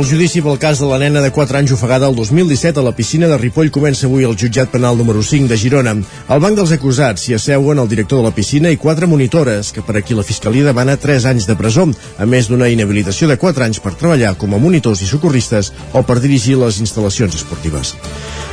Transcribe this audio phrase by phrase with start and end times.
[0.00, 2.94] El judici pel cas de la nena de 4 anys ofegada el 2017 a la
[2.96, 5.92] piscina de Ripoll comença avui al jutjat penal número 5 de Girona.
[6.24, 9.84] Al banc dels acusats s'hi asseuen el director de la piscina i quatre monitores, que
[9.84, 11.84] per aquí la Fiscalia demana 3 anys de presó,
[12.16, 16.00] a més d'una inhabilitació de 4 anys per treballar com a monitors i socorristes o
[16.00, 17.92] per dirigir les instal·lacions esportives.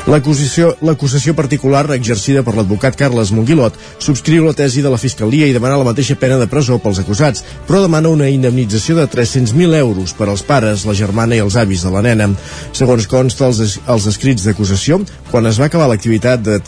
[0.08, 5.76] L'acusació particular exercida per l'advocat Carles Monguilot subscriu la tesi de la Fiscalia i demana
[5.82, 10.30] la mateixa pena de presó pels acusats, però demana una indemnització de 300.000 euros per
[10.30, 12.30] als pares, la germana i els avis de la nena.
[12.72, 16.62] Segons consta els, els escrits d'acusació, quan es va acabar l'activitat de,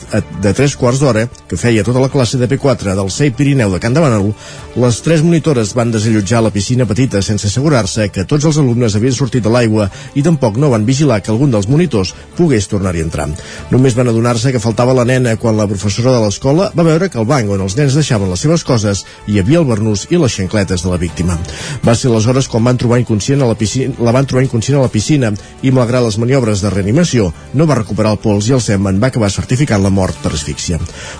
[0.43, 3.79] de 3 quarts d'hora, que feia tota la classe de P4 del CEI Pirineu de
[3.79, 4.33] Can de Manol,
[4.75, 9.15] les tres monitores van desallotjar la piscina petita sense assegurar-se que tots els alumnes havien
[9.15, 9.87] sortit de l'aigua
[10.19, 13.28] i tampoc no van vigilar que algun dels monitors pogués tornar-hi a entrar.
[13.71, 17.19] Només van adonar-se que faltava la nena quan la professora de l'escola va veure que
[17.21, 20.35] el banc on els nens deixaven les seves coses hi havia el bernús i les
[20.35, 21.37] xancletes de la víctima.
[21.85, 24.85] Va ser aleshores quan van trobar inconscient a la piscina, la van trobar inconscient a
[24.85, 28.63] la piscina i, malgrat les maniobres de reanimació, no va recuperar el pols i el
[28.63, 30.79] semen va acabar certificant la mort per asfíxia.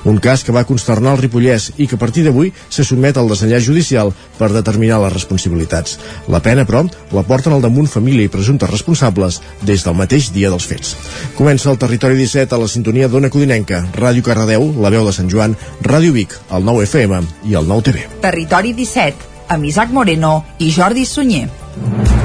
[0.09, 3.30] Un cas que va consternar el Ripollès i que a partir d'avui se sotmet al
[3.30, 5.97] desenllaç judicial per determinar les responsabilitats.
[6.27, 10.52] La pena, però, la porten al damunt família i presumptes responsables des del mateix dia
[10.52, 10.95] dels fets.
[11.37, 15.30] Comença el Territori 17 a la sintonia d'Ona Codinenca, Ràdio Cardedeu, La Veu de Sant
[15.30, 18.08] Joan, Ràdio Vic, el 9 FM i el 9 TV.
[18.23, 22.19] Territori 17, amb Isaac Moreno i Jordi Sunyer.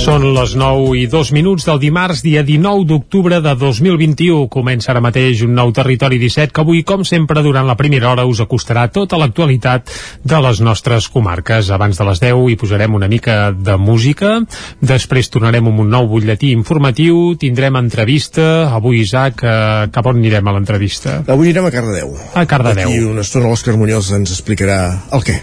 [0.00, 4.46] Són les 9 i 2 minuts del dimarts, dia 19 d'octubre de 2021.
[4.48, 8.24] Comença ara mateix un nou Territori 17 que avui, com sempre, durant la primera hora
[8.24, 9.92] us acostarà tota l'actualitat
[10.24, 11.68] de les nostres comarques.
[11.68, 14.38] Abans de les 10 hi posarem una mica de música,
[14.80, 18.70] després tornarem amb un nou butlletí informatiu, tindrem entrevista.
[18.72, 21.18] Avui, Isaac, eh, cap on anirem a l'entrevista?
[21.28, 22.16] Avui anirem a Cardedeu.
[22.32, 22.88] A Cardedeu.
[22.88, 24.80] Aquí una estona l'Òscar Muñoz ens explicarà
[25.12, 25.42] el què.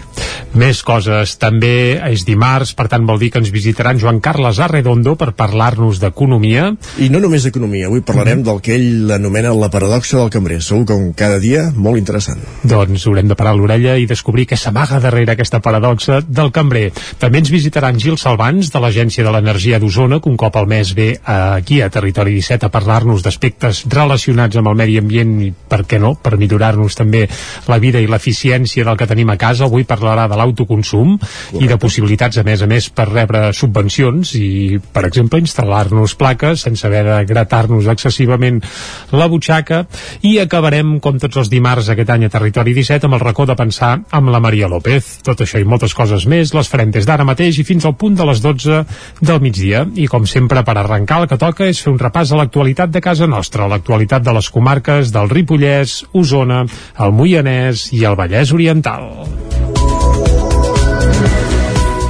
[0.58, 1.38] Més coses.
[1.38, 5.32] També és dimarts, per tant vol dir que ens visitaran Joan Carles Carles Arredondo per
[5.38, 6.72] parlar-nos d'economia.
[6.98, 8.46] I no només d'economia, avui parlarem mm.
[8.46, 10.58] del que ell anomena la paradoxa del cambrer.
[10.64, 12.40] Segur que un cada dia molt interessant.
[12.66, 16.88] Doncs haurem de parar l'orella i descobrir què s'amaga darrere aquesta paradoxa del cambrer.
[17.22, 20.92] També ens visitaran Gil Salvans, de l'Agència de l'Energia d'Osona, que un cop al mes
[20.98, 25.84] ve aquí a Territori 17 a parlar-nos d'aspectes relacionats amb el medi ambient i, per
[25.86, 27.26] què no, per millorar-nos també
[27.70, 29.68] la vida i l'eficiència del que tenim a casa.
[29.70, 31.14] Avui parlarà de l'autoconsum
[31.62, 36.64] i de possibilitats, a més a més, per rebre subvencions i, per exemple, instal·lar-nos plaques
[36.66, 38.60] sense haver de gratar-nos excessivament
[39.12, 39.84] la butxaca
[40.26, 43.56] i acabarem, com tots els dimarts aquest any a Territori 17, amb el racó de
[43.58, 45.18] pensar amb la Maria López.
[45.26, 48.18] Tot això i moltes coses més les farem des d'ara mateix i fins al punt
[48.18, 48.82] de les 12
[49.20, 49.84] del migdia.
[49.98, 53.04] I, com sempre, per arrencar el que toca és fer un repàs a l'actualitat de
[53.04, 56.64] casa nostra, l'actualitat de les comarques del Ripollès, Osona,
[56.98, 59.77] el Moianès i el Vallès Oriental.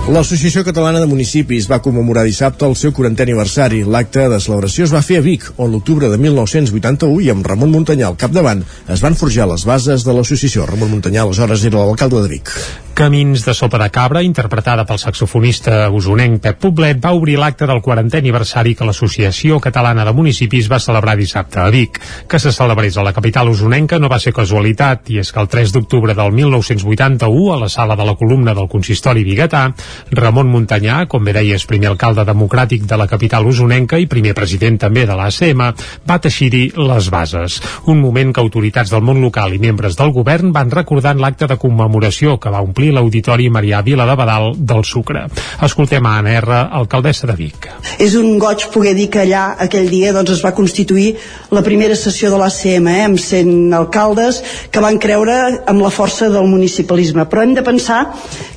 [0.08, 3.82] L'Associació Catalana de Municipis va commemorar dissabte el seu 40è aniversari.
[3.84, 7.76] L'acte de celebració es va fer a Vic, on l'octubre de 1981 i amb Ramon
[7.76, 10.64] Muntanyà al capdavant es van forjar les bases de l'associació.
[10.64, 12.54] Ramon Muntanyà aleshores era l'alcalde de Vic.
[12.98, 17.78] Camins de sopa de cabra, interpretada pel saxofonista usonenc Pep Poblet, va obrir l'acte del
[17.78, 22.00] 40è aniversari que l'Associació Catalana de Municipis va celebrar dissabte a Vic.
[22.26, 25.46] Que se celebrés a la capital usonenca no va ser casualitat, i és que el
[25.46, 29.62] 3 d'octubre del 1981, a la sala de la columna del consistori biguetà,
[30.10, 34.80] Ramon Muntanyà, com bé deies, primer alcalde democràtic de la capital usonenca i primer president
[34.88, 35.62] també de l'ACM,
[36.02, 37.62] va teixir-hi les bases.
[37.86, 41.46] Un moment que autoritats del món local i membres del govern van recordar en l'acte
[41.46, 45.26] de commemoració que va omplir l'auditori Marià Vila de Badal del Sucre.
[45.64, 47.68] Escoltem a Anna R, alcaldessa de Vic.
[47.98, 51.14] És un goig poder dir que allà aquell dia doncs, es va constituir
[51.54, 56.30] la primera sessió de l'ACM, eh, amb 100 alcaldes que van creure amb la força
[56.32, 57.26] del municipalisme.
[57.28, 58.04] Però hem de pensar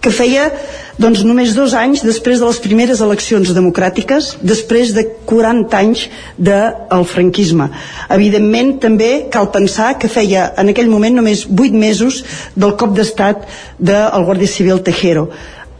[0.01, 0.49] que feia
[1.01, 6.05] doncs només dos anys després de les primeres eleccions democràtiques, després de 40 anys
[6.37, 7.71] del franquisme.
[8.13, 12.21] Evidentment, també cal pensar que feia en aquell moment només 8 mesos
[12.55, 13.47] del cop d'estat
[13.79, 15.29] del Guàrdia Civil Tejero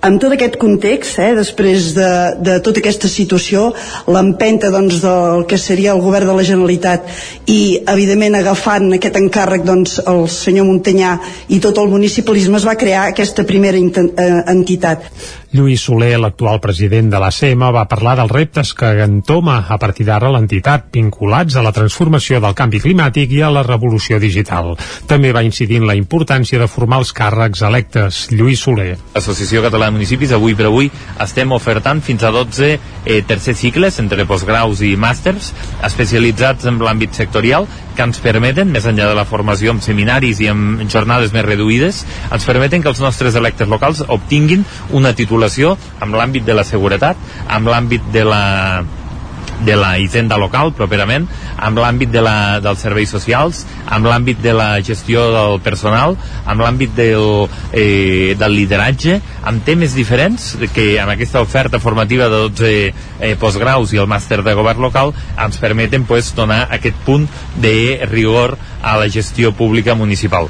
[0.01, 2.09] amb tot aquest context, eh, després de,
[2.41, 3.67] de tota aquesta situació,
[4.09, 7.05] l'empenta doncs, del que seria el govern de la Generalitat
[7.45, 7.59] i,
[7.93, 11.17] evidentment, agafant aquest encàrrec doncs, el senyor Montanyà
[11.53, 15.05] i tot el municipalisme es va crear aquesta primera eh, entitat.
[15.51, 20.29] Lluís Soler, l'actual president de l'ACM, va parlar dels reptes que entoma a partir d'ara
[20.31, 24.77] l'entitat vinculats a la transformació del canvi climàtic i a la revolució digital.
[25.11, 28.21] També va incidir en la importància de formar els càrrecs electes.
[28.31, 28.95] Lluís Soler.
[29.11, 30.87] L'Associació Catalana de Municipis avui per avui
[31.19, 35.51] estem ofertant fins a 12 eh, tercers cicles entre postgraus i màsters
[35.83, 40.47] especialitzats en l'àmbit sectorial que ens permeten, més enllà de la formació amb seminaris i
[40.47, 44.63] amb jornades més reduïdes, ens permeten que els nostres electes locals obtinguin
[44.95, 45.40] una titulació
[45.99, 47.17] amb l'àmbit de la seguretat,
[47.47, 48.43] amb l'àmbit de la
[49.61, 51.27] de la hisenda local properament,
[51.61, 56.63] amb l'àmbit de la, dels serveis socials, amb l'àmbit de la gestió del personal, amb
[56.65, 62.73] l'àmbit del, eh, del lideratge, amb temes diferents que amb aquesta oferta formativa de 12
[62.73, 67.29] eh, postgraus i el màster de govern local ens permeten pues, donar aquest punt
[67.61, 70.49] de rigor a la gestió pública municipal.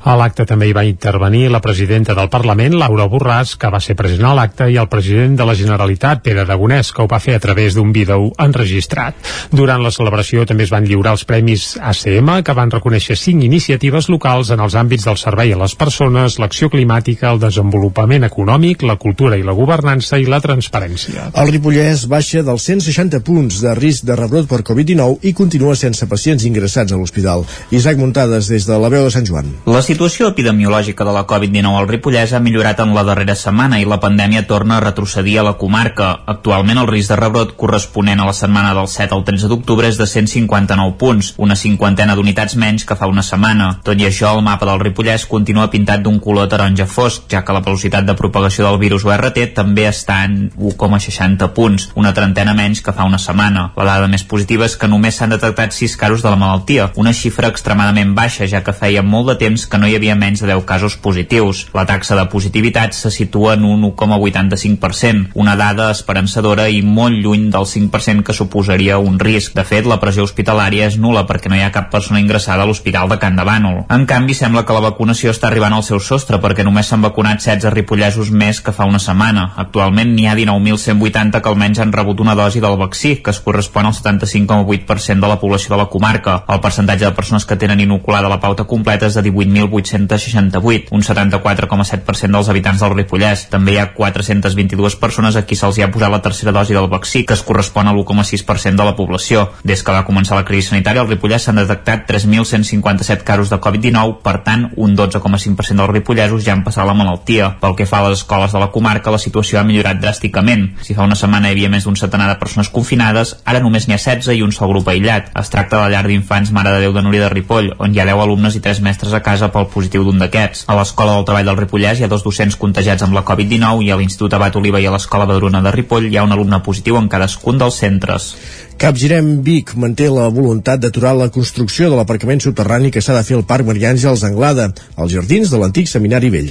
[0.00, 3.92] A l'acte també hi va intervenir la presidenta del Parlament, Laura Borràs, que va ser
[3.98, 7.34] present a l'acte, i el president de la Generalitat, Pere Aragonès, que ho va fer
[7.36, 9.18] a través d'un vídeo enregistrat.
[9.52, 14.08] Durant la celebració també es van lliurar els premis ACM, que van reconèixer cinc iniciatives
[14.08, 18.96] locals en els àmbits del servei a les persones, l'acció climàtica, el desenvolupament econòmic, la
[18.96, 21.28] cultura i la governança i la transparència.
[21.36, 26.08] El Ripollès baixa dels 160 punts de risc de rebrot per Covid-19 i continua sense
[26.08, 27.44] pacients ingressats a l'hospital.
[27.68, 29.52] Isaac Muntades, des de la veu de Sant Joan.
[29.68, 33.86] Les situació epidemiològica de la Covid-19 al Ripollès ha millorat en la darrera setmana i
[33.88, 36.10] la pandèmia torna a retrocedir a la comarca.
[36.30, 39.98] Actualment el risc de rebrot corresponent a la setmana del 7 al 13 d'octubre és
[39.98, 43.80] de 159 punts, una cinquantena d'unitats menys que fa una setmana.
[43.82, 47.58] Tot i això, el mapa del Ripollès continua pintat d'un color taronja fosc, ja que
[47.58, 52.84] la velocitat de propagació del virus URT també està en 1,60 punts, una trentena menys
[52.86, 53.72] que fa una setmana.
[53.74, 57.16] La dada més positiva és que només s'han detectat 6 casos de la malaltia, una
[57.16, 60.50] xifra extremadament baixa, ja que feia molt de temps que no hi havia menys de
[60.52, 61.66] 10 casos positius.
[61.74, 67.48] La taxa de positivitat se situa en un 1,85%, una dada esperançadora i molt lluny
[67.50, 69.54] del 5% que suposaria un risc.
[69.56, 72.68] De fet, la pressió hospitalària és nula perquè no hi ha cap persona ingressada a
[72.68, 73.84] l'Hospital de Can de Bànol.
[73.90, 77.40] En canvi, sembla que la vacunació està arribant al seu sostre perquè només s'han vacunat
[77.40, 79.50] 16 ripollesos més que fa una setmana.
[79.64, 83.88] Actualment n'hi ha 19.180 que almenys han rebut una dosi del vaccí, que es correspon
[83.88, 86.44] al 75,8% de la població de la comarca.
[86.48, 91.02] El percentatge de persones que tenen inoculada la pauta completa és de 18.000 1.868, un
[91.06, 93.46] 74,7% dels habitants del Ripollès.
[93.52, 97.24] També hi ha 422 persones a qui se'ls ha posat la tercera dosi del vaccí,
[97.24, 99.46] que es correspon a l'1,6% de la població.
[99.64, 104.18] Des que va començar la crisi sanitària, al Ripollès s'han detectat 3.157 casos de Covid-19,
[104.24, 107.54] per tant, un 12,5% dels ripollesos ja han passat la malaltia.
[107.60, 110.66] Pel que fa a les escoles de la comarca, la situació ha millorat dràsticament.
[110.84, 113.96] Si fa una setmana hi havia més d'un centenar de persones confinades, ara només n'hi
[113.96, 115.30] ha 16 i un sol grup aïllat.
[115.40, 118.00] Es tracta de la llar d'infants Mare de Déu de Núria de Ripoll, on hi
[118.00, 120.64] ha 10 alumnes i 3 mestres a casa pel positiu d'un d'aquests.
[120.70, 123.90] A l'Escola del Treball del Ripollès hi ha dos docents contagiats amb la Covid-19 i
[123.90, 126.96] a l'Institut Abat Oliva i a l'Escola Badruna de Ripoll hi ha un alumne positiu
[127.00, 128.32] en cadascun dels centres.
[128.80, 133.34] Capgirem Vic manté la voluntat d'aturar la construcció de l'aparcament subterrani que s'ha de fer
[133.36, 136.48] al Parc Maria Àngels Anglada, als jardins de l'antic Seminari Vell.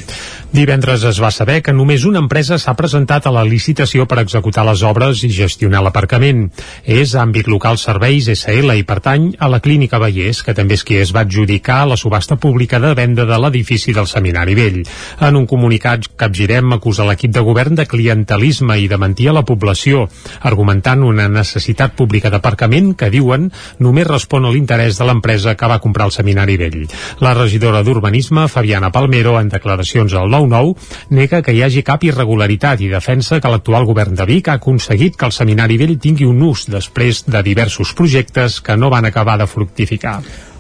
[0.54, 4.62] Divendres es va saber que només una empresa s'ha presentat a la licitació per executar
[4.68, 6.44] les obres i gestionar l'aparcament.
[6.86, 11.02] És Àmbit Local Serveis SL i pertany a la Clínica Vallès, que també és qui
[11.02, 14.84] es va adjudicar la subhasta pública de venda de l'edifici del Seminari Vell.
[15.18, 19.46] En un comunicat, Capgirem acusa l'equip de govern de clientelisme i de mentir a la
[19.50, 20.06] població,
[20.46, 23.48] argumentant una necessitat pública pública d'aparcament que diuen
[23.80, 26.82] només respon a l'interès de l'empresa que va comprar el seminari vell.
[27.24, 30.76] La regidora d'Urbanisme, Fabiana Palmero, en declaracions al 9-9,
[31.16, 35.16] nega que hi hagi cap irregularitat i defensa que l'actual govern de Vic ha aconseguit
[35.16, 39.40] que el seminari vell tingui un ús després de diversos projectes que no van acabar
[39.40, 40.20] de fructificar.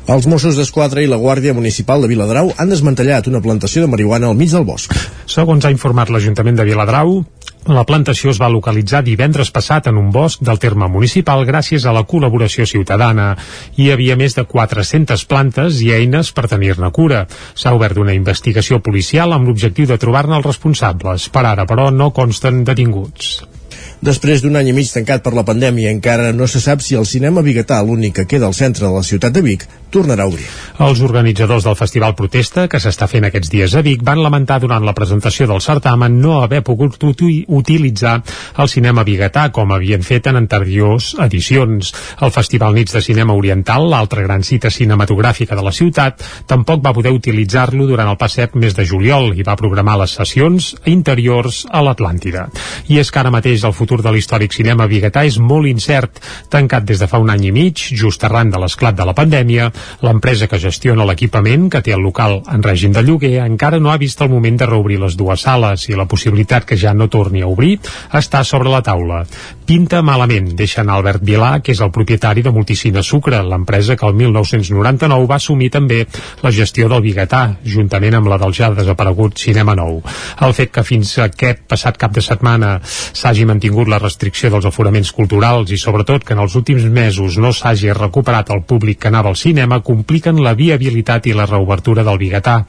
[0.10, 4.32] Els Mossos d'Esquadra i la Guàrdia Municipal de Viladrau han desmantellat una plantació de marihuana
[4.32, 4.96] al mig del bosc.
[5.30, 7.12] Segons ha informat l'Ajuntament de Viladrau,
[7.70, 11.94] la plantació es va localitzar divendres passat en un bosc del terme municipal gràcies a
[11.94, 13.28] la col·laboració ciutadana.
[13.78, 17.26] Hi havia més de 400 plantes i eines per tenir-ne cura.
[17.54, 21.30] S'ha obert una investigació policial amb l'objectiu de trobar-ne els responsables.
[21.30, 23.59] Per ara, però, no consten detinguts.
[24.00, 27.04] Després d'un any i mig tancat per la pandèmia, encara no se sap si el
[27.04, 30.46] cinema biguetà, l'únic que queda al centre de la ciutat de Vic, tornarà a obrir.
[30.80, 34.86] Els organitzadors del Festival Protesta, que s'està fent aquests dies a Vic, van lamentar durant
[34.88, 38.14] la presentació del certamen no haver pogut utilitzar
[38.64, 41.92] el cinema biguetà com havien fet en anteriors edicions.
[42.24, 46.96] El Festival Nits de Cinema Oriental, l'altra gran cita cinematogràfica de la ciutat, tampoc va
[46.96, 51.84] poder utilitzar-lo durant el passat mes de juliol i va programar les sessions interiors a
[51.84, 52.48] l'Atlàntida.
[52.88, 56.20] I és que ara mateix el futur futur de l'històric cinema biguetà és molt incert.
[56.54, 59.72] Tancat des de fa un any i mig, just arran de l'esclat de la pandèmia,
[60.06, 63.98] l'empresa que gestiona l'equipament, que té el local en règim de lloguer, encara no ha
[63.98, 67.42] vist el moment de reobrir les dues sales i la possibilitat que ja no torni
[67.42, 67.80] a obrir
[68.14, 69.24] està sobre la taula.
[69.70, 74.16] Pinta malament, deixen Albert Vilà, que és el propietari de Multicina Sucre, l'empresa que el
[74.18, 76.00] 1999 va assumir també
[76.42, 80.00] la gestió del biguetà, juntament amb la del ja desaparegut Cinema Nou.
[80.42, 85.12] El fet que fins aquest passat cap de setmana s'hagi mantingut la restricció dels aforaments
[85.14, 89.30] culturals i sobretot que en els últims mesos no s'hagi recuperat el públic que anava
[89.30, 92.64] al cinema compliquen la viabilitat i la reobertura del biguetà.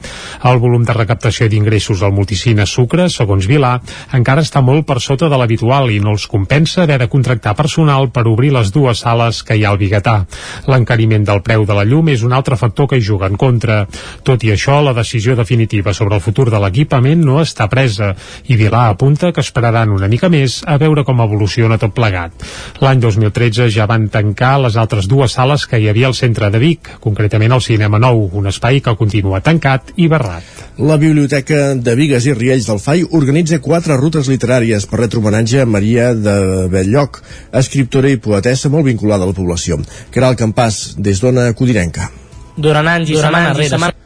[0.45, 3.73] El volum de recaptació d'ingressos al multicine Sucre, segons Vilà,
[4.13, 8.09] encara està molt per sota de l'habitual i no els compensa haver de contractar personal
[8.11, 10.25] per obrir les dues sales que hi ha al biguetà.
[10.67, 13.85] L'encariment del preu de la llum és un altre factor que hi juga en contra.
[14.27, 18.11] Tot i això, la decisió definitiva sobre el futur de l'equipament no està presa
[18.51, 22.43] i Vilà apunta que esperaran una mica més a veure com evoluciona tot plegat.
[22.83, 26.59] L'any 2013 ja van tancar les altres dues sales que hi havia al centre de
[26.59, 30.70] Vic, concretament el Cinema Nou, un espai que continua tancat i barrat.
[30.77, 35.59] La Biblioteca de Vigues i Riells del FAI organitza quatre rutes literàries per retre homenatge
[35.61, 36.35] a Maria de
[36.71, 37.19] Belllloc,
[37.61, 39.81] escriptora i poetessa molt vinculada a la població.
[40.15, 42.07] Caral Campàs, des d'Ona Codirenca.
[42.55, 43.99] Durant anys i Durant setmanes, anys i setmanes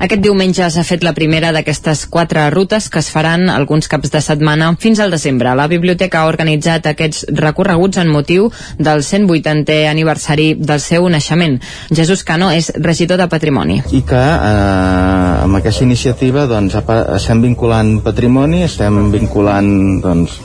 [0.00, 4.22] aquest diumenge s'ha fet la primera d'aquestes quatre rutes que es faran alguns caps de
[4.24, 5.52] setmana fins al desembre.
[5.54, 11.58] La biblioteca ha organitzat aquests recorreguts en motiu del 180è aniversari del seu naixement.
[11.92, 13.80] Jesús Cano és regidor de Patrimoni.
[13.92, 16.78] I que eh, amb aquesta iniciativa doncs,
[17.20, 20.40] estem vinculant patrimoni, estem vinculant doncs,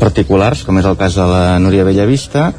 [0.00, 2.54] particulars, com és el cas de la Núria Bellavista,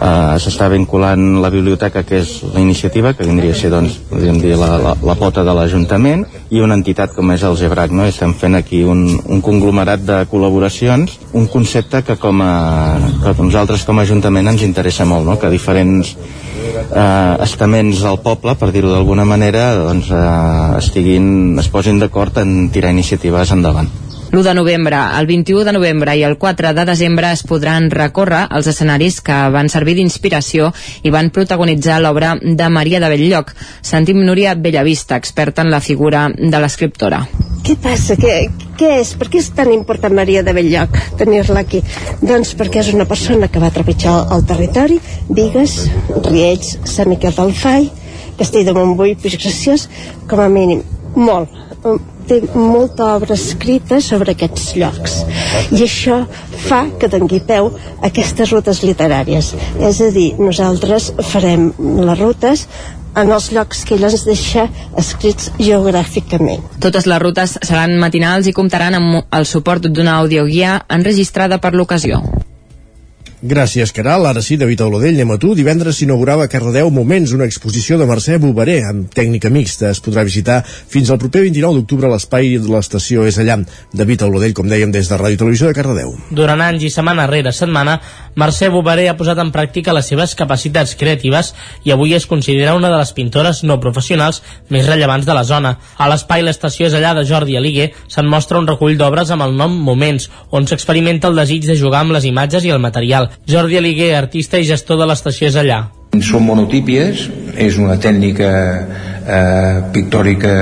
[0.00, 4.54] eh, s'està vinculant la biblioteca que és la iniciativa que vindria a ser doncs, dir,
[4.58, 6.24] la, la, la pota de l'Ajuntament
[6.54, 8.06] i una entitat com és el Gebrac no?
[8.08, 12.52] estem fent aquí un, un conglomerat de col·laboracions un concepte que com a,
[13.22, 15.38] que nosaltres com a Ajuntament ens interessa molt no?
[15.38, 22.00] que diferents eh, estaments del poble, per dir-ho d'alguna manera, doncs, eh, estiguin, es posin
[22.02, 23.90] d'acord en tirar iniciatives endavant
[24.30, 28.42] l'1 de novembre, el 21 de novembre i el 4 de desembre es podran recórrer
[28.52, 30.68] els escenaris que van servir d'inspiració
[31.00, 33.54] i van protagonitzar l'obra de Maria de Belllloc.
[33.80, 37.22] Sentim Núria Bellavista, experta en la figura de l'escriptora.
[37.64, 38.18] Què passa?
[38.20, 38.34] Què,
[38.76, 39.14] què és?
[39.16, 41.80] Per què és tan important Maria de Belllloc tenir-la aquí?
[42.20, 45.78] Doncs perquè és una persona que va trepitjar el territori, Vigues,
[46.28, 47.88] Riells, Sant Miquel del Fai,
[48.36, 49.88] Castell de Montbui, Puig Graciós,
[50.28, 50.84] com a mínim,
[51.16, 51.67] molt
[52.28, 55.18] té molta obra escrita sobre aquests llocs
[55.72, 56.20] i això
[56.68, 57.70] fa que dongui peu
[58.08, 59.54] aquestes rutes literàries
[59.90, 62.66] és a dir, nosaltres farem les rutes
[63.18, 64.66] en els llocs que ell ens deixa
[65.00, 66.62] escrits geogràficament.
[66.82, 72.20] Totes les rutes seran matinals i comptaran amb el suport d'una audioguia enregistrada per l'ocasió.
[73.40, 74.26] Gràcies, Caral.
[74.26, 75.52] Ara sí, David anem a tu.
[75.54, 79.92] Divendres s'inaugurava a Cardedeu Moments, una exposició de Mercè Boveré amb tècnica mixta.
[79.94, 83.60] Es podrà visitar fins al proper 29 d'octubre a l'espai de l'estació és allà.
[83.94, 86.16] David Olodell, com dèiem, des de Ràdio Televisió de Cardedeu.
[86.34, 88.00] Durant anys i setmana rere setmana,
[88.34, 91.52] Mercè Boveré ha posat en pràctica les seves capacitats creatives
[91.86, 95.76] i avui es considera una de les pintores no professionals més rellevants de la zona.
[95.96, 99.54] A l'espai l'estació és allà de Jordi Aligue se'n mostra un recull d'obres amb el
[99.54, 103.78] nom Moments, on s'experimenta el desig de jugar amb les imatges i el material Jordi
[103.80, 105.82] Aliguer, artista i gestor de l'estació és allà.
[106.24, 107.26] Són monotípies,
[107.60, 110.54] és una tècnica eh, pictòrica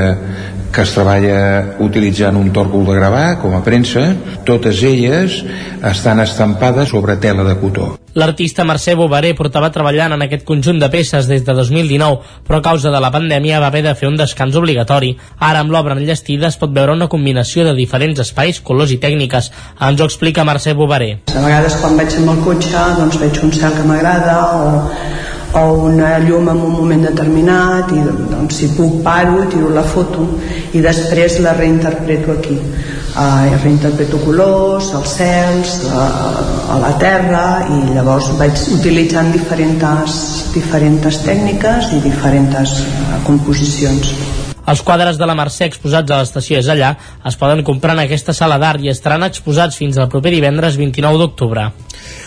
[0.77, 4.11] que es treballa utilitzant un tòrcol de gravar com a premsa,
[4.45, 5.39] totes elles
[5.81, 7.95] estan estampades sobre tela de cotó.
[8.17, 12.65] L'artista Mercè Bovaré portava treballant en aquest conjunt de peces des de 2019, però a
[12.69, 15.15] causa de la pandèmia va haver de fer un descans obligatori.
[15.39, 19.51] Ara, amb l'obra enllestida, es pot veure una combinació de diferents espais, colors i tècniques.
[19.81, 21.11] Ens ho explica Mercè Bovaré.
[21.33, 24.67] A vegades, quan vaig amb el cotxe, doncs veig un cel que m'agrada o
[25.57, 30.27] o una llum en un moment determinat i doncs si puc paro, tiro la foto
[30.73, 32.59] i després la reinterpreto aquí
[33.17, 41.23] uh, reinterpreto colors, els cels, uh, a la terra i llavors vaig utilitzant diferents, diferents
[41.27, 44.36] tècniques i diferents uh, composicions.
[44.67, 46.97] Els quadres de la Mercè exposats a l'estació és allà
[47.29, 51.21] es poden comprar en aquesta sala d'art i estaran exposats fins al proper divendres 29
[51.23, 51.69] d'octubre.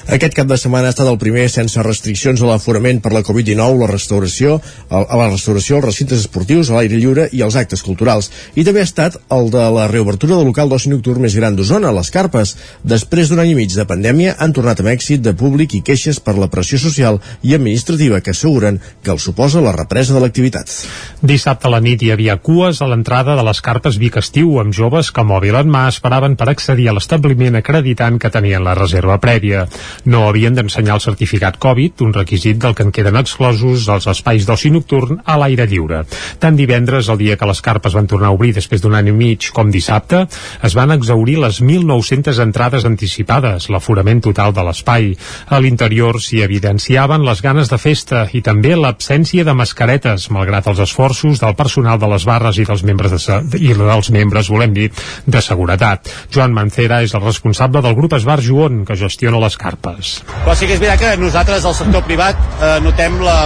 [0.10, 3.78] Aquest cap de setmana ha estat el primer sense restriccions a l'aforament per la Covid-19,
[3.84, 4.56] la restauració,
[4.90, 8.32] a la restauració, els recintes esportius, a l'aire lliure i els actes culturals.
[8.56, 11.92] I també ha estat el de la reobertura del local d'oci nocturn més gran d'Osona,
[11.94, 12.56] les Carpes.
[12.84, 16.20] Després d'un any i mig de pandèmia han tornat amb èxit de públic i queixes
[16.24, 20.74] per la pressió social i administrativa que asseguren que el suposa la represa de l'activitat.
[21.22, 24.74] Dissabte a la nit hi havia cues a l'entrada de les Carpes Vic Estiu amb
[24.76, 29.18] joves que mòbil en mà esperaven per accedir a l'establiment acreditant que tenien la reserva
[29.24, 29.66] prèvia.
[30.06, 34.46] No havien d'ensenyar el certificat Covid, un requisit del que en queden exclosos els espais
[34.46, 36.04] d'oci nocturn a l'aire lliure.
[36.40, 39.16] Tant divendres, el dia que les carpes van tornar a obrir després d'un any i
[39.16, 40.26] mig, com dissabte,
[40.64, 45.14] es van exaurir les 1.900 entrades anticipades, l'aforament total de l'espai.
[45.50, 50.84] A l'interior s'hi evidenciaven les ganes de festa i també l'absència de mascaretes, malgrat els
[50.86, 54.90] esforços del personal de les barres i dels membres de, i dels membres, volem dir,
[55.26, 56.12] de seguretat.
[56.34, 60.20] Joan Mancera és el responsable del grup Esbar Joon, que gestiona les carpes.
[60.44, 63.40] Però sí que és veritat que nosaltres, al sector privat, eh, notem, la,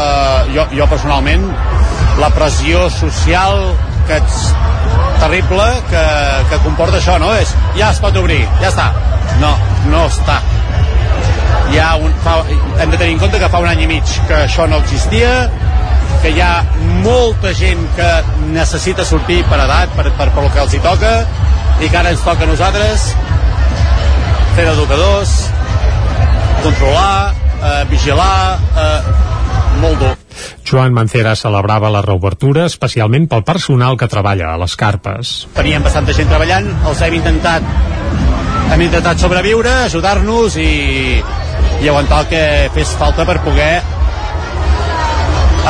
[0.53, 1.49] jo, jo personalment,
[2.21, 3.73] la pressió social
[4.07, 4.39] que ets
[5.23, 6.03] terrible que,
[6.51, 7.31] que comporta això, no?
[7.39, 8.89] És, ja es pot obrir, ja està.
[9.41, 9.53] No,
[9.91, 10.39] no està.
[11.73, 12.41] Hi ha un, fa,
[12.83, 15.31] hem de tenir en compte que fa un any i mig que això no existia,
[16.21, 16.63] que hi ha
[17.03, 18.09] molta gent que
[18.53, 21.13] necessita sortir per edat, per, per, per el que els hi toca,
[21.81, 23.09] i que ara ens toca a nosaltres
[24.53, 25.31] fer d'educadors,
[26.63, 28.99] controlar, eh, vigilar, eh,
[29.81, 30.13] molt dur.
[30.69, 35.33] Joan Mancera celebrava la reobertura especialment pel personal que treballa a les carpes.
[35.57, 37.67] Teníem bastanta gent treballant, els hem intentat
[38.73, 41.21] hem intentat sobreviure, ajudar-nos i,
[41.83, 43.73] i aguantar el que fes falta per poder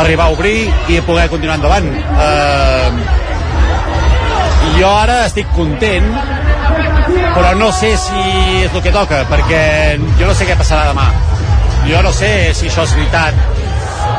[0.02, 1.90] arribar a obrir i poder continuar endavant.
[1.94, 2.90] Eh,
[4.80, 6.08] jo ara estic content
[7.34, 8.24] però no sé si
[8.64, 9.62] és el que toca perquè
[10.20, 11.10] jo no sé què passarà demà
[11.86, 13.63] jo no sé si això és veritat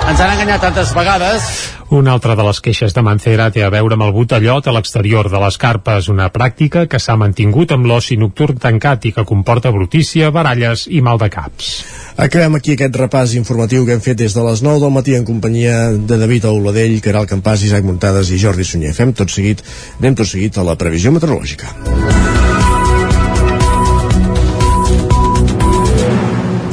[0.08, 1.48] ens han enganyat tantes vegades
[1.94, 5.28] una altra de les queixes de Mancera té a veure amb el botellot a l'exterior
[5.30, 9.70] de les carpes, una pràctica que s'ha mantingut amb l'oci nocturn tancat i que comporta
[9.70, 11.68] brutícia, baralles i mal de caps.
[12.16, 15.26] Acabem aquí aquest repàs informatiu que hem fet des de les 9 del matí en
[15.28, 18.94] companyia de David Auladell, Caral Campàs, Isaac Muntades i Jordi Sunyer.
[18.96, 19.62] Fem tot seguit,
[20.00, 21.70] anem tot seguit a la previsió meteorològica.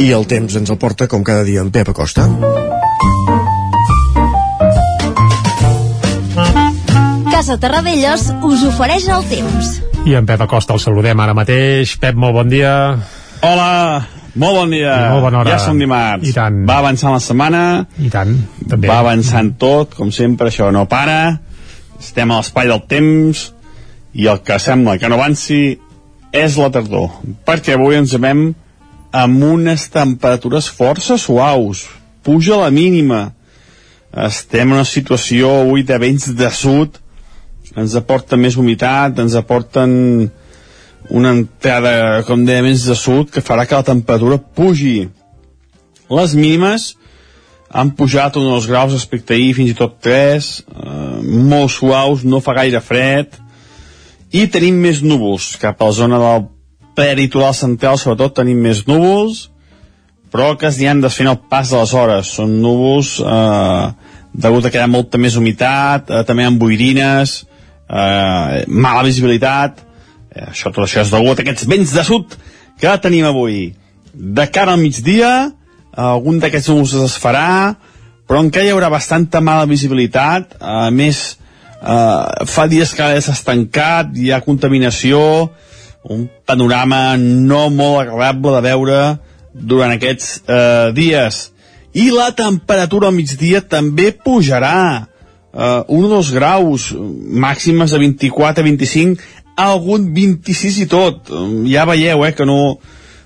[0.01, 2.25] I el temps ens el porta, com cada dia, en Pep Acosta.
[7.41, 9.70] Casa Terradellos us ofereix el temps.
[10.05, 11.96] I en Pep Acosta el saludem ara mateix.
[11.98, 12.74] Pep, molt bon dia.
[13.41, 13.70] Hola,
[14.36, 14.93] molt bon dia.
[14.93, 15.55] I molt bona hora.
[15.55, 16.27] Ja som dimarts.
[16.29, 16.60] I tant.
[16.70, 17.62] Va avançant la setmana.
[17.98, 18.36] I tant,
[18.70, 18.91] també.
[18.91, 21.39] Va avançant tot, com sempre, això no para.
[21.98, 23.48] Estem a l'espai del temps
[24.13, 25.61] i el que sembla que no avanci
[26.31, 27.09] és la tardor.
[27.48, 28.51] Perquè avui ens veiem
[29.11, 31.87] amb unes temperatures força suaus.
[32.24, 33.31] Puja la mínima.
[34.12, 37.00] Estem en una situació avui de vents de sud
[37.75, 39.92] ens aporta més humitat, ens aporten
[41.10, 45.10] una entrada, com deia, més de sud, que farà que la temperatura pugi.
[46.12, 46.92] Les mínimes
[47.72, 52.25] han pujat uns dos graus respecte a ahir, fins i tot 3, eh, molt suaus,
[52.27, 53.40] no fa gaire fred,
[54.31, 55.55] i tenim més núvols.
[55.60, 56.50] Cap a la zona del
[56.96, 59.48] peritoral central, sobretot, tenim més núvols,
[60.31, 62.31] però que es han desfent el pas de les hores.
[62.37, 63.85] Són núvols eh,
[64.33, 67.41] degut a que hi ha molta més humitat, eh, també amb boirines,
[67.89, 69.83] eh, mala visibilitat,
[70.31, 72.37] eh, això, tot això és degut a aquests vents de sud
[72.79, 73.74] que tenim avui.
[74.13, 75.51] De cara al migdia,
[75.91, 77.75] algun d'aquests núvols es farà,
[78.27, 81.35] però encara hi haurà bastanta mala visibilitat, a més,
[81.81, 85.51] eh, fa dies que s'ha estancat, hi ha contaminació,
[86.07, 89.01] un panorama no molt agradable de veure
[89.53, 91.48] durant aquests eh, dies.
[91.94, 95.11] I la temperatura al migdia també pujarà
[95.51, 99.20] uh, 1 o 2 graus, màximes de 24 a 25,
[99.59, 101.31] algun 26 i tot.
[101.68, 102.77] Ja veieu, eh, que no,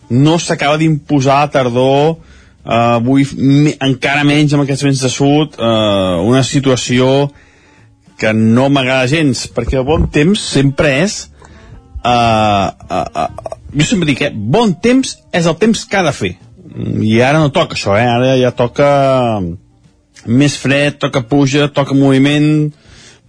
[0.10, 5.60] no s'acaba d'imposar la tardor, uh, avui me, encara menys amb aquests vents de sud,
[5.62, 7.30] uh, una situació
[8.18, 11.28] que no m'agrada gens, perquè el bon temps sempre és
[12.02, 16.16] uh, uh, uh, jo sempre dic, eh, bon temps és el temps que ha de
[16.16, 16.36] fer
[16.76, 18.08] i ara no toca això, eh?
[18.08, 18.88] ara ja toca
[20.26, 22.72] més fred, toca puja, toca moviment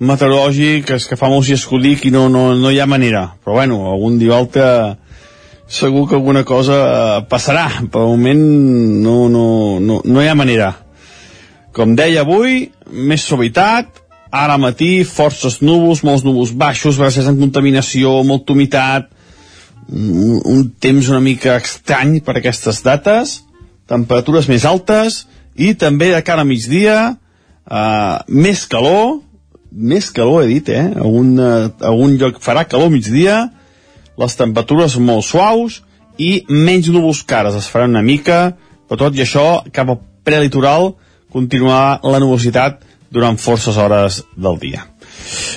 [0.00, 3.36] meteorològic, és que fa molts dies que i no, no, no hi ha manera.
[3.44, 4.96] Però bueno, algun dia altre
[5.68, 8.42] segur que alguna cosa eh, passarà, però al moment
[9.02, 10.74] no, no, no, no hi ha manera.
[11.72, 18.22] Com deia avui, més suavitat, ara matí, forces núvols, molts núvols baixos, gràcies a contaminació,
[18.24, 19.10] molta humitat,
[19.92, 23.40] un, un temps una mica estrany per aquestes dates,
[23.86, 29.20] temperatures més altes i també de cara a migdia eh, més calor,
[29.70, 30.90] més calor he dit, eh?
[30.96, 33.46] A un, a algun lloc farà calor migdia,
[34.16, 35.82] les temperatures molt suaus
[36.18, 38.56] i menys núvols cares, es farà una mica,
[38.88, 40.94] però tot i això, cap al prelitoral
[41.32, 42.80] continuarà la nubositat
[43.12, 44.86] durant forces hores del dia.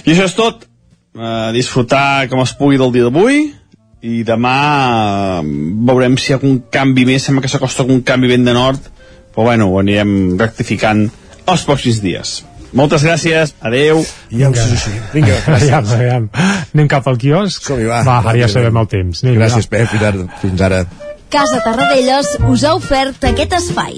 [0.06, 0.66] I això és tot.
[1.10, 3.48] Eh, disfrutar com es pugui del dia d'avui
[4.02, 4.56] i demà
[5.40, 5.48] eh,
[5.90, 8.92] veurem si hi ha un canvi més, sembla que s'acosta un canvi vent de nord,
[9.34, 11.08] però bueno, ho anirem rectificant
[11.50, 12.40] els pròxims dies.
[12.76, 14.04] Moltes gràcies, adeu.
[14.30, 14.92] Ja ho sé.
[15.14, 15.72] Vinga, gràcies.
[15.74, 16.28] Aviam, aviam.
[16.76, 17.64] Anem cap al quiosc?
[17.66, 18.04] som va.
[18.06, 19.24] Va, ara ja sabem el temps.
[19.26, 19.78] Anem, Gràcies, va.
[19.78, 20.28] Pep, fins ara.
[20.44, 20.84] Fins ara.
[21.30, 23.98] Casa Tarradellas us ha ofert aquest espai.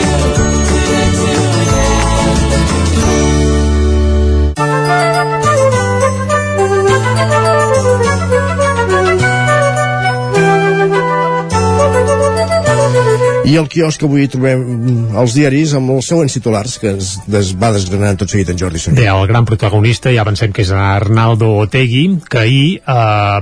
[13.51, 17.09] I el quiosc que avui trobem mm, els diaris amb els següents titulars que es
[17.27, 19.01] des, va desgranant tot seguit en Jordi Sunyer.
[19.01, 22.93] Bé, el gran protagonista, ja pensem que és Arnaldo Otegui, que ahir eh,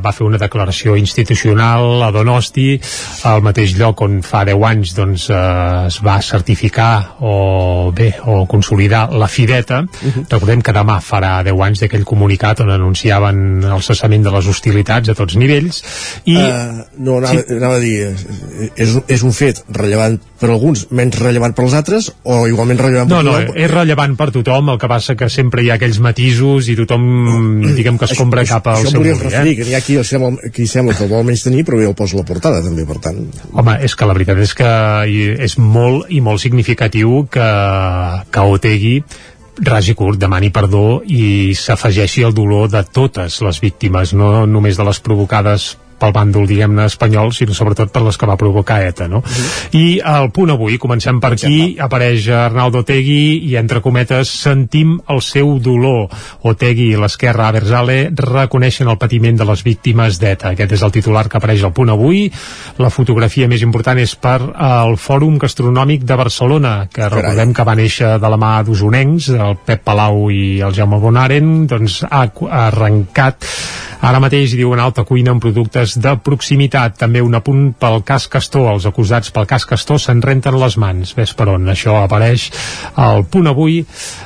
[0.02, 2.80] va fer una declaració institucional a Donosti,
[3.30, 5.44] al mateix lloc on fa 10 anys doncs, eh,
[5.92, 9.84] es va certificar o bé, o consolidar la Fideta.
[9.84, 10.26] Uh -huh.
[10.32, 15.10] Recordem que demà farà 10 anys d'aquell comunicat on anunciaven el cessament de les hostilitats
[15.10, 15.84] a tots nivells.
[16.26, 17.54] I, Uh, no, anava, sí.
[17.54, 18.16] anava a dir,
[18.76, 19.99] és, és un fet rellevant
[20.40, 23.58] per alguns, menys rellevant per als altres, o igualment rellevant No, per no, tothom?
[23.60, 27.04] és rellevant per tothom, el que passa que sempre hi ha aquells matisos i tothom,
[27.76, 29.58] diguem que es compra cap al això seu molí, referir, eh?
[29.60, 31.90] que n'hi ha qui, el sembla, qui sembla que el vol menys tenir, però bé
[31.90, 33.20] el posa a la portada també, per tant...
[33.54, 34.72] Home, és que la veritat és que
[35.12, 37.50] hi- és molt i molt significatiu que,
[38.32, 38.96] que Otegui
[39.60, 44.86] ragi curt, demani perdó i s'afegeixi el dolor de totes les víctimes, no només de
[44.88, 49.22] les provocades pel bàndol, diguem-ne, espanyol, sinó sobretot per les que va provocar ETA, no?
[49.76, 55.22] I el punt avui, comencem per aquí, apareix Arnaldo Otegui i, entre cometes, sentim el
[55.26, 56.08] seu dolor.
[56.50, 60.54] Otegui i l'esquerra Aversale reconeixen el patiment de les víctimes d'ETA.
[60.56, 62.26] Aquest és el titular que apareix al punt avui.
[62.80, 67.78] La fotografia més important és per al Fòrum Gastronòmic de Barcelona, que recordem que va
[67.80, 72.26] néixer de la mà d'usonencs, el Pep Palau i el Jaume Bonaren, doncs ha,
[72.68, 73.48] arrencat
[74.00, 76.98] Ara mateix diuen alta cuina amb productes de proximitat.
[77.00, 78.68] També un apunt pel cas Castor.
[78.74, 81.14] Els acusats pel cas Castor se'n renten les mans.
[81.18, 81.66] Ves per on?
[81.72, 82.50] Això apareix
[83.00, 83.80] al punt avui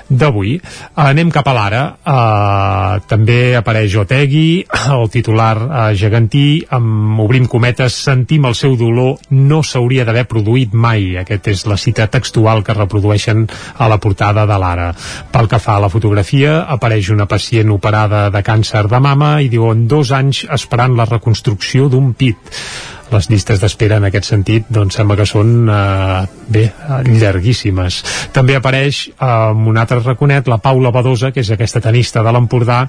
[0.10, 0.58] d'avui.
[1.00, 1.84] Anem cap a l'ara.
[2.04, 4.66] Uh, també apareix Otegui,
[4.98, 10.74] el titular uh, gegantí, amb obrim cometes, sentim el seu dolor, no s'hauria d'haver produït
[10.76, 11.14] mai.
[11.22, 13.48] Aquest és la cita textual que reprodueixen
[13.78, 14.92] a la portada de l'ara.
[15.32, 19.50] Pel que fa a la fotografia, apareix una pacient operada de càncer de mama i
[19.52, 21.53] diuen dos anys esperant la reconstrucció
[21.90, 22.38] d'un pit
[23.12, 26.64] les llistes d'espera en aquest sentit doncs sembla que són eh, bé,
[27.08, 28.00] llarguíssimes.
[28.34, 32.84] També apareix eh, un altre raconet la Paula Badosa, que és aquesta tenista de l'Empordà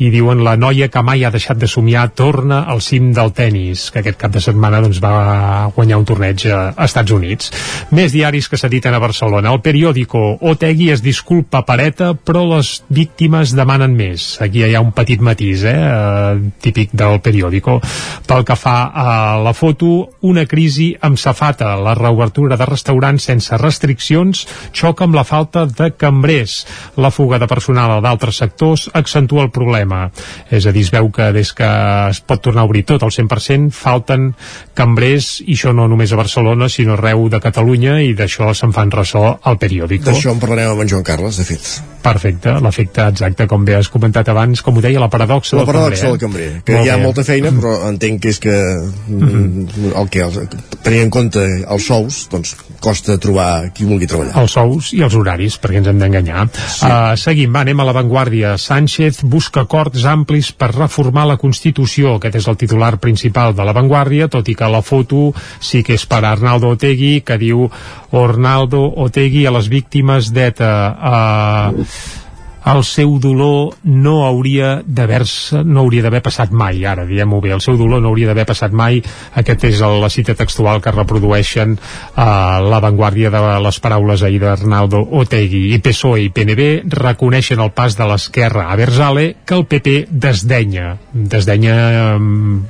[0.00, 3.88] i diuen la noia que mai ha deixat de somiar torna al cim del tennis,
[3.90, 7.50] que aquest cap de setmana doncs, va guanyar un torneig a, Estats Units.
[7.94, 9.52] Més diaris que s'editen a Barcelona.
[9.52, 14.32] El periòdico Otegui es disculpa per ETA, però les víctimes demanen més.
[14.42, 17.78] Aquí hi ha un petit matís, eh, eh típic del periòdico.
[18.26, 19.08] Pel que fa a
[19.40, 19.90] la foto,
[20.24, 21.74] una crisi amb safata.
[21.76, 26.62] La reobertura de restaurants sense restriccions xoca amb la falta de cambrers.
[26.96, 30.06] La fuga de personal a d'altres sectors accentua el problema.
[30.50, 31.68] És a dir, es veu que des que
[32.10, 34.30] es pot tornar a obrir tot al 100% falten
[34.74, 38.90] cambrers, i això no només a Barcelona, sinó arreu de Catalunya, i d'això se'n fan
[38.94, 40.08] ressò al periòdico.
[40.10, 41.70] D'això en parlarem amb en Joan Carles, de fet.
[42.00, 45.68] Perfecte, l'efecte exacte, com bé has comentat abans, com ho deia, la paradoxa La del
[45.68, 46.14] paradoxa cambrer.
[46.14, 47.02] del cambrer, que Molt hi ha bé.
[47.02, 50.36] molta feina, però entenc que és que mm, el que el,
[50.84, 54.34] tenint en compte els sous, doncs costa trobar qui vulgui treballar.
[54.40, 56.46] els sous i els horaris, perquè ens hem d'enganyar.
[56.54, 56.86] Sí.
[56.86, 58.54] Uh, seguim, va, anem a l'avantguàrdia.
[58.60, 62.16] Sánchez busca acords amplis per reformar la Constitució.
[62.16, 66.06] Aquest és el titular principal de l'avantguàrdia, tot i que la foto sí que és
[66.08, 67.68] per Arnaldo Otegui, que diu
[68.16, 70.72] Ornaldo Otegui a les víctimes d'ETA.
[70.96, 72.19] Uh,
[72.68, 77.62] el seu dolor no hauria d'haver-se no hauria d'haver passat mai, ara diem-ho bé el
[77.64, 79.00] seu dolor no hauria d'haver passat mai.
[79.40, 82.24] Aquest és la cita textual que reprodueixen uh,
[82.68, 86.68] l'avantguàrdia de les paraules ahir d'Arnaldo Otegui i PSOE i PNB
[87.00, 90.96] reconeixen el pas de l'esquerra a Berzale que el PP desdenya.
[91.12, 91.76] Desdenya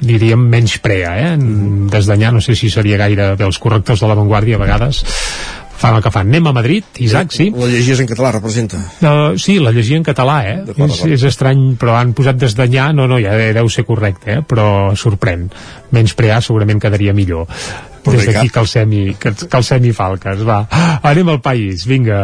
[0.01, 1.33] diríem menys prea eh?
[1.91, 3.49] desdenyar no sé si seria gaire bé.
[3.51, 5.03] Els correctors de l'avantguàrdia a vegades
[5.81, 6.29] fan el que fan.
[6.29, 7.49] Anem a Madrid, Isaac, sí?
[7.57, 8.81] La llegies en català, representa.
[9.01, 10.59] Uh, sí, la llegia en català, eh?
[10.77, 14.43] És, és estrany, però han posat desdanyar, no, no, ja deu ser correcte, eh?
[14.47, 14.67] Però
[14.99, 15.49] sorprèn.
[15.97, 17.49] Menys prear segurament quedaria millor
[18.07, 18.95] des d'aquí calcem,
[19.51, 20.63] calcem i falques va,
[21.03, 22.23] anem al país, vinga.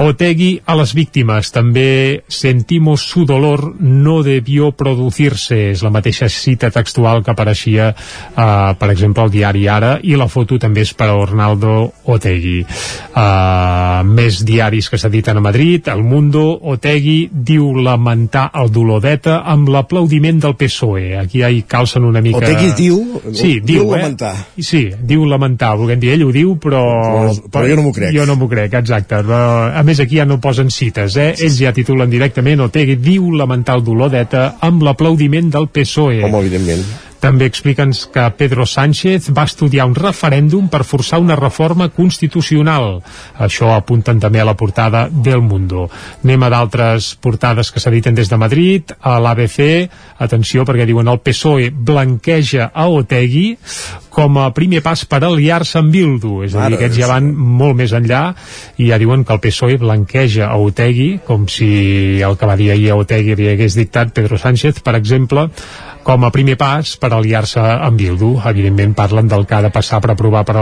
[0.00, 1.50] Otegui a les víctimes.
[1.52, 5.58] També sentimos su dolor no debió producirse.
[5.70, 10.28] És la mateixa cita textual que apareixia uh, per exemple al diari Ara i la
[10.30, 11.74] foto també és per a Ornaldo
[12.10, 19.02] Otegui uh, més diaris que s'editen a Madrid El Mundo, Otegui diu lamentar el dolor
[19.04, 23.00] d'ETA amb l'aplaudiment del PSOE aquí ja hi calcen una mica Otegui diu,
[23.32, 24.00] sí, diu, diu eh?
[24.00, 24.34] lamentar.
[24.58, 26.84] Sí, diu lamentar, volguem dir, ell ho diu, però...
[27.00, 28.14] Però, però jo no m'ho crec.
[28.16, 29.20] Jo no m'ho crec, exacte.
[29.26, 29.42] Però,
[29.74, 31.30] a més, aquí ja no posen cites, eh?
[31.36, 36.22] Ells ja titulen directament, Otegi diu lamentar el dolor d'ETA amb l'aplaudiment del PSOE.
[36.26, 37.09] Home, evidentment.
[37.20, 43.02] També expliquen que Pedro Sánchez va estudiar un referèndum per forçar una reforma constitucional.
[43.38, 45.88] Això apunten també a la portada del Mundo.
[46.24, 51.20] Anem a d'altres portades que s'editen des de Madrid, a l'ABC, atenció perquè diuen el
[51.20, 53.58] PSOE blanqueja a Otegui
[54.10, 56.40] com a primer pas per aliar-se amb Bildu.
[56.44, 58.22] És a dir, aquests ja van molt més enllà
[58.80, 61.70] i ja diuen que el PSOE blanqueja a Otegui, com si
[62.24, 65.48] el que va dir ahir a Otegui li hagués dictat Pedro Sánchez, per exemple,
[66.10, 68.32] com a primer pas per aliar-se amb Bildu.
[68.50, 70.56] Evidentment parlen del que ha de passar per aprovar, per,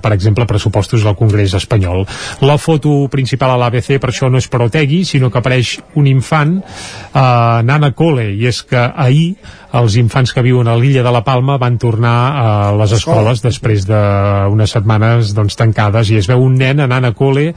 [0.00, 2.06] per exemple, pressupostos del Congrés espanyol.
[2.40, 6.08] La foto principal a l'ABC per això no és per Otegui, sinó que apareix un
[6.08, 7.20] infant, eh,
[7.68, 9.34] Nana Cole, i és que ahir
[9.74, 13.84] els infants que viuen a l'illa de la Palma van tornar a les escoles després
[13.88, 17.48] d'unes setmanes doncs, tancades i es veu un nen anant a col·le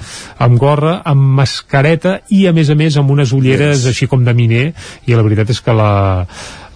[0.44, 3.92] amb gorra, amb mascareta i a més a més amb unes ulleres yes.
[3.94, 4.72] així com de miner
[5.06, 5.92] i la veritat és que la,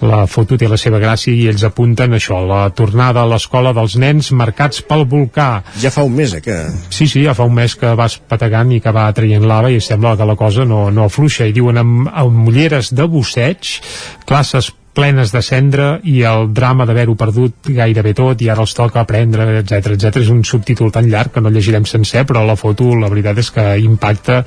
[0.01, 3.97] la foto té la seva gràcia i ells apunten això, la tornada a l'escola dels
[4.01, 5.49] nens marcats pel volcà.
[5.81, 6.57] Ja fa un mes, eh, que...
[6.89, 9.81] Sí, sí, ja fa un mes que vas pategant i que va traient lava i
[9.81, 11.45] sembla que la cosa no, no afluixa.
[11.45, 13.77] I diuen amb, amb ulleres de busseig,
[14.25, 19.01] classes plenes de cendra i el drama d'haver-ho perdut gairebé tot i ara els toca
[19.01, 20.21] aprendre, etc etc.
[20.21, 23.51] És un subtítol tan llarg que no llegirem sencer, però la foto la veritat és
[23.55, 24.41] que impacta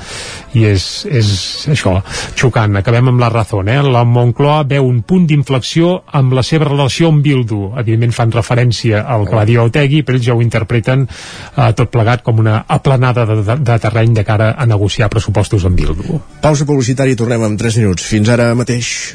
[0.54, 1.32] i és, és
[1.72, 1.96] això,
[2.36, 2.76] xocant.
[2.80, 3.80] Acabem amb la raó, eh?
[3.82, 7.72] La Moncloa veu un punt d'inflexió amb la seva relació amb Bildu.
[7.80, 11.92] Evidentment fan referència al que va dir Otegui, però ells ja ho interpreten eh, tot
[11.92, 16.20] plegat com una aplanada de, de, de terreny de cara a negociar pressupostos amb Bildu.
[16.44, 18.04] Pausa publicitària i tornem en 3 minuts.
[18.14, 19.14] Fins ara mateix.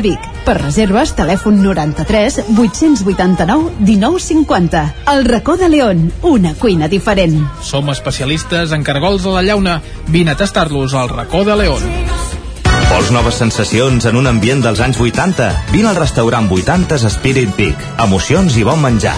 [0.00, 0.18] Vic.
[0.46, 4.84] Per reserves, telèfon 93 889 1950.
[5.12, 6.12] El racó de León.
[6.22, 7.38] Una cuina diferent.
[7.62, 9.80] Som especialistes en cargols a la llauna.
[10.08, 11.82] Vine a tastar-los al racó de León.
[12.88, 15.50] Vols noves sensacions en un ambient dels anys 80?
[15.74, 17.88] Vine al restaurant 80 Spirit Peak.
[18.08, 19.16] Emocions i bon menjar.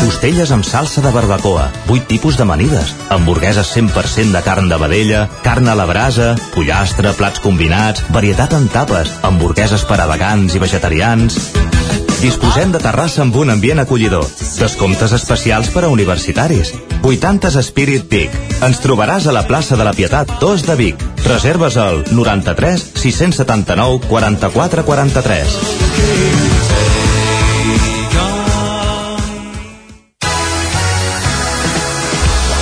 [0.00, 5.68] Costelles amb salsa de barbacoa, 8 tipus d'amanides, hamburgueses 100% de carn de vedella, carn
[5.68, 11.40] a la brasa, pollastre, plats combinats, varietat en tapes, hamburgueses per a vegans i vegetarians...
[12.20, 14.26] Disposem de terrassa amb un ambient acollidor.
[14.60, 16.74] Descomptes especials per a universitaris.
[17.00, 18.36] 80 Spirit Peak.
[18.66, 21.08] Ens trobaràs a la plaça de la Pietat 2 de Vic.
[21.24, 26.49] Reserves al 93 679 44 43.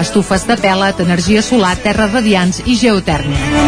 [0.00, 3.62] estufes de pèl·let, energia solar, terres radiants i geotèrmia.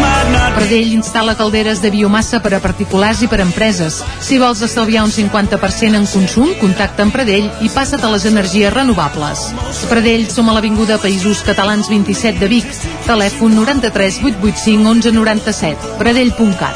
[0.57, 4.01] Pradell instal·la calderes de biomassa per a particulars i per a empreses.
[4.23, 8.73] Si vols estalviar un 50% en consum, contacta amb Pradell i passa't a les energies
[8.73, 9.47] renovables.
[9.91, 12.67] Pradell som a l'Avinguda Països Catalans 27 de Vic.
[13.07, 15.97] Telèfon 93 885 1197.
[16.01, 16.75] Pradell.cat.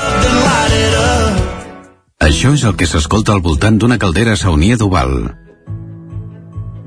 [2.22, 5.51] Això és el que s'escolta al voltant d'una caldera saunia d'Oval.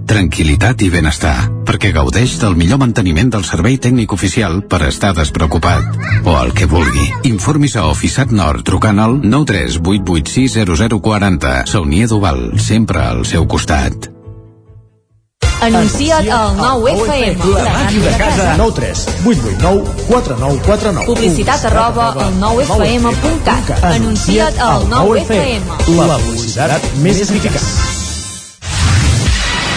[0.04, 5.84] Tranquilitat i benestar, perquè gaudeix del millor manteniment del servei tècnic oficial per estar despreocupat.
[6.28, 7.06] O el que vulgui.
[7.30, 11.64] Informis a Oficiat Nord trucant al 938860040.
[11.72, 14.10] Saunia d'Oval, sempre al seu costat.
[15.64, 17.40] Anuncia't al 9FM.
[17.54, 18.60] La màquina de casa.
[18.60, 21.06] 9 3 8 8 9 4 9 4 9.
[21.08, 23.80] Publicitat arroba al 9FM.cat.
[23.94, 25.64] Anuncia't al 9FM.
[25.96, 27.93] La publicitat més eficaç.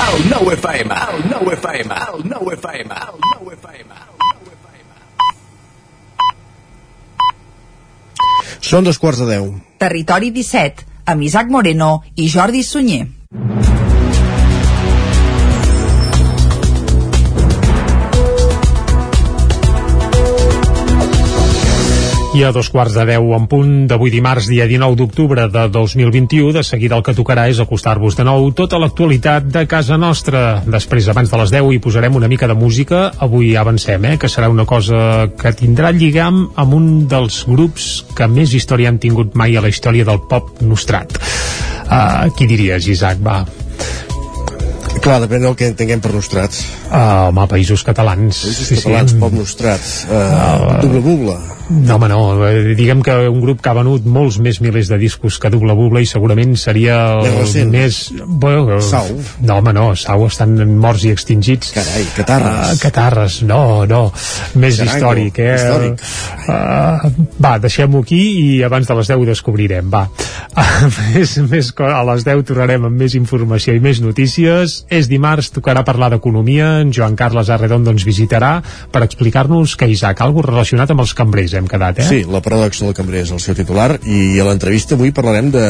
[0.07, 3.91] El 9FM, el 9FM, el 9FM, el 9FM.
[8.67, 9.49] Són dos quarts de deu.
[9.79, 13.16] Territori 17, amb Isaac Moreno i Jordi Sunyer.
[22.35, 26.51] I a dos quarts de deu en punt d'avui dimarts, dia 19 d'octubre de 2021,
[26.53, 30.61] de seguida el que tocarà és acostar-vos de nou tota l'actualitat de casa nostra.
[30.67, 33.13] Després, abans de les 10, hi posarem una mica de música.
[33.23, 38.27] Avui avancem, eh, que serà una cosa que tindrà lligam amb un dels grups que
[38.27, 41.15] més història han tingut mai a la història del pop nostrat.
[41.87, 43.23] Uh, qui diries, Isaac?
[43.23, 43.45] Va,
[45.07, 46.65] Clar, depèn del que entenguem per nostrats.
[46.89, 48.41] Uh, home, països catalans.
[48.43, 50.01] Països catalans, pop nostrats.
[50.03, 51.37] Uh, uh, Doble bubla.
[51.69, 52.47] No, home, no.
[52.47, 55.75] Eh, Diguem que un grup que ha venut molts més milers de discos que Doble
[55.75, 57.71] Bubla i segurament seria Més el recent.
[57.73, 57.97] més...
[58.23, 59.09] Bueno, Sau.
[59.43, 59.87] No, home, no.
[59.99, 61.73] Sau estan morts i extingits.
[61.75, 62.71] Carai, catarres.
[62.71, 64.01] Uh, catarres, no, no.
[64.55, 65.55] Més Carango, històric, eh?
[65.55, 66.05] històric.
[66.47, 70.05] Uh, va, deixem-ho aquí i abans de les 10 ho descobrirem, va.
[70.55, 74.85] Uh, més, més, a les 10 tornarem amb més informació i més notícies.
[74.97, 76.77] És dimarts, tocarà parlar d'economia.
[76.81, 78.55] En Joan Carles Arredondo ens visitarà
[78.91, 82.07] per explicar-nos que Isaac, algo relacionat amb els cambrers hem quedat, eh?
[82.07, 85.67] Sí, la paradoxa del cambrer és el seu titular i a l'entrevista avui parlarem de,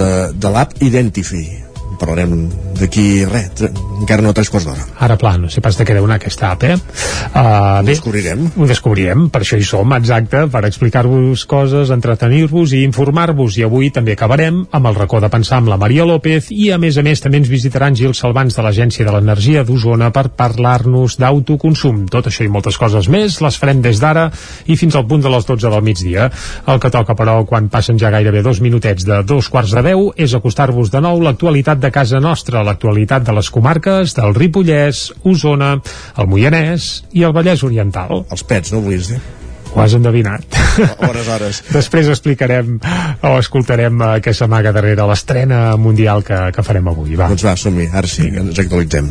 [0.00, 1.63] de, de l'app Identify.
[2.00, 3.64] Parlarem d'aquí, res,
[4.00, 4.84] encara no a tres quarts d'hora.
[5.06, 6.74] Ara pla, no sé pas de què deu anar aquesta app, eh?
[7.34, 8.46] Uh, Ho descobrirem.
[8.56, 13.58] Ho descobrirem, per això hi som, exacte, per explicar-vos coses, entretenir-vos i informar-vos.
[13.58, 16.78] I avui també acabarem amb el racó de pensar amb la Maria López i, a
[16.82, 21.18] més a més, també ens visitaran Gil Salvans de l'Agència de l'Energia d'Osona per parlar-nos
[21.22, 22.04] d'autoconsum.
[22.12, 24.26] Tot això i moltes coses més les farem des d'ara
[24.66, 26.30] i fins al punt de les 12 del migdia.
[26.66, 30.10] El que toca, però, quan passen ja gairebé dos minutets de dos quarts de deu,
[30.16, 35.74] és acostar-vos de nou l'actualitat de casa nostra, l'actualitat de les comarques del Ripollès, Osona,
[36.18, 38.24] el Moianès i el Vallès Oriental.
[38.32, 39.20] Els pets, no volies dir?
[39.74, 40.44] Ho has endevinat.
[41.02, 41.60] Hores, hores.
[41.76, 47.18] Després explicarem o escoltarem eh, què s'amaga darrere l'estrena mundial que, que farem avui.
[47.18, 47.28] Va.
[47.34, 49.10] Doncs va, som-hi, ara sí, ens actualitzem.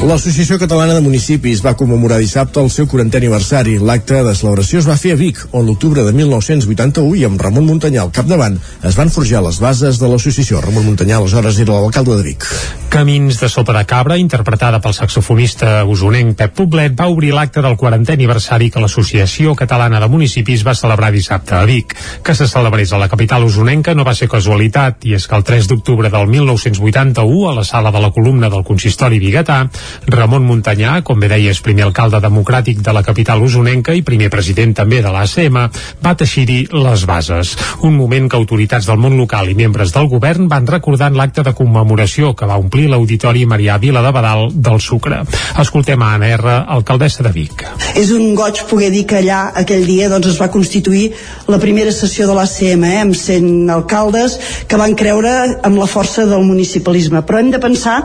[0.00, 3.74] L'Associació Catalana de Municipis va commemorar dissabte el seu 40è aniversari.
[3.84, 7.66] L'acte de celebració es va fer a Vic, on l'octubre de 1981 i amb Ramon
[7.68, 8.56] Muntanyà al capdavant
[8.88, 10.62] es van forjar les bases de l'associació.
[10.64, 12.46] Ramon Muntanyà aleshores era l'alcalde de Vic.
[12.90, 17.76] Camins de sopa de cabra, interpretada pel saxofonista usonenc Pep Poblet, va obrir l'acte del
[17.76, 21.92] 40è aniversari que l'Associació Catalana de Municipis va celebrar dissabte a Vic.
[22.24, 25.44] Que se celebrés a la capital usonenca no va ser casualitat, i és que el
[25.44, 29.66] 3 d'octubre del 1981, a la sala de la columna del consistori biguetà,
[30.06, 34.74] Ramon Muntanyà, com bé deies, primer alcalde democràtic de la capital usonenca i primer president
[34.76, 35.58] també de l'ACM,
[36.04, 37.54] va teixir-hi les bases.
[37.86, 41.44] Un moment que autoritats del món local i membres del govern van recordar en l'acte
[41.46, 45.22] de commemoració que va omplir l'auditori Marià Vila de Badal del Sucre.
[45.60, 47.66] Escoltem a Anna R, alcaldessa de Vic.
[47.98, 51.10] És un goig poder dir que allà aquell dia doncs, es va constituir
[51.50, 55.32] la primera sessió de l'ACM eh, amb 100 alcaldes que van creure
[55.66, 57.98] amb la força del municipalisme però hem de pensar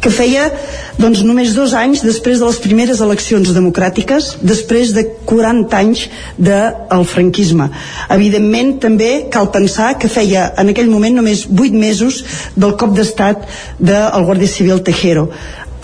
[0.00, 0.48] que feia
[0.96, 6.06] doncs, només dos anys després de les primeres eleccions democràtiques després de 40 anys
[6.38, 7.68] del franquisme.
[8.16, 12.22] Evidentment també cal pensar que feia en aquell moment només 8 mesos
[12.56, 13.46] del cop d'estat
[13.78, 15.28] del Guàrdia Civil Tejero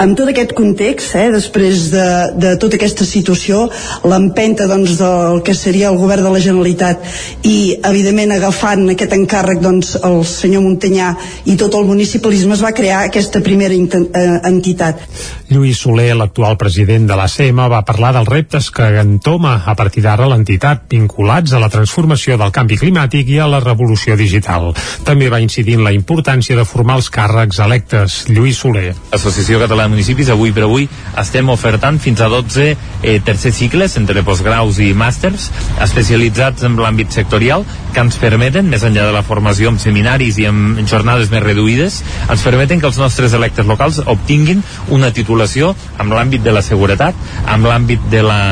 [0.03, 2.07] amb tot aquest context, eh, després de,
[2.43, 3.69] de tota aquesta situació,
[4.09, 7.05] l'empenta doncs, del que seria el govern de la Generalitat
[7.47, 11.13] i, evidentment, agafant aquest encàrrec doncs, el senyor Montanyà
[11.47, 15.07] i tot el municipalisme es va crear aquesta primera eh, entitat.
[15.53, 20.27] Lluís Soler, l'actual president de l'ACM, va parlar dels reptes que entoma a partir d'ara
[20.31, 24.73] l'entitat vinculats a la transformació del canvi climàtic i a la revolució digital.
[25.07, 28.23] També va incidir en la importància de formar els càrrecs electes.
[28.33, 28.91] Lluís Soler.
[29.13, 30.89] L'Associació Catalana Municipis, avui per avui,
[31.21, 35.51] estem ofertant fins a 12 eh, tercers cicles entre postgraus i màsters
[35.85, 40.49] especialitzats en l'àmbit sectorial que ens permeten, més enllà de la formació en seminaris i
[40.49, 42.01] en jornades més reduïdes,
[42.33, 47.17] ens permeten que els nostres electes locals obtinguin una titulació amb l'àmbit de la seguretat,
[47.47, 48.43] amb l'àmbit de la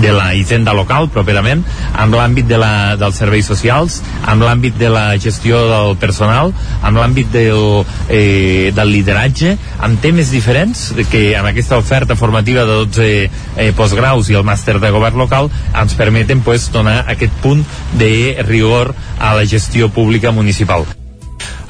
[0.00, 1.62] de la hisenda local properament,
[1.98, 7.00] amb l'àmbit de la, dels serveis socials, amb l'àmbit de la gestió del personal, amb
[7.00, 13.10] l'àmbit del, eh, del lideratge, amb temes diferents que amb aquesta oferta formativa de 12
[13.10, 17.64] eh, postgraus i el màster de govern local ens permeten pues, donar aquest punt
[18.00, 20.88] de rigor a la gestió pública municipal.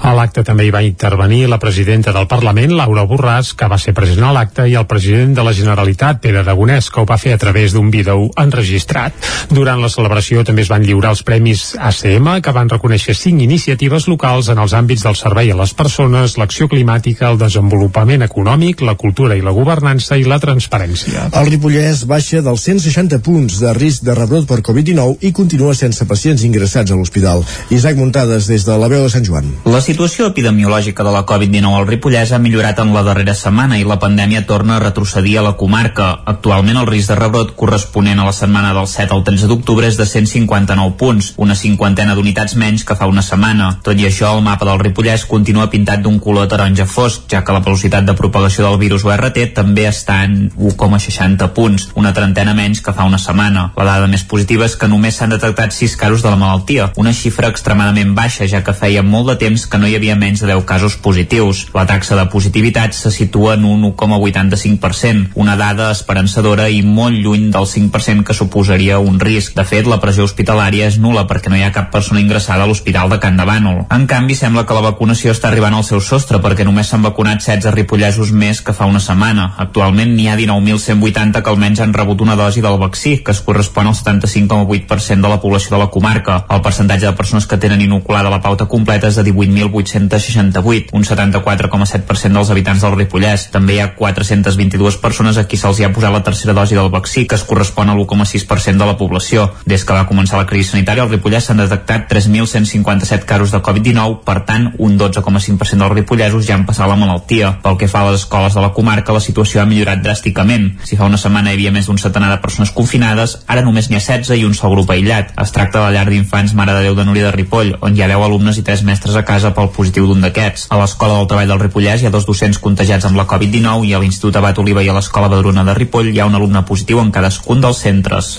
[0.01, 3.93] A l'acte també hi va intervenir la presidenta del Parlament, Laura Borràs, que va ser
[3.93, 7.35] present a l'acte, i el president de la Generalitat, Pere Aragonès, que ho va fer
[7.35, 9.13] a través d'un vídeo enregistrat.
[9.53, 14.09] Durant la celebració també es van lliurar els premis ACM, que van reconèixer cinc iniciatives
[14.09, 18.97] locals en els àmbits del servei a les persones, l'acció climàtica, el desenvolupament econòmic, la
[18.97, 21.29] cultura i la governança i la transparència.
[21.37, 26.09] El Ripollès baixa dels 160 punts de risc de rebrot per Covid-19 i continua sense
[26.09, 27.45] pacients ingressats a l'hospital.
[27.69, 29.53] Isaac Muntades, des de la veu de Sant Joan.
[29.69, 33.87] La situació epidemiològica de la Covid-19 al Ripollès ha millorat en la darrera setmana i
[33.87, 36.13] la pandèmia torna a retrocedir a la comarca.
[36.31, 39.99] Actualment el risc de rebrot corresponent a la setmana del 7 al 13 d'octubre és
[39.99, 43.73] de 159 punts, una cinquantena d'unitats menys que fa una setmana.
[43.83, 47.57] Tot i això, el mapa del Ripollès continua pintat d'un color taronja fosc, ja que
[47.57, 52.79] la velocitat de propagació del virus URT també està en 1,60 punts, una trentena menys
[52.79, 53.73] que fa una setmana.
[53.75, 57.17] La dada més positiva és que només s'han detectat 6 casos de la malaltia, una
[57.17, 60.51] xifra extremadament baixa, ja que feia molt de temps que no hi havia menys de
[60.53, 61.67] 10 casos positius.
[61.75, 67.51] La taxa de positivitat se situa en un 1,85%, una dada esperançadora i molt lluny
[67.51, 69.55] del 5% que suposaria un risc.
[69.57, 72.69] De fet, la pressió hospitalària és nula perquè no hi ha cap persona ingressada a
[72.71, 73.85] l'Hospital de Can de Bànol.
[73.91, 77.43] En canvi, sembla que la vacunació està arribant al seu sostre perquè només s'han vacunat
[77.43, 79.55] 16 ripollesos més que fa una setmana.
[79.65, 83.89] Actualment n'hi ha 19.180 que almenys han rebut una dosi del vaccí, que es correspon
[83.89, 86.45] al 75,8% de la població de la comarca.
[86.51, 91.07] El percentatge de persones que tenen inoculada la pauta completa és de 18.000 1.868, un
[91.07, 93.49] 74,7% dels habitants del Ripollès.
[93.55, 97.27] També hi ha 422 persones a qui se'ls ha posat la tercera dosi del vaccí,
[97.27, 99.51] que es correspon a l'1,6% de la població.
[99.67, 104.21] Des que va començar la crisi sanitària, al Ripollès s'han detectat 3.157 casos de Covid-19,
[104.27, 107.53] per tant, un 12,5% dels ripollesos ja han passat la malaltia.
[107.63, 110.71] Pel que fa a les escoles de la comarca, la situació ha millorat dràsticament.
[110.87, 113.99] Si fa una setmana hi havia més d'un centenar de persones confinades, ara només n'hi
[113.99, 115.35] ha 16 i un sol grup aïllat.
[115.41, 118.03] Es tracta de la llar d'infants Mare de Déu de Núria de Ripoll, on hi
[118.03, 120.69] ha 10 alumnes i 3 mestres a casa pel positiu d'un d'aquests.
[120.73, 123.95] A l'Escola del Treball del Ripollès hi ha dos docents contagiats amb la Covid-19 i
[123.95, 127.01] a l'Institut Abat Oliva i a l'Escola Badruna de Ripoll hi ha un alumne positiu
[127.03, 128.31] en cadascun dels centres.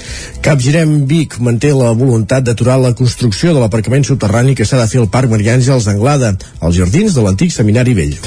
[0.42, 5.02] Capgirem Vic manté la voluntat d'aturar la construcció de l'aparcament subterrani que s'ha de fer
[5.04, 8.18] al Parc Maria Àngels d'Anglada, als jardins de l'antic Seminari Vell.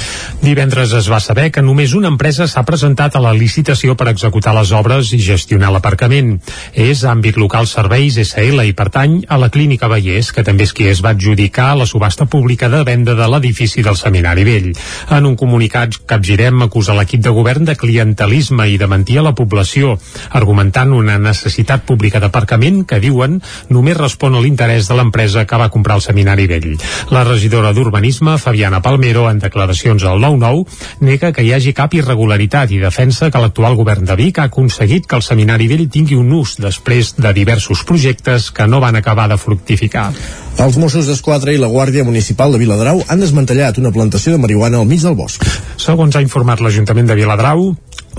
[0.43, 4.55] Divendres es va saber que només una empresa s'ha presentat a la licitació per executar
[4.55, 6.37] les obres i gestionar l'aparcament.
[6.71, 10.87] És Àmbit Local Serveis SL i pertany a la Clínica Vallès, que també és qui
[10.87, 14.71] es va adjudicar la subhasta pública de venda de l'edifici del Seminari Vell.
[15.11, 19.33] En un comunicat, Capgirem acusa l'equip de govern de clientelisme i de mentir a la
[19.35, 19.97] població,
[20.31, 25.71] argumentant una necessitat pública d'aparcament que, diuen, només respon a l'interès de l'empresa que va
[25.73, 26.75] comprar el Seminari Vell.
[27.11, 30.65] La regidora d'Urbanisme, Fabiana Palmero, en declaracions al 9-9,
[31.01, 35.09] nega que hi hagi cap irregularitat i defensa que l'actual govern de Vic ha aconseguit
[35.09, 39.29] que el Seminari Vell tingui un ús després de diversos projectes que no van acabar
[39.31, 40.11] de fructificar.
[40.55, 44.79] Els Mossos d'Esquadra i la Guàrdia Municipal de Viladrau han desmantellat una plantació de marihuana
[44.79, 45.43] al mig del bosc.
[45.81, 47.73] Segons ha informat l'Ajuntament de Viladrau,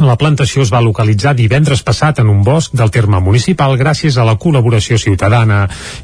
[0.04, 4.26] la plantació es va localitzar divendres passat en un bosc del terme municipal gràcies a
[4.28, 5.62] la col·laboració ciutadana.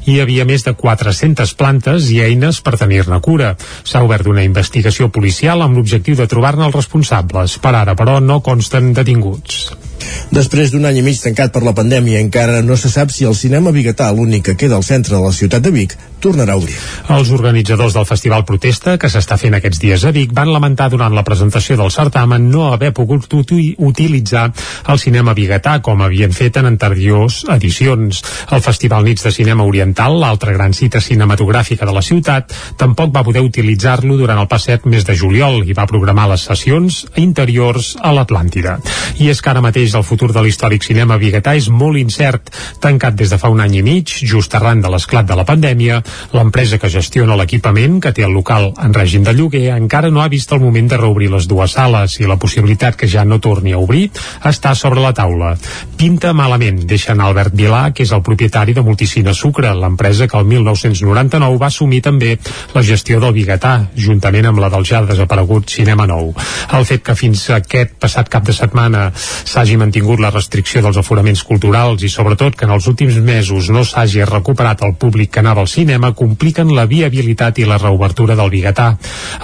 [0.09, 3.53] Hi havia més de 400 plantes i eines per tenir-ne cura.
[3.85, 7.59] S'ha obert una investigació policial amb l'objectiu de trobar-ne els responsables.
[7.61, 9.92] Per ara, però, no consten detinguts.
[10.33, 13.35] Després d'un any i mig tancat per la pandèmia, encara no se sap si el
[13.37, 16.75] cinema biguetà, l'únic que queda al centre de la ciutat de Vic, tornarà a obrir.
[17.11, 21.13] Els organitzadors del Festival Protesta, que s'està fent aquests dies a Vic, van lamentar durant
[21.13, 24.45] la presentació del certamen no haver pogut utilitzar
[24.89, 28.23] el cinema biguetà com havien fet en anteriors edicions.
[28.55, 33.25] El Festival Nits de Cinema Oriental, l'altra gran cita cinematogràfica de la ciutat, tampoc va
[33.27, 38.15] poder utilitzar-lo durant el passet mes de juliol i va programar les sessions interiors a
[38.15, 38.79] l'Atlàntida.
[39.19, 42.47] I és que ara mateix el futur de l'històric cinema biguetà és molt incert.
[42.79, 45.99] Tancat des de fa un any i mig, just arran de l'esclat de la pandèmia,
[46.31, 50.29] l'empresa que gestiona l'equipament, que té el local en règim de lloguer, encara no ha
[50.31, 53.75] vist el moment de reobrir les dues sales i la possibilitat que ja no torni
[53.75, 54.05] a obrir
[54.47, 55.53] està sobre la taula.
[55.99, 60.47] Pinta malament, deixen Albert Vilà, que és el propietari de Multicina Sucre, l'empresa que el
[60.47, 62.37] 1999 va assumir també
[62.73, 66.31] la gestió del biguetà, juntament amb la del ja desaparegut Cinema Nou.
[66.73, 71.43] El fet que fins aquest passat cap de setmana s'hagi mantingut la restricció dels aforaments
[71.47, 75.63] culturals i sobretot que en els últims mesos no s'hagi recuperat el públic que anava
[75.63, 78.93] al cinema compliquen la viabilitat i la reobertura del biguetà.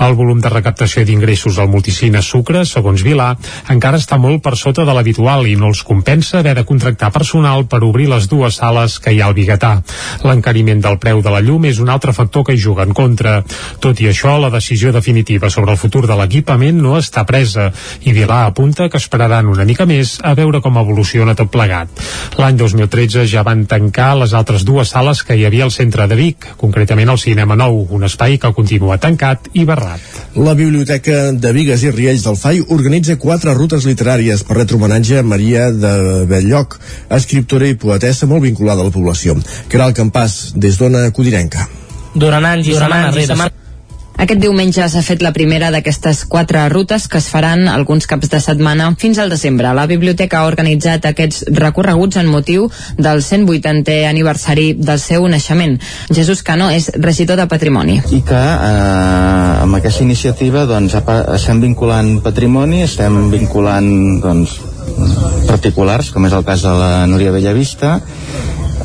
[0.06, 3.30] El volum de recaptació d'ingressos al multicine Sucre, segons Vilà,
[3.74, 7.66] encara està molt per sota de l'habitual i no els compensa haver de contractar personal
[7.72, 9.72] per obrir les dues sales que hi ha al biguetà.
[10.28, 13.40] L'encariment del preu de la llum és un altre factor que hi juga en contra.
[13.80, 17.70] Tot i això, la decisió definitiva sobre el futur de l'equipament no està presa
[18.06, 21.90] i Vilà apunta que esperaran una mica més a veure com evoluciona tot plegat.
[22.40, 26.18] L'any 2013 ja van tancar les altres dues sales que hi havia al centre de
[26.20, 30.04] Vic, concretament el Cinema Nou, un espai que continua tancat i barrat.
[30.36, 35.20] La Biblioteca de Vigues i Riells del FAI organitza quatre rutes literàries per retre homenatge
[35.20, 36.80] a Maria de Belllloc,
[37.20, 39.38] escriptora i poetessa molt vinculada a la població.
[39.72, 41.68] Caral Campàs, des d'Ona Codirenca.
[42.16, 43.69] Durant anys i setmanes
[44.20, 48.42] aquest diumenge s'ha fet la primera d'aquestes quatre rutes que es faran alguns caps de
[48.44, 49.72] setmana fins al desembre.
[49.74, 52.68] La biblioteca ha organitzat aquests recorreguts en motiu
[52.98, 55.78] del 180è aniversari del seu naixement.
[56.12, 58.00] Jesús Cano és regidor de Patrimoni.
[58.12, 60.98] I que eh, amb aquesta iniciativa doncs,
[61.40, 64.60] estem vinculant patrimoni, estem vinculant doncs,
[65.48, 68.00] particulars, com és el cas de la Núria Bellavista,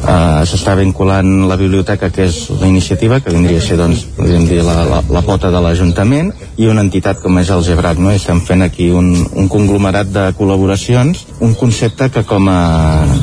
[0.05, 4.59] Uh, s'està vinculant la biblioteca que és la iniciativa que vindria a ser doncs, dir,
[4.61, 6.29] la, la, la pota de l'Ajuntament
[6.61, 8.11] i una entitat com és el Gebrat no?
[8.13, 12.61] Estem fent aquí un, un conglomerat de col·laboracions un concepte que com a,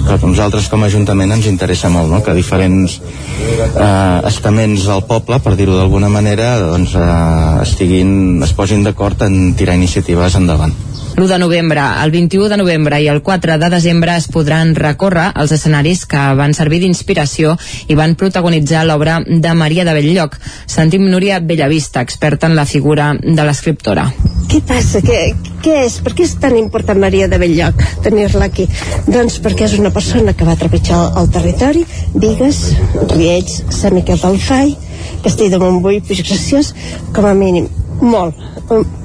[0.08, 2.24] que nosaltres com a Ajuntament ens interessa molt no?
[2.26, 8.82] que diferents uh, estaments del poble per dir-ho d'alguna manera doncs, uh, estiguin, es posin
[8.88, 10.74] d'acord en tirar iniciatives endavant
[11.16, 15.28] l'1 de novembre, el 21 de novembre i el 4 de desembre es podran recórrer
[15.36, 17.58] els escenaris que van servir d'inspiració
[17.92, 20.38] i van protagonitzar l'obra de Maria de Belllloc.
[20.66, 24.08] Sentim Núria Bellavista, experta en la figura de l'escriptora.
[24.52, 25.04] Què passa?
[25.04, 25.20] Què,
[25.64, 26.00] què és?
[26.06, 28.70] Per què és tan important Maria de Belllloc tenir-la aquí?
[29.08, 31.86] Doncs perquè és una persona que va trepitjar el territori,
[32.16, 32.64] Vigues,
[33.12, 34.76] Riells, Sant Miquel del Fai,
[35.22, 36.74] Castell de Montbui, Puig Graciós,
[37.14, 37.68] com a mínim,
[38.02, 38.36] molt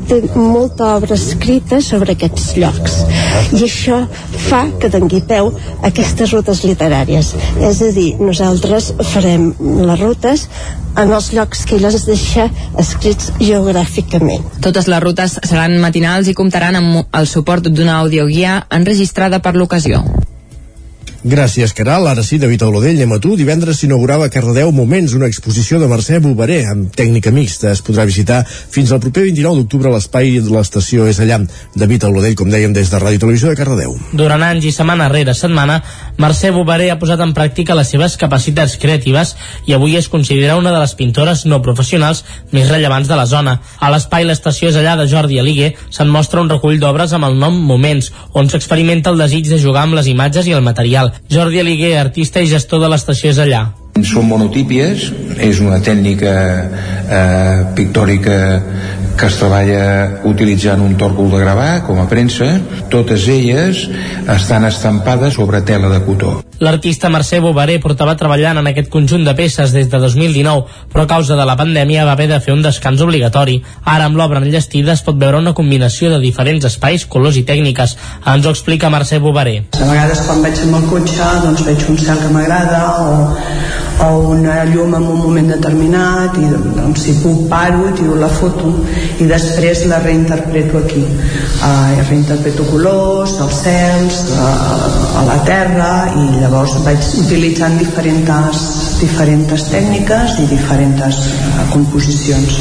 [0.07, 2.99] té molta obra escrita sobre aquests llocs
[3.57, 4.01] i això
[4.47, 7.33] fa que dongui peu a aquestes rutes literàries
[7.71, 10.47] és a dir, nosaltres farem les rutes
[10.97, 12.47] en els llocs que ell ens deixa
[12.81, 14.47] escrits geogràficament.
[14.65, 20.01] Totes les rutes seran matinals i comptaran amb el suport d'una audioguia enregistrada per l'ocasió.
[21.27, 22.05] Gràcies, Caral.
[22.07, 23.33] Ara sí, David anem a tu.
[23.35, 27.73] Divendres s'inaugurava a Cardedeu Moments, una exposició de Mercè Boveré amb tècnica mixta.
[27.73, 31.41] Es podrà visitar fins al proper 29 d'octubre l'espai de l'estació és allà.
[31.75, 33.97] David Olodell, com dèiem, des de Ràdio Televisió de Cardedeu.
[34.13, 35.81] Durant anys i setmana rere setmana,
[36.23, 39.35] Mercè Boveré ha posat en pràctica les seves capacitats creatives
[39.67, 42.23] i avui es considera una de les pintores no professionals
[42.55, 43.57] més rellevants de la zona.
[43.81, 47.35] A l'espai L'Estació és allà de Jordi Aligue se'n mostra un recull d'obres amb el
[47.43, 51.61] nom Moments, on s'experimenta el desig de jugar amb les imatges i el material Jordi
[51.63, 53.65] Aliguer, artista i gestor de l'estació és allà.
[54.05, 55.09] Són monotípies,
[55.41, 58.37] és una tècnica eh, pictòrica
[59.17, 62.51] que es treballa utilitzant un tòrcol de gravar com a premsa,
[62.93, 63.87] totes elles
[64.37, 66.35] estan estampades sobre tela de cotó.
[66.59, 71.11] L'artista Mercè Bovaré portava treballant en aquest conjunt de peces des de 2019, però a
[71.11, 73.59] causa de la pandèmia va haver de fer un descans obligatori.
[73.85, 77.97] Ara, amb l'obra enllestida, es pot veure una combinació de diferents espais, colors i tècniques.
[78.33, 79.59] Ens ho explica Mercè Bovaré.
[79.77, 83.13] A vegades, quan vaig amb el cotxe, doncs veig un cel que m'agrada o,
[84.07, 88.73] o una llum en un moment determinat i doncs, si puc paro, tiro la foto
[89.21, 91.05] i després la reinterpreto aquí.
[91.61, 98.61] Uh, reinterpreto colors, els cels, uh, a la terra i llavors vaig utilitzant diferents,
[99.01, 102.61] diferents tècniques i diferents uh, composicions.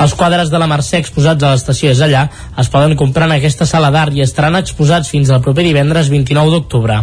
[0.00, 2.24] Els quadres de la Mercè exposats a l'estació és allà
[2.58, 6.50] es poden comprar en aquesta sala d'art i estaran exposats fins al proper divendres 29
[6.54, 6.98] d'octubre.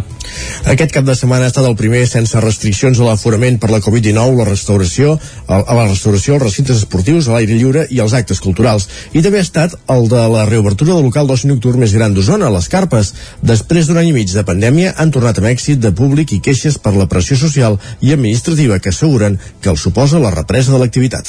[0.70, 4.36] Aquest cap de setmana ha estat el primer sense restriccions a l'aforament per la Covid-19,
[4.38, 5.16] la restauració,
[5.48, 8.88] a la restauració, els recintes esportius, a l'aire lliure i els actes culturals.
[9.12, 12.52] I també ha estat el de la reobertura del local d'oci nocturn més gran d'Osona,
[12.52, 13.14] les Carpes.
[13.42, 16.78] Després d'un any i mig de pandèmia han tornat amb èxit de públic i queixes
[16.78, 21.28] per la pressió social i administrativa que asseguren que els suposa la represa de l'activitat.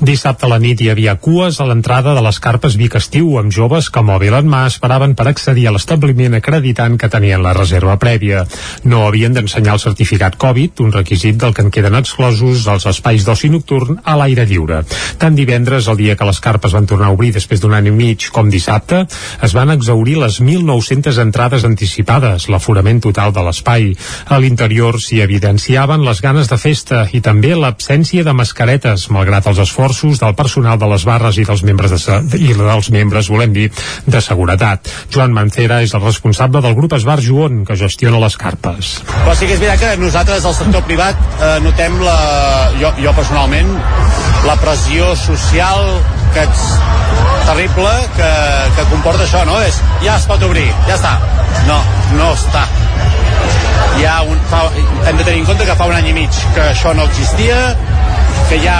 [0.00, 3.52] Dissabte a la nit hi havia cues a l'entrada de les Carpes Vic Estiu amb
[3.54, 7.96] joves que mòbil en mà esperaven per accedir a l'establiment acreditant que tenien la reserva
[8.02, 8.42] prèvia.
[8.84, 13.24] No havien d'ensenyar el certificat Covid, un requisit del que en queden exclosos els espais
[13.24, 14.82] d'oci nocturn a l'aire lliure.
[15.18, 17.94] Tant divendres, el dia que les carpes van tornar a obrir després d'un any i
[17.96, 19.06] mig, com dissabte,
[19.40, 23.90] es van exaurir les 1.900 entrades anticipades, l'aforament total de l'espai.
[24.28, 29.64] A l'interior s'hi evidenciaven les ganes de festa i també l'absència de mascaretes, malgrat els
[29.64, 33.68] esforços del personal de les barres i dels membres de i dels membres, volem dir,
[34.06, 34.90] de seguretat.
[35.14, 38.96] Joan Mancera és el responsable del grup Esbar Joan, que gestiona les carpes.
[39.10, 42.18] Però sí que és veritat que nosaltres, al sector privat, eh, notem la,
[42.80, 43.74] jo, jo personalment,
[44.46, 45.84] la pressió social
[46.34, 46.66] que ets
[47.46, 48.30] terrible que,
[48.76, 49.58] que comporta això, no?
[49.66, 51.16] És, ja es pot obrir, ja està.
[51.66, 51.80] No,
[52.16, 52.66] no està.
[54.00, 54.62] Hi ha un, fa,
[55.10, 57.56] hem de tenir en compte que fa un any i mig que això no existia,
[58.48, 58.78] que hi ha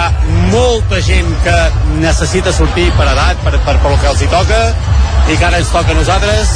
[0.49, 1.57] molta gent que
[2.01, 4.61] necessita sortir per edat, per, per, per el que els hi toca,
[5.29, 6.55] i que ara ens toca a nosaltres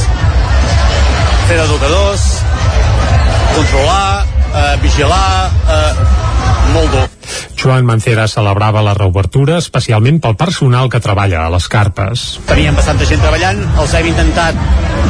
[1.46, 2.24] fer d'educadors,
[3.54, 5.92] controlar, eh, vigilar, eh,
[6.74, 7.06] molt dur.
[7.62, 12.26] Joan Mancera celebrava la reobertura especialment pel personal que treballa a les carpes.
[12.50, 15.05] Teníem bastanta gent treballant, els hem intentat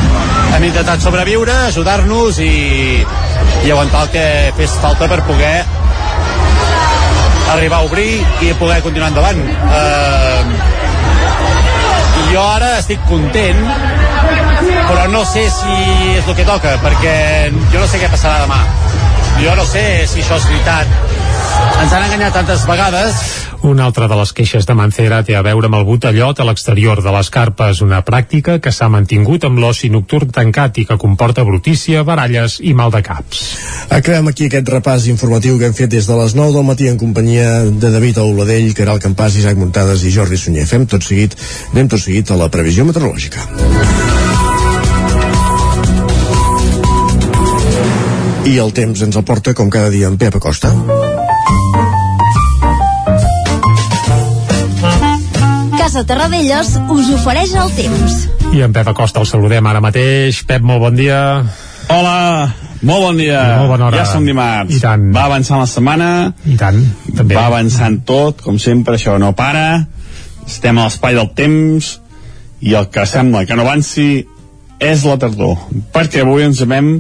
[0.56, 3.04] hem intentat sobreviure, ajudar-nos i,
[3.66, 4.26] i aguantar el que
[4.56, 5.58] fes falta per poder
[7.52, 9.42] arribar a obrir i poder continuar endavant.
[9.50, 10.42] Eh,
[12.32, 13.60] jo ara estic content,
[14.88, 15.76] però no sé si
[16.16, 17.16] és el que toca, perquè
[17.74, 18.62] jo no sé què passarà demà.
[19.42, 20.88] Jo no sé si això és veritat.
[21.82, 23.24] Ens han enganyat tantes vegades
[23.66, 27.00] una altra de les queixes de Mancera té a veure amb el botellot a l'exterior
[27.02, 31.46] de les carpes, una pràctica que s'ha mantingut amb l'oci nocturn tancat i que comporta
[31.48, 33.42] brutícia, baralles i mal de caps.
[33.90, 37.02] Acabem aquí aquest repàs informatiu que hem fet des de les 9 del matí en
[37.02, 40.70] companyia de David Auladell, Caral Campàs, Isaac Muntades i Jordi Sunyer.
[40.70, 41.34] Fem tot seguit,
[41.74, 43.50] anem tot seguit a la previsió meteorològica.
[48.46, 50.70] I el temps ens el porta, com cada dia, en Pep Acosta.
[55.80, 58.20] Casa Terradellos us ofereix el temps.
[58.54, 60.44] I en Pep Acosta el saludem ara mateix.
[60.46, 61.18] Pep, molt bon dia.
[61.90, 62.20] Hola,
[62.86, 63.42] molt bon dia.
[63.64, 64.04] Molt bona hora.
[64.04, 64.78] Ja som dimarts.
[64.78, 65.08] I tant.
[65.16, 66.12] Va avançant la setmana.
[66.46, 66.78] I tant,
[67.16, 67.40] també.
[67.40, 69.88] Va avançant tot, com sempre, això no para.
[70.46, 71.96] Estem a l'espai del temps
[72.62, 74.08] i el que sembla que no avanci
[74.78, 75.58] és la tardor.
[75.98, 76.94] Perquè avui ens veiem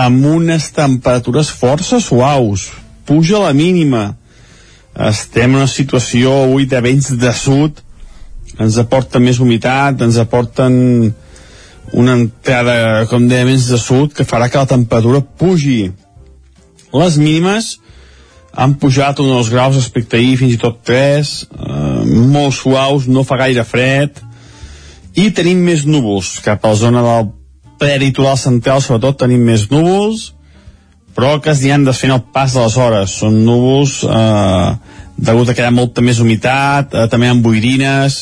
[0.00, 2.70] amb unes temperatures força suaus.
[3.06, 4.14] Puja la mínima.
[5.10, 7.84] Estem en una situació avui de vents de sud
[8.60, 10.74] ens aporta més humitat, ens aporten
[11.96, 15.90] una entrada, com deia, més de sud, que farà que la temperatura pugi.
[16.92, 17.76] Les mínimes
[18.50, 23.38] han pujat uns graus respecte ahir, fins i tot 3, eh, molt suaus, no fa
[23.40, 24.20] gaire fred,
[25.18, 27.30] i tenim més núvols, cap a la zona del
[27.80, 30.30] prelitoral central, sobretot tenim més núvols,
[31.16, 33.16] però que es aniran desfent el pas de les hores.
[33.22, 34.68] Són núvols eh,
[35.18, 38.20] degut a que hi ha molta més humitat, eh, també amb boirines,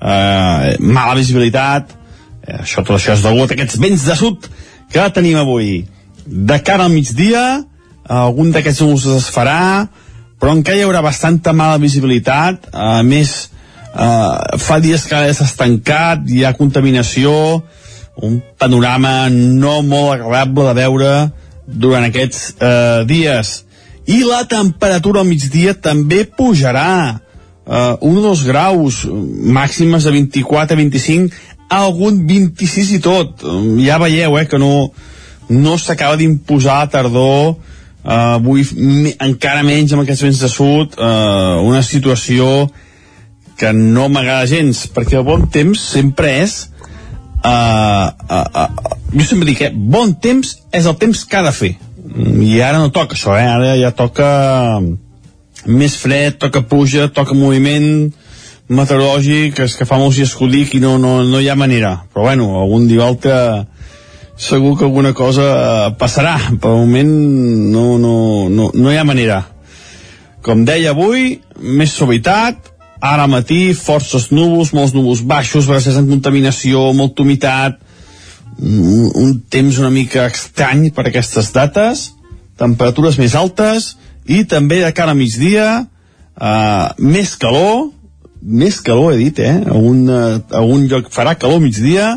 [0.00, 1.96] eh, mala visibilitat.
[2.44, 4.50] Eh, això, tot això és degut a aquests vents de sud
[4.92, 5.82] que tenim avui.
[6.24, 7.64] De cara al migdia
[8.08, 9.88] algun d'aquests núvols es farà
[10.38, 12.70] però encara hi haurà bastanta mala visibilitat.
[12.72, 13.34] A més
[13.90, 17.32] eh, fa dies que s'ha estancat hi ha contaminació
[18.22, 21.12] un panorama no molt agradable de veure
[21.68, 23.58] durant aquests eh, dies
[24.08, 27.20] i la temperatura al migdia també pujarà
[27.68, 33.44] uh, un o dos graus, màximes de 24 a 25, algun 26 i tot.
[33.84, 34.88] Ja veieu, eh, que no,
[35.52, 37.58] no s'acaba d'imposar tardor,
[38.00, 38.64] uh, avui
[39.20, 42.70] encara menys amb aquests vents de sud, uh, una situació
[43.60, 46.62] que no m'agrada gens, perquè el bon temps sempre és
[47.44, 51.54] uh, uh, uh, jo sempre dic, eh, bon temps és el temps que ha de
[51.54, 51.74] fer
[52.16, 53.46] i ara no toca això, eh?
[53.46, 54.28] ara ja toca
[55.68, 58.08] més fred, toca puja, toca moviment
[58.68, 61.56] meteorològic, és que fa molts dies que ho dic i no, no, no hi ha
[61.58, 61.94] manera.
[62.12, 63.34] Però bueno, algun dia altre
[64.38, 66.36] segur que alguna cosa passarà.
[66.60, 67.12] Per moment
[67.72, 68.16] no, no,
[68.52, 69.42] no, no hi ha manera.
[70.44, 76.88] Com deia avui, més suavitat, ara matí, forces núvols, molts núvols baixos, gràcies a contaminació,
[76.96, 77.78] molta humitat,
[78.58, 82.08] un, un temps una mica estrany per aquestes dates,
[82.58, 83.92] temperatures més altes,
[84.26, 85.68] i també de cara a migdia,
[86.40, 87.88] eh, més calor,
[88.42, 89.54] més calor he dit, eh?
[89.62, 92.10] A un, a algun lloc farà calor a migdia,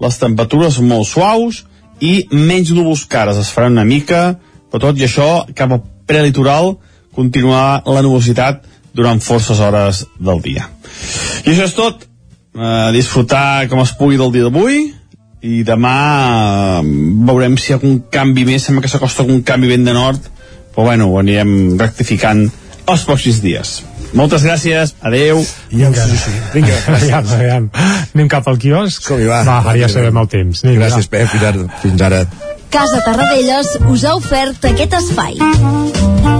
[0.00, 1.64] les temperatures molt suaus,
[2.00, 4.40] i menys núvols cares, es farà una mica,
[4.70, 6.78] però tot i això, cap al prelitoral,
[7.14, 8.64] continuarà la nubositat
[8.96, 10.68] durant forces hores del dia.
[11.44, 12.06] I això és tot.
[12.50, 14.88] Uh, disfrutar com es pugui del dia d'avui
[15.46, 15.92] i demà
[16.80, 16.88] uh,
[17.28, 20.26] veurem si hi ha algun canvi més, sembla que s'acosta algun canvi vent de nord,
[20.74, 22.48] però bueno, ho anirem rectificant
[22.90, 23.76] els pròxims dies.
[24.18, 25.38] Moltes gràcies, adeu.
[25.70, 26.34] Vinga, sí, sí.
[26.56, 27.70] Vinga, aviam, aviam.
[28.10, 29.06] Anem cap al quiosc?
[29.06, 29.44] Com hi va?
[29.46, 30.64] Va, ara ja sabem el temps.
[30.66, 31.66] Anem, Gràcies, Pep, fins ara.
[31.84, 32.24] Fins ara.
[32.70, 36.39] Casa Tarradellas us ha ofert aquest espai.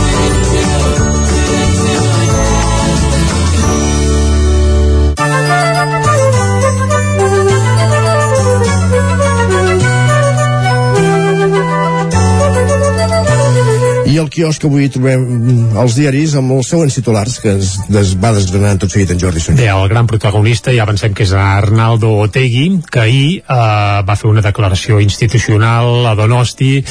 [14.11, 18.09] I el quiosc avui trobem mm, els diaris amb els següents titulars que es des,
[18.19, 19.61] va desgranant tot seguit en Jordi Sunyer.
[19.61, 23.55] Bé, el gran protagonista ja pensem que és Arnaldo Otegui, que ahir eh,
[24.03, 26.81] va fer una declaració institucional a Donosti,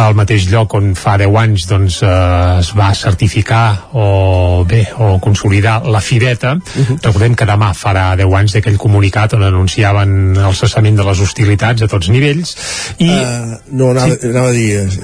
[0.00, 2.14] al mateix lloc on fa 10 anys doncs, eh,
[2.62, 6.54] es va certificar o bé, o consolidar la Fideta.
[6.56, 6.98] Uh -huh.
[7.02, 11.82] Recordem que demà farà 10 anys d'aquell comunicat on anunciaven el cessament de les hostilitats
[11.82, 12.56] a tots nivells.
[12.98, 13.10] I...
[13.10, 14.26] Uh, no, anava, sí.
[14.32, 14.98] anava a dir, és,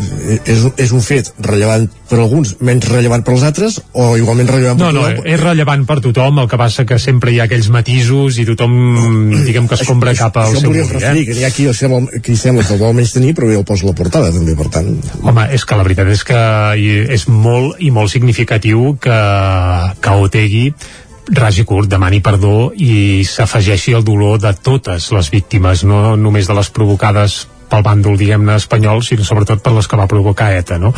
[0.46, 1.65] és, és un fet rellevant
[2.06, 5.28] per alguns, menys rellevant per als altres, o igualment rellevant no, per no, tothom?
[5.32, 8.76] és rellevant per tothom, el que passa que sempre hi ha aquells matisos i tothom,
[9.46, 11.26] diguem que es compra cap al seu volia moll, referir, eh?
[11.30, 13.66] que n'hi ha qui, sembla, qui sembla que el vol menys tenir, però ja el
[13.68, 14.92] posa a la portada, també, per tant...
[15.22, 16.44] Home, és que la veritat és que
[16.78, 19.18] hi- és molt i molt significatiu que,
[20.00, 20.70] que Otegui
[21.26, 26.54] ragi curt, demani perdó i s'afegeixi el dolor de totes les víctimes, no només de
[26.54, 30.92] les provocades pel bàndol, diguem-ne, espanyol, sinó sobretot per les que va provocar ETA, no?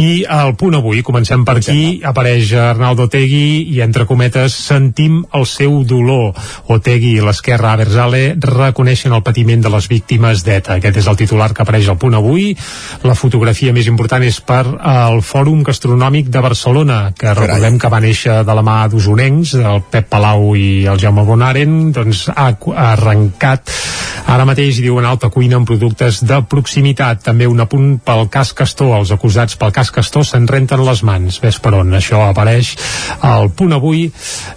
[0.00, 5.46] I al punt avui, comencem per aquí, apareix Arnaldo Otegui i, entre cometes, sentim el
[5.48, 6.34] seu dolor.
[6.72, 10.78] Otegui i l'esquerra Aversale reconeixen el patiment de les víctimes d'ETA.
[10.78, 12.50] Aquest és el titular que apareix al punt avui.
[13.06, 18.02] La fotografia més important és per al Fòrum Gastronòmic de Barcelona, que recordem que va
[18.02, 22.50] néixer de la mà d'usonencs, el Pep Palau i el Jaume Bonaren, doncs ha,
[22.90, 23.70] arrencat
[24.30, 27.22] ara mateix, diuen, alta cuina amb productes de proximitat.
[27.22, 28.96] També un apunt pel cas Castor.
[28.98, 31.38] Els acusats pel cas Castor se'n renten les mans.
[31.42, 31.94] Ves per on?
[31.94, 32.72] Això apareix
[33.26, 34.08] al punt avui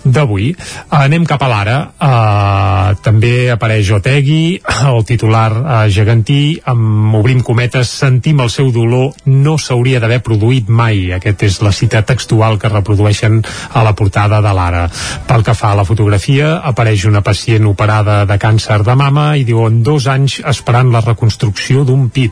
[0.04, 0.49] d'avui.
[0.97, 1.78] Anem cap a l'ara.
[1.93, 4.58] Uh, també apareix Otegui,
[4.89, 10.72] el titular uh, gegantí, amb obrim cometes, sentim el seu dolor, no s'hauria d'haver produït
[10.74, 11.12] mai.
[11.14, 13.41] Aquest és la cita textual que reprodueixen
[13.74, 14.88] a la portada de l'ara.
[15.30, 19.45] Pel que fa a la fotografia, apareix una pacient operada de càncer de mama i
[19.47, 22.32] diuen dos anys esperant la reconstrucció d'un pit.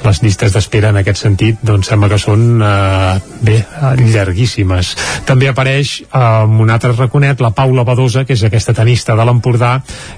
[0.00, 3.58] Les llistes d'espera en aquest sentit doncs sembla que són eh, bé,
[4.00, 4.94] llarguíssimes.
[5.28, 6.22] També apareix eh,
[6.64, 9.74] un altre raconet la Paula Badosa, que és aquesta tenista de l'Empordà,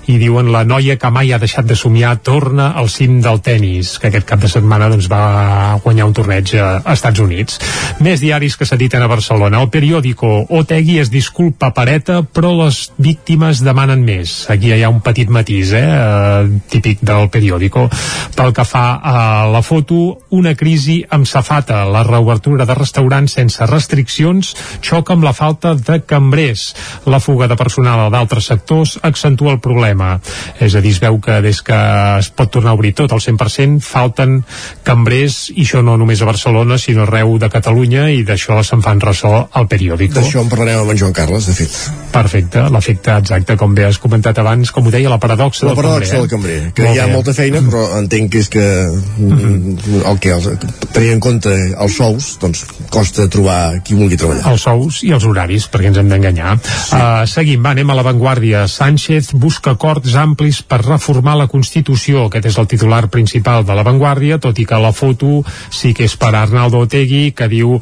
[0.06, 3.96] i diuen la noia que mai ha deixat de somiar torna al cim del tennis,
[3.98, 7.58] que aquest cap de setmana doncs, va guanyar un torneig a, Estats Units.
[8.04, 9.62] Més diaris que s'editen a Barcelona.
[9.62, 14.44] El periòdico Otegui es disculpa per ETA, però les víctimes demanen més.
[14.52, 17.88] Aquí hi ha un petit matís, eh, eh, típic del periòdico.
[18.36, 19.16] Pel que fa a
[19.50, 21.84] la foto, una crisi amb safata.
[21.88, 26.74] La reobertura de restaurants sense restriccions xoca amb la falta de cambrers.
[27.06, 30.18] La fuga de personal a d'altres sectors accentua el problema.
[30.60, 31.78] És a dir, es veu que des que
[32.18, 34.42] es pot tornar a obrir tot al 100% falten
[34.84, 39.00] cambrers, i això no només a Barcelona, sinó arreu de Catalunya, i d'això se'n fan
[39.00, 40.18] ressò al periòdico.
[40.18, 41.76] D'això en parlarem amb en Joan Carles, de fet.
[42.12, 45.80] Perfecte, l'efecte exacte, com bé has comentat abans, com ho deia, la paradoxa La del
[45.82, 46.58] paradoxa del cambrer.
[46.58, 46.72] cambrer, eh?
[46.74, 47.12] que Molt hi ha bé.
[47.12, 50.48] molta feina, però entenc que és que mm, el que els,
[50.92, 54.52] tenint en compte els sous, doncs costa trobar qui vulgui treballar.
[54.52, 56.56] els sous i els horaris, perquè ens hem d'enganyar.
[56.62, 56.98] Sí.
[56.98, 58.66] Uh, seguim, va, anem a l'avantguàrdia.
[58.70, 62.26] Sánchez busca acords amplis per reformar la Constitució.
[62.28, 66.16] Aquest és el titular principal de l'avantguàrdia, tot i que la foto sí que és
[66.20, 67.78] per Arnaldo Otegui, que diu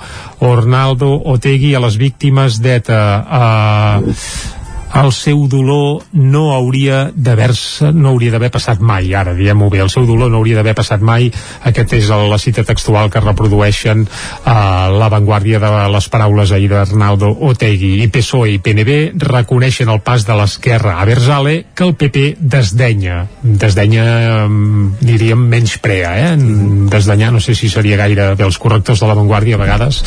[0.47, 3.03] Ornaldo Otegui a les víctimes d'ETA.
[3.27, 4.60] Uh,
[4.95, 9.91] el seu dolor no hauria d'haver-se no hauria d'haver passat mai, ara diem-ho bé el
[9.93, 11.31] seu dolor no hauria d'haver passat mai.
[11.71, 14.55] Aquest és la cita textual que reprodueixen uh,
[14.99, 18.01] l'avantguàrdia de les paraules ahir d'Arnaldo Otegui.
[18.05, 23.23] I PSOE i PNB reconeixen el pas de l'esquerra a Berzale que el PP desdenya.
[23.43, 24.49] Desdenya
[25.01, 26.35] diríem menys prea eh?
[26.91, 28.45] desdenyar no sé si seria gaire bé.
[28.45, 30.03] Els correctors de l'avantguàrdia a vegades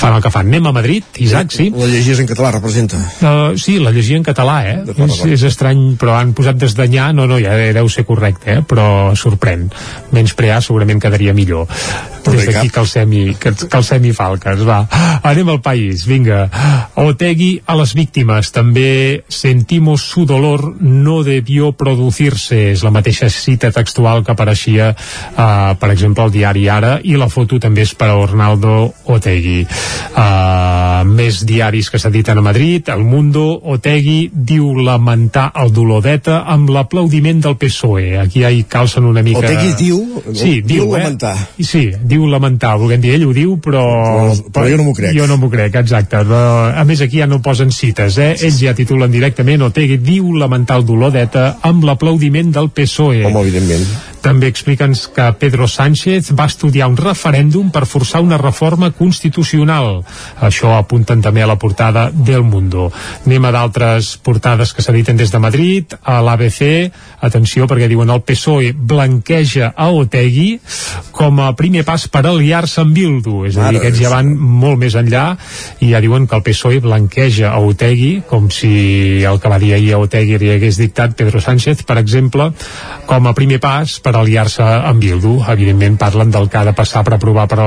[0.00, 0.48] fan el que fan.
[0.48, 1.68] Anem a Madrid, Isaac, sí?
[1.76, 2.98] La llegies en català, representa.
[3.20, 4.78] Uh, sí, la llegia en català, eh?
[4.96, 8.64] És, és estrany, però han posat desdanyar, no, no, ja deu ser correcte, eh?
[8.66, 9.68] Però sorprèn.
[10.16, 11.68] Menys prear segurament quedaria millor.
[12.30, 13.12] Des d'aquí calcem
[13.70, 14.80] calcem i falques, va.
[15.26, 16.46] Anem al país, vinga.
[17.00, 18.52] Otegui a les víctimes.
[18.54, 22.70] També sentimos su dolor no debió producirse.
[22.74, 27.28] És la mateixa cita textual que apareixia, uh, per exemple, al diari Ara, i la
[27.32, 29.64] foto també és per a Ornaldo Otegui.
[30.10, 36.40] Uh, més diaris que s'editen a Madrid, El Mundo, Otegui diu lamentar el dolor d'ETA
[36.50, 38.18] amb l'aplaudiment del PSOE.
[38.20, 39.42] Aquí ja hi calcen una mica...
[39.44, 40.00] Otegui diu,
[40.32, 40.98] sí, diu, diu eh?
[40.98, 41.34] lamentar.
[41.56, 43.84] Sí, diu lamentar, volguem dir, ell ho diu, però...
[43.86, 45.14] Però, però jo no m'ho crec.
[45.16, 46.20] Jo no m'ho crec, exacte.
[46.20, 48.32] A més, aquí ja no posen cites, eh?
[48.36, 53.24] Ells ja titulen directament Otegui diu lamentar el dolor d'ETA amb l'aplaudiment del PSOE.
[53.28, 54.09] Home, evidentment.
[54.20, 60.02] També expliquen que Pedro Sánchez va estudiar un referèndum per forçar una reforma constitucional.
[60.40, 62.90] Això apunten també a la portada del Mundo.
[63.24, 66.90] Anem a d'altres portades que s'editen des de Madrid, a l'ABC,
[67.20, 70.58] atenció perquè diuen el PSOE blanqueja a Otegui
[71.12, 73.44] com a primer pas per aliar-se amb Bildu.
[73.48, 75.26] És a dir, aquests ja van molt més enllà
[75.80, 79.74] i ja diuen que el PSOE blanqueja a Otegui com si el que va dir
[79.76, 82.50] ahir a Otegui li hagués dictat Pedro Sánchez, per exemple,
[83.06, 85.36] com a primer pas per aliar-se amb Bildu.
[85.52, 87.60] Evidentment parlen del que ha de passar per aprovar, per,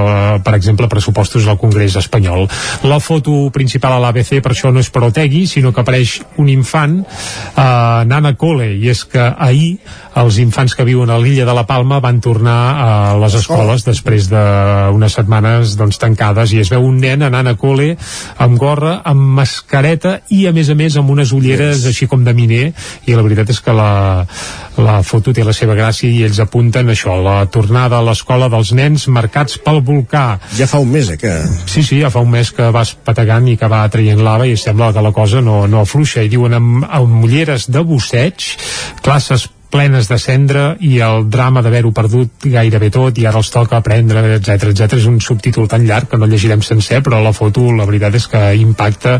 [0.43, 2.47] per exemple, pressupostos al Congrés espanyol.
[2.89, 6.49] La foto principal a l'ABC per això no és per Otegui, sinó que apareix un
[6.49, 9.77] infant, eh, Nana Cole, i és que ahir
[10.19, 12.89] els infants que viuen a l'illa de la Palma van tornar a
[13.21, 17.93] les escoles després d'unes setmanes doncs, tancades i es veu un nen anant a col·le
[18.43, 22.35] amb gorra, amb mascareta i a més a més amb unes ulleres així com de
[22.37, 22.65] miner
[23.07, 23.91] i la veritat és que la,
[24.77, 28.73] la foto té la seva gràcia i ells apunten això, la tornada a l'escola dels
[28.77, 30.39] nens marcats pel volcà.
[30.57, 31.33] Ja fa un mes, eh, que...
[31.69, 34.57] Sí, sí, ja fa un mes que vas pategant i que va traient lava i
[34.57, 36.23] sembla que la cosa no, no afluixa.
[36.23, 38.53] I diuen amb, amb ulleres de busseig,
[39.05, 43.79] classes plenes de cendra i el drama d'haver-ho perdut gairebé tot i ara els toca
[43.79, 44.99] aprendre, etc etc.
[44.99, 48.27] És un subtítol tan llarg que no llegirem sencer, però la foto la veritat és
[48.29, 49.15] que impacta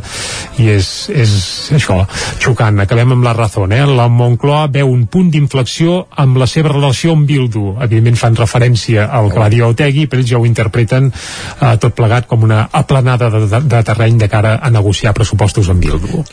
[0.62, 1.34] i és, és
[1.80, 2.04] això,
[2.44, 2.84] xocant.
[2.84, 3.82] Acabem amb la raó, eh?
[3.90, 7.76] La Moncloa veu un punt d'inflexió amb la seva relació amb Bildu.
[7.82, 11.98] Evidentment fan referència al que va dir Otegui, però ells ja ho interpreten eh, tot
[11.98, 16.24] plegat com una aplanada de, de, de terreny de cara a negociar pressupostos amb Bildu.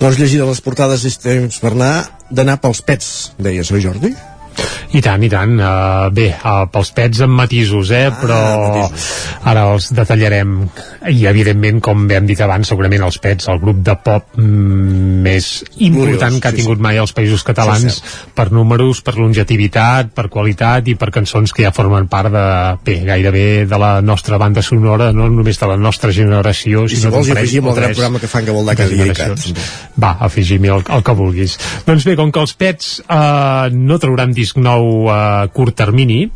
[0.00, 1.94] Doncs llegida les portades és temps per anar
[2.34, 4.14] d'anar pels pets, deies, oi Jordi?
[4.94, 5.56] I tant, i tant.
[5.58, 8.06] Uh, bé, uh, pels pets amb matisos, eh?
[8.10, 9.06] Ah, però matisos.
[9.50, 10.56] ara els detallarem.
[11.10, 15.48] I, evidentment, com hem dit abans, segurament els pets, el grup de pop mm, més
[15.78, 16.84] important Gloriós, que ha tingut sí.
[16.86, 21.64] mai els països catalans Sí, per números, per longetivitat, per qualitat i per cançons que
[21.66, 22.44] ja formen part de,
[22.86, 27.02] bé, gairebé de la nostra banda sonora, no només de la nostra generació, I si
[27.02, 29.66] sinó vols hi afegim el gran programa que fan que vol cada dia.
[30.00, 31.56] Va, afegim-hi el, el que vulguis.
[31.86, 36.26] Doncs bé, com que els pets eh, no trauran disc nou a curt termini,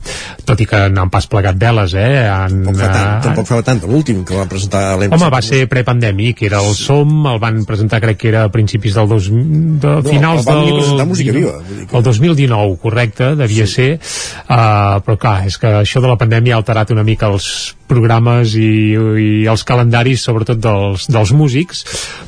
[0.49, 2.25] tot i que n'han pas plegat veles, eh?
[2.29, 5.17] Han, Tampoc fa tant, eh, tampoc fa tant, l'últim que van presentar a l'EMS.
[5.19, 8.97] Home, va ser prepandèmic, era el SOM, el van presentar crec que era a principis
[8.99, 10.75] del dos, de No, finals el del...
[10.81, 11.57] presentar música viva,
[11.93, 13.75] El 2019, correcte, devia sí.
[13.75, 13.91] ser,
[14.49, 18.55] uh, però clar, és que això de la pandèmia ha alterat una mica els programes
[18.59, 21.85] i, i els calendaris, sobretot dels, dels músics,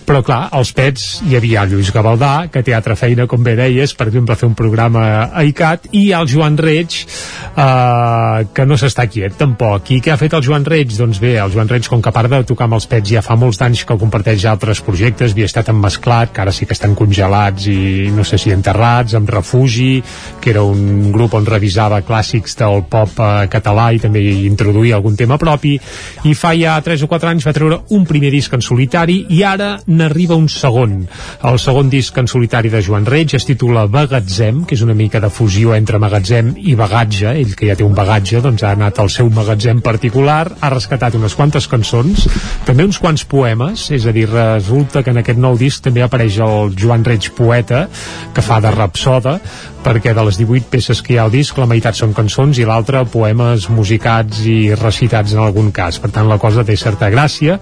[0.09, 3.95] però clar, els pets hi havia Lluís Gavaldà, que té altra feina, com bé deies,
[3.95, 9.07] per exemple, fer un programa a ICAT, i el Joan Reig, eh, que no s'està
[9.11, 9.93] quiet tampoc.
[9.95, 10.97] I què ha fet el Joan Reig?
[10.97, 13.23] Doncs bé, el Joan Reig, com que a part de tocar amb els pets ja
[13.25, 16.77] fa molts anys que comparteix altres projectes, havia estat amb Mesclat, que ara sí que
[16.77, 20.03] estan congelats i no sé si enterrats, amb Refugi,
[20.41, 24.99] que era un grup on revisava clàssics del pop eh, català i també hi introduïa
[24.99, 25.77] algun tema propi,
[26.25, 29.43] i fa ja 3 o 4 anys va treure un primer disc en solitari i
[29.45, 31.05] ara n'arriba un segon.
[31.47, 35.21] El segon disc en solitari de Joan Reig es titula Bagatzem, que és una mica
[35.21, 39.01] de fusió entre magatzem i bagatge, ell que ja té un bagatge, doncs ha anat
[39.01, 42.27] al seu magatzem particular, ha rescatat unes quantes cançons,
[42.67, 46.39] també uns quants poemes, és a dir, resulta que en aquest nou disc també apareix
[46.45, 47.87] el Joan Reig poeta,
[48.35, 49.39] que fa de rapsoda,
[49.85, 52.67] perquè de les 18 peces que hi ha al disc la meitat són cançons i
[52.69, 55.99] l'altra poemes musicats i recitats en algun cas.
[56.01, 57.59] Per tant, la cosa té certa gràcia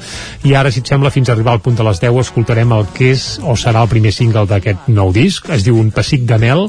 [0.48, 2.86] i ara, si et sembla, fins a arribar al punt de les 10 escoltarem el
[2.94, 5.48] que és o serà el primer single d'aquest nou disc.
[5.54, 6.64] Es diu Un pessic de mel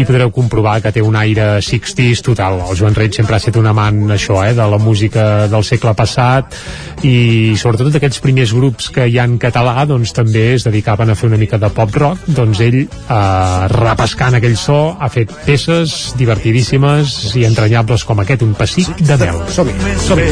[0.00, 2.62] i podreu comprovar que té un aire 60s total.
[2.70, 5.92] El Joan Reig sempre ha estat un amant això, eh, de la música del segle
[5.94, 6.56] passat
[7.04, 11.18] i sobretot d'aquests primers grups que hi ha en català doncs també es dedicaven a
[11.18, 15.96] fer una mica de pop rock doncs ell eh, repescant aquell so ha fet peces
[16.18, 19.74] divertidíssimes i entranyables com aquest, un pessic de mel som-hi,
[20.06, 20.30] som -hi.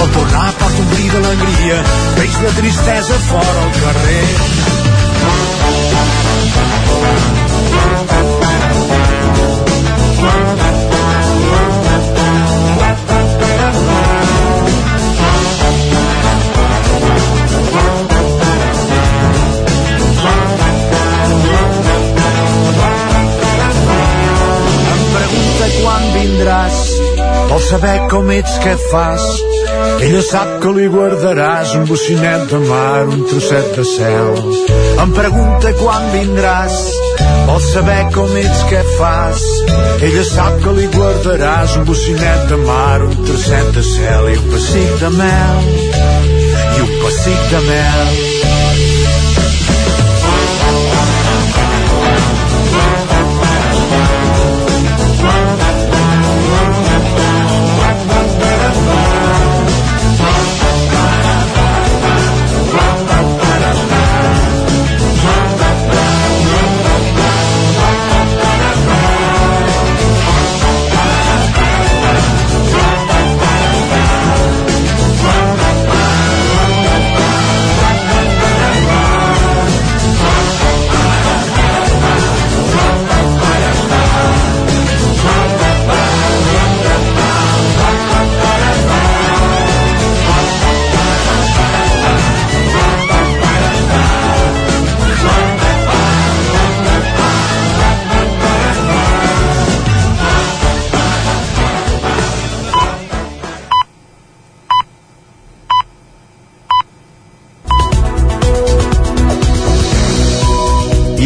[0.00, 1.80] Al tornar pot omplir d'alegria
[2.18, 4.79] peix de tristesa fora al carrer
[26.40, 29.24] quan vindràs vol saber com ets, què fas
[30.00, 34.30] ella sap que li guardaràs un bocinet de mar, un trosset de cel.
[35.02, 36.78] Em pregunta quan vindràs,
[37.48, 39.44] vol saber com ets, què fas.
[40.00, 44.52] Ella sap que li guardaràs un bocinet de mar, un trosset de cel i un
[44.56, 45.64] pessic de mel.
[46.76, 48.39] I un pessic de mel.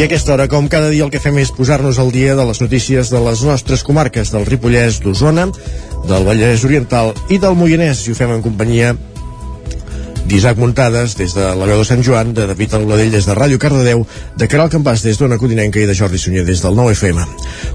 [0.04, 2.58] A aquesta hora, com cada dia, el que fem és posar-nos al dia de les
[2.60, 5.46] notícies de les nostres comarques, del Ripollès, d'Osona,
[6.04, 8.90] del Vallès Oriental i del Moianès, i ho fem en companyia
[10.34, 13.58] d'Isaac Muntades des de la veu de Sant Joan, de David Auladell des de Ràdio
[13.62, 14.00] Cardedeu,
[14.34, 17.20] de Caral Campàs des d'Ona Codinenca i de Jordi Sunyer des del 9FM.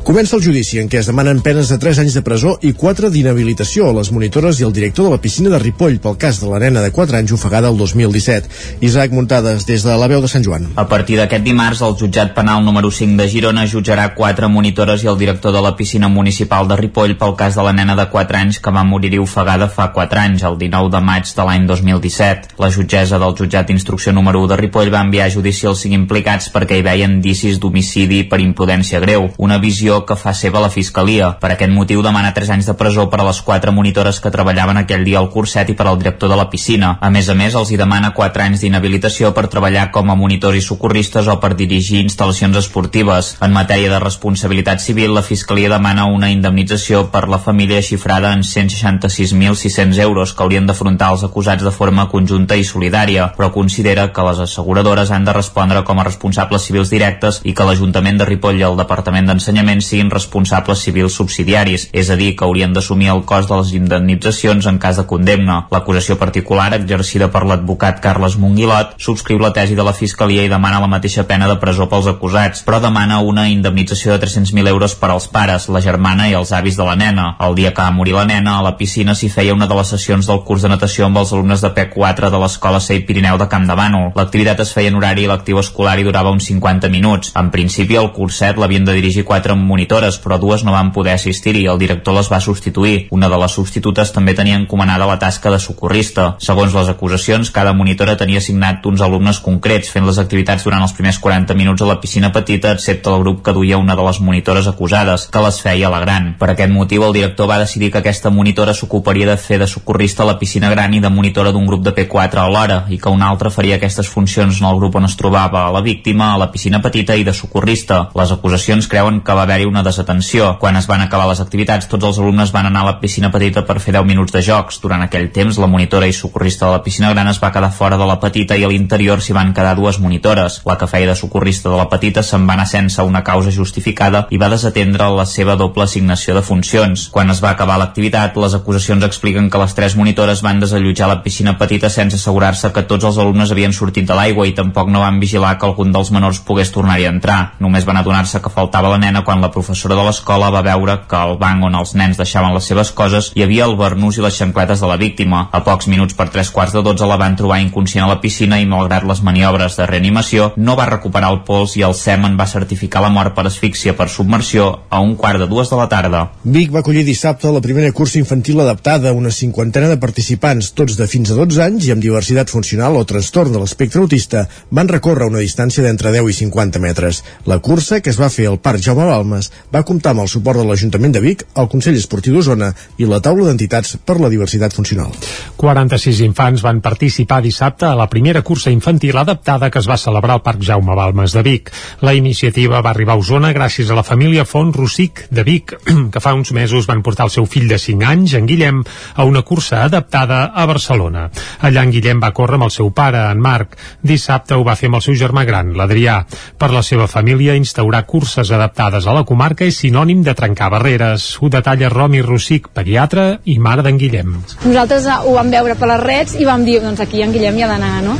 [0.04, 3.14] Comença el judici en què es demanen penes de 3 anys de presó i 4
[3.14, 6.50] d'inhabilitació a les monitores i al director de la piscina de Ripoll pel cas de
[6.52, 8.52] la nena de 4 anys ofegada el 2017.
[8.90, 10.68] Isaac Muntades des de la veu de Sant Joan.
[10.76, 15.08] A partir d'aquest dimarts, el jutjat penal número 5 de Girona jutjarà quatre monitores i
[15.08, 18.44] el director de la piscina municipal de Ripoll pel cas de la nena de 4
[18.44, 22.49] anys que va morir ofegada fa 4 anys, el 19 de maig de l'any 2017.
[22.60, 25.96] La jutgessa del jutjat d'instrucció número 1 de Ripoll va enviar a judici els cinc
[25.96, 30.72] implicats perquè hi veien indicis d'homicidi per imprudència greu, una visió que fa seva la
[30.74, 31.30] Fiscalia.
[31.40, 34.82] Per aquest motiu demana 3 anys de presó per a les quatre monitores que treballaven
[34.82, 36.98] aquell dia al curset i per al director de la piscina.
[37.00, 40.60] A més a més, els hi demana 4 anys d'inhabilitació per treballar com a monitors
[40.60, 43.36] i socorristes o per dirigir instal·lacions esportives.
[43.40, 48.44] En matèria de responsabilitat civil, la Fiscalia demana una indemnització per la família xifrada en
[48.44, 54.24] 166.600 euros que haurien d'afrontar els acusats de forma conjunta i solidària, però considera que
[54.24, 58.60] les asseguradores han de respondre com a responsables civils directes i que l'Ajuntament de Ripoll
[58.60, 63.24] i el Departament d'Ensenyament siguin responsables civils subsidiaris, és a dir, que haurien d'assumir el
[63.26, 65.68] cost de les indemnitzacions en cas de condemna.
[65.72, 70.82] L'acusació particular, exercida per l'advocat Carles Monguilot, subscriu la tesi de la Fiscalia i demana
[70.84, 75.12] la mateixa pena de presó pels acusats, però demana una indemnització de 300.000 euros per
[75.14, 77.34] als pares, la germana i els avis de la nena.
[77.40, 79.96] El dia que va morir la nena, a la piscina s'hi feia una de les
[79.96, 83.48] sessions del curs de natació amb els alumnes de P4 de l'Escola Sei Pirineu de
[83.48, 84.10] Camp de Bànol.
[84.20, 87.32] L'activitat es feia en horari lectiu escolar i durava uns 50 minuts.
[87.40, 91.64] En principi, el curset l'havien de dirigir quatre monitores, però dues no van poder assistir-hi
[91.64, 93.08] i el director les va substituir.
[93.16, 96.34] Una de les substitutes també tenia encomanada la tasca de socorrista.
[96.44, 100.98] Segons les acusacions, cada monitora tenia assignat uns alumnes concrets, fent les activitats durant els
[100.98, 104.20] primers 40 minuts a la piscina petita, excepte el grup que duia una de les
[104.20, 106.34] monitores acusades, que les feia a la gran.
[106.40, 110.24] Per aquest motiu, el director va decidir que aquesta monitora s'ocuparia de fer de socorrista
[110.24, 113.22] a la piscina gran i de monitora d'un grup de quatre alhora i que un
[113.24, 116.82] altre faria aquestes funcions en el grup on es trobava la víctima, a la piscina
[116.82, 118.10] petita i de socorrista.
[118.18, 120.56] Les acusacions creuen que va haver-hi una desatenció.
[120.60, 123.64] Quan es van acabar les activitats, tots els alumnes van anar a la piscina petita
[123.68, 124.82] per fer 10 minuts de jocs.
[124.84, 127.98] Durant aquell temps, la monitora i socorrista de la piscina gran es va quedar fora
[127.98, 130.62] de la petita i a l'interior s'hi van quedar dues monitores.
[130.66, 134.26] La que feia de socorrista de la petita se'n va anar sense una causa justificada
[134.30, 137.08] i va desatendre la seva doble assignació de funcions.
[137.14, 141.22] Quan es va acabar l'activitat, les acusacions expliquen que les tres monitores van desallotjar la
[141.24, 145.04] piscina petita sense assegurar-se que tots els alumnes havien sortit de l'aigua i tampoc no
[145.04, 147.40] van vigilar que algun dels menors pogués tornar-hi a entrar.
[147.60, 151.18] Només van adonar-se que faltava la nena quan la professora de l'escola va veure que
[151.20, 154.38] al banc on els nens deixaven les seves coses hi havia el barnús i les
[154.40, 155.48] xancletes de la víctima.
[155.52, 158.62] A pocs minuts per tres quarts de dotze la van trobar inconscient a la piscina
[158.62, 162.48] i malgrat les maniobres de reanimació no va recuperar el pols i el SEMEN va
[162.48, 166.24] certificar la mort per asfíxia per submersió a un quart de dues de la tarda.
[166.44, 171.08] Vic va acollir dissabte la primera cursa infantil adaptada, una cinquantena de participants, tots de
[171.12, 175.28] fins a 12 anys i amb diversitat funcional o trastorn de l'espectre autista, van recórrer
[175.30, 177.24] una distància d'entre 10 i 50 metres.
[177.50, 180.62] La cursa, que es va fer al Parc Jaume Balmes, va comptar amb el suport
[180.62, 182.70] de l'Ajuntament de Vic, el Consell Esportiu d'Osona
[183.02, 185.10] i la taula d'entitats per la diversitat funcional.
[185.58, 190.38] 46 infants van participar dissabte a la primera cursa infantil adaptada que es va celebrar
[190.38, 191.74] al Parc Jaume Balmes de Vic.
[192.06, 195.74] La iniciativa va arribar a Osona gràcies a la família Font Rossic de Vic,
[196.14, 198.84] que fa uns mesos van portar el seu fill de 5 anys, en Guillem,
[199.16, 201.30] a una cursa adaptada a Barcelona.
[201.66, 203.76] Allà en Guillem va córrer amb el seu pare, en Marc.
[204.02, 206.20] Dissabte ho va fer amb el seu germà gran, l'Adrià.
[206.60, 211.30] Per la seva família, instaurar curses adaptades a la comarca és sinònim de trencar barreres.
[211.42, 214.36] Ho detalla Romi Rossic, pediatre i mare d'en Guillem.
[214.66, 217.60] Nosaltres eh, ho vam veure per les reds i vam dir, doncs aquí en Guillem
[217.60, 218.18] hi ha d'anar, no?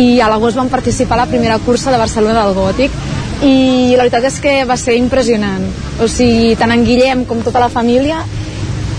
[0.00, 2.94] I a l'agost vam participar a la primera cursa de Barcelona del Gòtic
[3.42, 5.64] i la veritat és que va ser impressionant.
[6.00, 8.20] O sigui, tant en Guillem com tota la família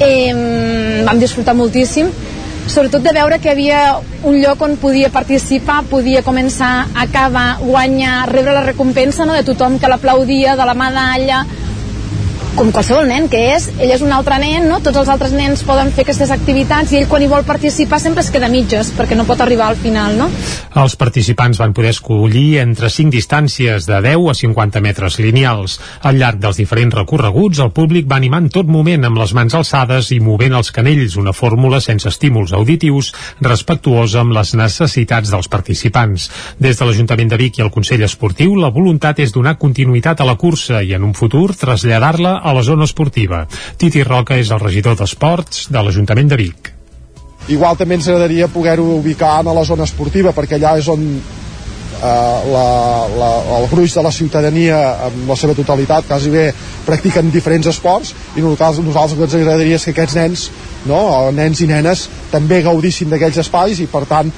[0.01, 2.09] eh, vam disfrutar moltíssim
[2.67, 8.53] sobretot de veure que havia un lloc on podia participar, podia començar acabar, guanyar, rebre
[8.53, 11.45] la recompensa no, de tothom que l'aplaudia, de la medalla,
[12.55, 14.81] com qualsevol nen que és, ell és un altre nen, no?
[14.83, 18.25] tots els altres nens poden fer aquestes activitats i ell quan hi vol participar sempre
[18.25, 20.17] es queda mitges perquè no pot arribar al final.
[20.19, 20.27] No?
[20.81, 25.77] Els participants van poder escollir entre 5 distàncies de 10 a 50 metres lineals.
[26.07, 29.55] Al llarg dels diferents recorreguts, el públic va animar en tot moment amb les mans
[29.55, 35.47] alçades i movent els canells, una fórmula sense estímuls auditius, respectuosa amb les necessitats dels
[35.47, 36.27] participants.
[36.59, 40.27] Des de l'Ajuntament de Vic i el Consell Esportiu, la voluntat és donar continuïtat a
[40.27, 43.45] la cursa i en un futur traslladar-la a la zona esportiva.
[43.77, 46.71] Titi Roca és el regidor d'Esports de l'Ajuntament de Vic.
[47.49, 51.05] Igual també ens agradaria poder-ho ubicar a la zona esportiva, perquè allà és on
[52.01, 56.49] eh, la, la, el gruix de la ciutadania amb la seva totalitat quasi bé
[56.85, 60.47] practiquen diferents esports i nosaltres, nosaltres el que ens agradaria és que aquests nens
[60.89, 61.01] no,
[61.35, 64.31] nens i nenes també gaudissin d'aquells espais i per tant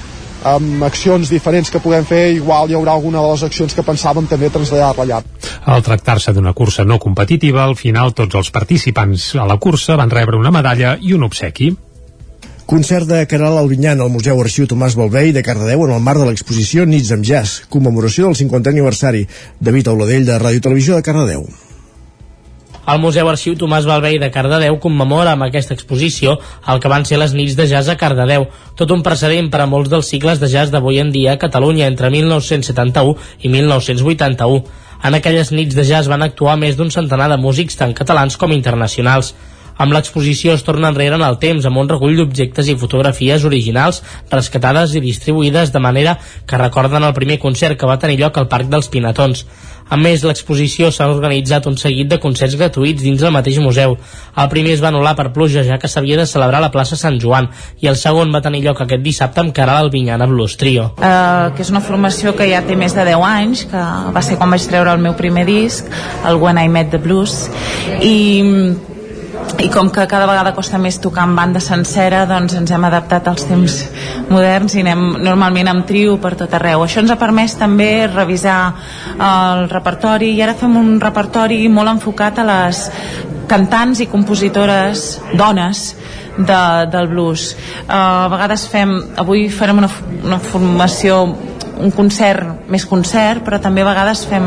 [0.44, 4.28] amb accions diferents que puguem fer, igual hi haurà alguna de les accions que pensàvem
[4.30, 5.22] també traslladar-la allà.
[5.64, 10.12] Al tractar-se d'una cursa no competitiva, al final tots els participants a la cursa van
[10.12, 11.72] rebre una medalla i un obsequi.
[12.64, 16.30] Concert de Caral Albinyant al Museu Arxiu Tomàs Balvei de Cardedeu en el marc de
[16.30, 19.26] l'exposició Nits amb Jazz, commemoració del 50è aniversari.
[19.60, 21.44] David Auladell, de Ràdio Televisió de Cardedeu.
[22.84, 26.34] El Museu Arxiu Tomàs Balvei de Cardedeu commemora amb aquesta exposició
[26.68, 28.44] el que van ser les nits de jazz a Cardedeu,
[28.76, 31.88] tot un precedent per a molts dels cicles de jazz d'avui en dia a Catalunya
[31.88, 34.60] entre 1971 i 1981.
[35.04, 38.52] En aquelles nits de jazz van actuar més d'un centenar de músics tant catalans com
[38.52, 39.32] internacionals.
[39.80, 44.02] Amb l'exposició es torna enrere en el temps amb un recull d'objectes i fotografies originals
[44.30, 48.46] rescatades i distribuïdes de manera que recorden el primer concert que va tenir lloc al
[48.52, 49.46] Parc dels Pinatons.
[49.90, 53.96] A més, l'exposició s'ha organitzat un seguit de concerts gratuïts dins del mateix museu.
[54.40, 57.18] El primer es va anul·lar per pluja, ja que s'havia de celebrar la plaça Sant
[57.20, 57.50] Joan,
[57.84, 60.88] i el segon va tenir lloc aquest dissabte amb Caral Albinyana Blues Trio.
[60.96, 63.84] Uh, que és una formació que ja té més de 10 anys, que
[64.16, 65.92] va ser quan vaig treure el meu primer disc,
[66.24, 67.44] el When I Met the Blues,
[68.00, 68.14] i
[69.62, 73.28] i com que cada vegada costa més tocar en banda sencera doncs ens hem adaptat
[73.30, 73.76] als temps
[74.28, 76.82] moderns i anem normalment amb trio per tot arreu.
[76.84, 78.58] Això ens ha permès també revisar
[79.14, 82.84] el repertori i ara fem un repertori molt enfocat a les
[83.48, 85.06] cantants i compositores
[85.38, 85.86] dones
[86.36, 87.52] de, del blues.
[87.86, 89.90] Uh, a vegades fem avui farem una,
[90.24, 91.24] una formació
[91.80, 94.46] un concert més concert però també a vegades fem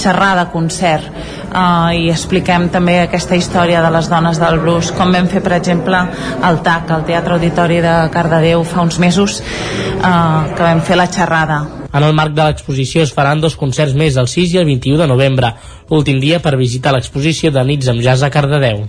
[0.00, 5.28] xerrada concert uh, i expliquem també aquesta història de les dones del blues com vam
[5.30, 6.04] fer per exemple
[6.42, 11.10] al TAC al Teatre Auditori de Cardedeu fa uns mesos uh, que vam fer la
[11.10, 11.60] xerrada
[11.92, 15.02] en el marc de l'exposició es faran dos concerts més el 6 i el 21
[15.02, 15.50] de novembre,
[15.90, 18.86] últim dia per visitar l'exposició de Nits amb Jazz a Cardedeu.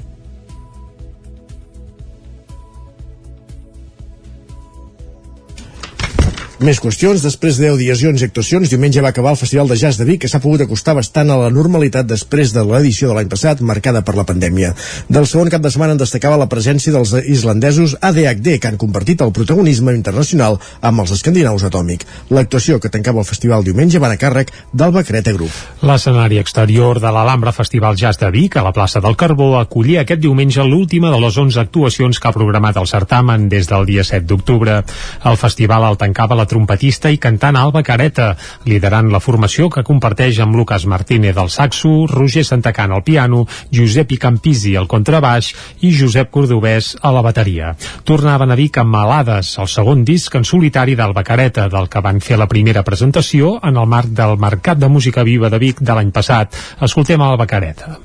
[6.61, 7.23] Més qüestions.
[7.25, 10.05] Després de 10 dies i 11 actuacions, diumenge va acabar el Festival de Jazz de
[10.05, 13.63] Vic, que s'ha pogut acostar bastant a la normalitat després de l'edició de l'any passat,
[13.65, 14.69] marcada per la pandèmia.
[15.09, 19.23] Del segon cap de setmana en destacava la presència dels islandesos ADHD, que han compartit
[19.25, 22.05] el protagonisme internacional amb els escandinaus Atòmic.
[22.29, 25.57] L'actuació que tancava el festival diumenge va a càrrec del Bacreta Group.
[25.81, 30.21] L'escenari exterior de l'Alhambra Festival Jazz de Vic, a la plaça del Carbó, acollia aquest
[30.21, 34.29] diumenge l'última de les 11 actuacions que ha programat el certamen des del dia 7
[34.29, 34.83] d'octubre.
[35.25, 38.33] El festival el tancava la trompetista i cantant Alba Careta,
[38.67, 44.11] liderant la formació que comparteix amb Lucas Martínez al saxo, Roger Santacant al piano, Josep
[44.17, 45.53] Icampisi al contrabaix
[45.87, 47.73] i Josep Cordovès a la bateria.
[48.07, 52.21] Tornaven a Vic amb Malades, el segon disc en solitari d'Alba Careta, del que van
[52.21, 55.97] fer la primera presentació en el marc del Mercat de Música Viva de Vic de
[55.97, 56.55] l'any passat.
[56.81, 57.97] Escoltem Alba Careta.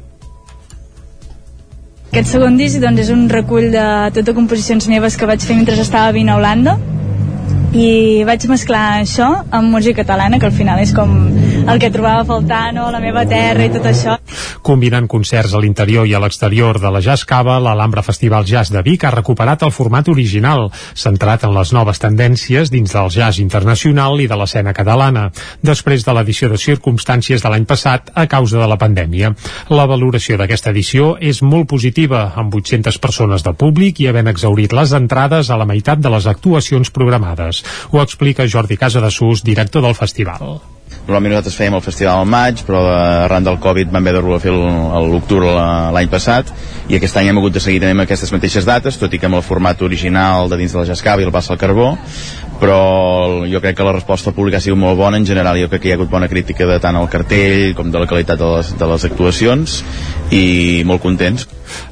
[2.16, 3.86] Aquest segon disc doncs, és un recull de
[4.16, 6.78] totes composicions meves que vaig fer mentre estava vivint a Holanda
[7.74, 11.12] i vaig mesclar això amb música catalana, que al final és com
[11.66, 12.86] el que trobava a faltar, no?
[12.92, 14.16] la meva terra i tot això.
[14.66, 18.82] Combinant concerts a l'interior i a l'exterior de la Jazz Cava, l'Alhambra Festival Jazz de
[18.86, 24.20] Vic ha recuperat el format original, centrat en les noves tendències dins del jazz internacional
[24.22, 25.28] i de l'escena catalana,
[25.62, 29.32] després de l'edició de circumstàncies de l'any passat a causa de la pandèmia.
[29.70, 34.74] La valoració d'aquesta edició és molt positiva, amb 800 persones de públic i havent exaurit
[34.76, 37.62] les entrades a la meitat de les actuacions programades.
[37.90, 40.75] Ho explica Jordi Casadesús, director del festival.
[41.06, 42.96] Normalment nosaltres fèiem el festival al maig, però eh,
[43.26, 45.52] arran del Covid vam haver de fer l'octubre
[45.94, 46.50] l'any passat
[46.90, 49.26] i aquest any hem hagut de seguir també amb aquestes mateixes dates, tot i que
[49.30, 51.92] amb el format original de dins de la Jascava i el Passa al Carbó,
[52.60, 55.82] però jo crec que la resposta pública ha sigut molt bona en general, jo crec
[55.82, 58.52] que hi ha hagut bona crítica de tant el cartell com de la qualitat de
[58.56, 59.82] les, de les actuacions
[60.34, 61.46] i molt contents.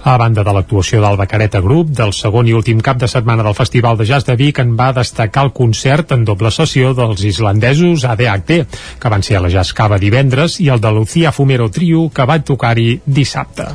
[0.07, 3.57] A banda de l'actuació d'Alba Careta Group, del segon i últim cap de setmana del
[3.59, 8.07] Festival de Jazz de Vic en va destacar el concert en doble sessió dels islandesos
[8.07, 8.63] ADHD,
[9.05, 12.25] que van ser a la Jazz Cava divendres, i el de Lucía Fumero Trio, que
[12.25, 13.67] va tocar-hi dissabte.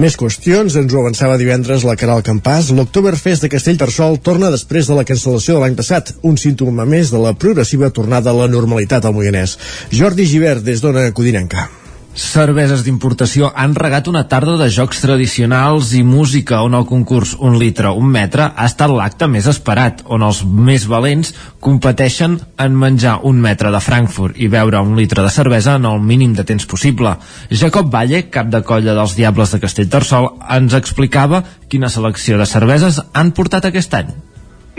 [0.00, 2.70] Més qüestions, ens ho avançava divendres la Caral Campàs.
[2.72, 7.20] L'Octoberfest de Castellterçol torna després de la cancel·lació de l'any passat, un símptoma més de
[7.20, 9.58] la progressiva tornada a la normalitat al Moianès.
[9.92, 11.68] Jordi Givert, des d'Ona Codinenca.
[12.10, 17.54] Cerveses d'importació han regat una tarda de jocs tradicionals i música on el concurs Un
[17.60, 21.30] litre, un metre ha estat l'acte més esperat, on els més valents
[21.62, 26.00] competeixen en menjar un metre de Frankfurt i beure un litre de cervesa en el
[26.00, 27.14] mínim de temps possible.
[27.50, 32.98] Jacob Valle, cap de colla dels Diables de Castellterçol, ens explicava quina selecció de cerveses
[33.14, 34.10] han portat aquest any.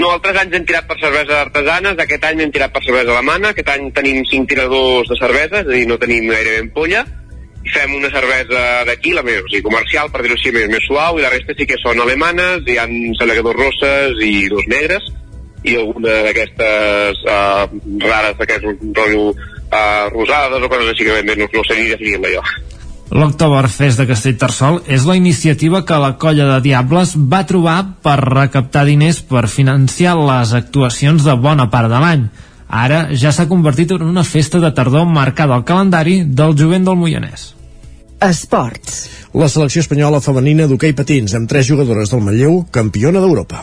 [0.02, 3.56] No, altres anys hem tirat per cervesa artesanes, aquest any hem tirat per cervesa alemana,
[3.56, 7.06] aquest any tenim 5 tiradors de cervesa, és a dir, no tenim gairebé ampolla,
[7.70, 11.20] fem una cervesa d'aquí, la més, o sigui, comercial, per dir-ho així, més, més suau,
[11.20, 15.12] i la resta sí que són alemanes, hi han dos rosses i dos negres,
[15.64, 17.70] i alguna d'aquestes uh,
[18.02, 22.46] rares, d'aquest rotllo uh, rosades o coses així que no, no sé ni definir-la jo.
[23.12, 28.86] L'Octoberfest de Castellterçol és la iniciativa que la colla de Diables va trobar per recaptar
[28.88, 32.24] diners per financiar les actuacions de bona part de l'any.
[32.72, 36.96] Ara ja s'ha convertit en una festa de tardor marcada al calendari del jovent del
[36.96, 37.52] Moianès.
[38.24, 39.21] Esports.
[39.32, 43.62] La selecció espanyola femenina d'hoquei patins amb tres jugadores del Manlleu, campiona d'Europa.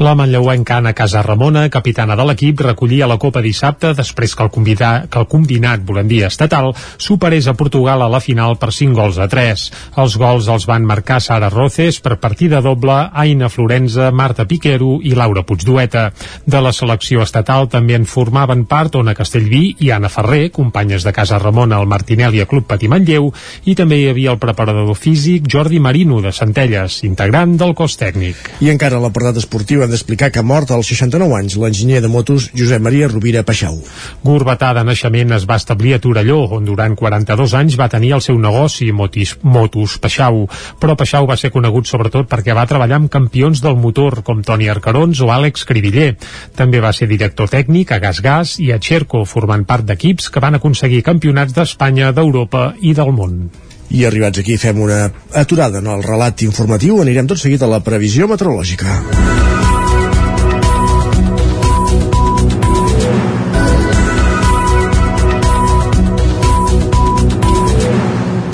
[0.00, 4.50] La manlleuenca Anna Casa Ramona, capitana de l'equip, recollia la Copa dissabte després que el,
[4.50, 8.96] convidat, que el combinat, volem dir, estatal, superés a Portugal a la final per 5
[8.96, 9.66] gols a 3.
[10.00, 15.12] Els gols els van marcar Sara Roces per partida doble, Aina Florenza, Marta Piquero i
[15.12, 16.06] Laura Puigdueta.
[16.46, 21.12] De la selecció estatal també en formaven part Ona Castellví i Anna Ferrer, companyes de
[21.12, 23.30] Casa Ramona al Martinelli Club Patí Manlleu,
[23.68, 28.38] i també hi havia el preparador físic Jordi Marino de Centelles, integrant del cos tècnic.
[28.64, 32.10] I encara a l'apartat esportiu hem d'explicar que ha mort als 69 anys l'enginyer de
[32.12, 33.80] motos Josep Maria Rovira Peixau.
[34.24, 38.22] Gurbatà de naixement es va establir a Torelló, on durant 42 anys va tenir el
[38.24, 40.44] seu negoci Motis, Motos Peixau,
[40.80, 44.70] però Peixau va ser conegut sobretot perquè va treballar amb campions del motor com Toni
[44.72, 46.14] Arcarons o Àlex Cribiller.
[46.56, 50.42] També va ser director tècnic a Gas Gas i a Xerco, formant part d'equips que
[50.44, 53.48] van aconseguir campionats d'Espanya, d'Europa i del món.
[53.90, 57.82] I arribats aquí fem una aturada en el relat informatiu, anirem tot seguit a la
[57.84, 59.00] previsió meteorològica.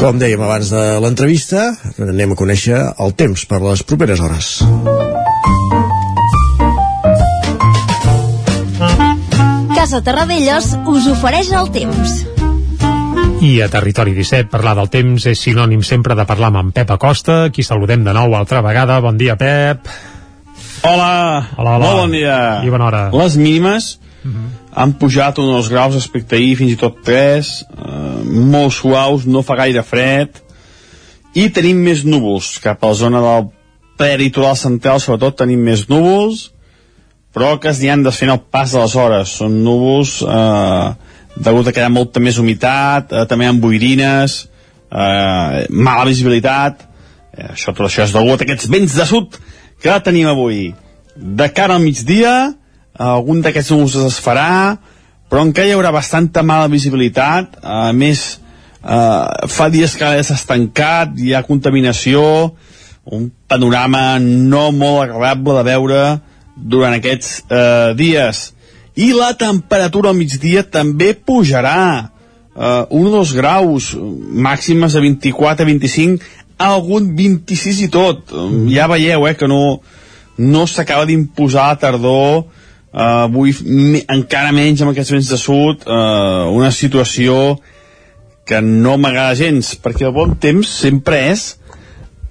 [0.01, 1.66] Com dèiem abans de l'entrevista,
[2.01, 4.48] anem a conèixer el temps per les properes hores.
[9.77, 12.39] Casa Terradellos us ofereix el temps.
[13.40, 16.90] I a Territori 17 parlar del temps és sinònim sempre de parlar amb en Pep
[16.92, 18.98] Acosta, qui saludem de nou altra vegada.
[19.00, 19.88] Bon dia, Pep.
[20.84, 21.86] Hola, Hola, hola.
[21.86, 22.36] molt bon dia.
[22.64, 23.02] I bona hora.
[23.16, 23.94] Les mínimes
[24.76, 29.40] han pujat uns dos graus respecte ahir, fins i tot 3, eh, molt suaus, no
[29.42, 30.36] fa gaire fred,
[31.34, 33.48] i tenim més núvols cap a la zona del
[33.96, 36.50] peritoral central, sobretot tenim més núvols,
[37.32, 39.32] però que es aniran desfent el pas de les hores.
[39.40, 40.92] Són núvols eh,
[41.40, 44.36] degut a que hi ha molta més humitat, eh, també amb boirines,
[44.90, 46.84] eh, mala visibilitat,
[47.36, 49.38] eh, això, tot això és degut a aquests vents de sud
[49.80, 50.74] que tenim avui.
[51.16, 52.54] De cara al migdia,
[53.00, 54.78] algun d'aquests núvols es farà,
[55.30, 58.40] però encara hi haurà bastanta mala visibilitat, a més,
[58.82, 62.54] eh, fa dies que s'ha estancat, hi ha contaminació,
[63.10, 66.00] un panorama no molt agradable de veure
[66.56, 68.50] durant aquests eh, dies.
[68.98, 72.10] I la temperatura al migdia també pujarà
[72.56, 76.30] eh, un o dos graus, màximes de 24 a 25,
[76.60, 78.32] algun 26 i tot.
[78.32, 78.66] Mm.
[78.74, 79.80] Ja veieu eh, que no,
[80.38, 82.44] no s'acaba d'imposar la tardor,
[82.92, 87.58] eh, avui me, encara menys amb aquests vents de sud, eh, una situació
[88.50, 91.52] que no m'agrada gens, perquè el bon temps sempre és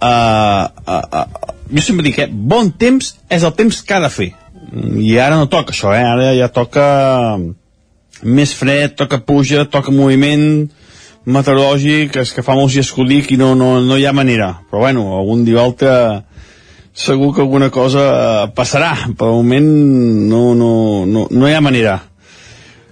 [0.02, 4.12] uh, uh, uh, jo sempre dic, eh, bon temps és el temps que ha de
[4.12, 4.30] fer
[4.74, 6.04] i ara no toca això, eh?
[6.06, 6.86] ara ja toca
[8.24, 10.70] més fred, toca puja, toca moviment
[11.30, 14.16] meteorològic, és que fa molts dies que ho dic i no, no, no hi ha
[14.16, 14.54] manera.
[14.70, 15.94] Però bueno, algun dia altre
[16.94, 18.96] segur que alguna cosa passarà.
[19.18, 19.72] Però de moment
[20.32, 20.74] no, no,
[21.06, 22.00] no, no hi ha manera.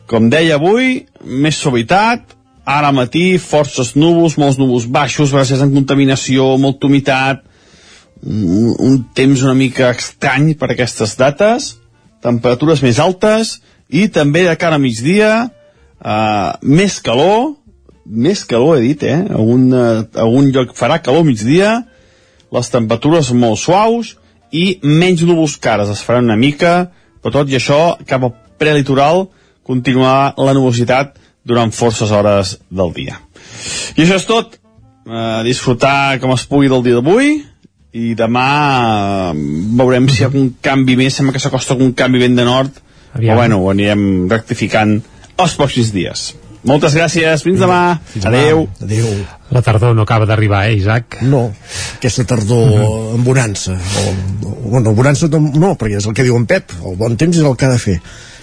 [0.08, 2.38] Com deia avui, més suavitat
[2.68, 7.46] ara matí forces núvols, molts núvols baixos, gràcies a contaminació, molta humitat,
[8.24, 11.76] un, un temps una mica estrany per aquestes dates,
[12.24, 13.58] temperatures més altes
[13.90, 17.56] i també de cara a migdia eh, més calor,
[18.08, 19.20] més calor he dit, eh?
[19.36, 21.82] Algun, uh, algun lloc farà calor migdia,
[22.56, 24.14] les temperatures molt suaus
[24.56, 29.28] i menys núvols cares, es faran una mica, però tot i això, cap al prelitoral
[29.68, 31.18] continuarà la nubositat
[31.48, 33.20] durant forces hores del dia.
[33.98, 34.58] I això és tot.
[35.08, 37.38] Uh, disfrutar com es pugui del dia d'avui
[37.98, 38.48] i demà
[39.32, 39.38] uh,
[39.80, 42.82] veurem si hi ha un canvi més, sembla que s'acosta un canvi vent de nord,
[43.14, 43.22] Aviam.
[43.22, 45.00] però bueno, ho anirem rectificant
[45.38, 46.28] els pròxims dies.
[46.68, 47.98] Moltes gràcies, fins demà.
[48.12, 48.66] Fins Adeu.
[48.84, 49.12] Adeu.
[49.56, 51.20] La tardor no acaba d'arribar, eh, Isaac?
[51.24, 51.46] No,
[51.96, 53.14] aquesta tardor uh -huh.
[53.16, 53.72] amb bonança.
[53.72, 57.16] O, o, bueno, bonança no, no, perquè és el que diu en Pep, el bon
[57.16, 58.02] temps és el que ha de fer.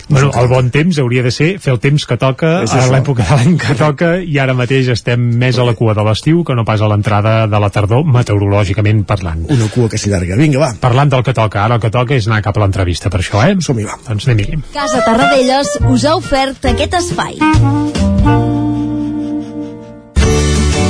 [0.09, 3.39] Bueno, el bon temps hauria de ser fer el temps que toca a l'època de
[3.39, 6.67] l'any que toca i ara mateix estem més a la cua de l'estiu que no
[6.69, 9.47] pas a l'entrada de la tardor meteorològicament parlant.
[9.55, 10.37] Una cua que s'hi llarga.
[10.41, 10.73] Vinga, va.
[10.81, 13.41] Parlant del que toca, ara el que toca és anar cap a l'entrevista per això,
[13.47, 13.57] eh?
[13.65, 13.99] Som-hi, va.
[14.09, 14.61] Doncs anem-hi.
[14.77, 17.41] Casa Tarradellas us ha ofert aquest espai.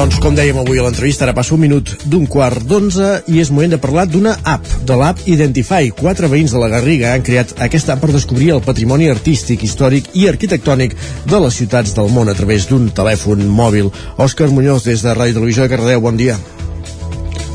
[0.00, 3.50] Doncs, com dèiem avui a l'entrevista, ara passa un minut d'un quart d'onze i és
[3.52, 5.90] moment de parlar d'una app, de l'app Identify.
[5.98, 10.08] Quatre veïns de la Garriga han creat aquesta app per descobrir el patrimoni artístic, històric
[10.16, 10.96] i arquitectònic
[11.28, 13.92] de les ciutats del món a través d'un telèfon mòbil.
[14.16, 16.38] Òscar Muñoz, des de Ràdio Televisió de Cardedeu, bon dia.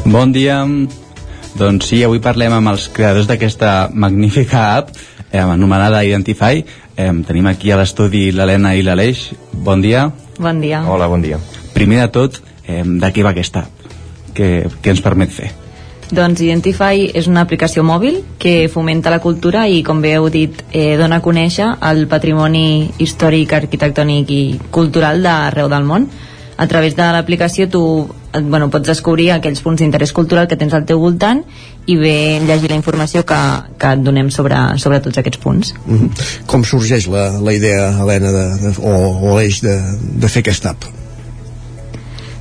[0.06, 0.62] Bon dia.
[1.58, 4.94] Doncs sí, avui parlem amb els creadors d'aquesta magnífica app
[5.32, 6.62] eh, anomenada Identify.
[6.94, 9.32] Eh, tenim aquí a l'estudi l'Helena i l'Aleix.
[9.66, 10.12] Bon dia.
[10.38, 10.86] Bon dia.
[10.86, 11.42] Hola, bon dia.
[11.76, 13.94] Primer de tot, eh, de què va aquesta app?
[14.36, 14.50] Què,
[14.82, 15.52] què ens permet fer?
[16.14, 20.62] Doncs Identify és una aplicació mòbil que fomenta la cultura i, com bé heu dit,
[20.72, 26.08] eh, dona a conèixer el patrimoni històric, arquitectònic i cultural d'arreu del món.
[26.58, 27.82] A través de l'aplicació tu
[28.32, 31.42] eh, bueno, pots descobrir aquells punts d'interès cultural que tens al teu voltant
[31.86, 33.40] i bé llegir la informació que,
[33.78, 35.74] que et donem sobre, sobre tots aquests punts.
[35.86, 36.46] Mm -hmm.
[36.46, 38.94] Com sorgeix la, la idea, Helena, de, de, o,
[39.32, 39.76] o l'eix de,
[40.22, 40.86] de fer aquesta app?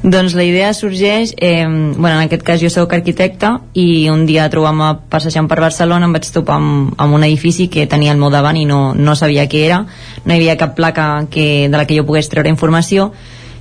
[0.05, 4.51] Doncs la idea sorgeix, eh, bueno, en aquest cas jo sóc arquitecte i un dia
[4.53, 8.29] trobant-me passejant per Barcelona em vaig topar amb, amb un edifici que tenia al meu
[8.29, 9.79] davant i no, no sabia què era,
[10.27, 13.15] no hi havia cap placa que, de la que jo pogués treure informació.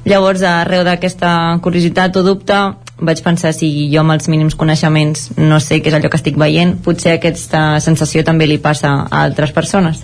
[0.03, 1.32] Llavors arreu d'aquesta
[1.64, 2.60] curiositat o dubte
[2.99, 6.36] vaig pensar si jo amb els mínims coneixements no sé què és allò que estic
[6.36, 10.03] veient, potser aquesta sensació també li passa a altres persones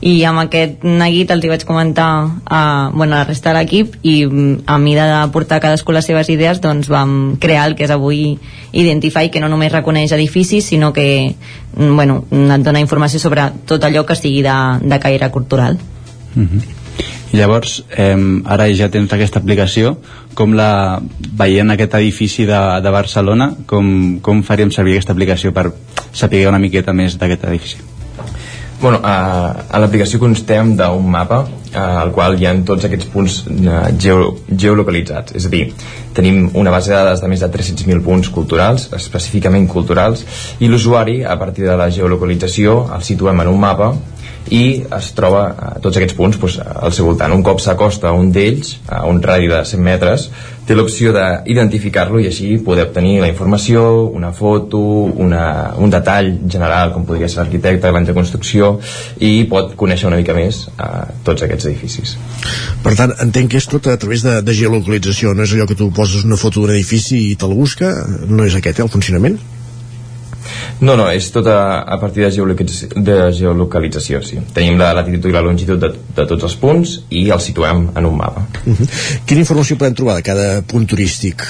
[0.00, 2.08] i amb aquest neguit els hi vaig comentar
[2.46, 2.62] a,
[2.94, 6.30] bueno, a la resta de l'equip i mm, a mida de portar cadascú les seves
[6.32, 8.38] idees doncs vam crear el que és avui
[8.72, 11.34] Identify que no només reconeix edificis sinó que
[11.76, 15.78] mm, bueno, et dona informació sobre tot allò que sigui de, de caire cultural
[16.34, 16.76] mm -hmm.
[17.32, 19.98] Llavors, eh, ara ja tens aquesta aplicació,
[20.34, 21.00] com la
[21.38, 25.70] veient aquest edifici de, de Barcelona, com, com faríem servir aquesta aplicació per
[26.12, 27.89] saber una miqueta més d'aquest edifici?
[28.80, 31.42] Bueno, a, a l'aplicació constem d'un mapa
[31.76, 35.34] al qual hi ha tots aquests punts uh, geo, geolocalitzats.
[35.36, 35.66] És a dir,
[36.16, 40.24] tenim una base de dades de més de 300.000 punts culturals, específicament culturals,
[40.58, 43.92] i l'usuari, a partir de la geolocalització, el situem en un mapa
[44.48, 47.32] i es troba a tots aquests punts doncs, al seu voltant.
[47.34, 50.30] Un cop s'acosta a un d'ells, a un radi de 100 metres,
[50.66, 54.80] té l'opció d'identificar-lo i així poder obtenir la informació, una foto,
[55.24, 55.44] una,
[55.82, 58.72] un detall general, com podria ser l'arquitecte, l'any de construcció,
[59.18, 62.16] i pot conèixer una mica més a tots aquests edificis.
[62.84, 65.78] Per tant, entenc que és tot a través de, de geolocalització, no és allò que
[65.78, 67.90] tu poses una foto d'un edifici i te'l busca,
[68.30, 69.40] no és aquest eh, el funcionament?
[70.80, 74.40] No, no, és tot a, a partir de, geolocalització, de geolocalització, sí.
[74.56, 78.08] Tenim la latitud i la longitud de, de tots els punts i els situem en
[78.08, 78.46] un mapa.
[78.64, 78.88] Uh -huh.
[79.26, 81.44] Quina informació podem trobar de cada punt turístic?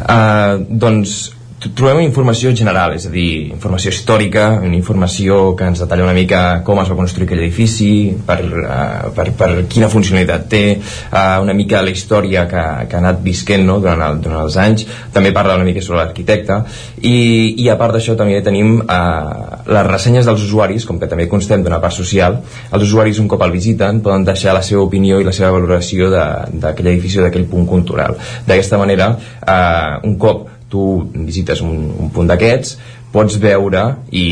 [0.00, 1.32] Uh, doncs
[1.68, 6.40] trobem informació general, és a dir, informació històrica, una informació que ens detalla una mica
[6.64, 7.90] com es va construir aquell edifici,
[8.26, 13.02] per, uh, per, per quina funcionalitat té, uh, una mica la història que, que ha
[13.02, 13.76] anat visquent no?
[13.82, 16.56] durant, el, durant els anys, també parla una mica sobre l'arquitecte,
[17.02, 17.16] i,
[17.60, 21.66] i a part d'això també tenim uh, les ressenyes dels usuaris, com que també constem
[21.66, 22.38] d'una part social,
[22.70, 26.08] els usuaris un cop el visiten poden deixar la seva opinió i la seva valoració
[26.08, 28.16] d'aquell edifici o d'aquell punt cultural.
[28.48, 29.12] D'aquesta manera,
[29.44, 32.76] uh, un cop tu visites un, un punt d'aquests
[33.12, 34.26] pots veure i,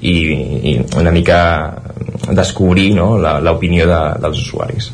[0.00, 0.14] i,
[0.72, 1.38] i una mica
[2.34, 4.90] descobrir no, l'opinió de, dels usuaris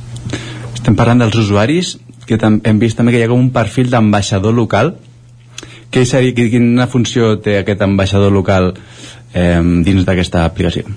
[0.74, 1.96] estem parlant dels usuaris
[2.26, 4.94] que hem vist també que hi ha com un perfil d'ambaixador local
[5.92, 10.88] que seria, quina funció té aquest ambaixador local eh, dins d'aquesta aplicació?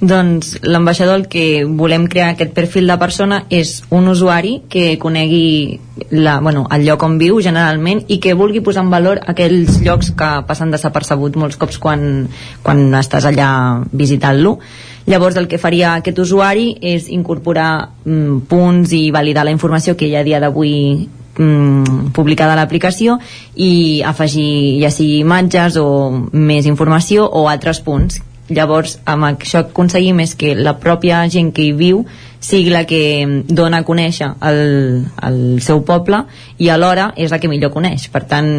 [0.00, 5.80] Doncs l'ambaixador el que volem crear aquest perfil de persona és un usuari que conegui
[6.10, 10.12] la, bueno, el lloc on viu generalment i que vulgui posar en valor aquells llocs
[10.14, 12.28] que passen desapercebuts molts cops quan,
[12.62, 13.50] quan estàs allà
[13.90, 14.58] visitant-lo.
[15.10, 20.06] Llavors el que faria aquest usuari és incorporar mm, punts i validar la informació que
[20.06, 23.18] hi ha a dia d'avui mm, publicada a l'aplicació
[23.56, 25.90] i afegir ja sigui imatges o
[26.30, 31.66] més informació o altres punts llavors amb això aconseguim és que la pròpia gent que
[31.68, 32.04] hi viu
[32.40, 33.00] sigui la que
[33.48, 34.60] dona a conèixer el,
[35.28, 36.24] el seu poble
[36.58, 38.52] i alhora és la que millor coneix per tant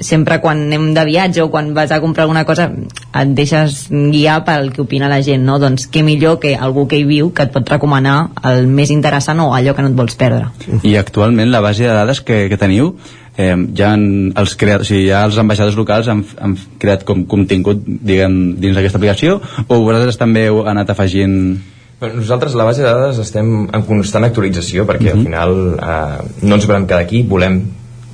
[0.00, 4.42] sempre quan anem de viatge o quan vas a comprar alguna cosa et deixes guiar
[4.44, 5.58] pel que opina la gent no?
[5.58, 9.40] doncs què millor que algú que hi viu que et pot recomanar el més interessant
[9.40, 10.50] o allò que no et vols perdre
[10.82, 12.94] i actualment la base de dades que, que teniu
[13.36, 17.24] eh, ja han, els creat, o sigui, ja els ambaixadors locals han, han creat com
[17.28, 21.56] contingut diguem, dins d'aquesta aplicació o vosaltres també heu anat afegint
[22.00, 25.18] nosaltres a la base de dades estem en constant actualització perquè uh -huh.
[25.18, 27.62] al final eh, no ens volem quedar aquí, volem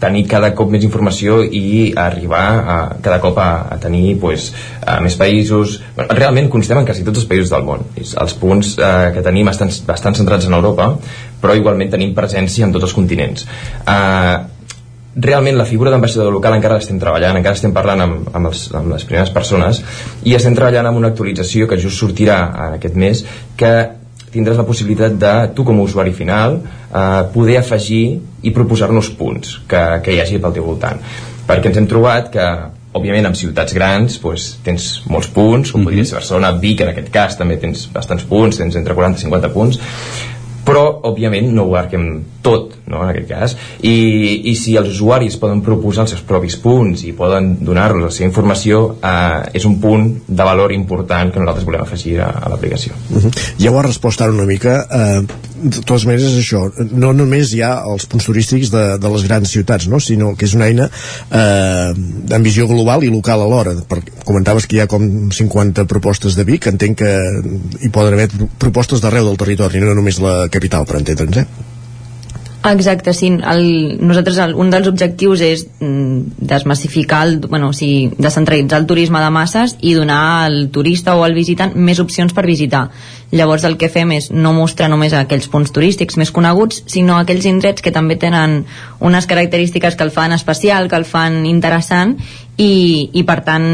[0.03, 4.49] tenir cada cop més informació i arribar a, cada cop a, a tenir pues,
[4.85, 5.81] a més països.
[5.94, 7.85] Bueno, realment constem en quasi tots els països del món.
[8.01, 10.97] Els punts eh, que tenim estan bastant centrats en Europa
[11.43, 13.47] però igualment tenim presència en tots els continents.
[13.82, 14.36] Eh,
[15.17, 18.93] realment la figura d'ambaixador local encara l'estem treballant, encara estem parlant amb, amb, els, amb
[18.95, 19.83] les primeres persones
[20.25, 22.39] i estem treballant amb una actualització que just sortirà
[22.79, 23.25] aquest mes
[23.57, 23.73] que
[24.33, 28.05] tindràs la possibilitat de, tu com a usuari final, eh, poder afegir
[28.43, 31.03] i proposar-nos punts que, que hi hagi pel teu voltant.
[31.45, 32.47] Perquè ens hem trobat que
[32.97, 35.89] òbviament en ciutats grans doncs, tens molts punts, com mm -hmm.
[35.89, 39.23] podria ser Barcelona, Vic en aquest cas també tens bastants punts, tens entre 40 i
[39.23, 39.79] 50 punts
[40.67, 42.09] però òbviament no ho abarquem
[42.43, 43.55] tot no, en aquest cas
[43.87, 43.95] I,
[44.51, 48.29] i si els usuaris poden proposar els seus propis punts i poden donar-los la seva
[48.31, 52.95] informació eh, és un punt de valor important que nosaltres volem afegir a, a l'aplicació
[52.95, 53.33] uh -huh.
[53.59, 55.23] Ja ho ha respost ara una mica eh,
[55.63, 59.27] de totes maneres és això no només hi ha els punts turístics de, de les
[59.29, 60.01] grans ciutats no?
[60.03, 64.79] sinó que és una eina eh, amb visió global i local alhora perquè comentaves que
[64.79, 67.13] hi ha com 50 propostes de Vic entenc que
[67.81, 71.71] hi poden haver propostes d'arreu del territori no només la capital, per entendre'ns, eh?
[72.71, 73.27] Exacte, sí.
[73.27, 78.87] El, nosaltres el, un dels objectius és mm, desmassificar, el, bueno, o sigui, descentralitzar el
[78.87, 82.85] turisme de masses i donar al turista o al visitant més opcions per visitar.
[83.33, 87.47] Llavors el que fem és no mostrar només aquells punts turístics més coneguts, sinó aquells
[87.49, 88.63] indrets que també tenen
[89.01, 92.19] unes característiques que el fan especial, que el fan interessant
[92.61, 93.65] i, i per tant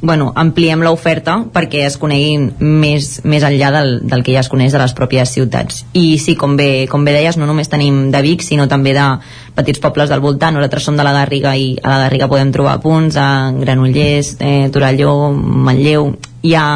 [0.00, 4.72] bueno, ampliem l'oferta perquè es coneguin més, més enllà del, del que ja es coneix
[4.72, 5.84] de les pròpies ciutats.
[5.92, 9.06] I sí, com bé, com bé deies, no només tenim de Vic sinó també de
[9.54, 10.56] petits pobles del voltant.
[10.56, 14.70] Nosaltres som de la Garriga i a la Garriga podem trobar punts a Granollers, eh,
[14.72, 16.14] Torelló Manlleu.
[16.42, 16.66] Hi ha,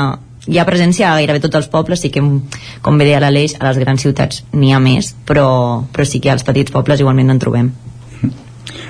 [0.47, 2.23] hi ha presència a gairebé tots els pobles, sí que
[2.83, 5.49] com bé deia l'Aleix, a les grans ciutats n'hi ha més, però,
[5.93, 7.73] però sí que als petits pobles igualment en trobem.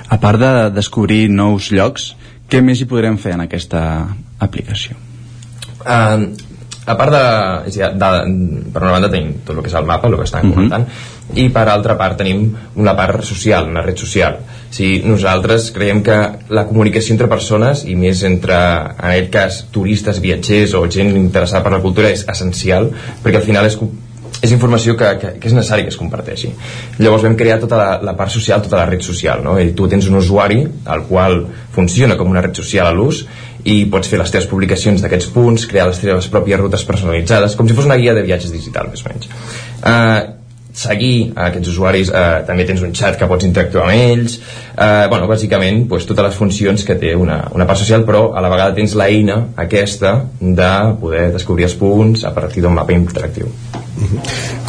[0.09, 2.13] A part de descobrir nous llocs,
[2.51, 3.83] què més hi podrem fer en aquesta
[4.39, 4.95] aplicació?
[5.87, 6.31] Uh,
[6.87, 7.23] a part de,
[7.75, 8.11] dir, de,
[8.73, 10.55] per una banda tenim tot el que és el mapa, el que estàvem Mhm.
[10.55, 10.87] comentant,
[11.35, 14.39] i per altra part tenim una part social, una red social.
[14.71, 16.17] O sigui, nosaltres creiem que
[16.49, 21.63] la comunicació entre persones, i més entre, en aquest cas, turistes, viatgers o gent interessada
[21.65, 22.91] per la cultura, és essencial,
[23.25, 23.79] perquè al final és,
[24.43, 26.53] és informació que, que, que és necessari que es comparteixi.
[26.99, 29.59] Llavors vam crear tota la, la part social, tota la red social, no?
[29.59, 33.25] I tu tens un usuari al qual funciona com una red social a l'ús
[33.67, 37.69] i pots fer les teves publicacions d'aquests punts, crear les teves pròpies rutes personalitzades, com
[37.69, 39.31] si fos una guia de viatges digital, més o menys.
[39.83, 40.37] Uh,
[40.77, 45.07] seguir a aquests usuaris eh, també tens un xat que pots interactuar amb ells eh,
[45.09, 48.51] bueno, bàsicament pues, totes les funcions que té una, una part social però a la
[48.53, 50.71] vegada tens l'eina aquesta de
[51.01, 53.49] poder descobrir els punts a partir d'un mapa interactiu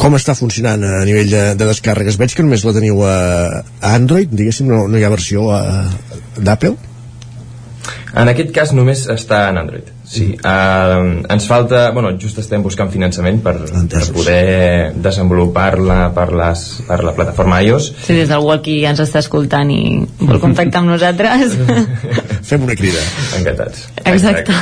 [0.00, 2.16] Com està funcionant a nivell de, de descàrregues?
[2.16, 3.16] Veig que només la teniu a,
[3.84, 5.44] Android, diguéssim, no, no hi ha versió
[6.40, 6.78] d'Apple?
[8.16, 9.88] En aquest cas només està en Android.
[10.08, 10.30] Sí.
[10.40, 11.90] Uh, ens falta...
[11.92, 13.54] Bueno, just estem buscant finançament per,
[13.92, 17.90] per poder desenvolupar-la per, les, per la plataforma iOS.
[18.06, 19.82] Si des Walkie ja ens està escoltant i
[20.22, 21.58] vol contactar amb nosaltres
[22.48, 23.02] Fem una crida.
[23.36, 23.88] Encantats.
[24.08, 24.56] Exacte.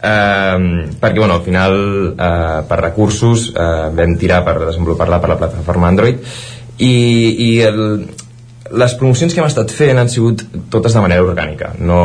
[0.00, 1.76] Uh, perquè bueno, al final
[2.12, 6.20] uh, per recursos uh, vam tirar per desenvolupar-la per la plataforma Android
[6.80, 6.94] i,
[7.44, 7.80] i el,
[8.70, 11.72] les promocions que hem estat fent han sigut totes de manera orgànica.
[11.80, 12.02] No,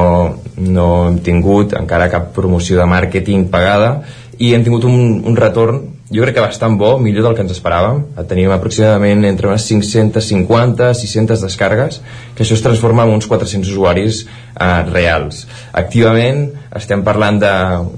[0.58, 4.00] no hem tingut encara cap promoció de màrqueting pagada
[4.40, 7.52] i hem tingut un, un retorn jo crec que bastant bo, millor del que ens
[7.56, 8.04] esperàvem.
[8.30, 11.98] Teníem aproximadament entre unes 550 600 descàrregues
[12.36, 15.46] que això es transforma en uns 400 usuaris eh, reals.
[15.74, 16.46] Activament
[16.78, 17.52] estem parlant de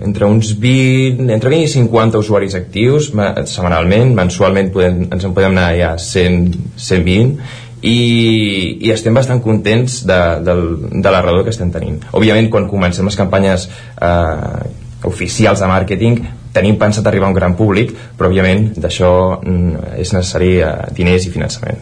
[0.07, 5.35] entre uns 20 entre 20 i 50 usuaris actius ma- setmanalment, mensualment podem, ens en
[5.35, 10.63] podem anar ja a 100, 120 i, i estem bastant contents de, del,
[11.03, 11.99] de la raó que estem tenint.
[12.11, 13.67] Òbviament quan comencem les campanyes
[14.01, 14.69] eh,
[15.07, 16.21] oficials de màrqueting
[16.57, 19.11] tenim pensat arribar a un gran públic però òbviament d'això
[19.43, 21.77] mm, és necessari eh, diners i finançament.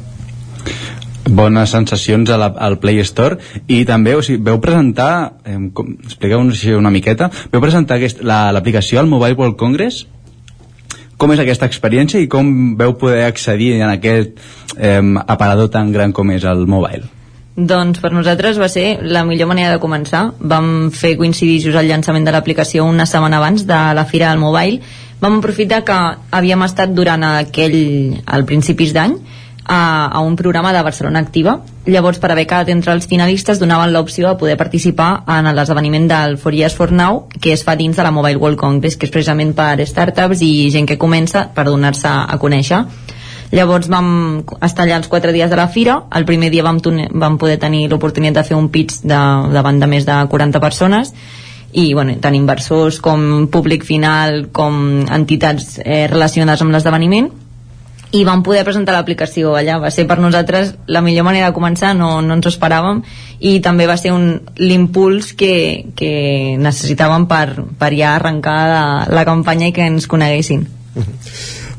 [1.25, 3.39] Bones sensacions a la, al Play Store.
[3.67, 5.55] I també o sigui, veu presentar eh,
[6.05, 10.03] expliqueu-nos una miqueta veu presentar aquest, la- l'aplicació al Mobile World Congress
[11.17, 14.39] com és aquesta experiència i com veu poder accedir en aquest
[14.77, 17.15] eh, aparador tan gran com és el mobile
[17.55, 20.25] Doncs per nosaltres va ser la millor manera de començar.
[20.43, 24.41] Vam fer coincidir just el llançament de l'aplicació una setmana abans de la Fira del
[24.43, 24.81] Mobile.
[25.21, 25.95] Vam aprofitar que
[26.35, 29.15] havíem estat durant aquell, al principis d'any,
[29.65, 31.59] a, a un programa de Barcelona Activa.
[31.85, 36.37] Llavors, per haver quedat entre els finalistes, donaven l'opció de poder participar en l'esdeveniment del
[36.41, 39.13] For Years For Now, que es fa dins de la Mobile World Congress, que és
[39.13, 42.83] precisament per startups i gent que comença per donar-se a conèixer.
[43.55, 45.99] Llavors vam estar allà els quatre dies de la fira.
[46.17, 46.81] El primer dia vam,
[47.13, 49.21] vam poder tenir l'oportunitat de fer un pitch de,
[49.53, 51.13] davant de més de 40 persones
[51.75, 57.27] i bueno, tant inversors com públic final com entitats eh, relacionades amb l'esdeveniment
[58.15, 59.79] i vam poder presentar l'aplicació allà.
[59.83, 63.03] Va ser per nosaltres la millor manera de començar no, no ens ho esperàvem.
[63.39, 64.13] I també va ser
[64.61, 65.53] l'impuls que,
[65.99, 66.13] que
[66.61, 67.45] necessitàvem per,
[67.79, 70.67] per ja arrencar la, la campanya i que ens coneguessin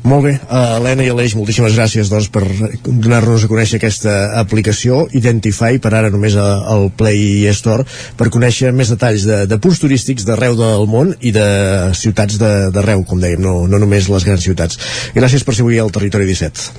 [0.07, 2.45] Molt bé, uh, Helena i Aleix, moltíssimes gràcies doncs, per
[2.85, 7.83] donar-nos a conèixer aquesta aplicació Identify, per ara només a- al Play Store,
[8.15, 11.47] per conèixer més detalls de, de punts turístics d'arreu del món i de
[11.97, 14.79] ciutats de- d'arreu, com dèiem, no, no només les grans ciutats.
[15.17, 16.69] Gràcies per ser avui al Territori 17.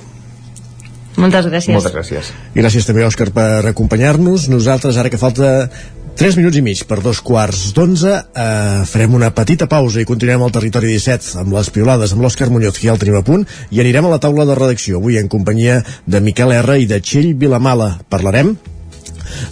[1.19, 4.47] moltes gràcies moltes gràcies I gràcies també, Òscar, per acompanyar-nos.
[4.49, 5.69] Nosaltres, ara que falta
[6.19, 10.41] 3 minuts i mig per dos quarts d'onze, eh, farem una petita pausa i continuem
[10.43, 13.45] al territori 17 amb les piolades amb l'Òscar Muñoz, que ja el tenim a punt,
[13.71, 16.99] i anirem a la taula de redacció, avui en companyia de Miquel R i de
[16.99, 18.01] Txell Vilamala.
[18.09, 18.57] Parlarem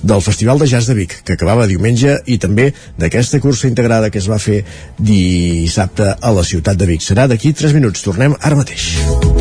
[0.04, 4.20] del Festival de Jazz de Vic, que acabava diumenge, i també d'aquesta cursa integrada que
[4.20, 4.66] es va fer
[5.00, 7.00] dissabte a la ciutat de Vic.
[7.00, 8.04] Serà d'aquí 3 minuts.
[8.04, 9.37] Tornem ara mateix.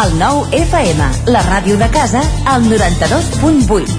[0.00, 3.98] El nou FM, la ràdio de casa, al 92.8.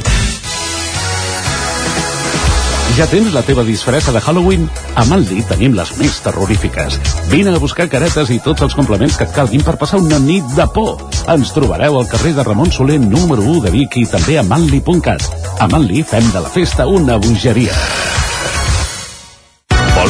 [2.98, 4.66] Ja tens la teva disfressa de Halloween?
[4.98, 6.98] A Manli tenim les més terrorífiques.
[7.30, 10.48] Vine a buscar caretes i tots els complements que et calguin per passar una nit
[10.58, 11.06] de por.
[11.30, 15.30] Ens trobareu al carrer de Ramon Soler número 1 de Vic i també a manli.cat.
[15.62, 17.78] A Manli fem de la festa una bogeria.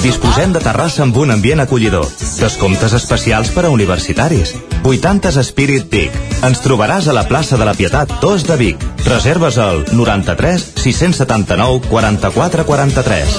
[0.00, 2.06] Disposem de terrassa amb un ambient acollidor.
[2.40, 4.54] Descomptes especials per a universitaris.
[4.80, 6.16] 80's Spirit Peak.
[6.48, 8.86] Ens trobaràs a la plaça de la Pietat 2 de Vic.
[9.04, 13.36] Reserves al 93 679 44 43.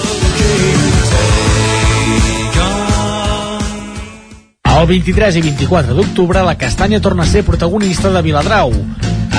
[4.82, 8.72] El 23 i 24 d'octubre, la castanya torna a ser protagonista de Viladrau.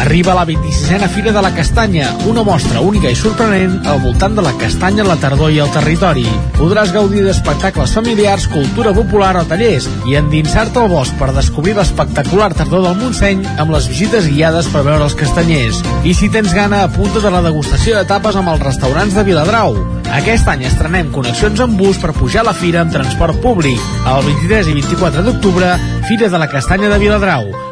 [0.00, 4.42] Arriba la 26a Fira de la Castanya, una mostra única i sorprenent al voltant de
[4.42, 6.24] la castanya, la tardor i el territori.
[6.56, 12.50] Podràs gaudir d'espectacles familiars, cultura popular o tallers i endinsar-te al bosc per descobrir l'espectacular
[12.56, 15.82] tardor del Montseny amb les visites guiades per veure els castanyers.
[16.04, 19.76] I si tens gana, apunta de la degustació de tapes amb els restaurants de Viladrau.
[20.12, 23.80] Aquest any estrenem connexions amb bus per pujar a la fira amb transport públic.
[24.04, 25.76] El 23 i 24 d'octubre,
[26.08, 27.71] Fira de la Castanya de Viladrau.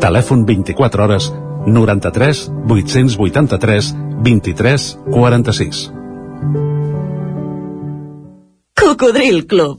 [0.00, 1.30] Telèfon 24 hores
[1.66, 3.94] 93 883
[4.24, 5.92] 23 46.
[8.74, 9.78] Cocodril Club.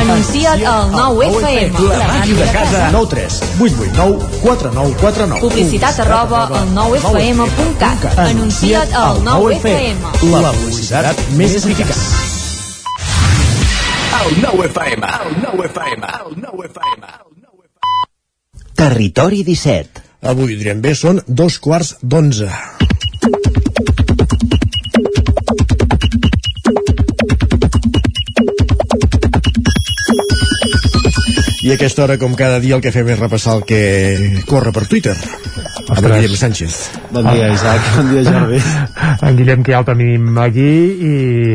[0.00, 1.88] Anuncia't al 9FM.
[1.88, 2.90] La màquina de casa.
[2.92, 5.40] 9 3 8 8 9 4 9 4 9.
[5.40, 8.18] Publicitat arroba al 9FM.cat.
[8.18, 9.98] Anuncia't al 9FM.
[10.40, 12.00] La publicitat més eficaç.
[14.20, 15.10] El 9FM.
[15.20, 16.02] El 9FM.
[16.24, 17.04] El 9FM.
[18.80, 20.06] Territori 17.
[20.32, 22.48] Avui direm bé, són dos quarts d'onze.
[31.70, 34.72] I a aquesta hora, com cada dia, el que fem és repassar el que corre
[34.74, 35.12] per Twitter.
[35.86, 36.78] Amb en Guillem Sánchez.
[37.14, 37.84] Bon dia, Isaac.
[37.94, 38.58] Bon dia, Jordi.
[39.28, 40.66] En Guillem, que ja el tenim aquí
[41.06, 41.12] i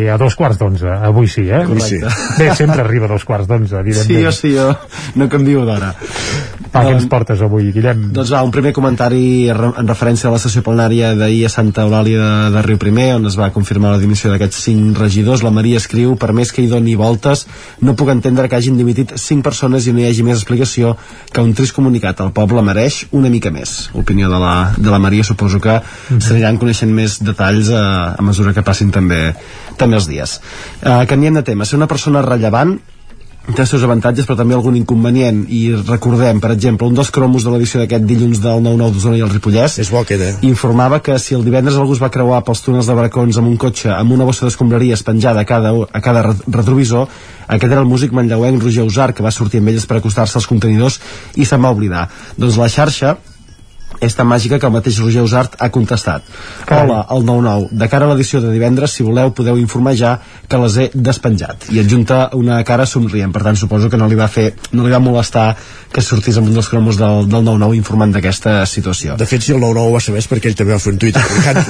[0.07, 0.87] a dos quarts d'onze.
[0.87, 1.65] Avui sí, eh?
[1.67, 2.13] Correcte.
[2.39, 4.23] Bé, sempre arriba a dos quarts d'onze, Sí, evidentment.
[4.23, 4.69] jo sí, jo
[5.19, 5.91] no canvio d'hora.
[6.75, 8.09] Va, què ens portes avui, Guillem?
[8.15, 12.19] Doncs va, un primer comentari en referència a la sessió plenària d'ahir a Santa Eulàlia
[12.19, 15.43] de, de Riu Primer, on es va confirmar la dimissió d'aquests cinc regidors.
[15.45, 17.45] La Maria escriu, per més que hi doni voltes,
[17.79, 20.95] no puc entendre que hagin dimitit cinc persones i no hi hagi més explicació
[21.31, 22.19] que un trist comunicat.
[22.25, 23.75] El poble mereix una mica més.
[23.95, 25.77] Opinió de la, de la Maria, suposo que
[26.09, 27.85] s'aniran coneixent més detalls a,
[28.19, 29.29] a mesura que passin també,
[29.79, 30.39] també els dies.
[30.81, 31.63] Uh, canviem de tema.
[31.63, 32.75] Ser una persona rellevant
[33.53, 37.43] té els seus avantatges però també algun inconvenient i recordem, per exemple, un dels cromos
[37.45, 40.31] de l'edició d'aquest dilluns del 9-9 d'Osona i el Ripollès és bo queda.
[40.41, 43.57] informava que si el divendres algú es va creuar pels túnels de barracons amb un
[43.61, 47.07] cotxe amb una bossa d'escombraries penjada a cada, a cada re- retrovisor
[47.47, 50.47] aquest era el músic manlleuenc Roger Usar que va sortir amb elles per acostar-se als
[50.49, 50.99] contenidors
[51.35, 53.17] i se'n va oblidar doncs la xarxa
[54.03, 56.25] és tan màgica que el mateix Roger Usart ha contestat.
[56.69, 60.17] Hola, el 9-9, de cara a l'edició de divendres si voleu podeu informar ja
[60.47, 61.69] que les he despenjat.
[61.71, 63.33] I adjunta una cara somrient.
[63.35, 65.55] Per tant suposo que no li va fer no li va molestar
[65.95, 69.15] que sortís amb un dels cromos del, del 9-9 informant d'aquesta situació.
[69.19, 71.15] De fet, si el 9-9 ho va saber perquè ell també va fer un tuit
[71.15, 71.61] explicant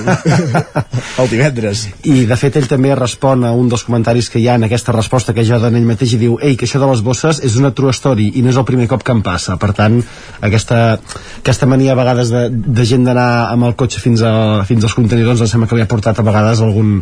[1.21, 1.85] el divendres.
[2.09, 4.95] i de fet ell també respon a un dels comentaris que hi ha en aquesta
[4.95, 7.59] resposta que ja dona ell mateix i diu ei, que això de les bosses és
[7.59, 9.59] una true story i no és el primer cop que em passa.
[9.61, 9.99] Per tant,
[10.41, 10.81] aquesta,
[11.43, 14.95] aquesta mania a vegades de, de gent d'anar amb el cotxe fins, a, fins als
[14.97, 16.97] contenidors em sembla que li ha portat a vegades algun,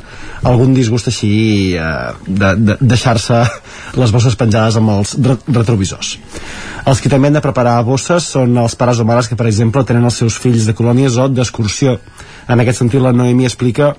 [0.49, 1.34] algun disgust així
[1.77, 3.44] eh, de, de deixar-se
[4.02, 6.15] les bosses penjades amb els re retrovisors
[6.85, 9.85] els que també han de preparar bosses són els pares o mares que, per exemple,
[9.88, 11.95] tenen els seus fills de colònies o d'excursió.
[12.52, 13.94] En aquest sentit, la Noemi explica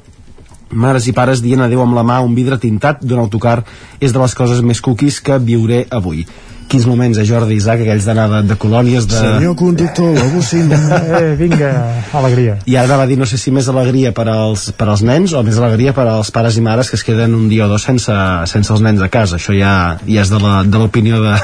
[0.74, 3.62] mares i pares dient adeu amb la mà un vidre tintat d'un autocar
[4.00, 6.26] és de les coses més cookies que viuré avui
[6.74, 9.14] quins moments, eh, Jordi Isaac, aquells d'anar de, de colònies de...
[9.14, 10.78] Senyor conductor, la bocina.
[11.14, 11.70] Eh, vinga,
[12.16, 12.56] alegria.
[12.66, 15.42] I ara va dir, no sé si més alegria per als, per als nens o
[15.46, 18.14] més alegria per als pares i mares que es queden un dia o dos sense,
[18.50, 19.38] sense els nens a casa.
[19.38, 19.74] Això ja,
[20.08, 20.40] ja és de
[20.80, 21.36] l'opinió de,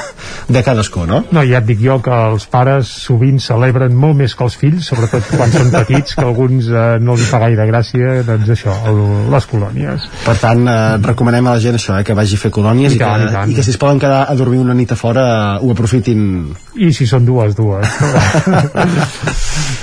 [0.51, 1.21] de cadascú, no?
[1.31, 4.89] No, ja et dic jo que els pares sovint celebren molt més que els fills,
[4.91, 9.01] sobretot quan són petits, que alguns eh, no li fa gaire gràcia, doncs això, el,
[9.31, 10.09] les colònies.
[10.25, 12.99] Per tant, eh, recomanem a la gent això, eh, que vagi a fer colònies i,
[12.99, 13.53] I tant, que, i tant.
[13.53, 15.20] i que si es poden quedar a dormir una nit a fora
[15.61, 16.21] ho aprofitin
[16.75, 17.87] I si són dues, dues.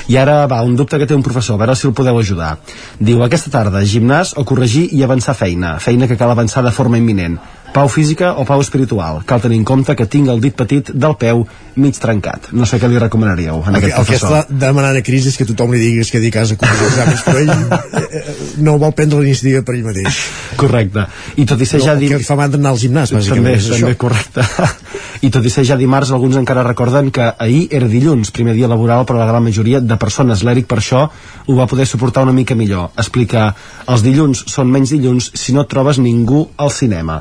[0.09, 2.55] I ara va, un dubte que té un professor, a veure si el podeu ajudar.
[2.97, 7.01] Diu, aquesta tarda, gimnàs o corregir i avançar feina, feina que cal avançar de forma
[7.01, 7.37] imminent.
[7.73, 9.21] Pau física o pau espiritual?
[9.29, 11.45] Cal tenir en compte que tinc el dit petit del peu
[11.79, 12.49] mig trencat.
[12.57, 14.33] No sé què li recomanaríeu El, que- aquest el que professor.
[14.41, 16.81] està demanant a Cris és que tothom li diguis que di a casa com els
[16.89, 18.35] exàmens, però ell eh, eh,
[18.67, 20.19] no vol prendre la iniciativa per ell mateix.
[20.59, 21.05] Correcte.
[21.37, 21.93] I tot i ser no, ja...
[21.95, 24.01] el que li fa mandra anar al gimnàs, bàsicament, també, és també això.
[24.01, 24.49] correcte.
[25.29, 28.67] I tot i ser ja dimarts, alguns encara recorden que ahir era dilluns, primer dia
[28.71, 30.43] laboral per a la gran majoria de persones.
[30.47, 31.05] L'Eric, per això,
[31.47, 32.91] ho va poder suportar una mica millor.
[32.97, 33.53] Explica,
[33.87, 37.21] els dilluns són menys dilluns si no trobes ningú al cinema.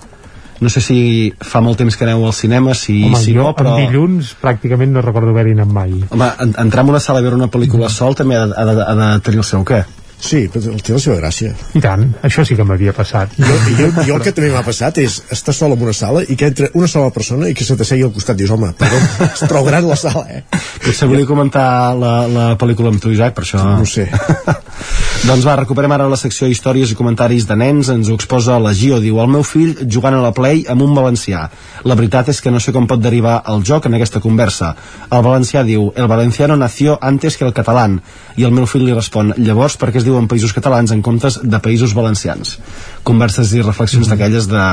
[0.64, 1.00] No sé si
[1.38, 3.76] fa molt temps que aneu al cinema, si, Home, si jo no, però...
[3.78, 5.94] en dilluns pràcticament no recordo haver-hi anat mai.
[6.10, 8.68] Home, en, entrar en una sala a veure una pel·lícula sol també ha de, ha
[8.72, 9.84] de, ha de tenir el seu què?
[10.18, 11.52] Sí, però té la seva gràcia.
[11.78, 13.36] I tant, això sí que m'havia passat.
[13.38, 16.36] Jo, jo, jo el que també m'ha passat és estar sol en una sala i
[16.40, 18.40] que entra una sola persona i que se t'assegui al costat.
[18.40, 18.98] Dius, home, perdó,
[19.30, 20.42] és prou gran la sala, eh?
[20.82, 21.68] Potser volia comentar
[21.98, 23.62] la, la pel·lícula amb tu, Isaac, per això...
[23.62, 24.10] No ho sé.
[25.26, 28.74] doncs va, recuperem ara la secció històries i comentaris de nens, ens ho exposa la
[28.78, 31.48] Gio, diu, el meu fill jugant a la Play amb un valencià.
[31.90, 34.76] La veritat és que no sé com pot derivar el joc en aquesta conversa.
[35.10, 37.98] El valencià diu, el valenciano nació antes que el catalán,
[38.38, 41.42] i el meu fill li respon, llavors per què es diuen països catalans en comptes
[41.42, 42.60] de països valencians?
[43.08, 44.68] Converses i reflexions d'aquelles de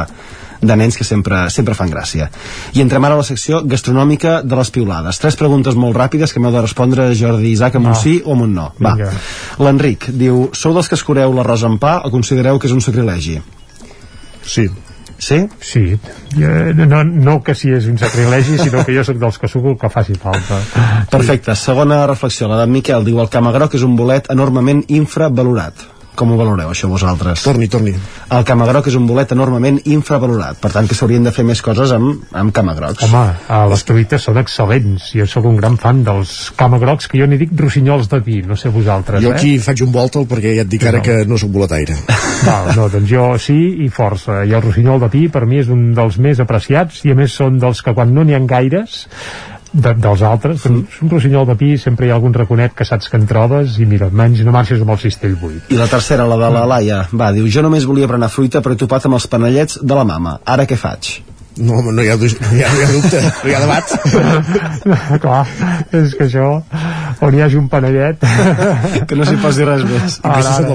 [0.60, 2.30] de nens que sempre, sempre fan gràcia.
[2.74, 5.18] I entrem ara a la secció gastronòmica de les piulades.
[5.18, 8.00] Tres preguntes molt ràpides que m'heu de respondre Jordi Isaac amb un Ah.
[8.00, 8.72] sí o amb un no.
[8.82, 8.94] Va.
[9.58, 13.40] L'Enric diu, sou dels que escureu l'arròs amb pa o considereu que és un sacrilegi?
[14.44, 14.68] Sí.
[15.16, 15.48] Sí?
[15.60, 15.98] Sí,
[16.36, 19.78] no, no que si és un sacrilegi, sinó que jo sóc dels que suco el
[19.78, 20.58] que faci falta.
[21.10, 21.54] Perfecte.
[21.56, 25.93] Segona reflexió, la d'en Miquel diu, el camagroc és un bolet enormement infravalorat.
[26.14, 27.42] Com ho valoreu, això, vosaltres?
[27.42, 27.90] Torni, torni.
[28.30, 30.60] El camagroc és un bolet enormement infravalorat.
[30.62, 33.02] Per tant, que s'haurien de fer més coses amb, amb camagrocs.
[33.08, 35.08] Home, eh, les truites són excel·lents.
[35.18, 38.54] Jo sóc un gran fan dels camagrocs, que jo n'hi dic rossinyols de vi, no
[38.56, 39.40] sé vosaltres, Jo eh?
[39.40, 41.02] aquí faig un voltal perquè ja et dic ara No.
[41.02, 41.96] que no sóc boletaire.
[42.46, 44.44] Val, no, doncs jo sí i força.
[44.46, 47.34] I el rossinyol de pi per mi és un dels més apreciats i a més
[47.34, 49.06] són dels que quan no n'hi ha gaires
[49.74, 53.10] de, dels altres, doncs un rossinyol de pi sempre hi ha algun raconet que saps
[53.10, 55.68] que en trobes i mira, menys no marxes amb el cistell buit.
[55.74, 58.78] I la tercera, la de la Laia, va, diu, jo només volia berenar fruita però
[58.78, 60.38] he topat amb els panellets de la mama.
[60.56, 61.16] Ara què faig?
[61.56, 63.92] No, no hi ha, no hi ha, no hi ha dubte, no hi ha debat.
[65.22, 65.42] Clar,
[65.94, 66.48] és que això,
[67.22, 68.24] on hi hagi un panellet...
[69.08, 70.16] que no s'hi posi res més.
[70.18, 70.74] Aquests són de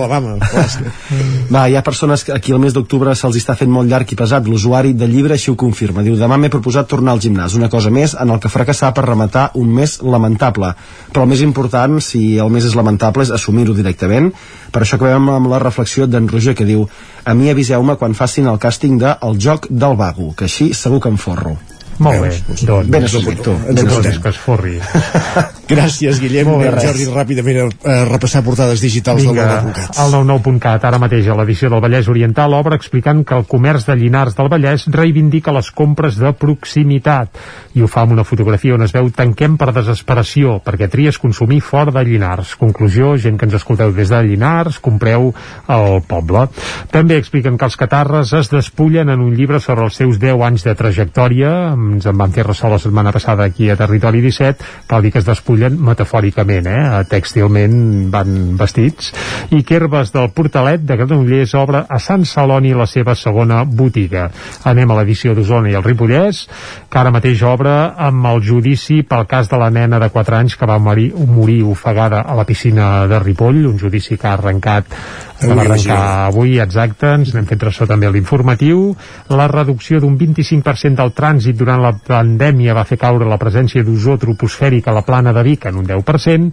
[1.52, 4.18] Va, hi ha persones que aquí el mes d'octubre se'ls està fent molt llarg i
[4.20, 4.48] pesat.
[4.48, 6.06] L'usuari de llibre així ho confirma.
[6.06, 7.58] Diu, demà m'he proposat tornar al gimnàs.
[7.60, 10.72] Una cosa més en el que fracassar per rematar un mes lamentable.
[11.12, 14.32] Però el més important, si el mes és lamentable, és assumir-ho directament.
[14.72, 16.88] Per això acabem amb la reflexió d'en Roger, que diu
[17.24, 21.02] a mi aviseu-me quan facin el càsting de El joc del vago, que així segur
[21.04, 21.58] que em forro.
[22.00, 22.32] Molt bé,
[22.64, 23.54] doncs, Ben assumit, tu.
[23.68, 24.78] Ben doncs que es forri.
[25.70, 26.48] Gràcies, Guillem.
[26.50, 26.72] Molt bé.
[26.82, 30.00] Jordi, ràpidament a, a repassar portades digitals del Vinga, nou.cat.
[30.02, 33.98] al 99.cat, ara mateix a l'edició del Vallès Oriental, obre explicant que el comerç de
[34.00, 37.38] Llinars del Vallès reivindica les compres de proximitat
[37.78, 41.60] i ho fa amb una fotografia on es veu tanquem per desesperació perquè tries consumir
[41.62, 42.56] fora de Llinars.
[42.60, 45.30] Conclusió, gent que ens escolteu des de Llinars, compreu
[45.68, 46.48] al poble.
[46.90, 50.66] També expliquen que els catarres es despullen en un llibre sobre els seus 10 anys
[50.66, 51.54] de trajectòria,
[51.90, 55.22] ens en van fer ressò la setmana passada aquí a Territori 17, cal dir que
[55.22, 57.04] es despullen metafòricament, eh?
[57.10, 59.12] tèxtilment van vestits,
[59.56, 64.28] i Kerbes del Portalet de Granollers obre a Sant Celoni la seva segona botiga.
[64.70, 66.46] Anem a l'edició d'Osona i el Ripollès,
[66.90, 67.76] que ara mateix obre
[68.10, 71.62] amb el judici pel cas de la nena de 4 anys que va morir, morir
[71.64, 74.98] ofegada a la piscina de Ripoll, un judici que ha arrencat
[75.40, 78.96] que va Avui, arrencar avui, exacte, ens n'hem fet ressò també a l'informatiu.
[79.32, 84.18] La reducció d'un 25% del trànsit durant la pandèmia va fer caure la presència d'ozó
[84.20, 86.50] troposfèric a la plana de Vic en un 10%,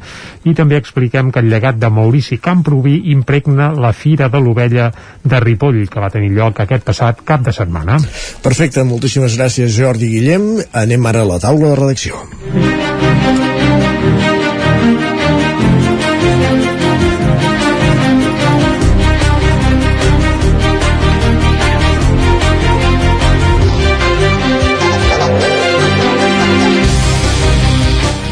[0.47, 4.91] i també expliquem que el llegat de Maurici Camproví impregna la Fira de l'Ovella
[5.25, 7.99] de Ripoll, que va tenir lloc aquest passat cap de setmana.
[8.43, 10.49] Perfecte, moltíssimes gràcies, Jordi Guillem.
[10.73, 12.23] Anem ara a la taula de redacció.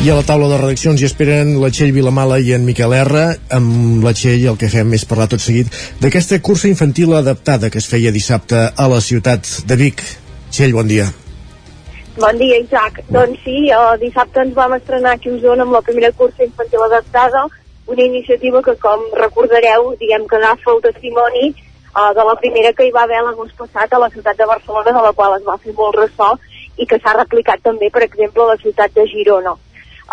[0.05, 3.21] I a la taula de redaccions hi esperen la Txell Vilamala i en Miquel R.
[3.57, 5.73] Amb la Txell el que fem és parlar tot seguit
[6.03, 10.05] d'aquesta cursa infantil adaptada que es feia dissabte a la ciutat de Vic.
[10.53, 11.09] Txell, bon dia.
[12.21, 13.01] Bon dia, Isaac.
[13.17, 16.85] Doncs sí, uh, dissabte ens vam estrenar aquí a Osona amb la primera cursa infantil
[16.91, 17.49] adaptada,
[17.89, 22.91] una iniciativa que, com recordareu, diguem que agafa el testimoni uh, de la primera que
[22.91, 25.63] hi va haver l'agost passat a la ciutat de Barcelona, de la qual es va
[25.65, 26.35] fer molt ressò
[26.77, 29.57] i que s'ha replicat també, per exemple, a la ciutat de Girona.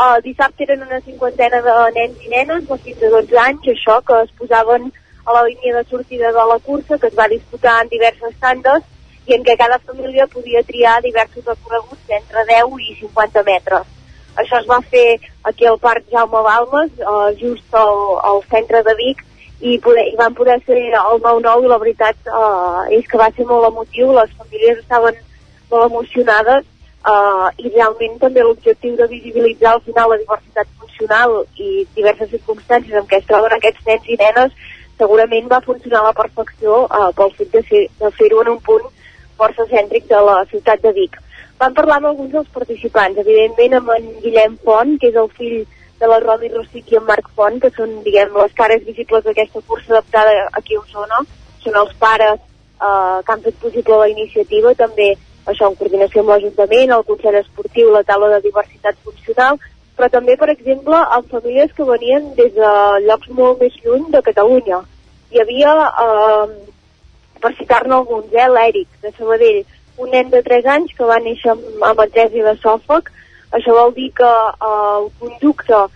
[0.01, 3.99] Uh, dissabte eren una cinquantena de nens i nenes de fins a 12 anys, això,
[4.07, 4.87] que es posaven
[5.25, 8.87] a la línia de sortida de la cursa, que es va disputar en diverses tandes,
[9.29, 13.93] i en què cada família podia triar diversos recorreguts d'entre 10 i 50 metres.
[14.41, 15.19] Això es va fer
[15.51, 18.01] aquí al Parc Jaume Balmes, uh, just al,
[18.31, 19.21] al centre de Vic,
[19.59, 23.29] i, poder, i van poder fer el 9-9 i la veritat uh, és que va
[23.37, 25.21] ser molt emotiu, les famílies estaven
[25.69, 26.65] molt emocionades
[27.07, 32.99] uh, i realment també l'objectiu de visibilitzar al final la diversitat funcional i diverses circumstàncies
[32.99, 34.55] en què es troben aquests nens i nenes
[35.01, 38.87] segurament va funcionar a la perfecció uh, pel fet de, de fer-ho en un punt
[39.41, 41.17] força cèntric de la ciutat de Vic.
[41.61, 45.63] Vam parlar amb alguns dels participants, evidentment amb en Guillem Font, que és el fill
[46.01, 49.61] de la Romi Rossic i en Marc Font, que són, diguem, les cares visibles d'aquesta
[49.67, 51.19] cursa adaptada aquí a Osona,
[51.61, 55.11] són els pares eh, que han fet possible la iniciativa, també
[55.45, 59.59] això en coordinació amb l'Ajuntament, el Consell Esportiu, la taula de diversitat funcional,
[59.97, 62.71] però també, per exemple, amb famílies que venien des de
[63.07, 64.81] llocs molt més lluny de Catalunya.
[65.31, 65.73] Hi havia,
[66.05, 69.63] eh, per citar-ne alguns, eh, l'Èric, de Sabadell,
[69.97, 73.11] un nen de 3 anys que va néixer amb, amb de sòfoc.
[73.51, 75.87] Això vol dir que eh, el conducte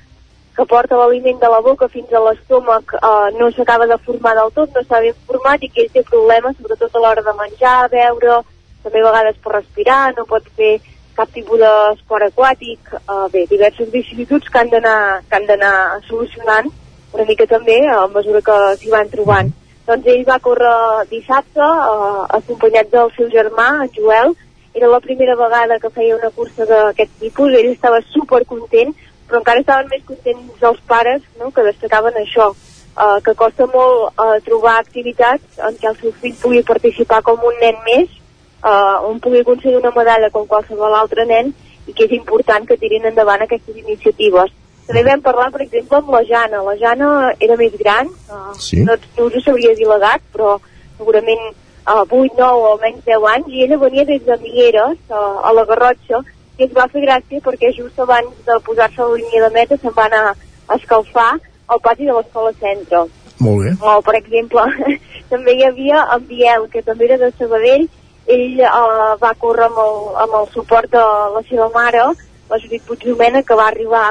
[0.55, 4.51] que porta l'aliment de la boca fins a l'estómac eh, no s'acaba de formar del
[4.55, 7.89] tot, no està ben format i que ell té problemes, sobretot a l'hora de menjar,
[7.91, 8.43] beure,
[8.85, 10.77] també a vegades per respirar, no pot fer
[11.17, 15.75] cap tipus d'esport aquàtic, uh, bé, diverses vicissituds que han d'anar
[16.07, 16.71] solucionant
[17.15, 19.51] una mica també a mesura que s'hi van trobant.
[19.87, 24.35] Doncs ell va córrer dissabte, uh, acompanyat del seu germà, en Joel,
[24.75, 28.91] era la primera vegada que feia una cursa d'aquest tipus, ell estava super content,
[29.27, 34.19] però encara estaven més contents els pares, no?, que destacaven això, uh, que costa molt
[34.19, 38.19] uh, trobar activitats en què el seu fill pugui participar com un nen més,
[38.63, 41.51] uh, on pugui aconseguir una medalla com qualsevol altre nen
[41.85, 44.53] i que és important que tirin endavant aquestes iniciatives.
[44.85, 46.61] També vam parlar, per exemple, amb la Jana.
[46.61, 47.09] La Jana
[47.41, 48.83] era més gran, uh, sí.
[48.85, 50.59] no, no us ho sabria dir legat, però
[50.97, 55.41] segurament uh, 8, 9 o almenys 10 anys, i ella venia des de Mieres, uh,
[55.41, 56.21] a la Garrotxa,
[56.57, 59.77] i ens va fer gràcia perquè just abans de posar-se a la línia de meta
[59.81, 61.33] se'n va anar a escalfar
[61.67, 63.05] al pati de l'escola centre.
[63.43, 63.73] Molt bé.
[63.81, 64.63] O, per exemple,
[65.31, 67.89] també hi havia en Biel, que també era de Sabadell,
[68.27, 71.03] ell uh, va córrer amb el, amb el suport de
[71.35, 72.05] la seva mare,
[72.49, 74.05] la Judit Puigdomena, que va arribar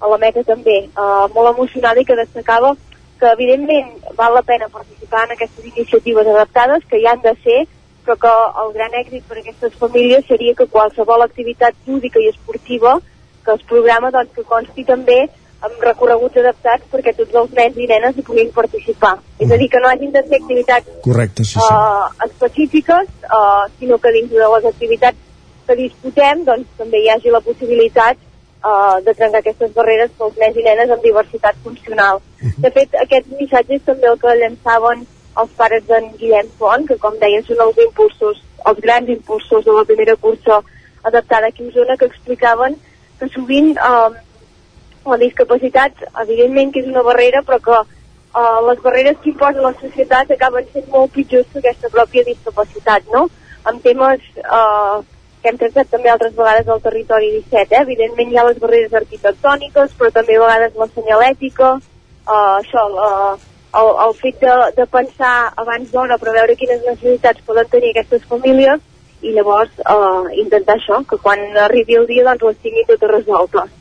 [0.00, 2.74] a la meta també, uh, molt emocionada i que destacava
[3.20, 7.60] que evidentment val la pena participar en aquestes iniciatives adaptades, que hi han de ser,
[8.04, 8.32] però que
[8.64, 12.96] el gran èxit per a aquestes famílies seria que qualsevol activitat lúdica i esportiva
[13.44, 15.20] que es programa doncs, que consti també
[15.66, 19.16] amb recorreguts adaptats perquè tots els nens i nenes hi puguin participar.
[19.18, 19.44] Mm.
[19.44, 21.66] És a dir, que no hagin de ser activitats Correcte, sí, sí.
[21.66, 25.28] Uh, específiques, uh, sinó que dins de les activitats
[25.66, 28.18] que disputem doncs, també hi hagi la possibilitat
[28.64, 32.22] uh, de trencar aquestes barreres pels nens i nenes amb diversitat funcional.
[32.40, 32.56] Mm.
[32.66, 35.04] De fet, aquests missatges també el que llançaven
[35.40, 39.76] els pares d'en Guillem Font, que com deien són els impulsors, els grans impulsors de
[39.76, 40.60] la primera cursa
[41.04, 42.76] adaptada aquí a Osona, que explicaven
[43.20, 44.10] que sovint uh,
[45.06, 49.72] la discapacitat, evidentment que és una barrera, però que uh, les barreres que imposa la
[49.80, 53.28] societat acaben sent molt pitjors que aquesta pròpia discapacitat, no?
[53.64, 55.00] Amb temes uh,
[55.42, 57.82] que hem tractat també altres vegades al territori 17, eh?
[57.82, 63.48] Evidentment hi ha les barreres arquitectòniques, però també a vegades la senyalètica, uh, això, uh,
[63.80, 68.24] el, el fet de, de pensar abans d'hora per veure quines necessitats poden tenir aquestes
[68.28, 68.80] famílies
[69.22, 73.79] i llavors uh, intentar això, que quan arribi el dia doncs les tinguin totes resoltes.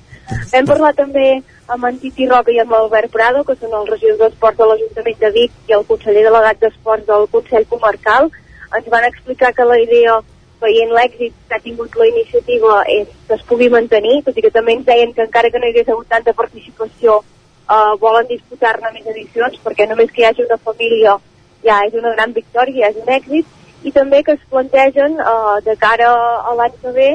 [0.54, 1.28] Hem parlat també
[1.74, 5.20] amb en Titi Roca i amb l'Albert Prado, que són els regidors d'Esports de l'Ajuntament
[5.22, 8.30] de Vic i el conseller delegat d'Esports del Consell Comarcal.
[8.78, 10.20] Ens van explicar que la idea,
[10.62, 14.52] veient l'èxit que ha tingut la iniciativa, és que es pugui mantenir, tot i que
[14.52, 17.22] també ens deien que encara que no hi hagués hagut tanta participació,
[17.70, 21.16] eh, volen disputar-ne més edicions, perquè només que hi hagi una família
[21.64, 25.58] ja és una gran victòria, ja és un èxit, i també que es plantegen eh,
[25.66, 26.12] de cara
[26.44, 27.10] a l'any que ve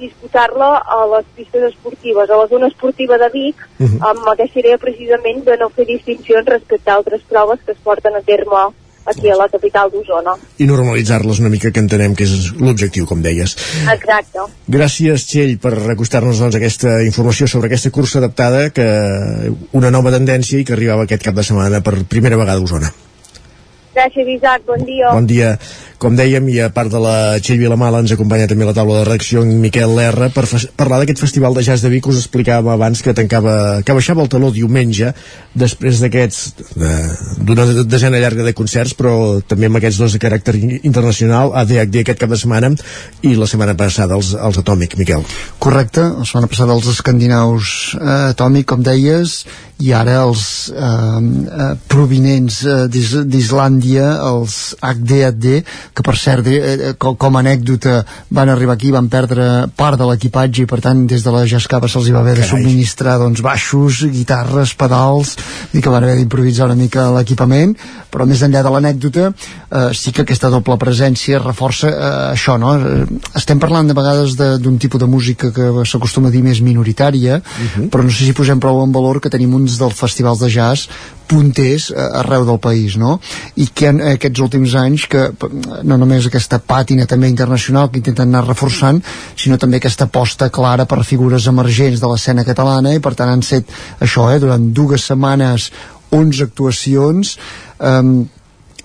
[0.00, 4.10] disputar-la a les pistes esportives, a la zona esportiva de Vic, uh -huh.
[4.10, 8.14] amb aquesta idea precisament de no fer distincions respecte a altres proves que es porten
[8.16, 8.72] a terme
[9.04, 10.34] aquí a la capital d'Osona.
[10.58, 13.56] I normalitzar-les una mica, que entenem que és l'objectiu, com deies.
[13.92, 14.46] Exacte.
[14.68, 18.86] Gràcies, Txell, per acostar-nos doncs, aquesta informació sobre aquesta cursa adaptada, que
[19.72, 22.92] una nova tendència i que arribava aquest cap de setmana per primera vegada a Osona.
[23.94, 24.62] Gràcies, Isaac.
[24.66, 25.10] Bon dia.
[25.12, 25.56] Bon dia.
[26.00, 27.14] Com dèiem, i a part de la
[27.44, 30.46] Txell Vilamala ens acompanya també a la taula de redacció en Miquel Lerra per
[30.78, 33.54] parlar d'aquest festival de jazz de Vic us explicàvem abans que tancava
[33.84, 35.12] que baixava el taló diumenge
[35.52, 36.40] després d'aquests
[37.44, 39.12] d'una de, desena llarga de concerts però
[39.44, 42.72] també amb aquests dos de caràcter internacional ADHD aquest cap de setmana
[43.20, 45.26] i la setmana passada els, els Atòmic, Miquel.
[45.60, 49.42] Correcte, la setmana passada els escandinaus eh, Atòmic, com deies
[49.80, 55.60] i ara els eh, eh, provinents eh, d'Islàndia els HDHD
[56.00, 58.00] que per cert, eh, com, com a anècdota
[58.32, 61.90] van arribar aquí, van perdre part de l'equipatge i per tant des de la Jascava
[61.92, 65.36] se'ls va haver de subministrar doncs, baixos, guitarres, pedals
[65.76, 67.76] i que van haver d'improvisar una mica l'equipament
[68.10, 72.74] però més enllà de l'anècdota eh, sí que aquesta doble presència reforça eh, això, no?
[72.74, 77.40] Eh, estem parlant de vegades d'un tipus de música que s'acostuma a dir més minoritària,
[77.40, 77.88] uh -huh.
[77.90, 80.88] però no sé si posem prou en valor que tenim uns dels festivals de jazz
[81.30, 83.20] punters eh, arreu del país, no?
[83.56, 85.30] I que en aquests últims anys que
[85.90, 89.02] no només aquesta pàtina també internacional que intenten anar reforçant,
[89.36, 93.42] sinó també aquesta aposta clara per figures emergents de l'escena catalana i per tant han
[93.42, 95.70] set això, eh, durant dues setmanes
[96.10, 97.36] 11 actuacions.
[97.78, 98.28] Um,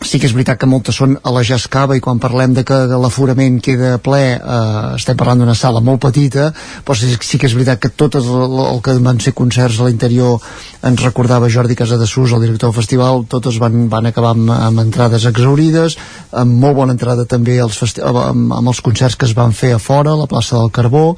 [0.02, 2.78] sí que és veritat que moltes són a la Jascava i quan parlem de que
[3.00, 6.52] l'aforament queda ple eh, estem parlant d'una sala molt petita
[6.86, 8.28] però sí, sí que és veritat que tot el,
[8.66, 10.42] el que van ser concerts a l'interior
[10.86, 15.26] ens recordava Jordi Casadesús, el director del festival totes van, van acabar amb, amb entrades
[15.30, 15.98] exaurides
[16.36, 19.80] amb molt bona entrada també els amb, amb els concerts que es van fer a
[19.80, 21.16] fora a la plaça del Carbó.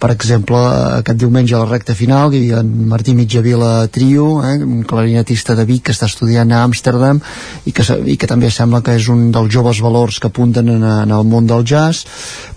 [0.00, 0.58] Per exemple
[1.00, 5.56] aquest diumenge a la recta final hi havia en Martí Mitjavila Trio eh, un clarinetista
[5.58, 7.20] de Vic que està estudiant a Amsterdam
[7.66, 10.84] i que, i que també sembla que és un dels joves valors que apunten en,
[10.84, 12.04] en el món del jazz.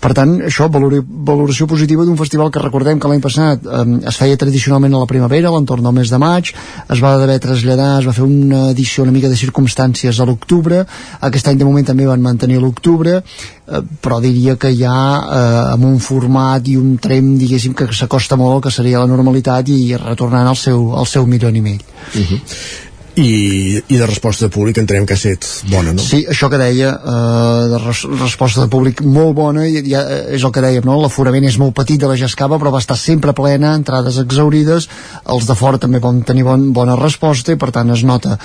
[0.02, 4.20] Per tant, això, valor, valoració positiva d'un festival que recordem que l'any passat eh, es
[4.20, 8.08] feia tradicionalment a la primavera, l'entorn del mes de maig es va d'haver traslladar, es
[8.08, 10.84] va fer una edició una mica de circumstàncies a l'octubre.
[11.24, 15.88] Aquest any de moment també van mantenir l'octubre eh, però diria que ja eh, amb
[15.88, 20.50] un format i un trem diguéssim que s'acosta molt que seria la normalitat i retornant
[20.50, 22.83] al seu, al seu i mig uh -huh
[23.16, 26.02] i, i de resposta de públic entenem que ha estat bona, no?
[26.02, 30.02] Sí, això que deia eh, de res, resposta de públic molt bona i ja
[30.34, 30.96] és el que dèiem, no?
[31.02, 34.88] l'aforament és molt petit de la Jascava però va estar sempre plena, entrades exaurides
[35.30, 38.38] els de fora també van tenir bon, bona resposta i per tant es nota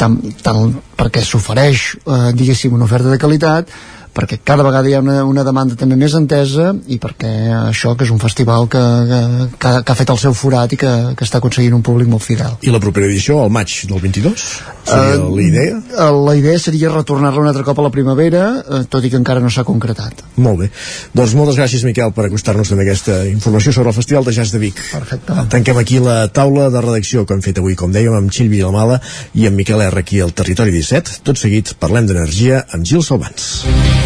[0.00, 3.76] tant, tant perquè s'ofereix eh, diguéssim una oferta de qualitat
[4.16, 7.32] perquè cada vegada hi ha una, una demanda també més entesa i perquè
[7.66, 9.20] això que és un festival que, que,
[9.60, 12.24] que, que ha fet el seu forat i que, que està aconseguint un públic molt
[12.24, 12.56] fidel.
[12.64, 14.46] I la propera edició, al maig del 22?
[14.86, 15.80] Seria uh, la idea?
[15.92, 19.20] Uh, la idea seria retornar-la un altre cop a la primavera, uh, tot i que
[19.20, 20.24] encara no s'ha concretat.
[20.40, 20.70] Molt bé.
[21.16, 24.62] Doncs moltes gràcies, Miquel, per acostar-nos també aquesta informació sobre el Festival de Jazz de
[24.62, 24.80] Vic.
[24.92, 25.38] Perfecte.
[25.52, 29.00] Tanquem aquí la taula de redacció que hem fet avui, com dèiem, amb Xil Vilamala
[29.34, 30.04] i amb Miquel R.
[30.04, 31.20] aquí al Territori 17.
[31.26, 34.05] Tot seguit parlem d'energia amb Gil Salvans.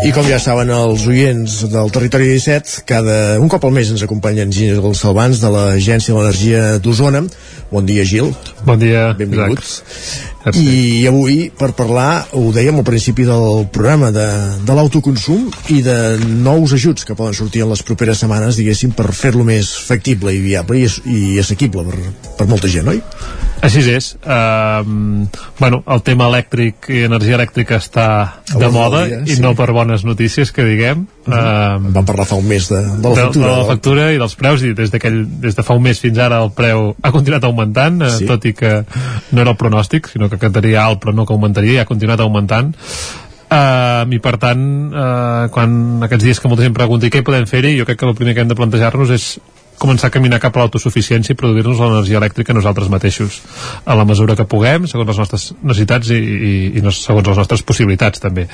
[0.00, 4.00] I com ja saben els oients del Territori 17, cada un cop al mes ens
[4.06, 7.20] acompanyen Gil Salvans de l'Agència de l'Energia d'Osona.
[7.68, 8.30] Bon dia, Gil.
[8.64, 9.74] Bon dia, Benvinguts.
[10.40, 14.26] I avui, per parlar, ho dèiem al principi del programa, de,
[14.64, 19.10] de l'autoconsum i de nous ajuts que poden sortir en les properes setmanes, diguéssim, per
[19.12, 22.00] fer-lo més factible i viable i, i assequible per,
[22.40, 23.02] per molta gent, oi?
[23.60, 24.14] Així és.
[24.24, 25.26] Uh,
[25.58, 28.06] bueno, el tema elèctric i energia elèctrica està
[28.48, 29.42] de moda dia, i sí.
[29.44, 31.04] no per bones notícies, que diguem.
[31.26, 31.76] Uh -huh.
[31.76, 33.46] uh, Vam parlar fa un mes de, de la factura.
[33.46, 36.18] De, de la factura i dels preus i des, des de fa un mes fins
[36.18, 38.24] ara el preu ha continuat augmentant, uh, sí.
[38.24, 38.84] tot i que
[39.32, 42.74] no era el pronòstic, sinó que quedaria alt però no que augmentaria ha continuat augmentant.
[43.50, 44.60] Uh, i per tant
[44.94, 48.14] uh, quan aquests dies que molta gent pregunta què podem fer-hi, jo crec que el
[48.14, 49.24] primer que hem de plantejar-nos és
[49.80, 53.40] començar a caminar cap a l'autosuficiència i produir-nos l'energia elèctrica nosaltres mateixos
[53.82, 57.66] a la mesura que puguem, segons les nostres necessitats i, i, i segons les nostres
[57.66, 58.46] possibilitats també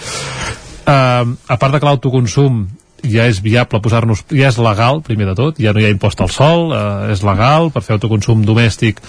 [0.86, 2.65] uh, a part de que l'autoconsum
[3.07, 6.20] ja és viable posar-nos, ja és legal primer de tot, ja no hi ha impost
[6.23, 9.03] al sol, eh, és legal per fer autoconsum domèstic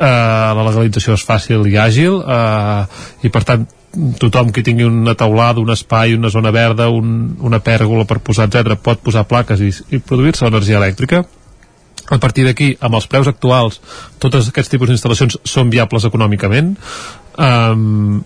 [0.00, 2.80] eh, la legalització és fàcil i àgil eh,
[3.26, 3.66] i per tant
[4.22, 8.46] tothom que tingui una taulada, un espai, una zona verda, un, una pèrgola per posar,
[8.46, 11.24] etc pot posar plaques i, i produir-se l'energia elèctrica.
[12.10, 13.78] A partir d'aquí, amb els preus actuals
[14.22, 16.72] tots aquests tipus d'instal·lacions són viables econòmicament.
[17.38, 18.22] Um,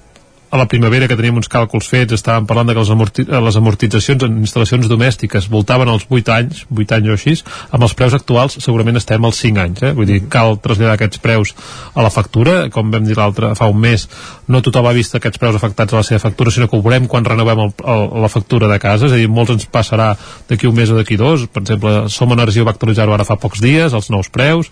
[0.54, 3.56] a la primavera que teníem uns càlculs fets estàvem parlant de que les, amorti les
[3.58, 7.34] amortitzacions en instal·lacions domèstiques voltaven als 8 anys 8 anys o així,
[7.74, 9.90] amb els preus actuals segurament estem als 5 anys, eh?
[9.98, 11.54] vull dir cal traslladar aquests preus
[11.90, 12.68] a la factura.
[12.70, 14.06] Com vam dir l'altre fa un mes
[14.46, 17.06] no tothom ha vist aquests preus afectats a la seva factura sinó que ho veurem
[17.10, 20.12] quan renovem el, el, la factura de casa, és a dir, molts ens passarà
[20.50, 23.62] d'aquí un mes o d'aquí dos, per exemple Som Energia va actualitzar-ho ara fa pocs
[23.64, 24.70] dies, els nous preus.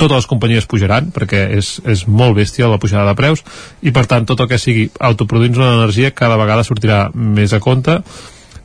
[0.00, 3.44] Totes les companyies pujaran perquè és, és molt bèstia la pujada de preus.
[3.82, 7.60] I per tant tot el que sigui autoproduint una energia cada vegada sortirà més a
[7.62, 8.00] compte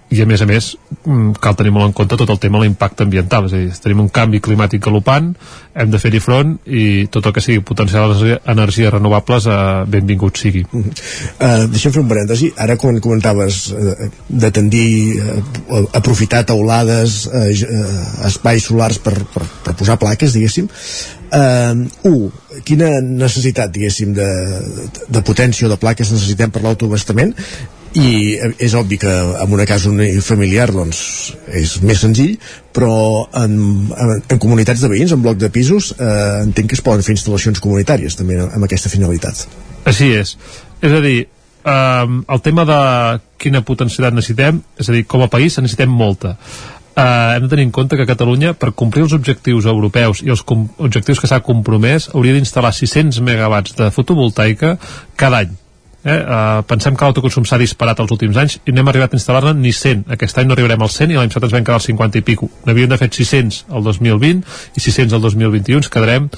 [0.10, 0.70] i a més a més
[1.04, 3.48] mm, cal tenir molt en compte tot el tema de l'impacte ambiental.
[3.50, 5.34] És a dir, tenim un canvi climàtic galopant
[5.78, 9.58] hem de fer-hi front i tot el que sigui potencial energies renovables eh,
[9.92, 10.64] benvingut sigui.
[10.72, 12.54] Uh uh, Deixa'm fer un parèntesi.
[12.64, 14.88] Ara quan comentaves uh, de tendir
[15.20, 20.70] uh, aprofitar taulades uh, uh, espais solars per, per, per posar plaques diguéssim.
[21.28, 22.30] Uh, un,
[22.64, 24.28] quina necessitat diguéssim de,
[25.12, 27.36] de potència o de plaques necessitem per l'autoabastament
[27.98, 29.92] i és obvi que en una casa
[30.26, 31.00] familiar doncs
[31.50, 32.36] és més senzill
[32.76, 33.56] però en,
[33.90, 37.16] en, en comunitats de veïns, en bloc de pisos eh, entenc que es poden fer
[37.16, 39.48] instal·lacions comunitàries també amb aquesta finalitat.
[39.90, 40.36] Així és,
[40.84, 42.82] és a dir eh, el tema de
[43.42, 46.36] quina potencialitat necessitem és a dir, com a país necessitem molta.
[46.98, 50.44] Eh, hem de tenir en compte que Catalunya, per complir els objectius europeus i els
[50.50, 54.78] objectius que s'ha compromès, hauria d'instal·lar 600 megawatts de fotovoltaica
[55.16, 55.58] cada any.
[56.08, 56.16] Eh?
[56.24, 59.52] Uh, pensem que l'autoconsum s'ha disparat els últims anys i no hem arribat a instal·lar-ne
[59.60, 61.88] ni 100 aquest any no arribarem als 100 i l'any passat ens vam quedar als
[61.90, 62.48] 50 i pico.
[62.64, 64.40] N'havíem de fer 600 el 2020
[64.80, 66.30] i 600 el 2021 ens quedarem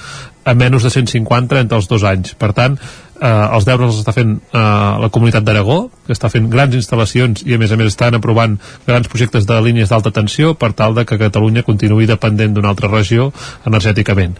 [0.42, 2.34] a menys de 150 entre els dos anys.
[2.34, 4.64] Per tant eh, els deures els està fent eh,
[5.04, 8.58] la comunitat d'Aragó, que està fent grans instal·lacions i a més a més estan aprovant
[8.88, 12.90] grans projectes de línies d'alta tensió per tal de que Catalunya continuï dependent d'una altra
[12.90, 13.30] regió
[13.70, 14.34] energèticament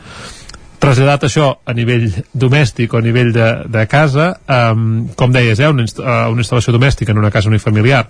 [0.80, 5.68] traslladat això a nivell domèstic o a nivell de, de casa um, com deies, eh,
[5.68, 8.06] una, uh, una instal·lació domèstica en una casa unifamiliar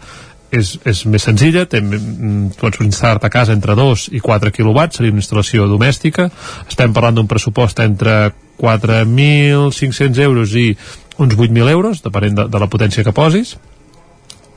[0.51, 4.99] és, és més senzilla, té, mm, pots instal·lar-te a casa entre 2 i 4 quilowatts,
[4.99, 6.27] seria una instal·lació domèstica.
[6.67, 10.73] Estem parlant d'un pressupost entre 4.500 euros i
[11.19, 13.57] uns 8.000 euros, depenent de, de la potència que posis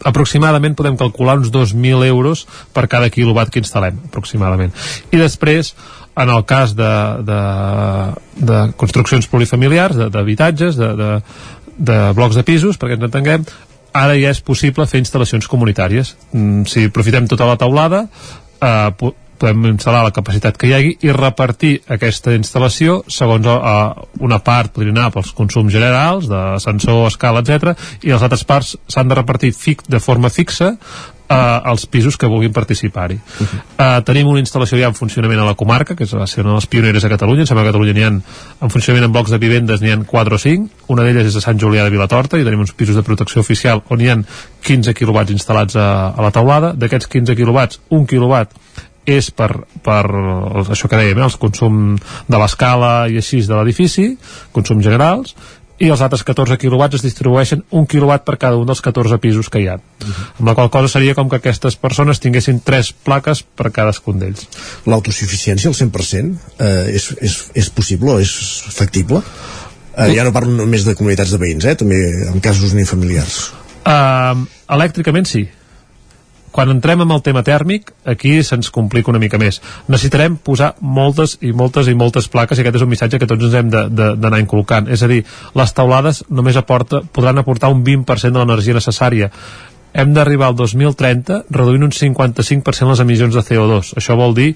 [0.04, 4.74] aproximadament podem calcular uns 2.000 euros per cada quilowatt que instal·lem, aproximadament.
[5.12, 5.74] I després,
[6.20, 6.94] en el cas de,
[7.26, 7.42] de,
[8.52, 11.12] de construccions polifamiliars, d'habitatges, de, de,
[11.78, 13.48] de blocs de pisos, perquè ens entenguem,
[13.94, 16.16] ara ja és possible fer instal·lacions comunitàries.
[16.34, 18.08] Mm, si aprofitem tota la taulada,
[18.60, 19.14] eh,
[19.44, 24.72] podem instal·lar la capacitat que hi hagi i repartir aquesta instal·lació segons uh, una part
[24.76, 29.52] podria anar pels consums generals d'ascensor, escala, etc i les altres parts s'han de repartir
[29.52, 30.78] fic, de forma fixa
[31.34, 33.15] uh, als pisos que vulguin participar-hi.
[33.15, 33.60] Uh -huh.
[33.99, 36.56] uh, tenim una instal·lació ja en funcionament a la comarca, que va ser una de
[36.56, 38.07] les pioneres a Catalunya, em sembla que a Catalunya n'hi ha
[38.61, 41.41] en funcionament en blocs de vivendes n'hi ha 4 o 5, una d'elles és a
[41.41, 44.18] Sant Julià de Vilatorta i tenim uns pisos de protecció oficial on hi ha
[44.61, 48.52] 15 quilowatts instal·lats a, a la taulada, d'aquests 15 quilowatts, un quilowatt
[49.06, 49.50] és per,
[49.84, 50.04] per
[50.72, 54.14] això que dèiem, eh, els consum de l'escala i així de l'edifici,
[54.56, 55.36] consums generals,
[55.84, 59.50] i els altres 14 quilowatts es distribueixen un quilowatt per cada un dels 14 pisos
[59.52, 59.76] que hi ha.
[59.76, 60.12] Uh mhm.
[60.12, 60.28] -huh.
[60.40, 64.48] Amb la qual cosa seria com que aquestes persones tinguessin tres plaques per cadascun d'ells.
[64.86, 69.22] L'autosuficiència al 100% eh, és, és, és possible o és factible?
[69.98, 73.52] Eh, ja no parlo només de comunitats de veïns, eh, també en casos unifamiliars.
[73.86, 75.50] Uh, elèctricament sí
[76.54, 79.60] quan entrem amb el tema tèrmic, aquí se'ns complica una mica més.
[79.90, 83.50] Necessitarem posar moltes i moltes i moltes plaques i aquest és un missatge que tots
[83.50, 84.88] ens hem d'anar inculcant.
[84.94, 85.24] És a dir,
[85.58, 89.32] les taulades només aporta, podran aportar un 20% de l'energia necessària
[89.94, 93.94] hem d'arribar al 2030 reduint un 55% les emissions de CO2.
[94.02, 94.56] Això vol dir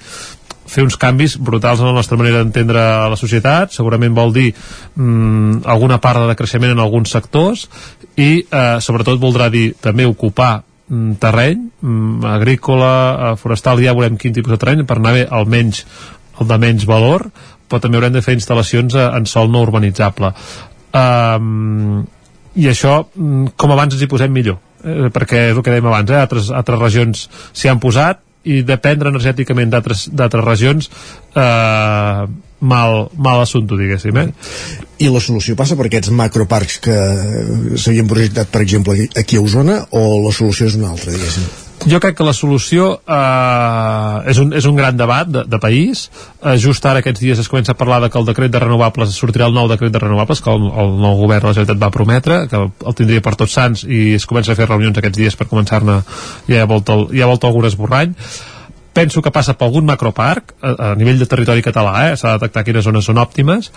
[0.67, 5.63] fer uns canvis brutals en la nostra manera d'entendre la societat, segurament vol dir mm,
[5.65, 7.67] alguna part de creixement en alguns sectors
[8.17, 10.57] i eh, sobretot voldrà dir també ocupar
[10.87, 12.91] terreny mm, agrícola,
[13.31, 15.83] eh, forestal ja veurem quin tipus de terreny per anar bé almenys
[16.39, 17.27] el de menys valor
[17.67, 20.31] però també haurem de fer instal·lacions eh, en sol no urbanitzable
[20.95, 22.05] um,
[22.55, 25.91] i això mm, com abans ens hi posem millor eh, perquè és el que dèiem
[25.91, 26.21] abans eh?
[26.23, 30.87] altres, altres regions s'hi han posat i dependre energèticament d'altres regions
[31.35, 32.27] eh,
[32.59, 34.17] mal, mal assumpte, diguéssim.
[34.17, 34.27] Eh?
[35.05, 36.97] I la solució passa per aquests macroparcs que
[37.77, 41.65] s'havien projectat, per exemple, aquí a Osona, o la solució és una altra, diguéssim?
[41.85, 46.07] Jo crec que la solució eh, és, un, és un gran debat de, de país.
[46.41, 49.13] Eh, just ara aquests dies es comença a parlar de que el decret de renovables
[49.13, 51.93] sortirà el nou decret de renovables que el, el nou govern de la Generalitat va
[51.93, 55.37] prometre, que el tindria per tots sants i es comença a fer reunions aquests dies
[55.37, 56.01] per començar-ne
[56.49, 58.17] ja ha volta, ja ha volta algun esborrany
[58.97, 62.15] penso que passa per algun macroparc a, a nivell de territori català, eh?
[62.17, 63.71] s'ha de detectar quines zones són òptimes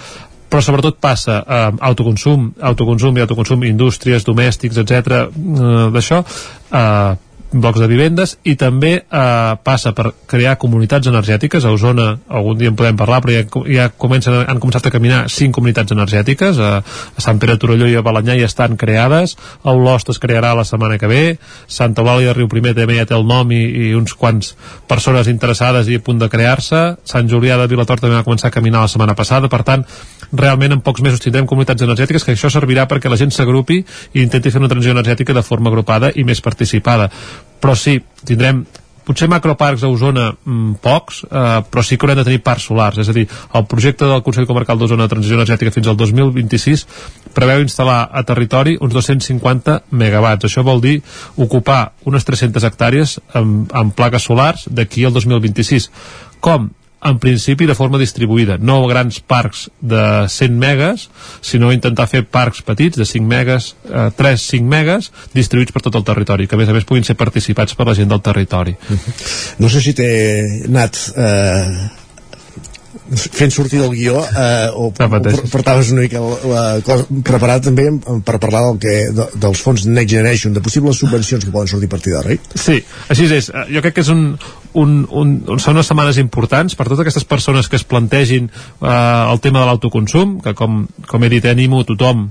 [0.51, 5.29] però sobretot passa eh, autoconsum, autoconsum i autoconsum, indústries, domèstics, etc.
[5.31, 7.13] Eh, d'això, eh,
[7.53, 11.65] blocs de vivendes i també eh, passa per crear comunitats energètiques.
[11.65, 15.25] A Osona algun dia en podem parlar però ja, ja comencen, han començat a caminar
[15.33, 16.59] cinc comunitats energètiques.
[16.59, 19.37] A, a Sant Pere Torelló i a Balanyà ja estan creades.
[19.65, 21.25] A Olost es crearà la setmana que ve.
[21.67, 23.61] Santa Eulàlia de Riu Primer també ja té el nom i,
[23.91, 24.55] i uns quants
[24.91, 26.83] persones interessades i a punt de crear-se.
[27.05, 29.51] Sant Julià de Vilator també va començar a caminar la setmana passada.
[29.51, 29.85] Per tant
[30.31, 33.81] realment en pocs mesos tindrem comunitats energètiques que això servirà perquè la gent s'agrupi
[34.15, 37.11] i intenti fer una transició energètica de forma agrupada i més participada
[37.61, 38.65] però sí, tindrem
[39.11, 43.01] potser macroparcs a Osona mmm, pocs, eh, però sí que haurem de tenir parcs solars,
[43.03, 43.27] és a dir,
[43.59, 46.87] el projecte del Consell Comarcal d'Osona de Transició Energètica fins al 2026
[47.35, 50.99] preveu instal·lar a territori uns 250 megawatts, això vol dir
[51.37, 55.91] ocupar unes 300 hectàrees amb, amb plaques solars d'aquí al 2026
[56.45, 56.71] com?
[57.03, 61.09] En principi de forma distribuïda, no grans parcs de 100 megas,
[61.41, 66.05] sinó intentar fer parcs petits de 5 megas, eh, 3-5 megas, distribuïts per tot el
[66.05, 68.77] territori, que a més a més puguin ser participats per la gent del territori.
[69.59, 70.11] No sé si té
[70.69, 71.89] anat eh,
[73.11, 77.89] fent sortir del guió eh, o, o portaves una mica la, cosa preparada també
[78.27, 81.91] per parlar del que, de, dels fons Next Generation, de possibles subvencions que poden sortir
[81.91, 82.79] a partir d'ara, Sí,
[83.11, 83.51] així és.
[83.51, 84.37] Eh, jo crec que és un,
[84.75, 88.91] un, un, un, són unes setmanes importants per totes aquestes persones que es plantegin eh,
[88.91, 92.29] el tema de l'autoconsum, que com, com he dit, animo tothom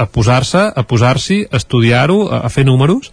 [0.00, 3.10] a posar-se, a posar-s'hi, a estudiar-ho, a, a fer números,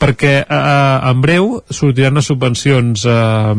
[0.00, 3.54] perquè eh, en breu sortiran les subvencions eh,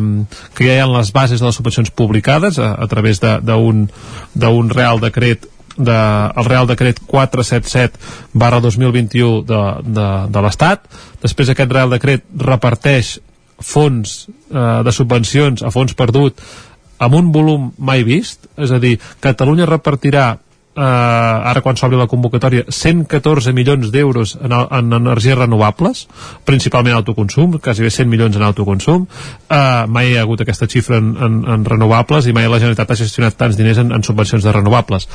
[0.58, 3.88] que ja hi ha les bases de les subvencions publicades a, a través d'un
[4.34, 5.46] d'un Real Decret
[5.78, 5.98] de,
[6.36, 8.00] el Real Decret 477
[8.34, 10.88] barra 2021 de, de, de l'Estat.
[11.22, 13.20] Després aquest Real Decret reparteix
[13.66, 16.42] fons eh, de subvencions a fons perdut
[17.02, 20.26] amb un volum mai vist, és a dir, Catalunya repartirà
[20.76, 26.06] eh, ara quan s'obri la convocatòria 114 milions d'euros en, en energies renovables
[26.46, 29.08] principalment autoconsum, quasi bé 100 milions en autoconsum.
[29.50, 32.94] Eh, mai hi ha hagut aquesta xifra en, en, en renovables i mai la Generalitat
[32.94, 35.10] ha gestionat tants diners en, en subvencions de renovables.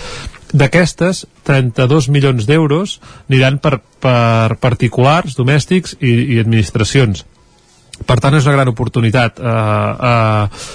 [0.53, 2.99] D'aquestes 32 milions d'euros
[3.31, 7.25] aniran per, per particulars, domèstics i, i administracions
[8.07, 9.55] per tant és una gran oportunitat eh,
[10.11, 10.67] eh,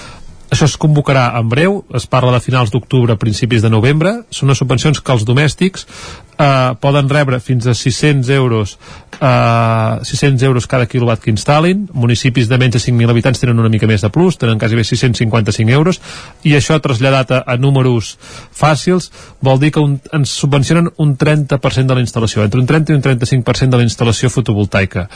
[0.52, 4.10] això es convocarà en breu, es parla de finals d'octubre, principis de novembre.
[4.28, 8.74] Són unes subvencions que els domèstics eh, poden rebre fins a 600 euros
[9.16, 11.86] eh, 600 euros cada quilowatt que instal·lin.
[11.96, 14.84] Municipis de menys de 5.000 habitants tenen una mica més de plus, tenen quasi bé
[14.84, 16.02] 655 euros,
[16.44, 18.18] i això traslladat a, a números
[18.52, 19.08] fàcils
[19.40, 23.00] vol dir que un, ens subvencionen un 30% de la instal·lació, entre un 30 i
[23.00, 25.08] un 35% de la instal·lació fotovoltaica.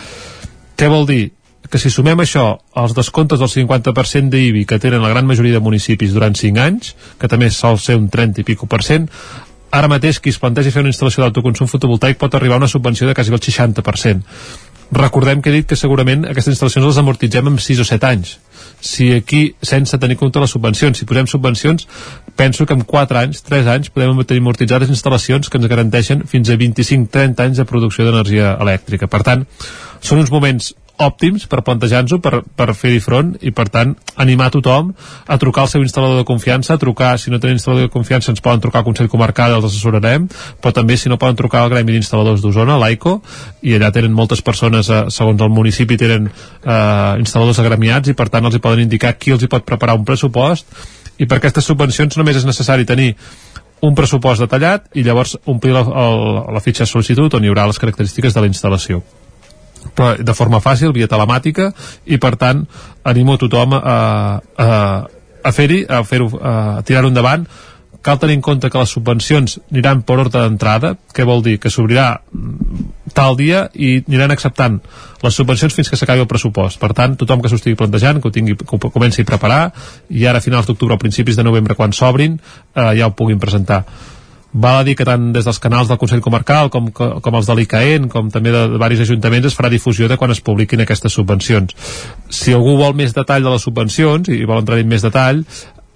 [0.80, 1.26] Què vol dir?
[1.70, 5.64] Que si sumem això als descomptes del 50% d'IBI que tenen la gran majoria de
[5.64, 9.08] municipis durant 5 anys, que també sol ser un 30 i pico per cent,
[9.70, 13.08] ara mateix qui es plantegi fer una instal·lació d'autoconsum fotovoltaic pot arribar a una subvenció
[13.08, 14.22] de quasi el 60%.
[14.92, 18.36] Recordem que he dit que segurament aquestes instal·lacions les amortitzem en 6 o 7 anys.
[18.80, 21.88] Si aquí, sense tenir compte les subvencions, si posem subvencions,
[22.38, 26.50] penso que en 4 anys, 3 anys, podem tenir amortitzades instal·lacions que ens garanteixen fins
[26.50, 29.10] a 25-30 anys de producció d'energia elèctrica.
[29.10, 29.46] Per tant,
[30.00, 33.92] són uns moments òptims per plantejar-nos-ho, per, per fer-hi front i per tant
[34.22, 34.92] animar tothom
[35.26, 38.32] a trucar al seu instal·lador de confiança, a trucar si no tenen instal·lador de confiança
[38.32, 40.28] ens poden trucar al Consell Comarcal els assessorarem,
[40.62, 43.18] però també si no poden trucar al Gremi d'Instal·ladors d'Osona, l'AICO
[43.68, 48.30] i allà tenen moltes persones eh, segons el municipi tenen eh, instal·ladors agremiats i per
[48.32, 50.72] tant els hi poden indicar qui els hi pot preparar un pressupost
[51.18, 53.12] i per aquestes subvencions només és necessari tenir
[53.84, 57.68] un pressupost detallat i llavors omplir la, el, la fitxa de sol·licitud on hi haurà
[57.68, 59.02] les característiques de la instal·lació
[60.18, 61.70] de forma fàcil, via telemàtica
[62.06, 62.64] i per tant
[63.04, 63.96] animo a tothom a,
[64.42, 64.68] a,
[65.42, 67.46] a fer-hi a, fer a tirar-ho endavant
[68.06, 71.56] cal tenir en compte que les subvencions aniran per ordre d'entrada, què vol dir?
[71.58, 72.20] Que s'obrirà
[73.16, 74.78] tal dia i aniran acceptant
[75.24, 76.78] les subvencions fins que s'acabi el pressupost.
[76.78, 79.62] Per tant, tothom que s'ho estigui plantejant, que ho, tingui, que ho comenci a preparar,
[80.06, 83.42] i ara a finals d'octubre o principis de novembre, quan s'obrin, eh, ja ho puguin
[83.42, 83.82] presentar
[84.56, 87.56] val a dir que tant des dels canals del Consell Comarcal com, com els de
[87.58, 91.12] l'ICAEN, com també de, de diversos ajuntaments, es farà difusió de quan es publiquin aquestes
[91.18, 91.76] subvencions.
[92.32, 95.44] Si algú vol més detall de les subvencions i vol entrar en més detall,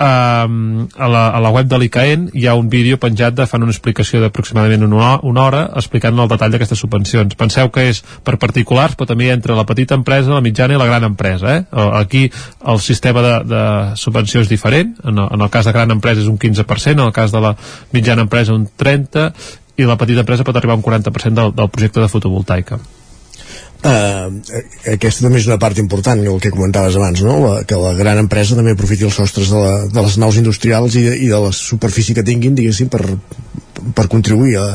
[0.01, 3.63] um, a, la, a la web de l'ICAEN hi ha un vídeo penjat de fan
[3.67, 7.37] una explicació d'aproximadament una, una hora explicant el detall d'aquestes subvencions.
[7.39, 10.89] Penseu que és per particulars, però també entre la petita empresa, la mitjana i la
[10.89, 11.57] gran empresa.
[11.57, 11.65] Eh?
[12.01, 12.27] Aquí
[12.67, 13.65] el sistema de, de
[14.01, 14.97] subvenció és diferent.
[15.05, 17.43] En el, en el cas de gran empresa és un 15%, en el cas de
[17.45, 17.55] la
[17.93, 21.71] mitjana empresa un 30%, i la petita empresa pot arribar a un 40% del, del
[21.73, 22.81] projecte de fotovoltaica.
[23.81, 24.29] Uh,
[24.93, 27.39] aquesta també és una part important el que comentaves abans, no?
[27.41, 30.99] La, que la gran empresa també aprofiti els sostres de, la, de les naus industrials
[31.01, 33.01] i de, i de la superfície que tinguin diguéssim per,
[33.97, 34.67] per contribuir a,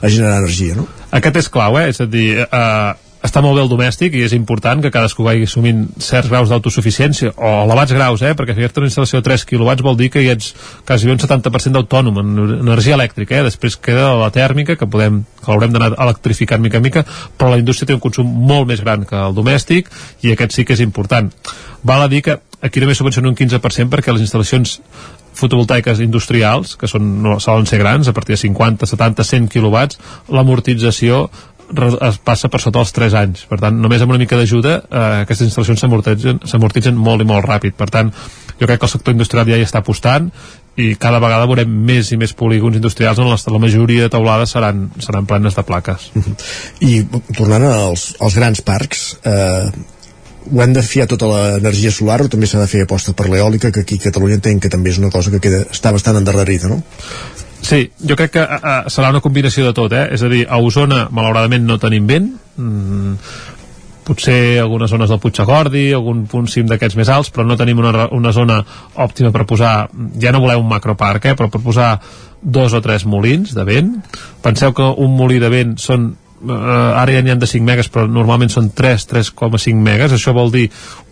[0.00, 0.88] a generar energia no?
[1.14, 1.90] Aquest és clau, eh?
[1.92, 2.94] és a dir uh,
[3.24, 7.32] està molt bé el domèstic i és important que cadascú vagi assumint certs graus d'autosuficiència
[7.32, 8.34] o elevats graus, eh?
[8.36, 10.52] perquè fer una instal·lació de 3 kW vol dir que hi ets
[10.84, 13.46] quasi un 70% d'autònom en energia elèctrica, eh?
[13.48, 17.04] després queda la tèrmica que podem que l'haurem d'anar electrificant mica en mica,
[17.38, 19.88] però la indústria té un consum molt més gran que el domèstic
[20.22, 21.32] i aquest sí que és important.
[21.84, 24.80] Val a dir que aquí només subvenciona un 15% perquè les instal·lacions
[25.34, 29.98] fotovoltaiques industrials, que són, no, solen ser grans, a partir de 50, 70, 100 quilowatts,
[30.30, 31.26] l'amortització
[32.08, 33.44] es passa per sota els 3 anys.
[33.50, 35.84] Per tant només amb una mica d'ajuda eh, aquestes instal·lacions
[36.50, 37.76] s'amortitzen molt i molt ràpid.
[37.78, 38.12] Per tant
[38.58, 40.30] jo crec que el sector industrial ja hi està apostant
[40.76, 44.54] i cada vegada veurem més i més polígons industrials on les, la majoria de taulades
[44.56, 46.10] seran, seran plenes de plaques.
[46.82, 47.04] I
[47.34, 49.70] tornant als, als grans parcs eh,
[50.50, 53.70] ho hem de fiar tota l'energia solar o també s'ha de fer aposta per l'eòlica
[53.72, 56.68] que aquí a Catalunya entenc que també és una cosa que queda, està bastant endarrerida
[56.68, 56.82] no?
[57.64, 60.06] Sí, jo crec que uh, serà una combinació de tot, eh?
[60.12, 62.28] És a dir, a Osona, malauradament, no tenim vent.
[62.60, 63.14] Mm,
[64.04, 68.10] potser algunes zones del Puigagordi, algun punt cim d'aquests més alts, però no tenim una,
[68.12, 68.58] una zona
[69.00, 69.72] òptima per posar,
[70.20, 71.34] ja no voleu un macroparc, eh?
[71.38, 71.94] però per posar
[72.44, 73.94] dos o tres molins de vent.
[74.44, 76.10] Penseu que un molí de vent són
[76.50, 80.12] ara ja n'hi ha de 5 megas però normalment són 3, 3,5 megas.
[80.12, 80.68] Això vol dir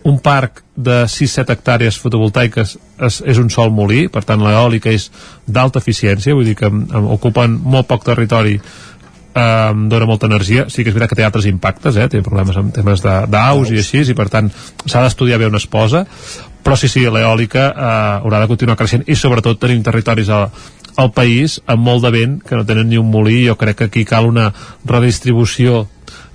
[0.09, 2.77] un parc de 6-7 hectàrees fotovoltaiques
[3.07, 5.09] és, és un sol molí, per tant l'eòlica és
[5.45, 6.71] d'alta eficiència, vull dir que
[7.17, 8.57] ocupen molt poc territori
[9.33, 12.07] eh, dona molta energia, sí que és veritat que té altres impactes, eh?
[12.09, 14.49] té problemes amb temes d'aus i així, i per tant
[14.85, 16.05] s'ha d'estudiar bé on es posa,
[16.63, 17.91] però sí, sí, l'eòlica eh,
[18.23, 20.45] haurà de continuar creixent i sobretot tenim territoris a,
[20.95, 23.43] al país amb molt de vent que no tenen ni un molí.
[23.47, 24.51] Jo crec que aquí cal una
[24.85, 25.87] redistribució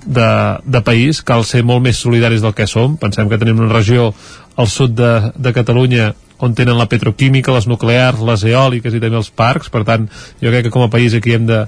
[0.05, 0.31] de,
[0.65, 2.97] de país cal ser molt més solidaris del que som.
[2.97, 4.13] Pensem que tenim una regió
[4.57, 9.19] al sud de, de Catalunya on tenen la petroquímica, les nuclears, les eòliques i també
[9.19, 10.07] els parcs, per tant
[10.39, 11.65] jo crec que com a país aquí hem de,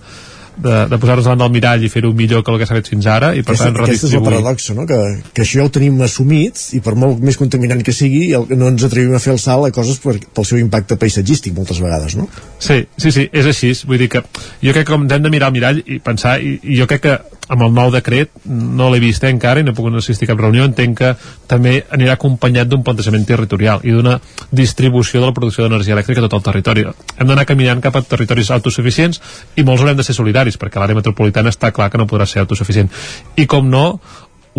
[0.56, 3.08] de, de posar-nos davant del mirall i fer-ho millor que el que s'ha fet fins
[3.10, 4.86] ara i per Aquesta, tant aquest és el paradox, no?
[4.90, 5.00] que,
[5.34, 8.70] que això ja ho tenim assumit i per molt més contaminant que sigui el, no
[8.72, 12.16] ens atrevim a fer el salt a coses per, pel seu impacte paisatgístic moltes vegades
[12.20, 12.28] no?
[12.58, 14.24] Sí, sí, sí, és així vull dir que
[14.62, 17.18] jo crec que hem de mirar al mirall i pensar, i, i jo crec que
[17.50, 20.40] amb el nou decret no l'he vist eh, encara i no puc assistir a cap
[20.40, 21.10] reunió, entenc que
[21.50, 24.16] també anirà acompanyat d'un plantejament territorial i d'una
[24.50, 26.86] distribució de la producció d'energia elèctrica a tot el territori.
[27.18, 29.20] Hem d'anar caminant cap a territoris autosuficients
[29.56, 32.44] i molts haurem de ser solidaris perquè l'àrea metropolitana està clar que no podrà ser
[32.44, 32.90] autosuficient.
[33.36, 33.84] I com no,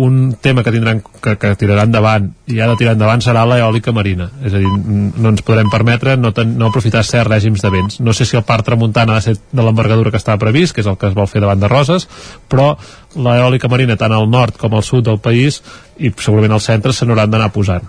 [0.02, 3.94] un tema que tindran que, que tirarà endavant i ha de tirar endavant serà l'eòlica
[3.94, 4.28] marina.
[4.44, 8.00] És a dir, no ens podrem permetre no, ten, no aprofitar certs règims de vents.
[8.00, 10.84] No sé si el parc tramuntana ha de ser de l'envergadura que estava previst, que
[10.84, 12.08] és el que es vol fer davant de Roses
[12.52, 12.72] però
[13.16, 15.60] l'eòlica marina tant al nord com al sud del país
[15.98, 17.86] i segurament al centre se n'hauran d'anar posant.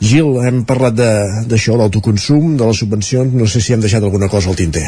[0.00, 0.96] Gil, hem parlat
[1.48, 4.84] d'això, l'autoconsum, de les subvencions, no sé si hem deixat alguna cosa al tinter.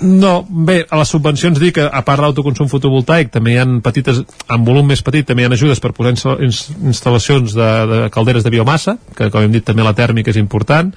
[0.00, 4.22] No, bé, a les subvencions dic que a part l'autoconsum fotovoltaic també hi ha petites,
[4.24, 8.54] en volum més petit també hi ha ajudes per posar instal·lacions de, de calderes de
[8.54, 10.94] biomassa, que com hem dit també la tèrmica és important,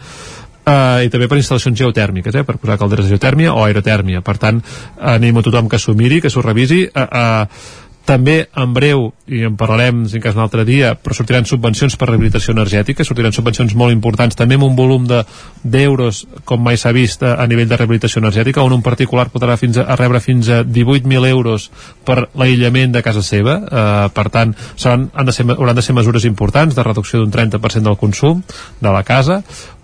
[0.63, 4.21] Uh, i també per instal·lacions geotèrmiques, eh, per posar calderes de geotèrmia o aerotèrmia.
[4.23, 4.61] Per tant,
[4.95, 6.85] anem a tothom que s'ho miri, que s'ho revisi.
[6.87, 11.15] Uh, uh, també en breu, i en parlarem si en cas un altre dia, però
[11.15, 16.41] sortiran subvencions per rehabilitació energètica, sortiran subvencions molt importants, també amb un volum d'euros, de,
[16.47, 19.79] com mai s'ha vist a, a nivell de rehabilitació energètica, on un particular podrà fins
[19.79, 21.69] a, a rebre fins a 18.000 euros
[22.03, 25.95] per l'aïllament de casa seva, eh, per tant, seran, han de ser, hauran de ser
[25.95, 28.43] mesures importants de reducció d'un 30% del consum
[28.81, 29.41] de la casa,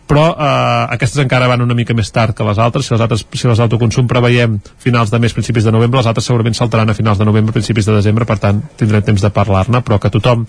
[0.10, 3.26] però eh, aquestes encara van una mica més tard que les altres si les altres
[3.30, 6.98] si les d'autoconsum preveiem finals de mes, principis de novembre, les altres segurament saltaran a
[6.98, 10.48] finals de novembre, principis de desembre, per tant tindrem temps de parlar-ne, però que tothom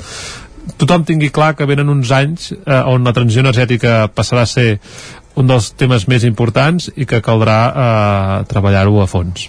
[0.81, 4.69] tothom tingui clar que venen uns anys eh, on la transició energètica passarà a ser
[5.41, 9.49] un dels temes més importants i que caldrà eh, treballar-ho a fons.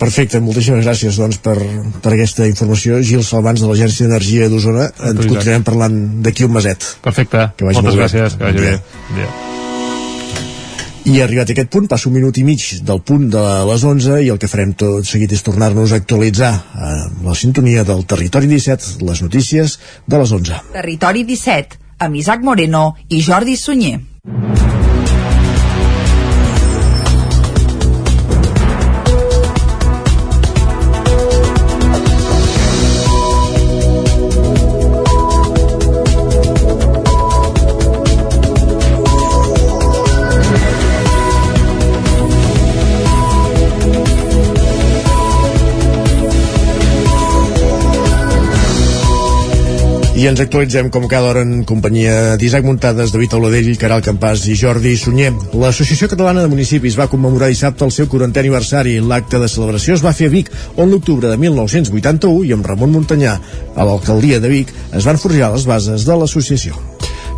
[0.00, 1.58] Perfecte, moltíssimes gràcies doncs, per,
[2.00, 3.02] per aquesta informació.
[3.04, 4.88] Gil Salvans, de l'Agència d'Energia d'Osona.
[5.10, 6.86] Ens continuarem parlant d'aquí un meset.
[7.04, 8.72] Perfecte, que vagi moltes molt gràcies, que vagi bé.
[9.18, 9.28] bé.
[11.10, 14.20] I arribat a aquest punt, passo un minut i mig del punt de les 11
[14.24, 16.90] i el que farem tot seguit és tornar-nos a actualitzar a
[17.26, 20.62] la sintonia del Territori 17, les notícies de les 11.
[20.76, 23.98] Territori 17, amb Isaac Moreno i Jordi Sunyer.
[50.20, 54.56] I ens actualitzem com cada hora en companyia d'Isaac Muntades, David Oladell, Caral Campàs i
[54.58, 55.30] Jordi Sunyer.
[55.56, 58.98] L'Associació Catalana de Municipis va commemorar dissabte el seu 40è aniversari.
[59.00, 62.92] L'acte de celebració es va fer a Vic, on l'octubre de 1981 i amb Ramon
[62.98, 63.38] Muntanyà
[63.72, 66.89] a l'alcaldia de Vic es van forjar les bases de l'associació.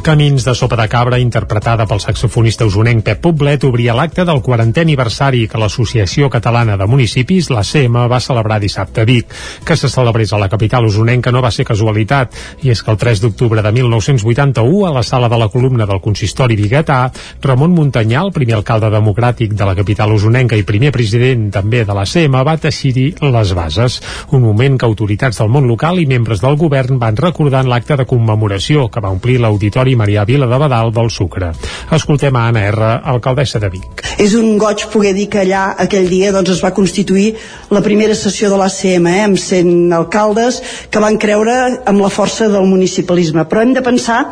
[0.03, 4.83] Camins de sopa de cabra, interpretada pel saxofonista usonenc Pep Poblet, obria l'acte del 40è
[4.83, 9.31] aniversari que l'Associació Catalana de Municipis, la CM, va celebrar dissabte a Vic.
[9.63, 12.35] Que se celebrés a la capital usonenca no va ser casualitat,
[12.67, 16.03] i és que el 3 d'octubre de 1981, a la sala de la columna del
[16.03, 21.47] consistori biguetà, Ramon Muntanyà, el primer alcalde democràtic de la capital usonenca i primer president
[21.55, 24.01] també de la CM, va teixir les bases.
[24.35, 28.03] Un moment que autoritats del món local i membres del govern van recordar en l'acte
[28.03, 31.53] de commemoració que va omplir l'auditori Maria Vila de Badal del Sucre.
[31.93, 34.03] Escoltem a Anna R, alcaldessa de Vic.
[34.23, 37.33] És un goig poder dir que allà aquell dia doncs, es va constituir
[37.71, 41.57] la primera sessió de l'ACM, eh, amb 100 alcaldes que van creure
[41.87, 43.45] amb la força del municipalisme.
[43.49, 44.23] Però hem de pensar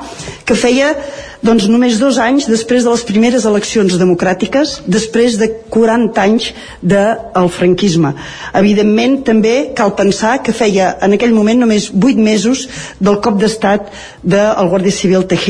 [0.45, 0.95] que feia
[1.43, 6.51] doncs només dos anys després de les primeres eleccions democràtiques, després de 40 anys
[6.82, 8.12] del franquisme.
[8.61, 12.66] Evidentment, també cal pensar que feia en aquell moment només 8 mesos
[13.01, 13.89] del cop d'estat
[14.23, 15.49] del Guàrdia Civil Tejero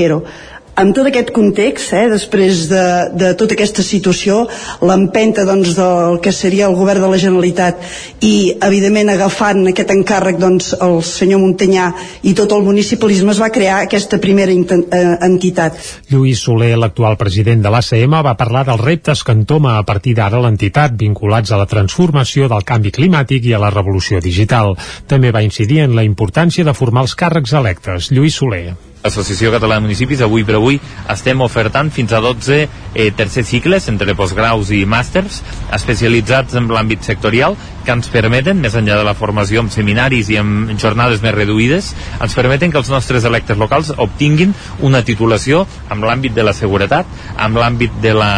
[0.81, 2.85] amb tot aquest context, eh, després de,
[3.19, 4.47] de tota aquesta situació,
[4.87, 7.83] l'empenta doncs, del que seria el govern de la Generalitat
[8.25, 11.91] i, evidentment, agafant aquest encàrrec doncs, el senyor Montanyà
[12.25, 15.79] i tot el municipalisme, es va crear aquesta primera eh, entitat.
[16.11, 20.41] Lluís Soler, l'actual president de l'ACM, va parlar dels reptes que entoma a partir d'ara
[20.41, 24.77] l'entitat vinculats a la transformació del canvi climàtic i a la revolució digital.
[25.11, 28.15] També va incidir en la importància de formar els càrrecs electes.
[28.15, 28.90] Lluís Soler.
[29.03, 30.77] Associació Catalana de Municipis, avui per avui
[31.09, 35.41] estem ofertant fins a 12 eh, tercers cicles entre postgraus i màsters
[35.73, 37.57] especialitzats en l'àmbit sectorial
[37.87, 41.95] que ens permeten, més enllà de la formació amb seminaris i amb jornades més reduïdes,
[42.21, 44.53] ens permeten que els nostres electes locals obtinguin
[44.85, 47.09] una titulació amb l'àmbit de la seguretat,
[47.41, 48.33] amb l'àmbit de la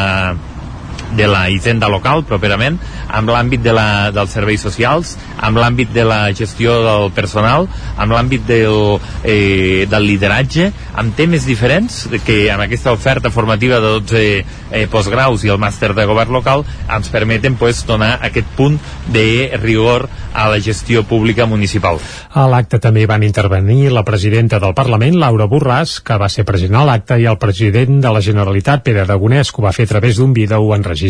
[1.17, 2.79] de la hisenda local properament,
[3.13, 8.15] amb l'àmbit de la, dels serveis socials, amb l'àmbit de la gestió del personal, amb
[8.15, 14.23] l'àmbit del, eh, del lideratge, amb temes diferents que amb aquesta oferta formativa de 12
[14.73, 18.79] eh, postgraus i el màster de govern local ens permeten pues, donar aquest punt
[19.13, 22.01] de rigor a la gestió pública municipal.
[22.33, 26.77] A l'acte també van intervenir la presidenta del Parlament, Laura Borràs, que va ser present
[26.79, 29.93] a l'acte, i el president de la Generalitat, Pere Aragonès, que ho va fer a
[29.93, 31.02] través d'un vídeo enregistrat.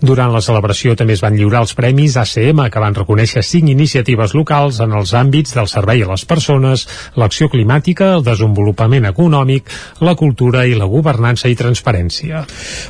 [0.00, 4.34] Durant la celebració també es van lliurar els premis ACM, que van reconèixer cinc iniciatives
[4.34, 6.86] locals en els àmbits del servei a les persones,
[7.16, 9.70] l'acció climàtica, el desenvolupament econòmic,
[10.00, 12.44] la cultura i la governança i transparència.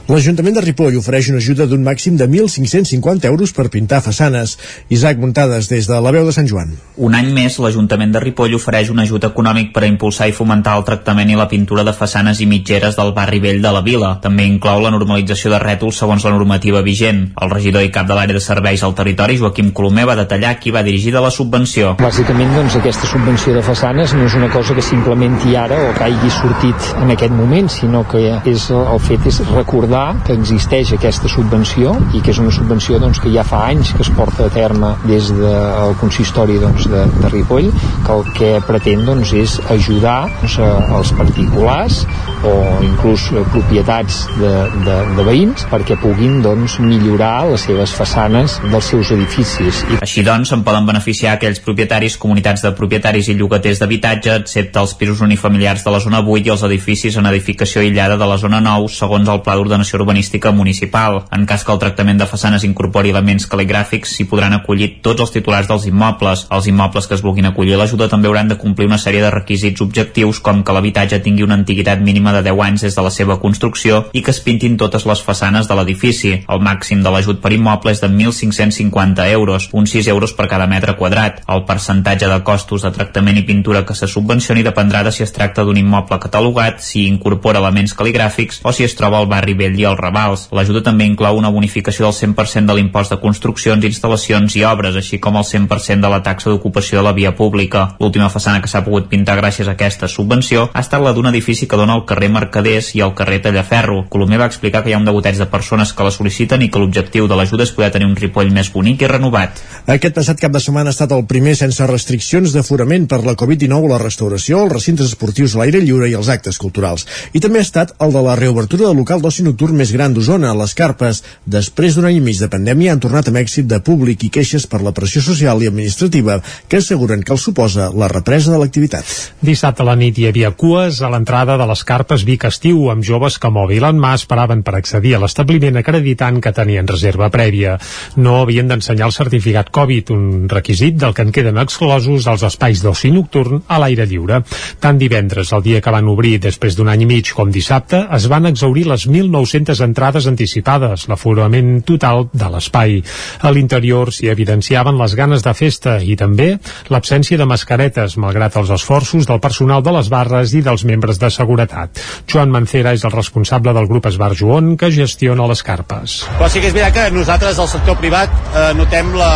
[0.09, 4.57] L'Ajuntament de Ripoll ofereix una ajuda d'un màxim de 1.550 euros per pintar façanes.
[4.89, 6.75] Isaac Muntades, des de la veu de Sant Joan.
[6.97, 10.77] Un any més, l'Ajuntament de Ripoll ofereix un ajut econòmic per a impulsar i fomentar
[10.79, 14.15] el tractament i la pintura de façanes i mitgeres del barri vell de la vila.
[14.23, 17.25] També inclou la normalització de rètols segons la normativa vigent.
[17.41, 20.73] El regidor i cap de l'àrea de serveis al territori, Joaquim Colomer, va detallar qui
[20.75, 21.97] va dirigida la subvenció.
[22.03, 26.07] Bàsicament, doncs, aquesta subvenció de façanes no és una cosa que s'implementi ara o que
[26.07, 31.31] hagi sortit en aquest moment, sinó que és, el fet és recordar que existeix aquesta
[31.31, 34.53] subvenció i que és una subvenció doncs, que ja fa anys que es porta a
[34.53, 37.71] terme des del consistori doncs, de, de Ripoll,
[38.07, 42.03] que el que pretén doncs, és ajudar doncs, als particulars
[42.47, 42.55] o
[42.85, 44.53] inclús propietats de,
[44.87, 49.83] de, de veïns perquè puguin doncs, millorar les seves façanes dels seus edificis.
[50.03, 54.95] Així doncs, se'n poden beneficiar aquells propietaris, comunitats de propietaris i llogaters d'habitatge, excepte els
[54.95, 58.61] pisos unifamiliars de la zona 8 i els edificis en edificació aïllada de la zona
[58.61, 61.23] 9, segons el Pla d'Ordenació Urbanística Municipal.
[61.33, 65.33] En cas que el tractament de façanes incorpori elements cal·ligràfics, s'hi podran acollir tots els
[65.33, 66.47] titulars dels immobles.
[66.51, 69.81] Els immobles que es vulguin acollir l'ajuda també hauran de complir una sèrie de requisits
[69.81, 73.41] objectius com que l'habitatge tingui una antiguitat mínima de 10 anys des de la seva
[73.41, 76.02] construcció i que es pintin totes les façanes de l'edifici.
[76.03, 80.67] El màxim de l'ajut per immoble és de 1.550 euros, uns 6 euros per cada
[80.67, 81.43] metre quadrat.
[81.47, 85.33] El percentatge de costos de tractament i pintura que se subvencioni dependrà de si es
[85.33, 89.79] tracta d'un immoble catalogat, si incorpora elements cal·ligràfics o si es troba al barri vell
[89.79, 90.49] i als Ravals.
[90.53, 95.21] L'ajuda també inclou una bonificació del 100% de l'impost de construccions, instal·lacions i obres, així
[95.23, 97.97] com el 100% de la taxa d'ocupació de la via pública.
[98.01, 101.67] L'última façana que s'ha pogut pintar gràcies a aquesta subvenció ha estat la d'un edifici
[101.67, 104.05] que dona al carrer Mercaders i al carrer Tallaferro.
[104.13, 106.71] Colomer va explicar que hi ha un degoteig de persones persones que la sol·liciten i
[106.71, 109.61] que l'objectiu de l'ajuda és poder tenir un Ripoll més bonic i renovat.
[109.87, 113.89] Aquest passat cap de setmana ha estat el primer sense restriccions d'aforament per la Covid-19
[113.89, 117.07] a la restauració, els recintes esportius a l'aire lliure i els actes culturals.
[117.33, 120.55] I també ha estat el de la reobertura del local d'oci nocturn més gran d'Osona,
[120.55, 121.23] les Carpes.
[121.47, 124.67] Després d'un any i mig de pandèmia han tornat amb èxit de públic i queixes
[124.67, 129.07] per la pressió social i administrativa que asseguren que els suposa la represa de l'activitat.
[129.43, 133.05] Dissabte a la nit hi havia cues a l'entrada de les Carpes Vic Estiu amb
[133.05, 137.79] joves que mòbil en mà esperaven per accedir a l'establiment acreditant que tenien reserva prèvia.
[138.17, 142.83] No havien d'ensenyar el certificat Covid, un requisit del que en queden exclosos els espais
[142.83, 144.43] d'oci nocturn a l'aire lliure.
[144.81, 148.29] Tant divendres, el dia que van obrir després d'un any i mig, com dissabte, es
[148.31, 153.01] van exaurir les 1.900 entrades anticipades, l'aforament total de l'espai.
[153.43, 156.57] A l'interior s'hi evidenciaven les ganes de festa i també
[156.93, 161.31] l'absència de mascaretes, malgrat els esforços del personal de les barres i dels membres de
[161.31, 162.01] seguretat.
[162.31, 166.23] Joan Mancera és el responsable del grup Esbar Joan, que gestiona les carpes.
[166.39, 169.33] Però sí que és veritat que nosaltres, al sector privat, eh, notem la,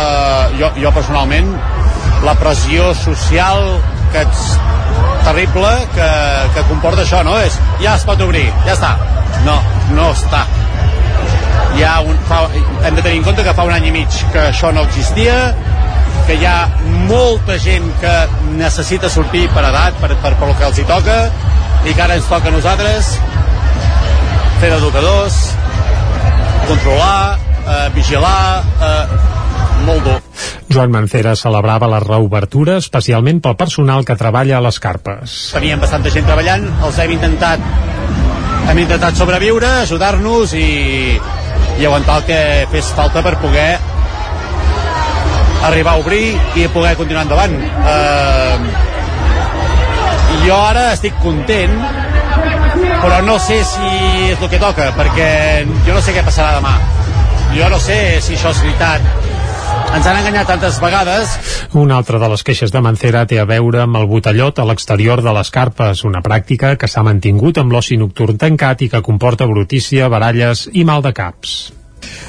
[0.59, 1.53] jo, jo personalment
[2.25, 3.77] la pressió social
[4.11, 4.43] que ets
[5.27, 6.09] terrible que,
[6.55, 7.35] que comporta això, no?
[7.43, 8.93] És, ja es pot obrir, ja està.
[9.45, 9.57] No,
[9.95, 10.45] no està.
[11.77, 12.45] Hi ha un, fa,
[12.87, 15.35] hem de tenir en compte que fa un any i mig que això no existia,
[16.27, 16.57] que hi ha
[17.09, 18.15] molta gent que
[18.57, 21.19] necessita sortir per edat, per, per, per el que els hi toca,
[21.85, 23.13] i que ara ens toca a nosaltres
[24.57, 25.37] fer d'educadors,
[26.67, 29.05] controlar, eh, vigilar, eh,
[29.85, 30.21] molt dur.
[30.69, 35.37] Joan Mancera celebrava la reobertura especialment pel personal que treballa a les carpes.
[35.53, 37.59] Teníem bastanta gent treballant, els hem intentat
[38.67, 41.15] hem intentat sobreviure, ajudar-nos i,
[41.79, 42.39] i aguantar el que
[42.73, 43.77] fes falta per poder
[45.67, 47.55] arribar a obrir i poder continuar endavant.
[47.63, 48.57] Eh,
[50.43, 51.79] jo ara estic content,
[53.01, 53.93] però no sé si
[54.31, 55.29] és el que toca, perquè
[55.85, 56.75] jo no sé què passarà demà.
[57.55, 59.35] Jo no sé si això és veritat
[59.95, 61.31] ens han enganyat tantes vegades.
[61.79, 65.23] Una altra de les queixes de Mancera té a veure amb el botellot a l'exterior
[65.23, 69.47] de les carpes, una pràctica que s'ha mantingut amb l'oci nocturn tancat i que comporta
[69.49, 71.57] brutícia, baralles i mal de caps.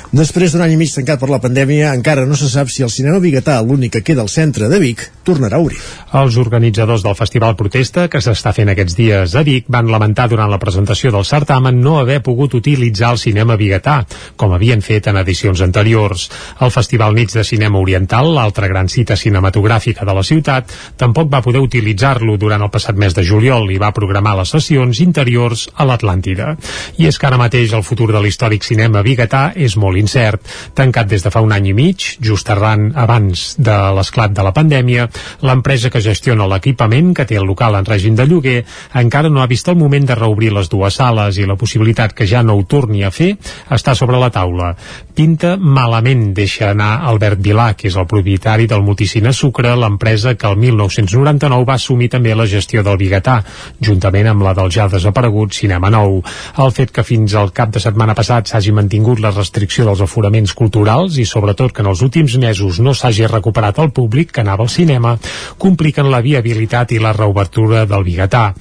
[0.09, 2.89] Després d'un any i mig tancat per la pandèmia, encara no se sap si el
[2.89, 5.77] cinema biguetà, l'únic que queda al centre de Vic, tornarà a obrir.
[6.17, 10.49] Els organitzadors del Festival Protesta, que s'està fent aquests dies a Vic, van lamentar durant
[10.49, 13.99] la presentació del certamen no haver pogut utilitzar el cinema biguetà,
[14.41, 16.31] com havien fet en edicions anteriors.
[16.65, 21.43] El Festival Nits de Cinema Oriental, l'altra gran cita cinematogràfica de la ciutat, tampoc va
[21.45, 25.85] poder utilitzar-lo durant el passat mes de juliol i va programar les sessions interiors a
[25.85, 26.55] l'Atlàntida.
[26.97, 30.43] I és que ara mateix el futur de l'històric cinema biguetà és molt incert.
[30.79, 34.55] Tancat des de fa un any i mig, just arran abans de l'esclat de la
[34.57, 35.09] pandèmia,
[35.43, 38.63] l'empresa que gestiona l'equipament, que té el local en règim de lloguer,
[39.03, 42.27] encara no ha vist el moment de reobrir les dues sales i la possibilitat que
[42.27, 43.35] ja no ho torni a fer
[43.71, 44.75] està sobre la taula.
[45.19, 50.47] Pinta malament deixa anar Albert Vilà, que és el propietari del Multicine Sucre, l'empresa que
[50.47, 53.41] el 1999 va assumir també la gestió del Bigatà,
[53.83, 56.21] juntament amb la del ja desaparegut Cinema Nou.
[56.63, 60.53] El fet que fins al cap de setmana passat s'hagi mantingut la restricció dels aforaments
[60.53, 64.67] culturals i sobretot que en els últims mesos no s'hagi recuperat el públic que anava
[64.67, 65.17] al cinema
[65.59, 68.53] compliquen la viabilitat i la reobertura del Bigatà.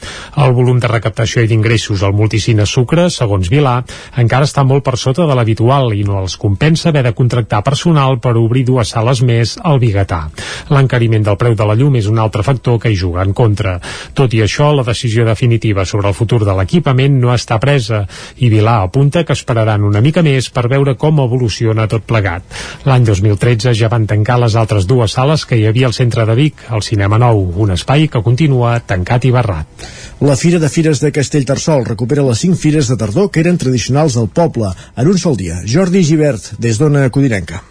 [0.43, 3.75] El volum de recaptació i d'ingressos al multicine Sucre, segons Vilà,
[4.23, 8.19] encara està molt per sota de l'habitual i no els compensa haver de contractar personal
[8.23, 10.27] per obrir dues sales més al Bigatà.
[10.71, 13.77] L'encariment del preu de la llum és un altre factor que hi juga en contra.
[14.17, 18.05] Tot i això, la decisió definitiva sobre el futur de l'equipament no està presa
[18.37, 22.43] i Vilà apunta que esperaran una mica més per veure com evoluciona tot plegat.
[22.85, 26.35] L'any 2013 ja van tancar les altres dues sales que hi havia al centre de
[26.37, 29.87] Vic, el Cinema Nou, un espai que continua tancat i barrat.
[30.21, 34.17] La Fira de Fires de Castellterçol recupera les cinc fires de tardor que eren tradicionals
[34.17, 35.63] del poble en un sol dia.
[35.65, 37.63] Jordi Givert, des d'Ona Codinenca.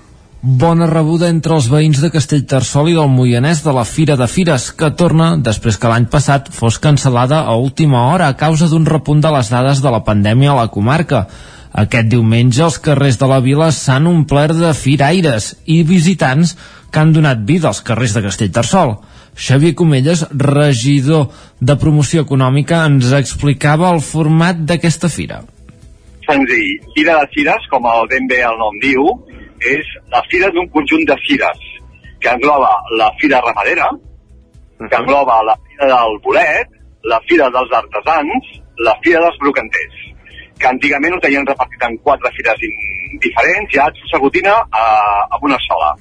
[0.46, 4.68] Bona rebuda entre els veïns de Castellterçol i del Moianès de la Fira de Fires,
[4.78, 9.24] que torna després que l'any passat fos cancel·lada a última hora a causa d'un repunt
[9.24, 11.24] de les dades de la pandèmia a la comarca.
[11.76, 16.54] Aquest diumenge els carrers de la vila s'han omplert de firaires i visitants
[16.92, 18.94] que han donat vida als carrers de Castellterçol.
[19.36, 21.26] Xavier Comelles, regidor
[21.60, 25.42] de promoció econòmica, ens explicava el format d'aquesta fira.
[26.24, 26.80] Senzill.
[26.96, 29.12] Fira de Fires, com el ben bé el nom diu,
[29.60, 31.70] és la fira d'un conjunt de fires
[32.24, 33.92] que engloba la fira ramadera,
[34.80, 36.72] que engloba la fira del bolet,
[37.04, 40.06] la fira dels artesans, la fira dels brocanters,
[40.58, 42.60] que antigament ho tenien repartit en quatre fires
[43.22, 44.84] diferents i ara s'agotina a,
[45.30, 45.94] a una sola.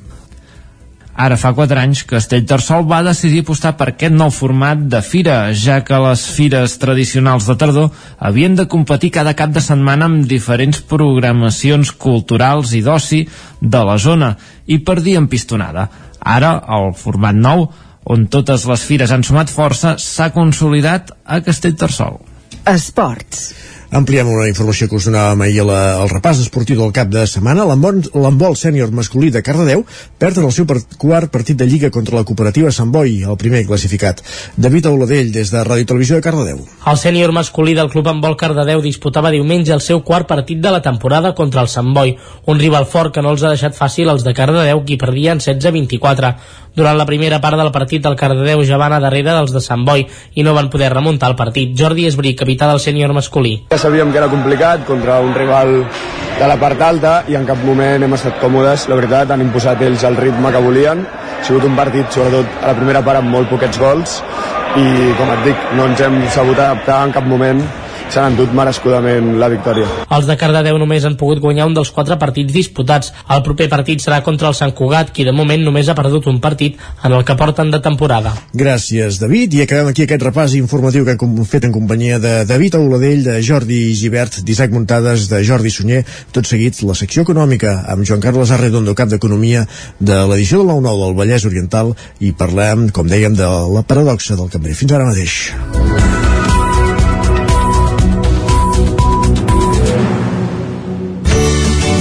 [1.15, 5.77] Ara fa 4 anys Castellterçol va decidir apostar per aquest nou format de fira, ja
[5.87, 7.87] que les fires tradicionals de tardor
[8.19, 13.21] havien de competir cada cap de setmana amb diferents programacions culturals i d'oci
[13.61, 14.33] de la zona
[14.67, 15.87] i perdien pistonada.
[16.19, 17.69] Ara, el format nou,
[18.03, 22.19] on totes les fires han sumat força, s'ha consolidat a Castellterçol.
[22.67, 23.53] Esports.
[23.95, 27.63] Ampliem una informació que us donàvem ahir la, al repàs esportiu del cap de setmana.
[27.63, 29.85] L'handbol sènior masculí de Cardedeu
[30.19, 33.61] perd el seu per, quart partit de Lliga contra la cooperativa Sant Boi, el primer
[33.69, 34.19] classificat.
[34.59, 36.59] David Auladell, des de Ràdio Televisió de Cardedeu.
[36.91, 40.83] El sènior masculí del club handbol Cardedeu disputava diumenge el seu quart partit de la
[40.83, 42.17] temporada contra el Sant Boi,
[42.51, 46.35] un rival fort que no els ha deixat fàcil els de Cardedeu, qui perdien 16-24.
[46.75, 49.85] Durant la primera part del partit, el Cardedeu ja va anar darrere dels de Sant
[49.87, 50.01] Boi
[50.35, 51.71] i no van poder remuntar el partit.
[51.79, 53.53] Jordi Esbrí, capità del sènior masculí.
[53.71, 55.71] Ja sabíem que era complicat contra un rival
[56.35, 59.85] de la part alta i en cap moment hem estat còmodes, la veritat, han imposat
[59.87, 61.05] ells el ritme que volien.
[61.39, 64.19] Ha sigut un partit, sobretot a la primera part, amb molt poquets gols
[64.75, 64.85] i,
[65.15, 67.63] com et dic, no ens hem sabut adaptar en cap moment
[68.09, 69.87] s'han endut merescudament la victòria.
[70.15, 73.11] Els de Cardedeu només han pogut guanyar un dels quatre partits disputats.
[73.31, 76.39] El proper partit serà contra el Sant Cugat, qui de moment només ha perdut un
[76.43, 78.33] partit en el que porten de temporada.
[78.53, 79.53] Gràcies, David.
[79.53, 83.39] I acabem aquí aquest repàs informatiu que hem fet en companyia de David Auladell, de
[83.43, 86.03] Jordi Givert, d'Isaac Muntades, de Jordi Sunyer.
[86.35, 89.65] Tot seguit, la secció econòmica amb Joan Carles Arredondo, cap d'Economia
[89.99, 94.51] de l'edició del 9-9 del Vallès Oriental i parlem, com dèiem, de la paradoxa del
[94.53, 94.77] cambrer.
[94.77, 96.14] Fins ara mateix.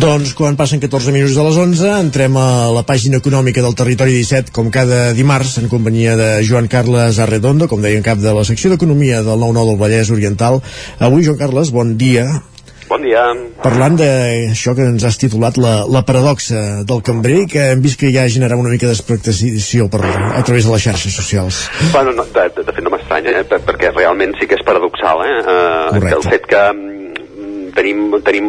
[0.00, 4.14] Doncs quan passen 14 minuts de les 11 entrem a la pàgina econòmica del Territori
[4.16, 8.32] 17 com cada dimarts en companyia de Joan Carles Arredondo com deia en cap de
[8.32, 10.62] la secció d'Economia del 9-9 del Vallès Oriental
[11.04, 12.24] Avui Joan Carles, bon dia
[12.88, 13.20] Bon dia.
[13.62, 18.10] Parlant d'això que ens has titulat la, la paradoxa del cambrer que hem vist que
[18.14, 21.60] ja generava una mica d'expectació a través de les xarxes socials
[21.92, 25.26] Bueno, no, de, de, fet no m'estranya, eh, per- perquè realment sí que és paradoxal,
[25.28, 25.38] eh?
[25.44, 28.48] eh que el fet que mm, tenim, tenim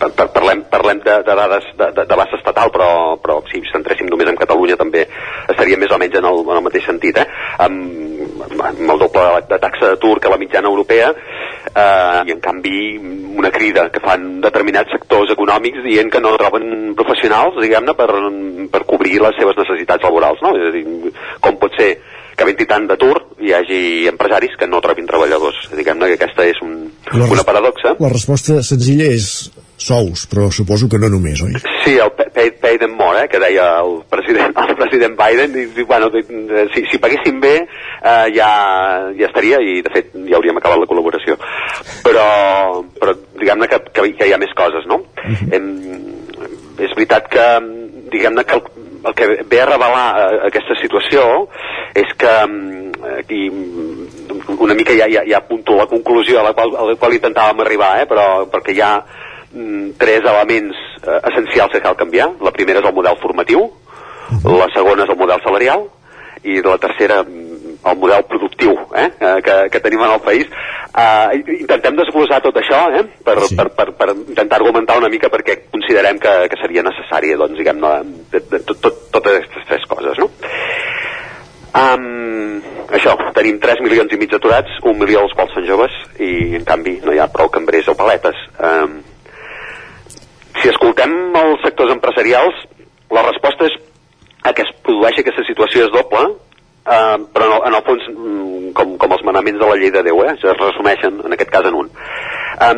[0.00, 2.90] par- par- parlem, parlem de, de dades de, de, d'abast estatal, però,
[3.22, 5.04] però si ens centréssim només en Catalunya també
[5.48, 7.26] estaria més o menys en el, en el mateix sentit, eh?
[7.66, 11.12] amb, amb el doble de, de taxa d'atur que la mitjana europea,
[11.68, 12.78] eh, i en canvi
[13.38, 18.08] una crida que fan determinats sectors econòmics dient que no troben professionals, diguem-ne, per,
[18.72, 20.54] per cobrir les seves necessitats laborals, no?
[20.58, 21.12] És a dir,
[21.44, 21.92] com pot ser
[22.38, 23.80] que havent-hi tant d'atur hi hagi
[24.10, 25.58] empresaris que no trobin treballadors.
[25.74, 26.76] Diguem-ne que aquesta és un,
[27.10, 27.96] La una paradoxa.
[27.98, 29.48] La resposta senzilla és
[29.78, 31.54] sous, però suposo que no només, oi?
[31.84, 35.66] Sí, el pay, pay, them more, eh, que deia el president, el president Biden, i,
[35.70, 36.10] i, bueno,
[36.74, 38.50] si, si paguéssim bé eh, ja,
[39.14, 41.38] ja estaria i de fet ja hauríem acabat la col·laboració.
[42.04, 42.26] Però,
[42.98, 45.00] però diguem-ne que, que, que hi ha més coses, no?
[45.54, 45.70] Em,
[46.78, 47.46] és veritat que
[48.12, 48.66] diguem-ne que el,
[49.08, 51.24] el que ve a revelar eh, aquesta situació
[51.96, 52.34] és que
[53.18, 53.46] aquí
[54.58, 57.62] una mica ja, ja, ja apunto la conclusió a la qual, a la qual intentàvem
[57.64, 59.27] arribar, eh, però perquè mm,
[59.98, 62.30] tres elements eh, essencials que cal canviar.
[62.44, 63.68] La primera és el model formatiu,
[64.44, 65.86] la segona és el model salarial
[66.44, 70.46] i la tercera mm, el model productiu eh, eh, que, que tenim en el país.
[70.98, 71.30] Uh,
[71.60, 73.54] intentem desglosar tot això eh, per, sí.
[73.58, 77.78] per, per, per intentar argumentar una mica perquè considerem que, que seria necessària doncs, diguem
[77.84, 80.18] de, de, tot, tot, totes aquestes tres coses.
[80.18, 80.30] No?
[81.78, 82.58] Um,
[82.96, 86.66] això, tenim 3 milions i mig d'aturats, un milió dels quals són joves i en
[86.66, 88.40] canvi no hi ha prou cambrers o paletes.
[88.58, 88.98] Um,
[90.62, 92.60] si escoltem els sectors empresarials,
[93.14, 93.78] la resposta és
[94.44, 98.06] a que es produeixi aquesta situació és doble, eh, però en el, en el fons,
[98.12, 101.50] mm, com, com els manaments de la llei de Déu, eh, es resumeixen, en aquest
[101.50, 101.90] cas, en un.
[101.90, 102.74] Eh,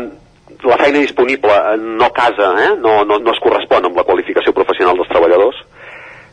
[0.64, 4.98] la feina disponible no casa, eh, no, no, no es correspon amb la qualificació professional
[4.98, 5.62] dels treballadors,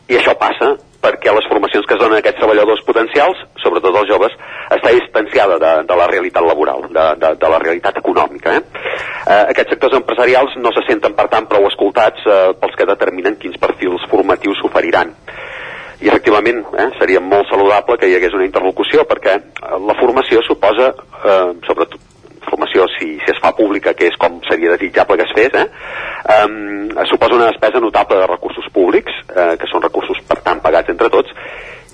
[0.07, 0.75] i això passa
[1.07, 4.33] perquè les formacions que es donen a aquests treballadors potencials, sobretot els joves,
[4.75, 8.57] està distanciada de, de la realitat laboral, de, de, de la realitat econòmica.
[8.57, 8.63] Eh?
[9.27, 13.39] Eh, aquests sectors empresarials no se senten, per tant, prou escoltats eh, pels que determinen
[13.39, 15.15] quins perfils formatius s'oferiran.
[15.97, 19.39] i efectivament eh, seria molt saludable que hi hagués una interlocució perquè
[19.81, 20.91] la formació suposa,
[21.23, 22.06] eh, sobretot
[22.49, 25.67] formació si, si es fa pública, que és com seria desitjable que es fes, eh,
[26.35, 30.93] eh, suposa una despesa notable de recursos públics, eh, que són recursos per tant pagats
[30.93, 31.33] entre tots,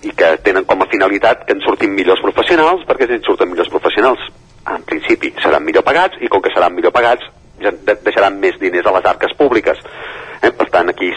[0.03, 3.49] i que tenen com a finalitat que en surtin millors professionals, perquè si en surten
[3.51, 4.25] millors professionals,
[4.67, 7.25] en principi seran millor pagats, i com que seran millor pagats,
[8.03, 9.79] deixaran més diners a les arques públiques.
[10.43, 10.51] Eh?
[10.51, 11.11] Per tant, aquí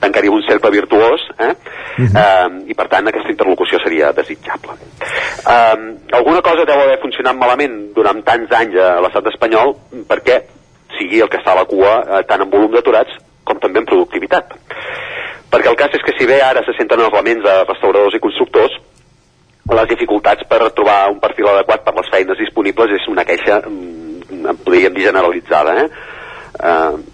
[0.00, 1.54] tancaria un cercle virtuós eh?
[1.96, 2.18] Uh -huh.
[2.24, 4.72] eh, i per tant aquesta interlocució seria desitjable.
[5.48, 5.78] Eh,
[6.12, 9.74] alguna cosa deu haver funcionat malament durant tants anys a l'estat espanyol
[10.08, 10.42] perquè
[10.98, 13.12] sigui el que està a la cua eh, tant en volum d'aturats
[13.44, 14.44] com també en productivitat.
[15.50, 18.20] Perquè el cas és que si bé ara se senten els laments de restauradors i
[18.20, 18.72] constructors,
[19.70, 24.56] les dificultats per trobar un perfil adequat per les feines disponibles és una queixa, mm,
[24.64, 25.88] podríem dir generalitzada, eh?
[26.60, 27.13] eh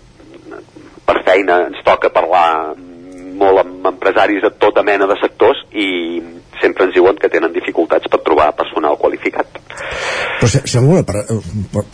[1.11, 2.77] per feina ens toca parlar
[3.41, 5.89] molt amb empresaris de tota mena de sectors i
[6.61, 9.49] sempre ens diuen que tenen dificultats per trobar personal qualificat.
[10.41, 11.23] Però se- sembla una para...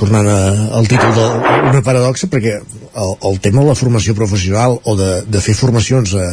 [0.01, 0.39] tornant a,
[0.81, 1.27] al títol de,
[1.70, 6.17] una paradoxa perquè el, el tema de la formació professional o de, de fer formacions
[6.19, 6.27] a,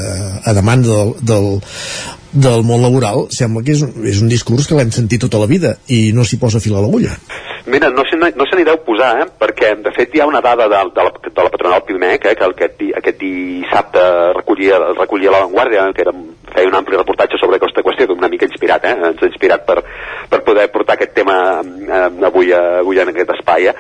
[0.50, 1.48] a demanda del, del,
[2.48, 5.76] del món laboral sembla que és, és un discurs que l'hem sentit tota la vida
[5.94, 7.14] i no s'hi posa fil a l'agulla
[7.66, 9.26] Mira, no se, no se n'hi deu posar, eh?
[9.40, 12.34] perquè de fet hi ha una dada de, de, la, de la patronal PIMEC, eh?
[12.36, 14.02] que aquest, di- aquest dissabte
[14.36, 16.12] recollia, recollia la Vanguardia, que era,
[16.52, 18.92] feia un ampli reportatge sobre aquesta qüestió, una mica inspirat, eh?
[19.14, 19.78] ens ha inspirat per,
[20.30, 23.70] per poder portar aquest tema eh, avui, a- avui en aquest espai.
[23.72, 23.76] Eh?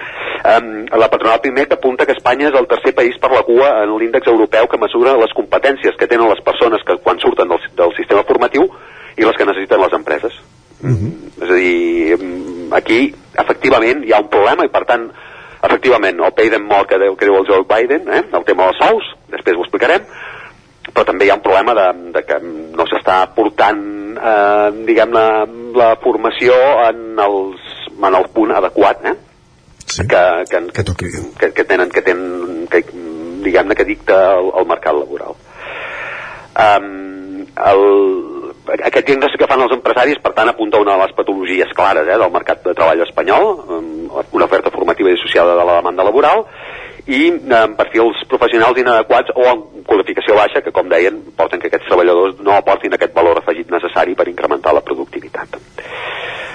[0.53, 0.71] Um,
[1.03, 4.31] la patronal PIMEC apunta que Espanya és el tercer país per la cua en l'índex
[4.31, 8.23] europeu que mesura les competències que tenen les persones que quan surten del, del sistema
[8.23, 8.69] formatiu
[9.19, 10.39] i les que necessiten les empreses.
[10.83, 12.17] És a dir,
[12.75, 15.09] aquí efectivament hi ha un problema i per tant
[15.63, 18.23] efectivament el pay them more que, diu- que diu el Joe Biden, eh?
[18.33, 20.03] el tema dels sous, després ho explicarem,
[20.91, 21.87] però també hi ha un problema de,
[22.17, 23.79] de que no s'està portant
[24.17, 25.27] eh, diguem la,
[25.79, 26.57] la formació
[26.89, 27.63] en, els,
[27.95, 29.15] en el punt adequat eh?
[29.85, 30.05] sí.
[30.07, 30.83] que, que, que,
[31.39, 32.83] que, que tenen que tenen que,
[33.47, 35.39] diguem-ne que dicta el, el mercat laboral
[36.67, 37.83] um, el,
[38.71, 42.17] aquest diagnòstic que fan els empresaris per tant apunta una de les patologies clares eh,
[42.19, 43.89] del mercat de treball espanyol um,
[44.31, 46.45] una oferta formativa i associada de la demanda laboral
[47.11, 51.89] i amb perfils professionals inadequats o amb qualificació baixa que com deien porten que aquests
[51.89, 55.57] treballadors no aportin aquest valor afegit necessari per incrementar la productivitat.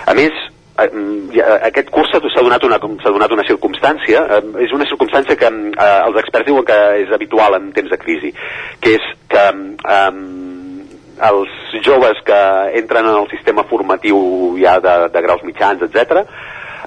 [0.09, 0.33] A més
[0.81, 0.89] eh,
[1.37, 5.91] ja, aquest curs s'ha donat, una, donat una circumstància, eh, és una circumstància que eh,
[6.07, 8.33] els experts diuen que és habitual en temps de crisi,
[8.81, 10.11] que és que eh,
[11.31, 12.39] els joves que
[12.79, 14.19] entren en el sistema formatiu
[14.61, 16.23] ja de, de graus mitjans, etc,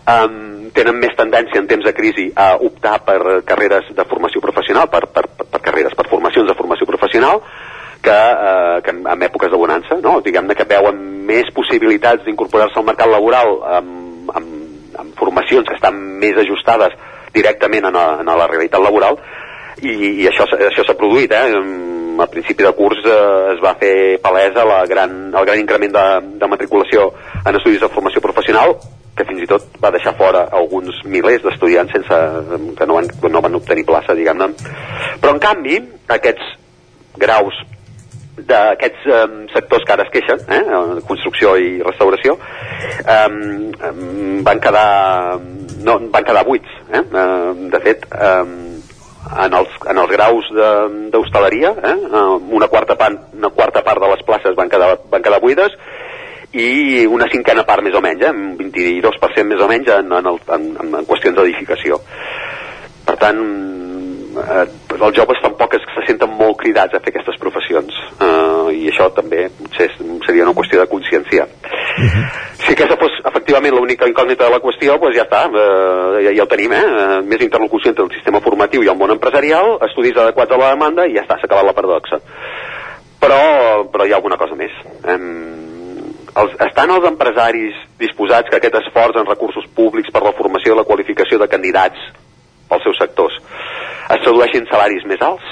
[0.06, 4.88] um, tenen més tendència en temps de crisi a optar per carreres de formació professional,
[4.92, 7.42] per, per, per, carreres, per formacions de formació professional,
[8.02, 10.20] que, eh, que en, en èpoques de bonança, no?
[10.26, 16.00] diguem-ne que veuen més possibilitats d'incorporar-se al mercat laboral amb, amb, amb formacions que estan
[16.22, 16.96] més ajustades
[17.36, 19.20] directament a a la realitat laboral
[19.82, 19.94] i,
[20.24, 21.46] i això, això s'ha produït eh?
[22.20, 26.08] A principi de curs eh, es va fer palesa la gran, el gran increment de,
[26.42, 27.12] de matriculació
[27.46, 28.76] en estudis de formació professional
[29.18, 32.22] que fins i tot va deixar fora alguns milers d'estudiants sense,
[32.78, 34.48] que no van, no van obtenir plaça, diguem-ne.
[35.22, 35.82] Però, en canvi,
[36.16, 36.54] aquests
[37.20, 37.58] graus
[38.48, 42.38] d'aquests eh, sectors que ara es queixen, eh, construcció i restauració,
[43.04, 43.28] eh,
[44.48, 44.88] van quedar
[45.84, 46.80] no, van quedar buits.
[46.94, 47.02] Eh?
[47.02, 48.71] Eh, de fet, eh,
[49.30, 50.48] en, els, en els graus
[51.14, 52.24] d'hostaleria, eh, eh,
[52.58, 55.78] una, quarta part, una quarta part de les places van quedar, van quedar buides
[56.52, 60.32] i una cinquena part més o menys, eh, un 22% més o menys en, en,
[60.34, 62.02] el, en, en qüestions d'edificació.
[63.06, 63.40] Per tant,
[64.40, 68.88] eh, els joves tampoc es, se senten molt cridats a fer aquestes professions eh, i
[68.92, 69.90] això també potser
[70.26, 71.48] seria una qüestió de consciència.
[72.62, 76.46] Si aquesta fos efectivament l'única incògnita de la qüestió, doncs ja està, eh, ja, ja
[76.46, 76.84] ho tenim, eh?
[76.84, 77.20] eh?
[77.28, 81.08] Més interlocució entre el sistema formatiu i el món empresarial, estudis adequats a la demanda
[81.08, 82.22] i ja està, s'ha acabat la paradoxa.
[83.22, 83.42] Però,
[83.94, 84.74] però hi ha alguna cosa més.
[85.06, 85.28] Em,
[86.32, 90.80] els, estan els empresaris disposats que aquest esforç en recursos públics per la formació i
[90.80, 92.10] la qualificació de candidats
[92.72, 93.36] als seus sectors
[94.10, 95.52] es tradueixi en salaris més alts?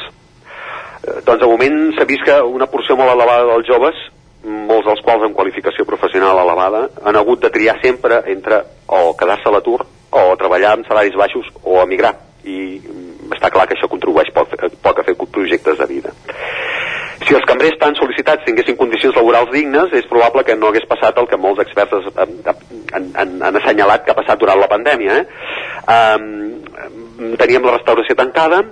[1.03, 3.99] Eh, doncs de moment s'ha vist que una porció molt elevada dels joves
[4.43, 9.49] molts dels quals amb qualificació professional elevada han hagut de triar sempre entre o quedar-se
[9.49, 12.13] a l'atur o treballar amb salaris baixos o emigrar
[12.47, 16.15] i mm, està clar que això contribueix poc, poc a fer projectes de vida
[17.27, 21.17] si els cambrers tan sol·licitats tinguessin condicions laborals dignes, és probable que no hagués passat
[21.19, 25.17] el que molts experts es- han, han, han assenyalat que ha passat durant la pandèmia.
[25.19, 25.25] Eh?
[25.93, 27.08] Um,
[27.39, 28.63] teníem la restauració tancada,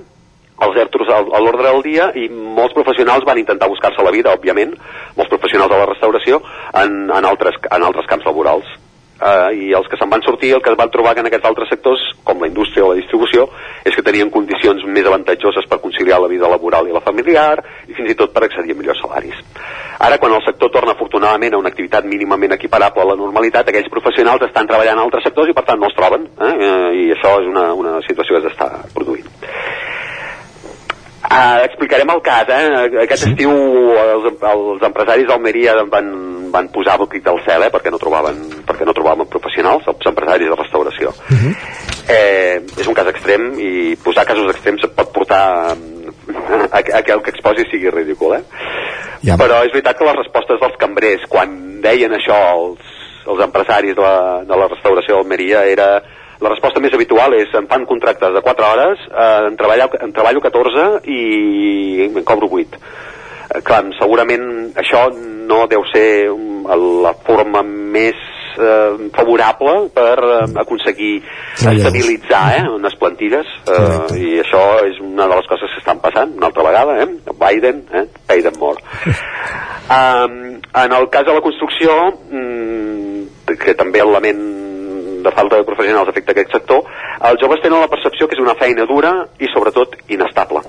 [0.65, 4.73] els ERTOs a l'ordre del dia i molts professionals van intentar buscar-se la vida, òbviament,
[5.17, 6.41] molts professionals de la restauració,
[6.81, 8.71] en, en, altres, en altres camps laborals.
[9.17, 11.71] Uh, I els que se'n van sortir, el que van trobar que en aquests altres
[11.73, 13.47] sectors, com la indústria o la distribució,
[13.81, 17.97] és que tenien condicions més avantatjoses per conciliar la vida laboral i la familiar i
[17.97, 19.41] fins i tot per accedir a millors salaris.
[19.97, 23.89] Ara, quan el sector torna afortunadament a una activitat mínimament equiparable a la normalitat, aquells
[23.89, 26.53] professionals estan treballant en altres sectors i per tant no els troben, eh?
[26.53, 29.25] Eh, i això és una, una situació que s'està produint.
[31.27, 32.87] Uh, explicarem el cas, eh?
[33.03, 33.31] Aquest sí.
[33.33, 36.07] estiu els, els empresaris d'Almeria van,
[36.53, 37.71] van posar el crit del cel, eh?
[37.73, 41.11] Perquè no trobaven, perquè no trobaven professionals, els empresaris de restauració.
[41.27, 41.53] Uh -huh.
[42.07, 45.75] eh, és un cas extrem i posar casos extrems pot portar
[46.71, 48.43] a, a que el que exposi sigui ridícul, eh?
[49.23, 49.35] Ja.
[49.35, 52.79] Però és veritat que les respostes dels cambrers, quan deien això els,
[53.27, 56.01] els empresaris de la, de la restauració d'Almeria, era
[56.43, 60.13] la resposta més habitual és em fan contractes de 4 hores, eh, en, treballo, en
[60.13, 62.81] treballo 14 i en cobro 8.
[63.47, 65.07] Eh, clar, segurament això
[65.47, 66.65] no deu ser um,
[67.03, 68.17] la forma més
[68.59, 71.13] eh, favorable per eh, aconseguir
[71.55, 76.35] estabilitzar eh, unes plantilles eh, i això és una de les coses que estan passant
[76.35, 77.09] una altra vegada, eh?
[77.31, 78.05] Biden eh?
[78.27, 78.77] pay them more
[79.97, 81.97] um, en el cas de la construcció
[82.29, 84.66] mm, que també l'element
[85.23, 86.83] de falta de professionals afecta aquest sector,
[87.29, 90.63] els joves tenen la percepció que és una feina dura i sobretot inestable.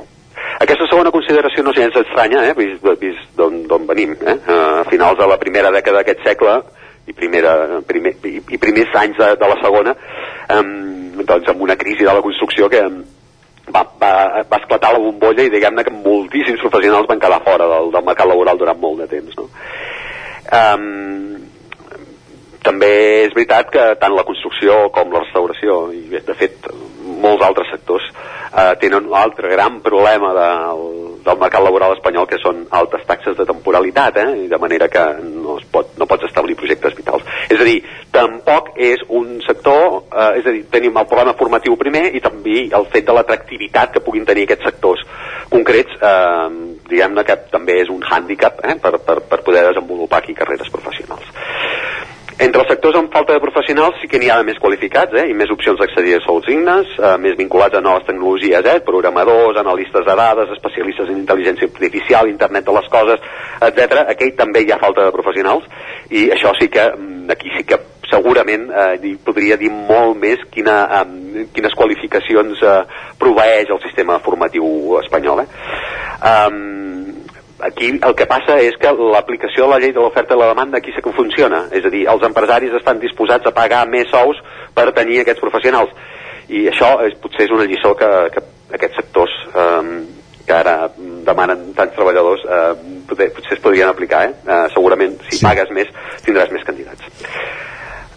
[0.59, 4.17] Aquesta segona consideració no és estranya, eh, vist, vist d'on venim.
[4.21, 4.37] Eh?
[4.49, 6.57] A finals de la primera dècada d'aquest segle
[7.07, 9.95] i, primera, primer, i, i primers anys de, de la segona,
[10.49, 10.65] eh,
[11.23, 12.83] doncs amb una crisi de la construcció que
[13.75, 14.13] va, va,
[14.49, 18.31] va esclatar la bombolla i diguem-ne que moltíssims professionals van quedar fora del, del mercat
[18.31, 19.39] laboral durant molt de temps.
[19.39, 19.49] No?
[20.49, 21.48] Um,
[22.69, 22.93] també
[23.25, 26.69] és veritat que tant la construcció com la restauració i de fet
[27.19, 30.83] molts altres sectors eh, tenen un altre gran problema del,
[31.25, 34.29] del mercat laboral espanyol que són altes taxes de temporalitat eh?
[34.45, 37.79] i de manera que no, es pot, no pots establir projectes vitals és a dir,
[38.15, 42.67] tampoc és un sector eh, és a dir, tenim el problema formatiu primer i també
[42.69, 45.05] el fet de l'atractivitat que puguin tenir aquests sectors
[45.53, 46.49] concrets eh,
[46.93, 48.77] diguem-ne que també és un hàndicap eh?
[48.83, 51.33] per, per, per poder desenvolupar aquí carreres professionals
[52.39, 55.25] entre els sectors amb falta de professionals sí que n'hi ha de més qualificats eh,
[55.31, 59.59] i més opcions d'accedir a sous dignes, eh, més vinculats a noves tecnologies, eh, programadors,
[59.59, 63.27] analistes de dades, especialistes en intel·ligència artificial, internet de les coses,
[63.69, 64.05] etc.
[64.15, 65.67] Aquí també hi ha falta de professionals
[66.15, 70.79] i això sí que mm, aquí sí que segurament eh, podria dir molt més quina,
[71.01, 72.81] eh, quines qualificacions eh,
[73.19, 75.43] proveeix el sistema formatiu espanyol.
[75.43, 75.49] Eh?
[76.19, 77.08] Um,
[77.65, 80.79] aquí el que passa és que l'aplicació de la llei de l'oferta i la demanda
[80.79, 84.39] aquí sí que funciona, és a dir, els empresaris estan disposats a pagar més sous
[84.75, 85.91] per tenir aquests professionals
[86.49, 88.45] i això és, potser és una lliçó que, que
[88.79, 89.83] aquests sectors eh,
[90.49, 90.77] que ara
[91.27, 92.73] demanen tants treballadors eh,
[93.09, 94.35] potser, potser es podrien aplicar eh?
[94.47, 95.45] Eh, segurament si sí.
[95.45, 95.91] pagues més
[96.25, 97.05] tindràs més candidats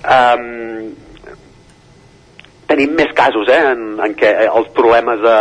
[0.05, 0.93] um,
[2.71, 5.37] tenim més casos eh, en, en què els problemes de,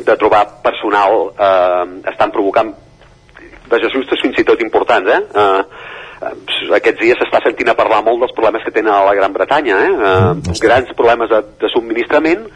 [0.00, 2.72] de trobar personal eh, estan provocant
[3.70, 5.20] desajustes fins i tot importants eh?
[5.44, 5.62] Eh,
[6.78, 9.80] aquests dies s'està sentint a parlar molt dels problemes que tenen a la Gran Bretanya
[9.86, 9.92] eh?
[10.10, 12.46] Eh, grans problemes de, de subministrament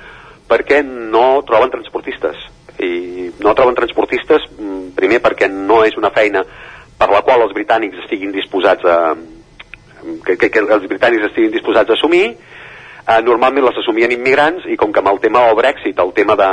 [0.48, 2.46] perquè no troben transportistes
[2.84, 6.44] i no troben transportistes mm, primer perquè no és una feina
[6.98, 8.98] per la qual els britànics estiguin disposats a
[10.24, 12.36] que, que, que els britànics estiguin disposats a assumir
[13.08, 16.36] eh, normalment les assumien immigrants i com que amb el tema del Brexit, el tema
[16.38, 16.48] de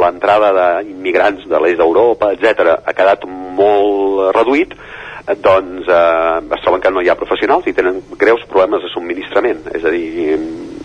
[0.00, 6.82] l'entrada d'immigrants de l'est d'Europa, etc ha quedat molt reduït, eh, doncs eh, es troben
[6.82, 9.68] que no hi ha professionals i tenen greus problemes de subministrament.
[9.74, 10.40] És a dir,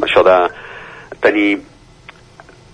[0.05, 0.37] això de
[1.23, 1.49] tenir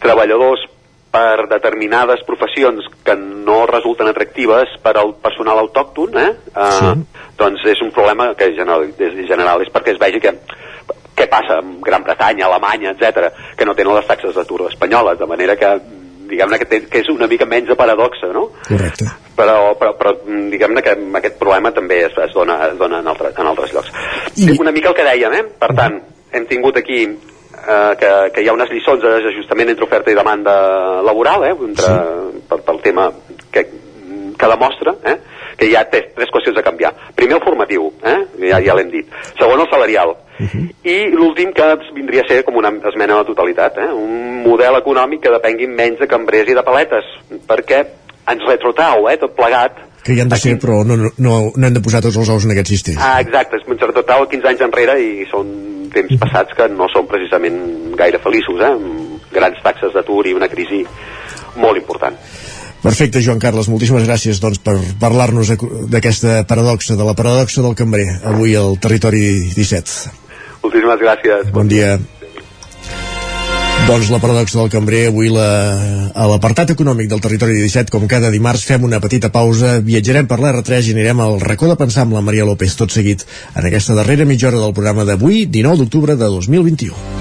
[0.02, 0.66] treballadors
[1.12, 6.30] per determinades professions que no resulten atractives per al personal autòcton, eh?
[6.56, 6.92] eh sí.
[7.38, 10.32] doncs és un problema que general, és general, és perquè es vegi que
[11.16, 15.28] què passa amb Gran Bretanya, Alemanya, etc que no tenen les taxes d'atur espanyoles, de
[15.30, 15.74] manera que
[16.32, 18.48] diguem-ne que, té, que és una mica menys de paradoxa, no?
[18.68, 19.10] Correcte.
[19.36, 23.34] Però, però, però diguem-ne que aquest problema també es, es, dona, es dona en, altre,
[23.36, 23.92] en altres llocs.
[24.38, 24.48] I...
[24.60, 25.44] Una mica el que dèiem, eh?
[25.60, 26.00] Per tant,
[26.32, 30.18] hem tingut aquí eh, que, que hi ha unes lliçons de desajustament entre oferta i
[30.18, 30.56] demanda
[31.06, 31.54] laboral, eh?
[31.68, 32.44] Entre, sí.
[32.50, 33.10] pel, pel tema
[33.52, 33.68] que,
[34.40, 35.18] que demostra, eh?
[35.60, 36.96] que hi ha tres, tres qüestions a canviar.
[37.18, 38.18] Primer el formatiu, eh?
[38.48, 39.12] ja, ja l'hem dit.
[39.36, 40.16] Segon el salarial.
[40.42, 40.66] Uh -huh.
[40.84, 43.92] I l'últim que vindria a ser com una esmena a la totalitat, eh?
[43.94, 47.06] un model econòmic que depengui menys de cambrers i de paletes,
[47.48, 47.86] perquè
[48.28, 51.68] ens retrotrau eh, tot plegat que hi han de ser, però no, no, no, no
[51.68, 53.02] hem de posar tots els ous en aquest sistema.
[53.06, 55.52] Ah, exacte, ens retrotrau 15 anys enrere i són
[55.94, 57.60] temps passats que no són precisament
[58.00, 58.72] gaire feliços, eh?
[58.72, 60.82] amb grans taxes d'atur i una crisi
[61.62, 62.18] molt important.
[62.82, 65.52] Perfecte, Joan Carles, moltíssimes gràcies doncs, per parlar-nos
[65.92, 70.21] d'aquesta paradoxa, de la paradoxa del cambrer, avui al Territori 17.
[70.64, 71.54] Moltíssimes gràcies.
[71.54, 71.96] Bon dia.
[73.88, 75.48] Doncs la paradoxa del cambrer, avui la,
[76.14, 80.38] a l'apartat econòmic del territori 17, com cada dimarts, fem una petita pausa, viatjarem per
[80.40, 83.26] l'R3 i anirem al racó de pensar amb la Maria López, tot seguit,
[83.56, 87.21] en aquesta darrera mitja hora del programa d'avui, 19 d'octubre de 2021.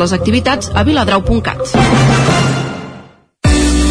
[0.00, 2.59] les activitats a viladrau.cat.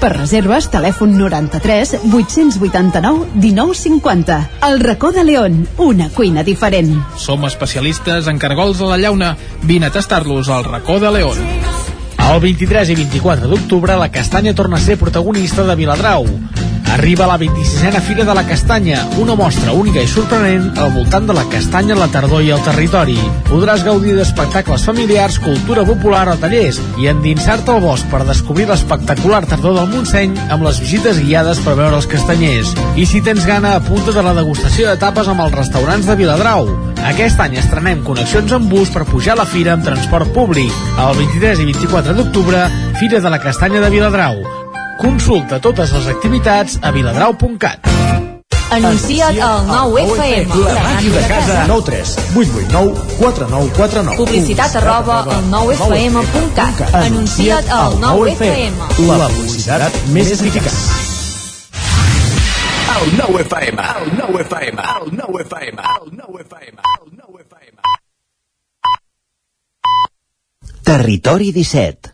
[0.00, 4.38] Per reserves, telèfon 93 889 1950.
[4.68, 5.66] El racó de León.
[5.78, 6.92] Una cuina diferent.
[7.16, 9.36] Som especialistes en cargols a la llauna.
[9.62, 11.38] Vine a tastar-los al racó de León.
[12.24, 16.24] El 23 i 24 d'octubre la castanya torna a ser protagonista de Viladrau.
[16.92, 21.34] Arriba la 26a Fira de la Castanya, una mostra única i sorprenent al voltant de
[21.34, 23.16] la castanya, la tardor i el territori.
[23.48, 29.42] Podràs gaudir d'espectacles familiars, cultura popular o tallers i endinsar-te al bosc per descobrir l'espectacular
[29.50, 32.74] tardor del Montseny amb les visites guiades per veure els castanyers.
[32.96, 36.68] I si tens gana, apunta de la degustació de tapes amb els restaurants de Viladrau.
[37.04, 40.72] Aquest any estrenem connexions amb bus per pujar a la fira amb transport públic.
[40.96, 42.68] El 23 i 24 d'octubre,
[43.00, 44.63] Fira de la Castanya de Viladrau.
[44.98, 47.88] Consulta totes les activitats a viladrau.cat.
[48.74, 50.54] Anuncia't al 9FM.
[50.64, 51.64] La màquina de casa.
[51.68, 54.16] 9 3 8 8 9 4 9 4 9.
[54.18, 56.94] Publicitat arroba al 9FM.cat.
[56.94, 58.74] Anuncia't al 9FM.
[59.10, 60.78] La publicitat més eficaç.
[62.94, 67.78] El 9 FM, el 9 FM, el 9 FM, el 9 FM, el 9 FM.
[70.84, 72.13] Territori 17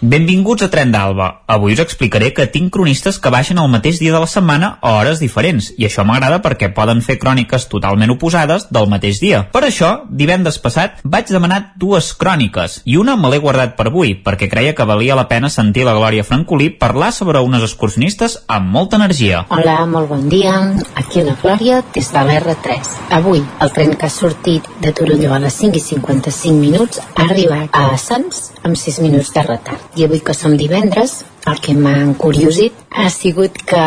[0.00, 1.42] Benvinguts a Tren d'Alba.
[1.50, 4.92] Avui us explicaré que tinc cronistes que baixen el mateix dia de la setmana a
[5.00, 9.40] hores diferents, i això m'agrada perquè poden fer cròniques totalment oposades del mateix dia.
[9.50, 14.14] Per això, divendres passat, vaig demanar dues cròniques, i una me l'he guardat per avui,
[14.22, 18.70] perquè creia que valia la pena sentir la Glòria Francolí parlar sobre unes excursionistes amb
[18.70, 19.42] molta energia.
[19.50, 20.54] Hola, molt bon dia.
[20.94, 22.94] Aquí la Glòria, des de l'R3.
[23.18, 27.26] Avui, el tren que ha sortit de Torelló a les 5 i 55 minuts ha
[27.26, 29.87] arribat a Sants amb 6 minuts de retard.
[29.96, 33.84] I avui que som divendres, el que m'ha encuriosit ha sigut que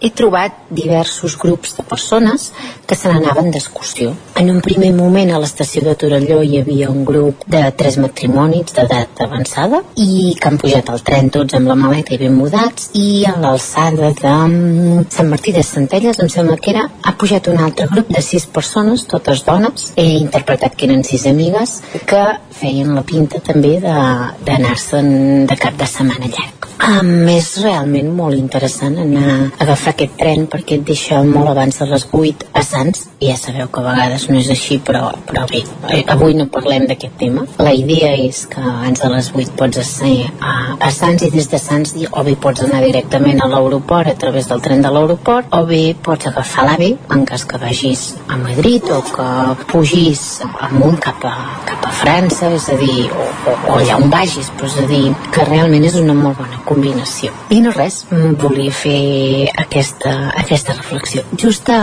[0.00, 2.52] he trobat diversos grups de persones
[2.86, 4.14] que se n'anaven d'excursió.
[4.36, 8.74] En un primer moment a l'estació de Torelló hi havia un grup de tres matrimonis
[8.76, 12.90] d'edat avançada i que han pujat al tren tots amb la maleta i ben mudats
[12.94, 17.50] i a l'alçada de mm, Sant Martí de Centelles em sembla que era ha pujat
[17.52, 22.24] un altre grup de sis persones, totes dones he interpretat que eren sis amigues que
[22.60, 28.36] feien la pinta també d'anar-se'n de, de cap de setmana llarg Um, és realment molt
[28.36, 32.62] interessant anar a agafar aquest tren perquè et deixa molt abans de les 8 a
[32.66, 33.06] Sants.
[33.22, 36.84] Ja sabeu que a vegades no és així però, però bé, eh, avui no parlem
[36.90, 37.46] d'aquest tema.
[37.64, 41.48] La idea és que abans de les 8 pots ser a, a Sants i des
[41.48, 45.56] de Sants o bé pots anar directament a l'aeroport a través del tren de l'aeroport
[45.56, 49.30] o bé pots agafar l'AVE en cas que vagis a Madrid o que
[49.72, 54.12] pugis amunt cap a, cap a França és a dir, o, o, o allà on
[54.12, 54.52] vagis.
[54.56, 57.34] Però és a dir, que realment és una molt bona combinació.
[57.54, 58.02] I no res,
[58.42, 61.24] volia fer aquesta, aquesta reflexió.
[61.40, 61.82] Just a,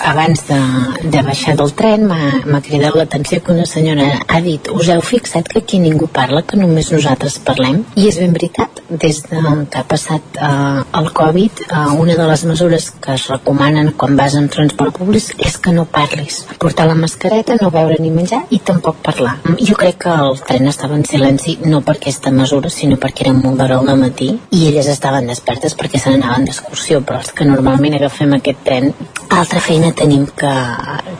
[0.00, 0.58] abans de,
[1.04, 5.48] de baixar del tren m'ha cridat l'atenció que una senyora ha dit us heu fixat
[5.48, 9.78] que aquí ningú parla que només nosaltres parlem i és ben veritat des de que
[9.78, 14.34] ha passat eh, el Covid eh, una de les mesures que es recomanen quan vas
[14.34, 16.42] en transport públic és que no parlis.
[16.58, 19.36] Portar la mascareta, no veure ni menjar i tampoc parlar.
[19.58, 23.34] Jo crec que el tren estava en silenci no per aquesta mesura sinó perquè era
[23.36, 27.48] molt d'hora al matí i elles estaven despertes perquè se n'anaven d'excursió però els que
[27.48, 28.90] normalment agafem aquest tren.
[29.30, 30.54] Altra feina tenim que,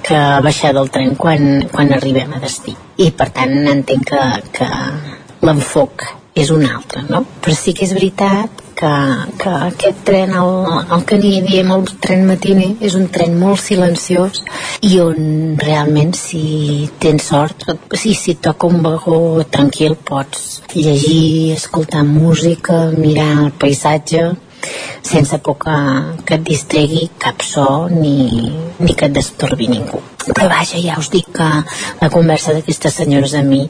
[0.06, 2.76] que baixar del tren quan, quan arribem a destí.
[2.98, 4.24] I per tant entenc que,
[4.58, 4.68] que
[5.46, 7.22] l'enfoc és un altre, no?
[7.44, 8.92] Però sí que és veritat que,
[9.38, 10.52] que aquest tren, el,
[10.96, 14.40] el que n'hi diem el tren matiner, és un tren molt silenciós
[14.88, 22.04] i on realment si tens sort, si, si toca un vagó tranquil pots llegir, escoltar
[22.08, 24.30] música, mirar el paisatge
[25.02, 25.76] sense por que,
[26.26, 30.00] que et distregui cap so ni, ni que et destorbi ningú.
[30.22, 31.48] Però vaja, ja us dic que
[32.00, 33.64] la conversa d'aquestes senyores a mi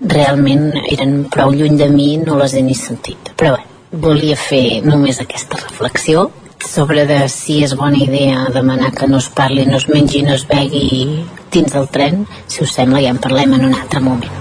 [0.00, 3.34] realment eren prou lluny de mi, no les he ni sentit.
[3.36, 6.28] Però bé, volia fer només aquesta reflexió
[6.64, 10.34] sobre de si és bona idea demanar que no es parli, no es mengi, no
[10.34, 14.34] es begui dins del tren, si us sembla ja en parlem en un altre moment.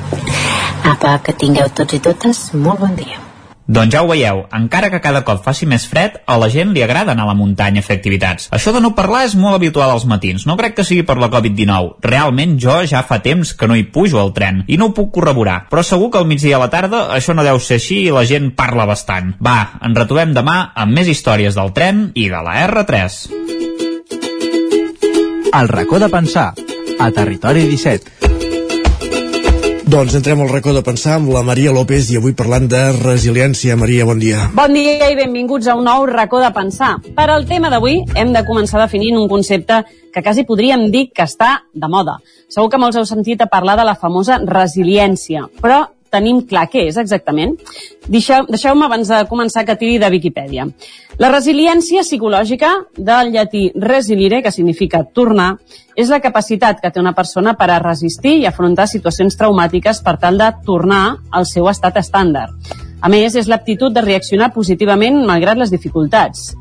[0.88, 3.27] Apa, que tingueu tots i totes molt bon dia.
[3.68, 6.84] Doncs ja ho veieu, encara que cada cop faci més fred, a la gent li
[6.86, 8.48] agrada anar a la muntanya a fer activitats.
[8.56, 11.28] Això de no parlar és molt habitual als matins, no crec que sigui per la
[11.34, 11.98] Covid-19.
[12.08, 15.12] Realment jo ja fa temps que no hi pujo al tren, i no ho puc
[15.18, 18.16] corroborar, però segur que al migdia a la tarda això no deu ser així i
[18.16, 19.36] la gent parla bastant.
[19.44, 23.20] Va, ens retrobem demà amb més històries del tren i de la R3.
[25.58, 26.54] El racó de pensar,
[27.00, 28.27] a Territori 17.
[29.88, 33.78] Doncs entrem al racó de pensar amb la Maria López i avui parlant de resiliència.
[33.80, 34.50] Maria, bon dia.
[34.52, 36.98] Bon dia i benvinguts a un nou racó de pensar.
[37.16, 39.80] Per al tema d'avui hem de començar definint un concepte
[40.12, 42.18] que quasi podríem dir que està de moda.
[42.52, 46.88] Segur que molts heu sentit a parlar de la famosa resiliència, però tenim clar què
[46.90, 47.56] és exactament?
[48.08, 50.68] Deixeu-me deixeu abans de començar que tiri de Viquipèdia.
[51.18, 55.56] La resiliència psicològica, del llatí resilire, que significa tornar,
[55.98, 60.18] és la capacitat que té una persona per a resistir i afrontar situacions traumàtiques per
[60.22, 62.54] tal de tornar al seu estat estàndard.
[63.02, 66.52] A més, és l'aptitud de reaccionar positivament malgrat les dificultats.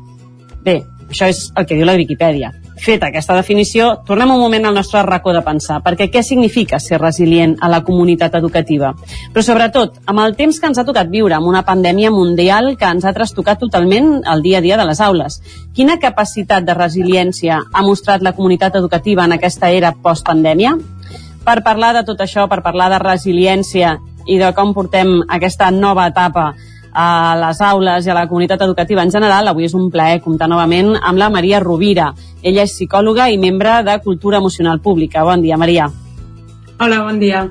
[0.63, 2.53] Bé, això és el que diu la Viquipèdia.
[2.77, 6.99] Feta aquesta definició, tornem un moment al nostre racó de pensar, perquè què significa ser
[7.01, 8.91] resilient a la comunitat educativa?
[9.33, 12.89] Però sobretot, amb el temps que ens ha tocat viure, amb una pandèmia mundial que
[12.89, 15.39] ens ha trastocat totalment el dia a dia de les aules,
[15.73, 20.77] quina capacitat de resiliència ha mostrat la comunitat educativa en aquesta era postpandèmia?
[21.47, 23.97] Per parlar de tot això, per parlar de resiliència
[24.27, 26.51] i de com portem aquesta nova etapa
[26.97, 30.47] a les aules i a la comunitat educativa en general, avui és un plaer comptar
[30.49, 32.07] novament amb la Maria Rovira.
[32.41, 35.23] Ella és psicòloga i membre de Cultura Emocional Pública.
[35.27, 35.91] Bon dia, Maria.
[36.79, 37.43] Hola, bon dia.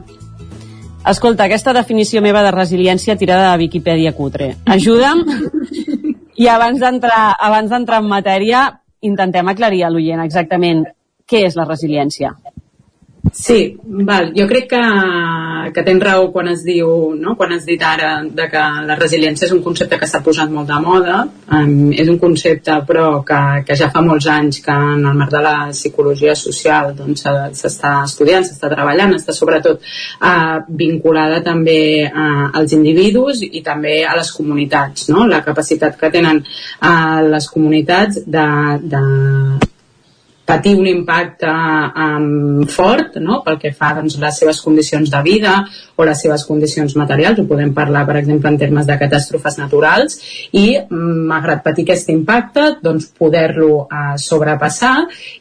[1.06, 4.56] Escolta, aquesta definició meva de resiliència tirada de Viquipèdia cutre.
[4.66, 5.22] Ajuda'm
[6.42, 8.66] i abans d'entrar abans d'entrar en matèria
[9.06, 10.82] intentem aclarir a l'oient exactament
[11.22, 12.34] què és la resiliència.
[13.32, 14.32] Sí, val.
[14.36, 14.82] jo crec que,
[15.74, 16.88] que tens raó quan es diu,
[17.18, 17.34] no?
[17.36, 20.68] quan has dit ara de que la resiliència és un concepte que s'ha posat molt
[20.70, 21.18] de moda,
[21.52, 25.32] um, és un concepte però que, que ja fa molts anys que en el marc
[25.34, 27.26] de la psicologia social doncs,
[27.60, 34.16] s'està estudiant, s'està treballant, està sobretot uh, vinculada també uh, als individus i també a
[34.18, 35.26] les comunitats, no?
[35.26, 38.50] la capacitat que tenen uh, les comunitats de,
[38.82, 39.02] de
[40.46, 43.40] patir un impacte um, fort no?
[43.44, 45.56] pel que fa doncs, les seves condicions de vida
[45.96, 50.20] o les seves condicions materials, ho podem parlar per exemple en termes de catàstrofes naturals
[50.56, 54.94] i malgrat patir aquest impacte doncs poder-lo uh, sobrepassar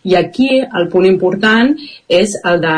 [0.09, 1.75] i aquí el punt important
[2.09, 2.75] és el de,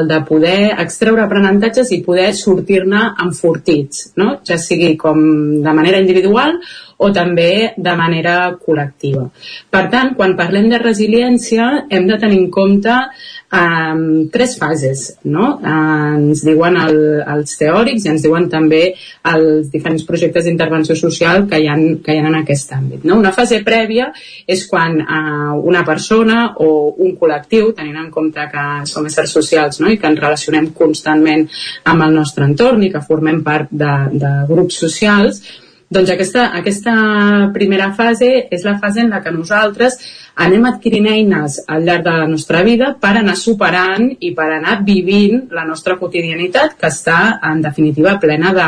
[0.00, 4.38] el de poder extreure aprenentatges i poder sortir-ne enfortits, no?
[4.48, 5.20] ja sigui com
[5.64, 6.56] de manera individual
[6.98, 9.28] o també de manera col·lectiva.
[9.70, 12.94] Per tant, quan parlem de resiliència hem de tenir en compte
[13.54, 15.52] um, tres fases, no?
[15.62, 18.82] Uh, ens diuen el, els teòrics i ens diuen també
[19.30, 23.06] els diferents projectes d'intervenció social que hi, ha, que hi ha en aquest àmbit.
[23.06, 23.20] No?
[23.22, 24.10] Una fase prèvia
[24.50, 26.68] és quan uh, una persona o
[26.98, 29.92] un col·lectiu, tenint en compte que som éssers socials no?
[29.92, 31.46] i que ens relacionem constantment
[31.86, 35.42] amb el nostre entorn i que formem part de, de grups socials,
[35.88, 36.94] doncs aquesta, aquesta
[37.54, 39.96] primera fase és la fase en la que nosaltres
[40.44, 44.76] anem adquirint eines al llarg de la nostra vida per anar superant i per anar
[44.86, 48.66] vivint la nostra quotidianitat que està en definitiva plena de,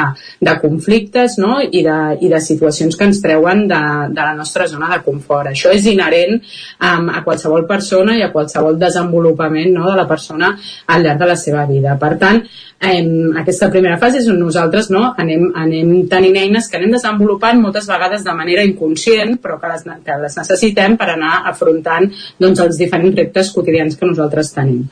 [0.49, 1.59] de conflictes no?
[1.61, 3.83] I, de, i de situacions que ens treuen de,
[4.17, 5.53] de la nostra zona de confort.
[5.53, 9.87] Això és inherent um, a qualsevol persona i a qualsevol desenvolupament no?
[9.93, 10.55] de la persona
[10.89, 11.95] al llarg de la seva vida.
[12.01, 12.43] Per tant,
[12.81, 17.10] em, aquesta primera fase és on nosaltres no, anem, anem tenint eines que anem desenvolupant
[17.19, 22.09] moltes vegades de manera inconscient però que les, que les necessitem per anar afrontant
[22.41, 24.85] doncs, els diferents reptes quotidians que nosaltres tenim.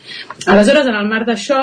[0.47, 1.61] Aleshores, en el marc d'això,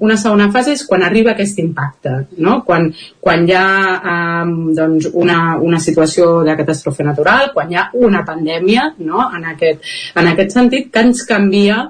[0.00, 2.60] una segona fase és quan arriba aquest impacte, no?
[2.66, 2.90] quan,
[3.20, 8.24] quan hi ha eh, doncs una, una situació de catàstrofe natural, quan hi ha una
[8.26, 9.28] pandèmia, no?
[9.36, 9.84] en, aquest,
[10.16, 11.86] en aquest sentit, que ens canvia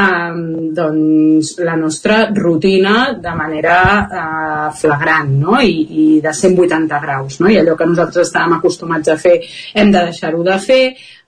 [0.00, 0.36] eh,
[0.76, 5.58] doncs, la nostra rutina de manera eh, flagrant no?
[5.60, 5.74] I,
[6.04, 7.50] i de 180 graus no?
[7.50, 9.38] i allò que nosaltres estàvem acostumats a fer
[9.74, 10.82] hem de deixar-ho de fer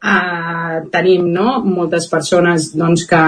[0.07, 1.61] eh, tenim no?
[1.67, 3.23] moltes persones doncs, que,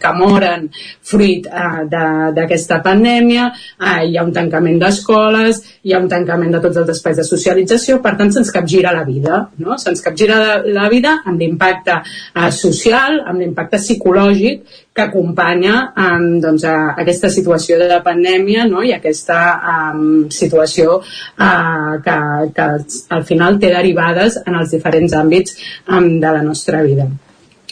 [0.00, 0.68] que moren
[1.10, 1.84] fruit eh,
[2.36, 3.48] d'aquesta pandèmia,
[3.78, 7.26] eh, hi ha un tancament d'escoles, hi ha un tancament de tots els espais de
[7.26, 9.78] socialització, per tant se'ns capgira la vida, no?
[9.78, 16.40] se'ns capgira la, la vida amb l'impacte eh, social, amb l'impacte psicològic que acompanya um,
[16.42, 18.82] doncs, a aquesta situació de pandèmia no?
[18.82, 19.38] i aquesta
[19.72, 22.16] um, situació uh, que,
[22.56, 22.66] que
[23.16, 25.54] al final té derivades en els diferents àmbits
[25.86, 27.08] um, de la nostra vida.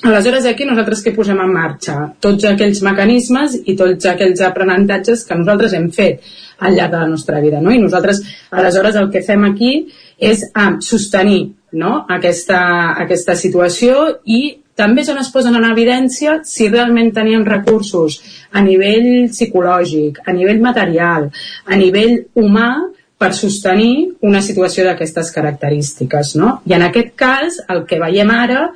[0.06, 1.96] Aleshores, aquí nosaltres què posem en marxa?
[2.22, 6.22] Tots aquells mecanismes i tots aquells aprenentatges que nosaltres hem fet
[6.62, 7.60] al llarg de la nostra vida.
[7.60, 7.72] No?
[7.74, 9.72] I nosaltres, aleshores, el que fem aquí
[10.18, 11.40] és um, sostenir
[11.72, 12.04] no?
[12.08, 12.60] aquesta,
[13.02, 14.40] aquesta situació i
[14.78, 18.20] també és on es posen en evidència si realment teníem recursos
[18.54, 21.26] a nivell psicològic, a nivell material,
[21.66, 22.70] a nivell humà,
[23.18, 26.36] per sostenir una situació d'aquestes característiques.
[26.38, 26.60] No?
[26.70, 28.68] I en aquest cas, el que veiem ara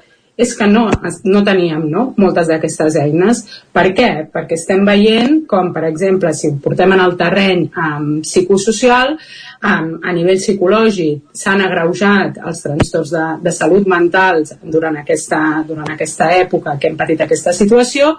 [0.42, 0.84] és que no,
[1.24, 2.04] no teníem no?
[2.20, 3.42] moltes d'aquestes eines.
[3.72, 4.10] Per què?
[4.32, 9.14] Perquè estem veient com, per exemple, si ho portem en el terreny um, psicosocial,
[9.62, 15.94] um, a nivell psicològic s'han agreujat els trastorns de, de salut mentals durant aquesta, durant
[15.94, 18.16] aquesta època que hem patit aquesta situació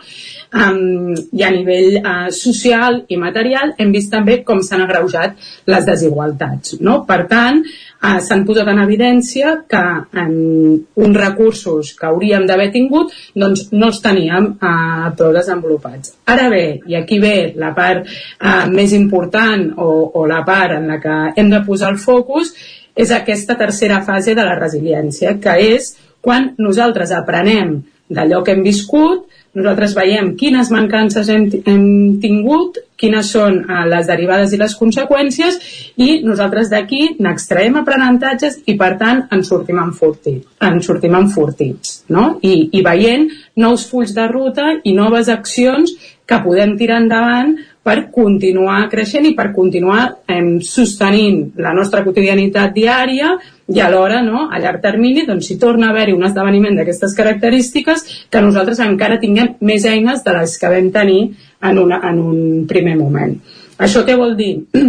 [0.53, 5.35] um, i a nivell uh, social i material hem vist també com s'han agreujat
[5.69, 6.77] les desigualtats.
[6.81, 7.01] No?
[7.09, 7.63] Per tant,
[8.03, 9.83] uh, s'han posat en evidència que
[10.21, 10.75] um,
[11.05, 16.17] uns recursos que hauríem d'haver tingut doncs no els teníem uh, prou desenvolupats.
[16.29, 20.89] Ara bé, i aquí ve la part uh, més important o, o la part en
[20.91, 22.53] la que hem de posar el focus,
[22.93, 27.79] és aquesta tercera fase de la resiliència, que és quan nosaltres aprenem
[28.13, 31.85] d'allò que hem viscut, nosaltres veiem quines mancances hem, hem
[32.21, 35.59] tingut, quines són eh, les derivades i les conseqüències
[36.01, 42.37] i nosaltres d'aquí n'extraem aprenentatges i per tant en sortim enfortits, en sortim enfortits no?
[42.41, 45.93] I, i veient nous fulls de ruta i noves accions
[46.25, 52.73] que podem tirar endavant per continuar creixent i per continuar eh, sostenint la nostra quotidianitat
[52.73, 53.35] diària
[53.67, 58.03] i alhora, no, a llarg termini, doncs, si torna a haver-hi un esdeveniment d'aquestes característiques,
[58.29, 61.21] que nosaltres encara tinguem més eines de les que vam tenir
[61.61, 63.37] en, una, en un primer moment.
[63.79, 64.53] Això què vol dir?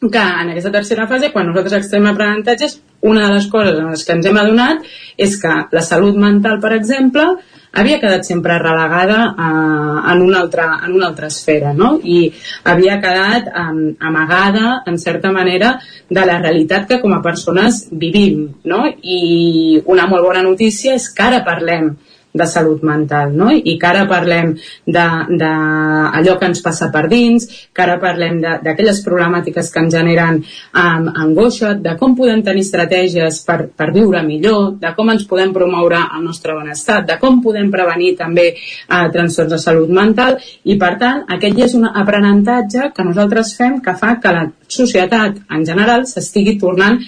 [0.00, 4.04] que en aquesta tercera fase, quan nosaltres extrem aprenentatges, una de les coses en les
[4.06, 4.84] que ens hem adonat
[5.18, 7.24] és que la salut mental, per exemple,
[7.72, 11.98] havia quedat sempre relegada eh, en, una altra, en una altra esfera, no?
[12.02, 12.32] I
[12.64, 18.46] havia quedat eh, amagada, en certa manera, de la realitat que com a persones vivim,
[18.64, 18.84] no?
[18.88, 21.92] I una molt bona notícia és que ara parlem
[22.38, 23.50] de salut mental, no?
[23.52, 24.54] I que ara parlem
[24.86, 31.08] d'allò que ens passa per dins, que ara parlem d'aquelles problemàtiques que ens generen um,
[31.24, 36.00] angoixa, de com podem tenir estratègies per, per viure millor, de com ens podem promoure
[36.16, 40.94] el nostre benestar, de com podem prevenir també uh, trastorns de salut mental i per
[41.00, 46.06] tant aquest és un aprenentatge que nosaltres fem que fa que la societat en general
[46.06, 46.98] s'estigui tornant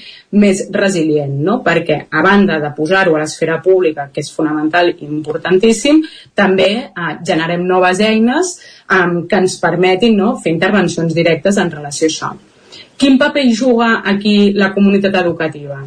[0.40, 1.58] més resilient, no?
[1.66, 6.02] perquè a banda de posar-ho a l'esfera pública, que és fonamental i importantíssim,
[6.34, 10.36] també eh, generem noves eines eh, que ens permetin no?
[10.38, 12.32] fer intervencions directes en relació a això.
[13.00, 15.78] Quin paper hi juga aquí la comunitat educativa?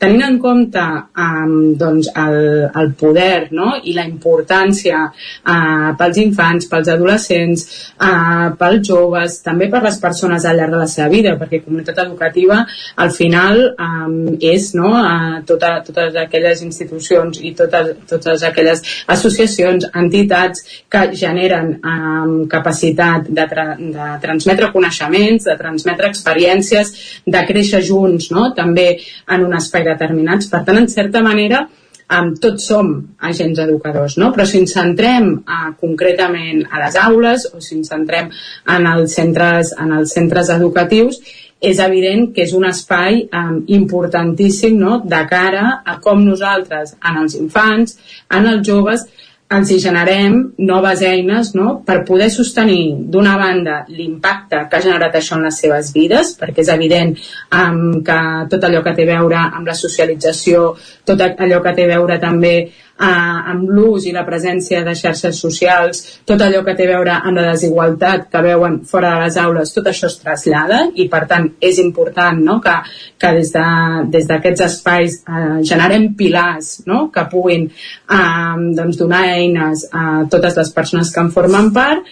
[0.00, 2.38] Tenint en compte um, doncs el,
[2.80, 3.74] el poder no?
[3.84, 7.66] i la importància uh, pels infants, pels adolescents,
[8.00, 12.00] uh, pels joves, també per les persones al llarg de la seva vida, perquè comunitat
[12.06, 12.62] educativa
[13.04, 19.90] al final um, és no, uh, tota, totes aquelles institucions i totes, totes aquelles associacions,
[20.00, 26.94] entitats que generen um, capacitat de, tra de transmetre coneixements, de transmetre experiències,
[27.28, 28.48] de créixer junts, no?
[28.56, 28.88] també
[29.28, 30.48] en un espai determinats.
[30.50, 31.64] Per tant, en certa manera,
[32.10, 32.90] um, tots som
[33.26, 34.30] agents educadors, no?
[34.34, 38.30] però si ens centrem uh, concretament a les aules o si ens centrem
[38.76, 41.20] en els centres, en els centres educatius,
[41.60, 45.00] és evident que és un espai um, importantíssim no?
[45.04, 47.98] de cara a com nosaltres, en els infants,
[48.32, 49.04] en els joves,
[49.50, 51.82] generem noves eines no?
[51.86, 56.62] per poder sostenir d'una banda l'impacte que ha generat això en les seves vides, perquè
[56.62, 57.16] és evident
[57.50, 58.20] um, que
[58.50, 62.20] tot allò que té a veure amb la socialització, tot allò que té a veure
[62.22, 62.70] també
[63.00, 67.16] eh, amb l'ús i la presència de xarxes socials, tot allò que té a veure
[67.18, 71.24] amb la desigualtat que veuen fora de les aules, tot això es trasllada i per
[71.30, 72.60] tant és important no?
[72.64, 72.76] que,
[73.20, 77.06] que des d'aquests de, des espais eh, generem pilars no?
[77.14, 82.04] que puguin eh, doncs donar eines a totes les persones que en formen part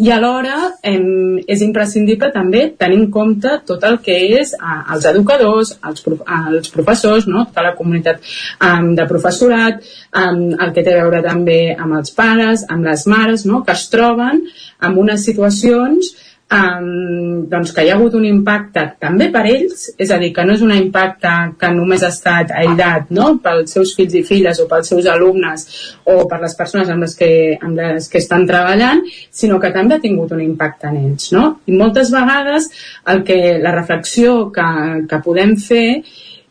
[0.00, 5.04] i alhora em, és imprescindible també tenir en compte tot el que és a, els
[5.10, 7.44] educadors, els, els professors, no?
[7.50, 8.22] tota la comunitat
[8.64, 9.84] um, de professorat,
[10.16, 13.60] um, el que té a veure també amb els pares, amb les mares, no?
[13.66, 14.46] que es troben
[14.82, 16.14] en unes situacions
[16.52, 20.44] um, doncs que hi ha hagut un impacte també per ells, és a dir, que
[20.46, 23.28] no és un impacte que només ha estat aïllat no?
[23.44, 25.66] pels seus fills i filles o pels seus alumnes
[26.08, 29.96] o per les persones amb les que, amb les que estan treballant, sinó que també
[29.96, 31.30] ha tingut un impacte en ells.
[31.36, 31.46] No?
[31.66, 32.68] I moltes vegades
[33.12, 34.68] el que, la reflexió que,
[35.08, 35.86] que podem fer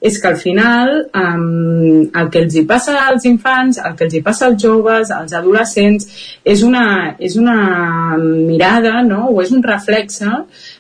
[0.02, 4.16] és que al final um, el que els hi passa als infants, el que els
[4.18, 6.08] hi passa als joves, als adolescents,
[6.44, 6.86] és una,
[7.22, 9.28] és una mirada no?
[9.30, 10.32] o és un reflexe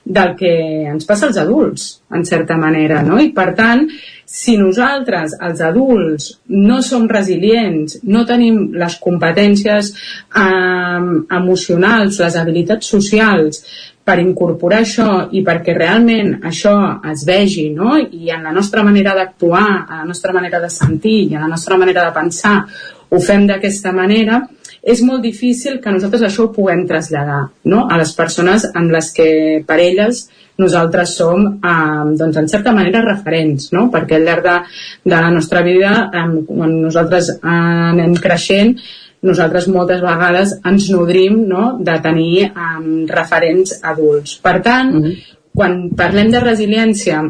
[0.03, 0.55] del que
[0.95, 3.03] ens passa als adults, en certa manera.
[3.05, 3.21] No?
[3.21, 3.85] I per tant,
[4.31, 11.01] si nosaltres, els adults, no som resilients, no tenim les competències eh,
[11.37, 13.61] emocionals, les habilitats socials
[14.03, 16.73] per incorporar això i perquè realment això
[17.11, 17.97] es vegi no?
[18.01, 21.51] i en la nostra manera d'actuar, a la nostra manera de sentir i a la
[21.51, 22.55] nostra manera de pensar
[23.11, 24.39] ho fem d'aquesta manera,
[24.81, 27.85] és molt difícil que nosaltres això ho puguem traslladar no?
[27.85, 29.27] a les persones amb les que
[29.67, 30.23] per elles
[30.61, 33.87] nosaltres som, eh, doncs, en certa manera, referents, no?
[33.93, 34.57] perquè al llarg de,
[35.05, 38.75] de la nostra vida, eh, quan nosaltres eh, anem creixent,
[39.21, 44.39] nosaltres moltes vegades ens nodrim no, de tenir um, referents adults.
[44.41, 45.37] Per tant, mm -hmm.
[45.53, 47.21] quan parlem de resiliència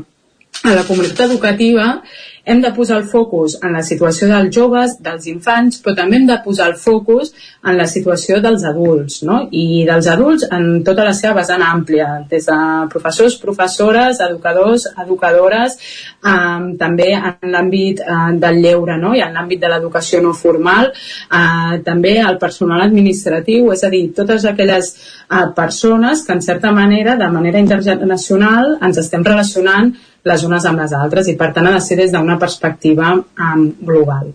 [0.64, 2.01] a la comunitat educativa,
[2.43, 6.25] hem de posar el focus en la situació dels joves, dels infants, però també hem
[6.30, 7.31] de posar el focus
[7.61, 9.43] en la situació dels adults, no?
[9.51, 12.57] I dels adults en tota la seva vessant àmplia, des de
[12.93, 15.77] professors, professores, educadors, educadores,
[16.25, 19.14] eh, també en l'àmbit eh, del lleure, no?
[19.14, 24.07] I en l'àmbit de l'educació no formal, eh, també el personal administratiu, és a dir,
[24.17, 29.93] totes aquelles eh, persones que en certa manera, de manera internacional, ens estem relacionant
[30.27, 33.64] les unes amb les altres i per tant ha de ser des d'una perspectiva um,
[33.82, 34.32] global.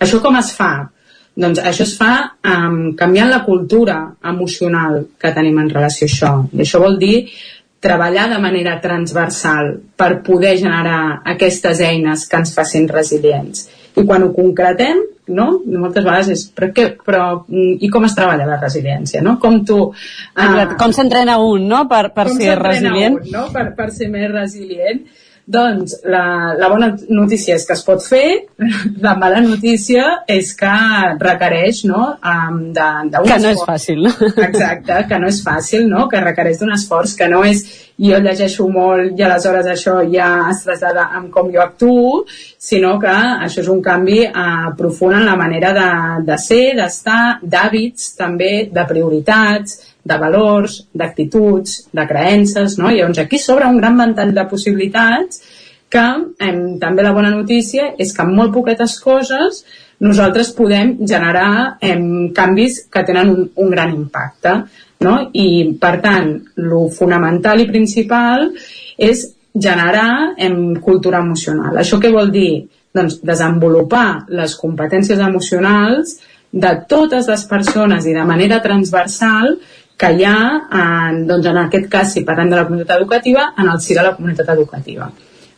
[0.00, 0.72] Això com es fa?
[1.40, 2.12] Doncs això es fa
[2.44, 4.00] um, canviant la cultura
[4.32, 6.32] emocional que tenim en relació a això.
[6.52, 7.24] I això vol dir
[7.80, 13.68] treballar de manera transversal per poder generar aquestes eines que ens facin resilients.
[13.96, 15.46] I quan ho concretem, no?
[15.64, 19.36] moltes vegades és però, què, però i com es treballa la resiliència no?
[19.42, 21.84] com tu uh, com s'entrena un no?
[21.90, 23.46] per, per ser resilient un, no?
[23.54, 25.04] per, per ser més resilient
[25.46, 28.46] doncs la, la bona notícia és que es pot fer,
[29.06, 30.72] la mala notícia és que
[31.20, 33.60] requereix no, um, de, de un Que no esforç.
[33.60, 34.10] és fàcil?
[34.48, 36.06] Exacte, que no és fàcil, no?
[36.10, 37.64] que requereix d'un esforç, que no és
[38.00, 42.24] jo llegeixo molt i aleshores això ja es trasllada amb com jo actuo,
[42.58, 45.90] sinó que això és un canvi uh, profund en la manera de,
[46.30, 49.80] de ser, d'estar, d'hàbits també, de prioritats,
[50.10, 52.90] de valors, d'actituds, de creences, no?
[52.90, 55.42] I llavors aquí s'obre un gran ventall de possibilitats
[55.90, 56.06] que
[56.38, 59.64] eh, també la bona notícia és que amb molt poquetes coses
[60.00, 61.98] nosaltres podem generar eh,
[62.36, 64.54] canvis que tenen un, un gran impacte.
[65.00, 65.14] No?
[65.32, 68.50] I, per tant, lo fonamental i principal
[69.00, 69.24] és
[69.54, 71.78] generar en cultura emocional.
[71.80, 72.66] Això què vol dir?
[72.94, 76.18] Doncs desenvolupar les competències emocionals
[76.50, 79.54] de totes les persones i de manera transversal
[80.00, 80.36] que hi ha,
[80.82, 84.04] en, doncs en aquest cas, si parlem de la comunitat educativa, en el si de
[84.06, 85.10] la comunitat educativa.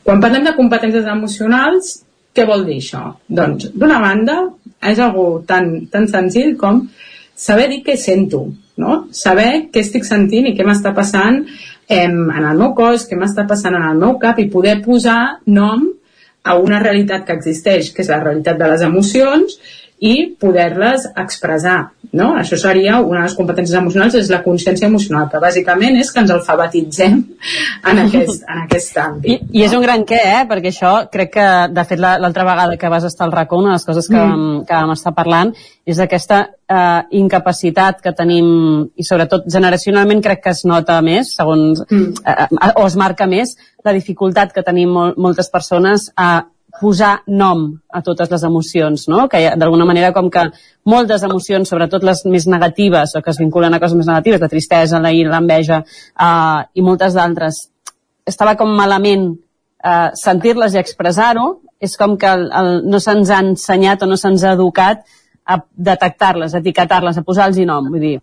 [0.03, 1.93] Quan parlem de competències emocionals,
[2.35, 3.05] què vol dir això?
[3.29, 4.39] Doncs, d'una banda,
[4.83, 6.83] és algo tan, tan senzill com
[7.39, 8.47] saber dir què sento,
[8.83, 8.97] no?
[9.15, 11.43] saber què estic sentint i què m'està passant
[11.87, 15.39] em, en el meu cos, què m'està passant en el meu cap i poder posar
[15.47, 15.87] nom
[16.43, 19.59] a una realitat que existeix, que és la realitat de les emocions,
[20.03, 21.93] i poder-les expressar.
[22.13, 22.33] No?
[22.37, 26.21] Això seria una de les competències emocionals, és la consciència emocional, que bàsicament és que
[26.21, 27.21] ens alfabetitzem
[27.89, 29.31] en aquest, en aquest àmbit.
[29.31, 30.43] I, I és un gran què, eh?
[30.51, 33.79] perquè això crec que, de fet, l'altra vegada que vas estar al racó, una de
[33.79, 34.65] les coses que, mm.
[34.69, 35.55] que vam estar parlant
[35.87, 38.49] és aquesta eh, incapacitat que tenim,
[38.99, 42.27] i sobretot generacionalment crec que es nota més, segons, mm.
[42.27, 43.55] eh, o es marca més,
[43.87, 46.33] la dificultat que tenim mol, moltes persones a
[46.81, 49.27] posar nom a totes les emocions, no?
[49.29, 50.47] que d'alguna manera com que
[50.89, 54.51] moltes emocions, sobretot les més negatives o que es vinculen a coses més negatives, la
[54.51, 57.67] tristesa, la ira, l'enveja uh, i moltes d'altres,
[58.27, 63.43] estava com malament uh, sentir-les i expressar-ho, és com que el, el, no se'ns ha
[63.43, 65.03] ensenyat o no se'ns ha educat
[65.45, 67.91] a detectar-les, a etiquetar-les, a posar-los nom.
[67.91, 68.19] Vull dir,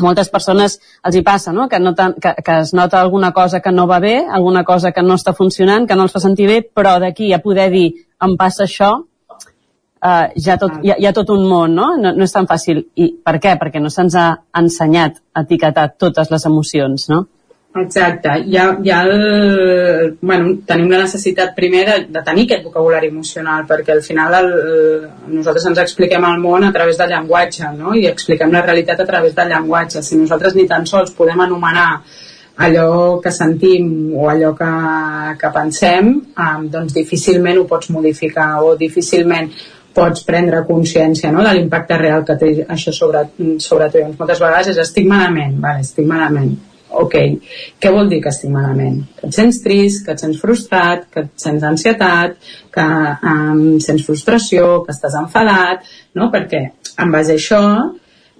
[0.00, 1.68] moltes persones els hi passa, no?
[1.68, 5.02] Que, noten, que, que es nota alguna cosa que no va bé, alguna cosa que
[5.02, 7.86] no està funcionant, que no els fa sentir bé, però d'aquí a poder dir
[8.24, 8.92] em passa això,
[10.02, 11.90] eh, ja tot, hi, ha, hi ha tot un món, no?
[12.00, 12.14] no?
[12.16, 12.84] No és tan fàcil.
[12.96, 13.56] I per què?
[13.60, 17.26] Perquè no se'ns ha ensenyat a etiquetar totes les emocions, no?
[17.72, 23.62] Exacte, ja, ja el, bueno, tenim la necessitat primer de, de tenir aquest vocabulari emocional
[23.68, 24.48] perquè al final el,
[25.36, 27.92] nosaltres ens expliquem el món a través del llenguatge no?
[27.94, 31.92] i expliquem la realitat a través del llenguatge si nosaltres ni tan sols podem anomenar
[32.66, 34.70] allò que sentim o allò que,
[35.38, 39.52] que pensem um, doncs difícilment ho pots modificar o difícilment
[39.94, 43.22] pots prendre consciència no, de l'impacte real que té això sobre,
[43.62, 44.02] sobre tu.
[44.18, 46.50] Moltes vegades és estic malament, vale, estic malament
[46.90, 47.16] ok,
[47.80, 49.00] què vol dir que estic malament?
[49.18, 52.36] Que et sents trist, que et sents frustrat, que et sents ansietat,
[52.74, 52.86] que
[53.32, 55.86] um, sents frustració, que estàs enfadat,
[56.18, 56.30] no?
[56.34, 56.64] Perquè
[57.00, 57.62] en base a això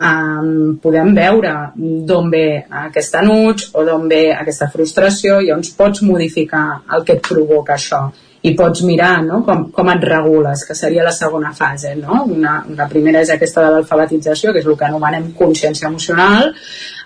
[0.01, 2.47] um, podem veure d'on ve
[2.87, 7.77] aquest enuig o d'on ve aquesta frustració i llavors pots modificar el que et provoca
[7.77, 8.09] això
[8.43, 9.43] i pots mirar no?
[9.45, 11.93] com, com et regules, que seria la segona fase.
[11.99, 12.23] No?
[12.25, 16.55] Una, la primera és aquesta de l'alfabetització, que és el que anomenem consciència emocional,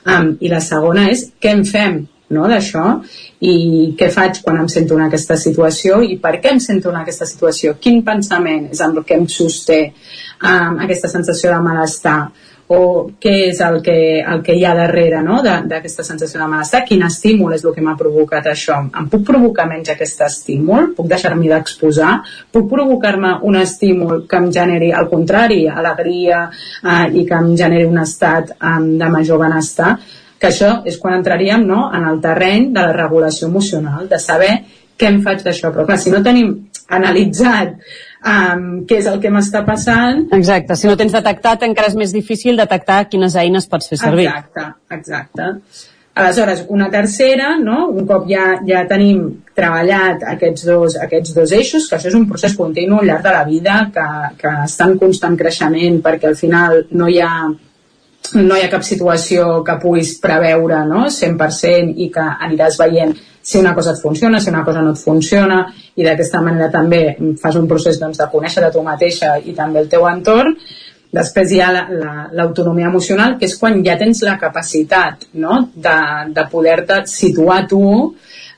[0.04, 2.02] Um, I la segona és què en fem
[2.36, 2.82] no, d'això
[3.44, 3.54] i
[3.96, 7.24] què faig quan em sento en aquesta situació i per què em sento en aquesta
[7.28, 12.18] situació, quin pensament és el que em sosté um, aquesta sensació de malestar
[12.72, 15.40] o què és el que, el que hi ha darrere no?
[15.44, 18.78] d'aquesta sensació de malestar, quin estímul és el que m'ha provocat això.
[18.88, 20.92] Em puc provocar menys aquest estímul?
[20.96, 22.14] Puc deixar-m'hi d'exposar?
[22.54, 27.88] Puc provocar-me un estímul que em generi, al contrari, alegria eh, i que em generi
[27.90, 29.98] un estat eh, de major benestar?
[30.40, 31.90] Que això és quan entraríem no?
[31.94, 34.54] en el terreny de la regulació emocional, de saber
[34.96, 35.70] què em faig d'això.
[35.72, 36.56] Però clar, si no tenim
[36.88, 37.76] analitzat
[38.24, 40.26] um, què és el que m'està passant.
[40.36, 44.28] Exacte, si no tens detectat encara és més difícil detectar quines eines pots fer servir.
[44.30, 45.50] Exacte, exacte.
[46.14, 47.88] Aleshores, una tercera, no?
[47.90, 49.24] un cop ja, ja tenim
[49.58, 53.32] treballat aquests dos, aquests dos eixos, que això és un procés continu al llarg de
[53.34, 54.06] la vida, que,
[54.38, 57.32] que està en constant creixement perquè al final no hi ha
[58.32, 61.06] no hi ha cap situació que puguis preveure no?
[61.12, 64.98] 100% i que aniràs veient si una cosa et funciona, si una cosa no et
[64.98, 65.60] funciona
[65.94, 67.02] i d'aquesta manera també
[67.40, 70.56] fas un procés doncs, de conèixer de tu mateixa i també el teu entorn
[71.14, 75.68] després hi ha l'autonomia la, la, emocional que és quan ja tens la capacitat no?
[75.74, 75.98] de,
[76.34, 77.84] de poder-te situar tu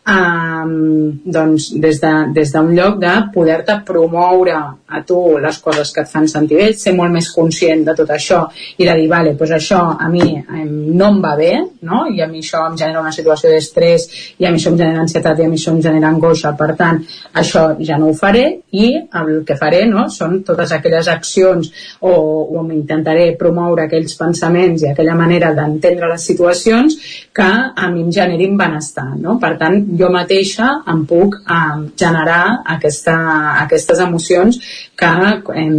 [0.07, 6.01] um, doncs des d'un de, des lloc de poder-te promoure a tu les coses que
[6.01, 8.45] et fan sentir bé, ser molt més conscient de tot això
[8.79, 11.53] i de dir, vale, doncs això a mi no em va bé,
[11.83, 12.05] no?
[12.07, 14.07] i a mi això em genera una situació d'estrès,
[14.39, 16.75] i a mi això em genera ansietat, i a mi això em genera angoixa, per
[16.79, 17.03] tant,
[17.35, 20.07] això ja no ho faré, i el que faré no?
[20.13, 26.27] són totes aquelles accions o, o intentaré promoure aquells pensaments i aquella manera d'entendre les
[26.31, 26.97] situacions
[27.35, 29.09] que a mi em generin benestar.
[29.19, 29.39] No?
[29.43, 32.45] Per tant, jo mateixa em puc eh, generar
[32.77, 33.17] aquesta,
[33.65, 34.61] aquestes emocions
[34.99, 35.13] que,
[35.57, 35.71] eh,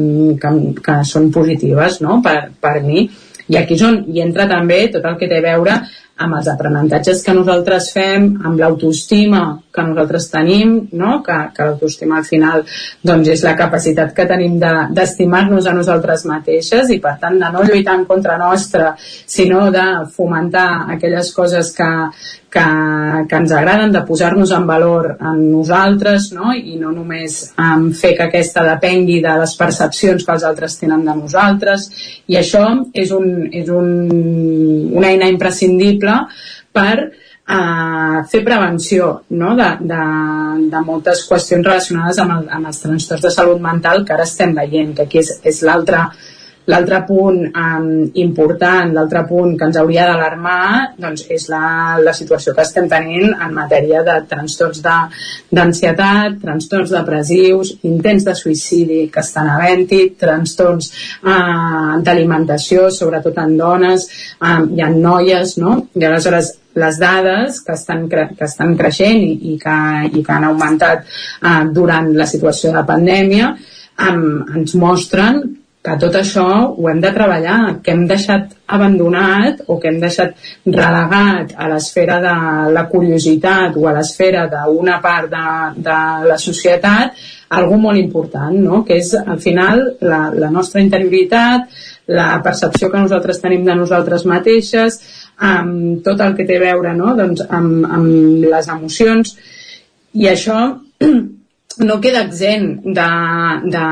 [0.41, 2.21] que, que són positives no?
[2.25, 3.07] per, per mi
[3.47, 5.79] i aquí és on hi entra també tot el que té a veure
[6.17, 9.43] amb els aprenentatges que nosaltres fem, amb l'autoestima
[9.77, 11.19] que nosaltres tenim, no?
[11.25, 12.63] que, que l'autoestima al final
[13.05, 17.51] doncs, és la capacitat que tenim d'estimar-nos de, a nosaltres mateixes i per tant de
[17.53, 21.91] no lluitar en contra nostra, sinó de fomentar aquelles coses que,
[22.49, 22.65] que,
[23.29, 26.53] que ens agraden, de posar-nos en valor en nosaltres no?
[26.57, 31.05] i no només um, fer que aquesta depengui de les percepcions que els altres tenen
[31.05, 31.89] de nosaltres
[32.27, 32.63] i això
[32.93, 33.91] és, un, és un,
[34.97, 36.06] una eina imprescindible
[36.75, 36.93] per
[37.47, 39.53] a fer prevenció no?
[39.55, 39.99] de, de,
[40.71, 44.55] de moltes qüestions relacionades amb, el, amb els trastorns de salut mental que ara estem
[44.57, 46.03] veient, que aquí és, és l'altre
[46.67, 47.85] L'altre punt um,
[48.19, 53.29] important, l'altre punt que ens hauria d'alarmar doncs és la, la situació que estem tenint
[53.31, 60.89] en matèria de trastorns d'ansietat, trastorns depressius, intents de suïcidi que estan havent-hi, trastorns
[61.23, 64.09] uh, d'alimentació, sobretot en dones
[64.41, 65.77] um, i en noies, no?
[65.95, 69.77] I aleshores les dades que estan, cre que estan creixent i, i, que,
[70.11, 75.41] i que han augmentat uh, durant la situació de pandèmia um, ens mostren
[75.87, 80.33] que tot això ho hem de treballar, que hem deixat abandonat o que hem deixat
[80.65, 82.33] relegat a l'esfera de
[82.75, 85.45] la curiositat o a l'esfera d'una part de,
[85.85, 87.15] de la societat
[87.59, 88.81] algo molt important, no?
[88.83, 91.71] que és al final la, la nostra interioritat,
[92.11, 94.99] la percepció que nosaltres tenim de nosaltres mateixes,
[95.47, 97.15] amb tot el que té a veure no?
[97.15, 99.37] doncs amb, amb les emocions
[100.19, 100.59] i això
[101.79, 103.07] no queda exempt de,
[103.69, 103.85] de,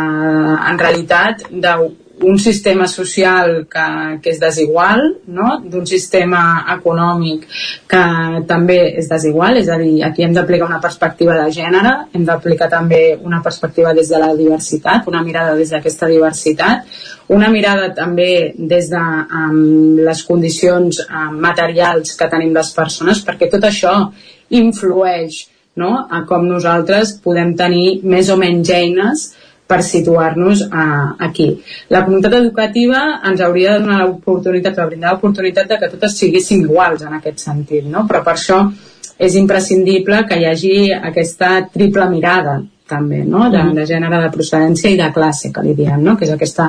[0.72, 3.85] en realitat d'un sistema social que,
[4.23, 5.59] que és desigual, no?
[5.67, 6.41] d'un sistema
[6.77, 7.43] econòmic
[7.91, 8.03] que
[8.47, 12.69] també és desigual, és a dir, aquí hem d'aplicar una perspectiva de gènere, hem d'aplicar
[12.72, 16.88] també una perspectiva des de la diversitat, una mirada des d'aquesta diversitat,
[17.35, 23.51] una mirada també des de um, les condicions um, materials que tenim les persones, perquè
[23.51, 23.97] tot això
[24.55, 25.43] influeix
[25.75, 25.91] no?
[26.09, 29.25] a com nosaltres podem tenir més o menys eines
[29.65, 31.47] per situar-nos aquí.
[31.89, 36.67] La comunitat educativa ens hauria de donar l'oportunitat, de brindar l'oportunitat de que totes siguéssim
[36.67, 38.05] iguals en aquest sentit, no?
[38.05, 38.61] però per això
[39.17, 43.47] és imprescindible que hi hagi aquesta triple mirada també, no?
[43.51, 46.15] de, de gènere, de procedència i de classe, que li diem, no?
[46.17, 46.67] que és aquesta,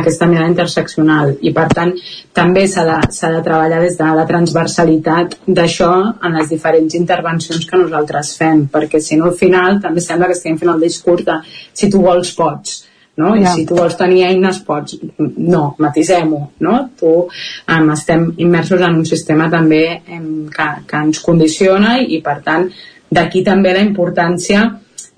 [0.00, 1.34] aquesta mirada interseccional.
[1.44, 1.92] I per tant,
[2.36, 5.92] també s'ha de, de treballar des de la transversalitat d'això
[6.24, 10.38] en les diferents intervencions que nosaltres fem, perquè si no al final també sembla que
[10.38, 12.82] estiguem fent el discurs de si tu vols pots,
[13.18, 13.34] no?
[13.36, 14.96] I si tu vols tenir eines pots.
[15.18, 16.76] No, matisem-ho, no?
[16.98, 19.82] Tu um, estem immersos en un sistema també
[20.16, 22.68] um, que, que ens condiciona i per tant
[23.10, 24.68] d'aquí també la importància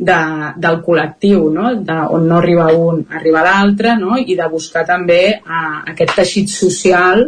[0.01, 0.19] de,
[0.57, 1.75] del col·lectiu, no?
[1.85, 4.17] de, on no arriba un, arriba l'altre, no?
[4.17, 7.27] i de buscar també uh, aquest teixit social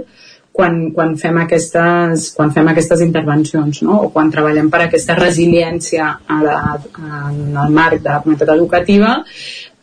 [0.52, 3.99] quan, quan, fem aquestes, quan fem aquestes intervencions no?
[4.07, 6.57] o quan treballem per aquesta resiliència a la,
[7.01, 9.18] en el marc de la comunitat educativa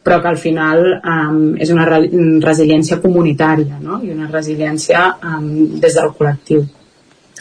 [0.03, 2.05] però que al final um, és una re
[2.41, 3.99] resiliència comunitària no?
[4.01, 5.49] i una resiliència um,
[5.81, 6.63] des del col·lectiu.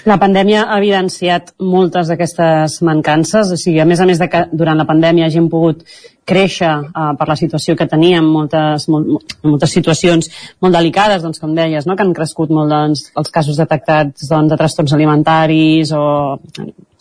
[0.09, 4.41] La pandèmia ha evidenciat moltes d'aquestes mancances, o sigui, a més a més de que
[4.57, 5.83] durant la pandèmia hagin pogut
[6.29, 10.31] créixer uh, per la situació que teníem, moltes, molt, moltes situacions
[10.65, 11.97] molt delicades, doncs, com deies, no?
[11.97, 16.03] que han crescut molt doncs, els casos detectats doncs, de trastorns alimentaris o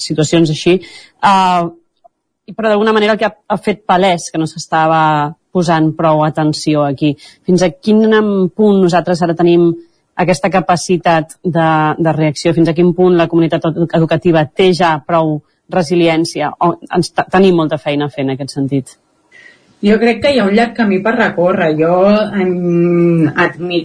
[0.10, 0.76] situacions així,
[1.24, 1.64] uh,
[2.58, 5.02] però d'alguna manera el que ha, ha fet palès que no s'estava
[5.56, 7.16] posant prou atenció aquí.
[7.48, 8.04] Fins a quin
[8.56, 9.72] punt nosaltres ara tenim
[10.18, 15.38] aquesta capacitat de, de reacció, fins a quin punt la comunitat educativa té ja prou
[15.74, 18.98] resiliència o ens tenim molta feina a fer en aquest sentit?
[19.78, 21.68] Jo crec que hi ha un llarg camí per recórrer.
[21.78, 21.98] Jo
[22.42, 23.84] em, admi,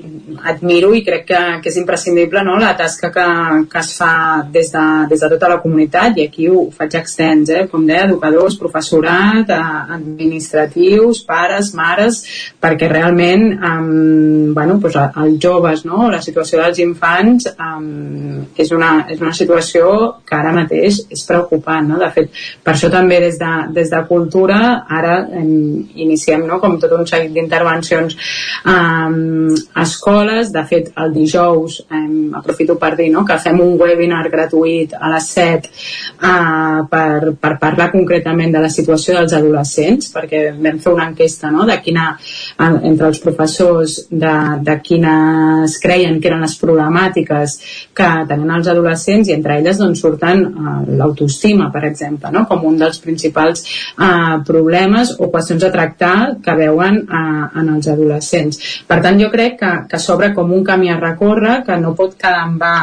[0.48, 2.54] admiro i crec que, que és imprescindible no?
[2.56, 3.26] la tasca que,
[3.68, 4.12] que es fa
[4.54, 7.66] des de, des de tota la comunitat i aquí ho faig extens, eh?
[7.68, 12.22] com deia, educadors, professorat, administratius, pares, mares,
[12.56, 16.08] perquè realment um, bueno, doncs els joves, no?
[16.08, 19.92] la situació dels infants um, és, una, és una situació
[20.24, 21.92] que ara mateix és preocupant.
[21.92, 22.00] No?
[22.00, 22.32] De fet,
[22.64, 27.06] per això també des de, des de cultura ara em, iniciem no, com tot un
[27.08, 28.16] seguit d'intervencions
[28.66, 30.52] um, a escoles.
[30.54, 35.12] De fet, el dijous, um, aprofito per dir no, que fem un webinar gratuït a
[35.14, 40.92] les 7 uh, per, per parlar concretament de la situació dels adolescents, perquè vam fer
[40.94, 42.12] una enquesta no, de quina,
[42.58, 47.56] entre els professors de, de quines creien que eren les problemàtiques
[47.96, 52.66] que tenen els adolescents i entre elles doncs, surten uh, l'autoestima, per exemple, no, com
[52.68, 53.64] un dels principals
[53.96, 58.60] uh, problemes o qüestions tractar que veuen eh, en els adolescents.
[58.88, 62.16] Per tant, jo crec que, que s'obre com un camí a recórrer, que no pot
[62.18, 62.74] quedar en va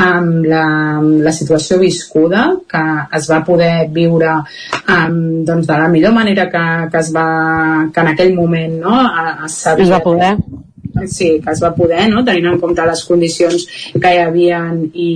[0.00, 0.62] amb la,
[1.00, 2.82] amb la situació viscuda que
[3.18, 7.26] es va poder viure um, doncs de la millor manera que, que es va
[7.92, 9.00] que en aquell moment no,
[9.46, 10.36] es, sabia, es va poder
[11.06, 12.24] sí, que es va poder, no?
[12.24, 14.60] tenint en compte les condicions que hi havia
[14.92, 15.10] i,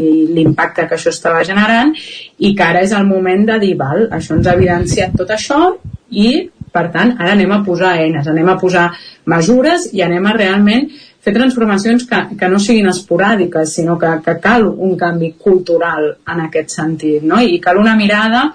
[0.00, 0.04] i
[0.34, 1.92] l'impacte que això estava generant
[2.38, 5.60] i que ara és el moment de dir, val, això ens ha evidenciat tot això
[6.10, 6.30] i
[6.76, 8.90] per tant, ara anem a posar eines, anem a posar
[9.32, 10.90] mesures i anem a realment
[11.24, 16.42] fer transformacions que, que no siguin esporàdiques, sinó que, que cal un canvi cultural en
[16.44, 17.40] aquest sentit, no?
[17.42, 18.50] I cal una mirada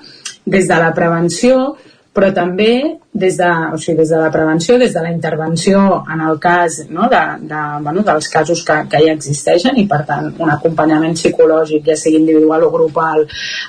[0.46, 1.76] des de la prevenció,
[2.12, 5.82] però també des de, o sigui, des de la prevenció, des de la intervenció
[6.12, 10.02] en el cas no, de, de, bueno, dels casos que, que ja existeixen i per
[10.08, 13.24] tant un acompanyament psicològic ja sigui individual o grupal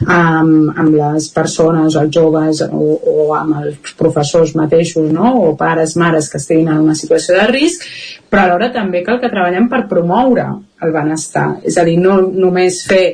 [0.07, 5.95] amb, amb les persones, els joves o, o amb els professors mateixos no, o pares,
[5.99, 7.87] mares que estiguin en una situació de risc.
[8.33, 10.47] Però alhora també cal que treballem per promoure
[10.83, 11.61] el benestar.
[11.69, 13.05] És a dir, no només fer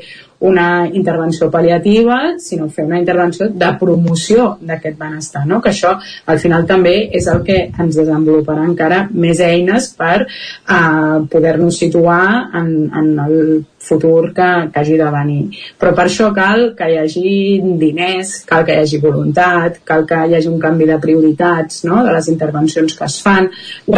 [0.41, 5.61] una intervenció pal·liativa, sinó fer una intervenció de promoció d'aquest benestar, no?
[5.63, 11.19] que això al final també és el que ens desenvoluparà encara més eines per eh,
[11.33, 12.23] poder-nos situar
[12.55, 13.37] en, en el
[13.79, 15.43] futur que, que hagi de venir.
[15.79, 17.33] Però per això cal que hi hagi
[17.81, 22.03] diners, cal que hi hagi voluntat, cal que hi hagi un canvi de prioritats no?
[22.07, 23.51] de les intervencions que es fan.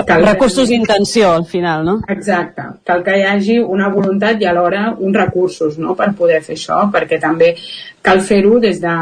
[0.07, 0.76] Cal recursos hagi...
[0.76, 1.99] d'intenció, al final, no?
[2.09, 2.68] Exacte.
[2.86, 5.97] Cal que hi hagi una voluntat i alhora uns recursos no?
[5.99, 7.55] per poder fer això, perquè també
[8.02, 8.94] cal fer-ho des de,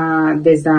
[0.43, 0.77] des de,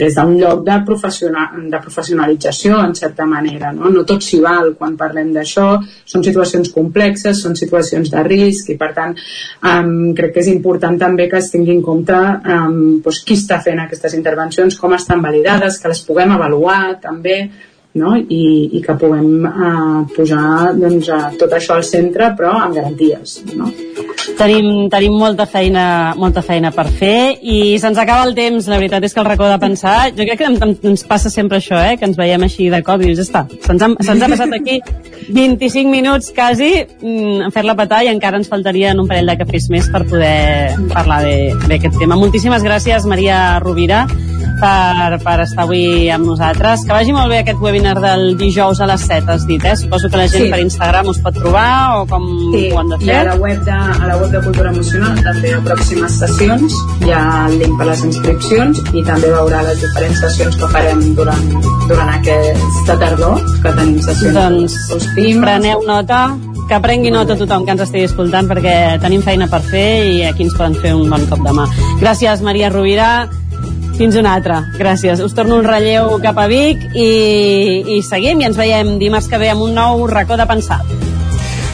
[0.00, 4.72] des d'un lloc de, professional, de professionalització en certa manera no, no tot s'hi val
[4.78, 5.66] quan parlem d'això
[6.08, 10.98] són situacions complexes, són situacions de risc i per tant um, crec que és important
[11.00, 15.22] també que es tingui en compte um, doncs, qui està fent aquestes intervencions com estan
[15.24, 17.42] validades, que les puguem avaluar també
[17.98, 18.14] no?
[18.16, 18.42] I,
[18.76, 21.10] i que puguem uh, posar doncs,
[21.40, 23.70] tot això al centre però amb garanties no?
[24.38, 29.06] tenim, tenim molta, feina, molta feina per fer i se'ns acaba el temps, la veritat
[29.08, 31.96] és que el racó de pensar jo crec que ens passa sempre això eh?
[31.98, 34.78] que ens veiem així de cop i ja està se'ns ha, se ha passat aquí
[35.40, 39.70] 25 minuts quasi mm, a fer-la petar i encara ens faltarien un parell de cafès
[39.72, 41.22] més per poder parlar
[41.66, 44.06] d'aquest tema moltíssimes gràcies Maria Rovira
[44.60, 46.84] per, per estar avui amb nosaltres.
[46.86, 49.76] Que vagi molt bé aquest webinar del dijous a les 7, has dit, eh?
[49.80, 50.50] Suposo que la gent sí.
[50.52, 52.66] per Instagram us pot trobar o com sí.
[52.70, 53.08] ho han de fer.
[53.10, 56.78] I a la web de, a la web de Cultura Emocional també a pròximes sessions
[57.06, 61.02] hi ha el link per les inscripcions i també veurà les diferents sessions que farem
[61.18, 61.50] durant,
[61.88, 64.78] durant aquesta tardor, que tenim sessions doncs,
[65.40, 66.22] preneu nota
[66.70, 70.46] que prengui nota tothom que ens estigui escoltant perquè tenim feina per fer i aquí
[70.46, 71.66] ens poden fer un bon cop de mà.
[71.98, 73.10] Gràcies, Maria Rovira.
[74.00, 74.62] Fins una altra.
[74.80, 75.20] Gràcies.
[75.20, 77.08] Us torno un relleu cap a Vic i,
[77.84, 80.78] i seguim i ens veiem dimarts que ve amb un nou racó de pensar.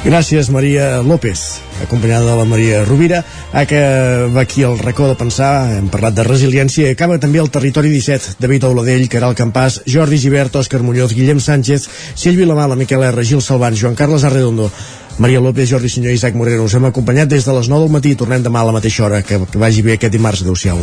[0.02, 3.20] Gràcies, Maria López, acompanyada de la Maria Rovira.
[3.52, 7.94] Acaba aquí el racó de pensar, hem parlat de resiliència, i acaba també el territori
[7.94, 11.86] 17, David Auladell, Caral Campàs, Jordi Givert, Òscar Muñoz, Guillem Sánchez,
[12.18, 14.66] Silvi Lamala, Miquel R, Gil Salvans, Joan Carles Arredondo,
[15.18, 16.66] Maria López, Jordi Senyor i Isaac Moreno.
[16.66, 18.18] Us hem acompanyat des de les 9 del matí.
[18.18, 19.22] Tornem demà a la mateixa hora.
[19.22, 20.42] Que, que vagi bé aquest dimarts.
[20.42, 20.82] Adéu-siau.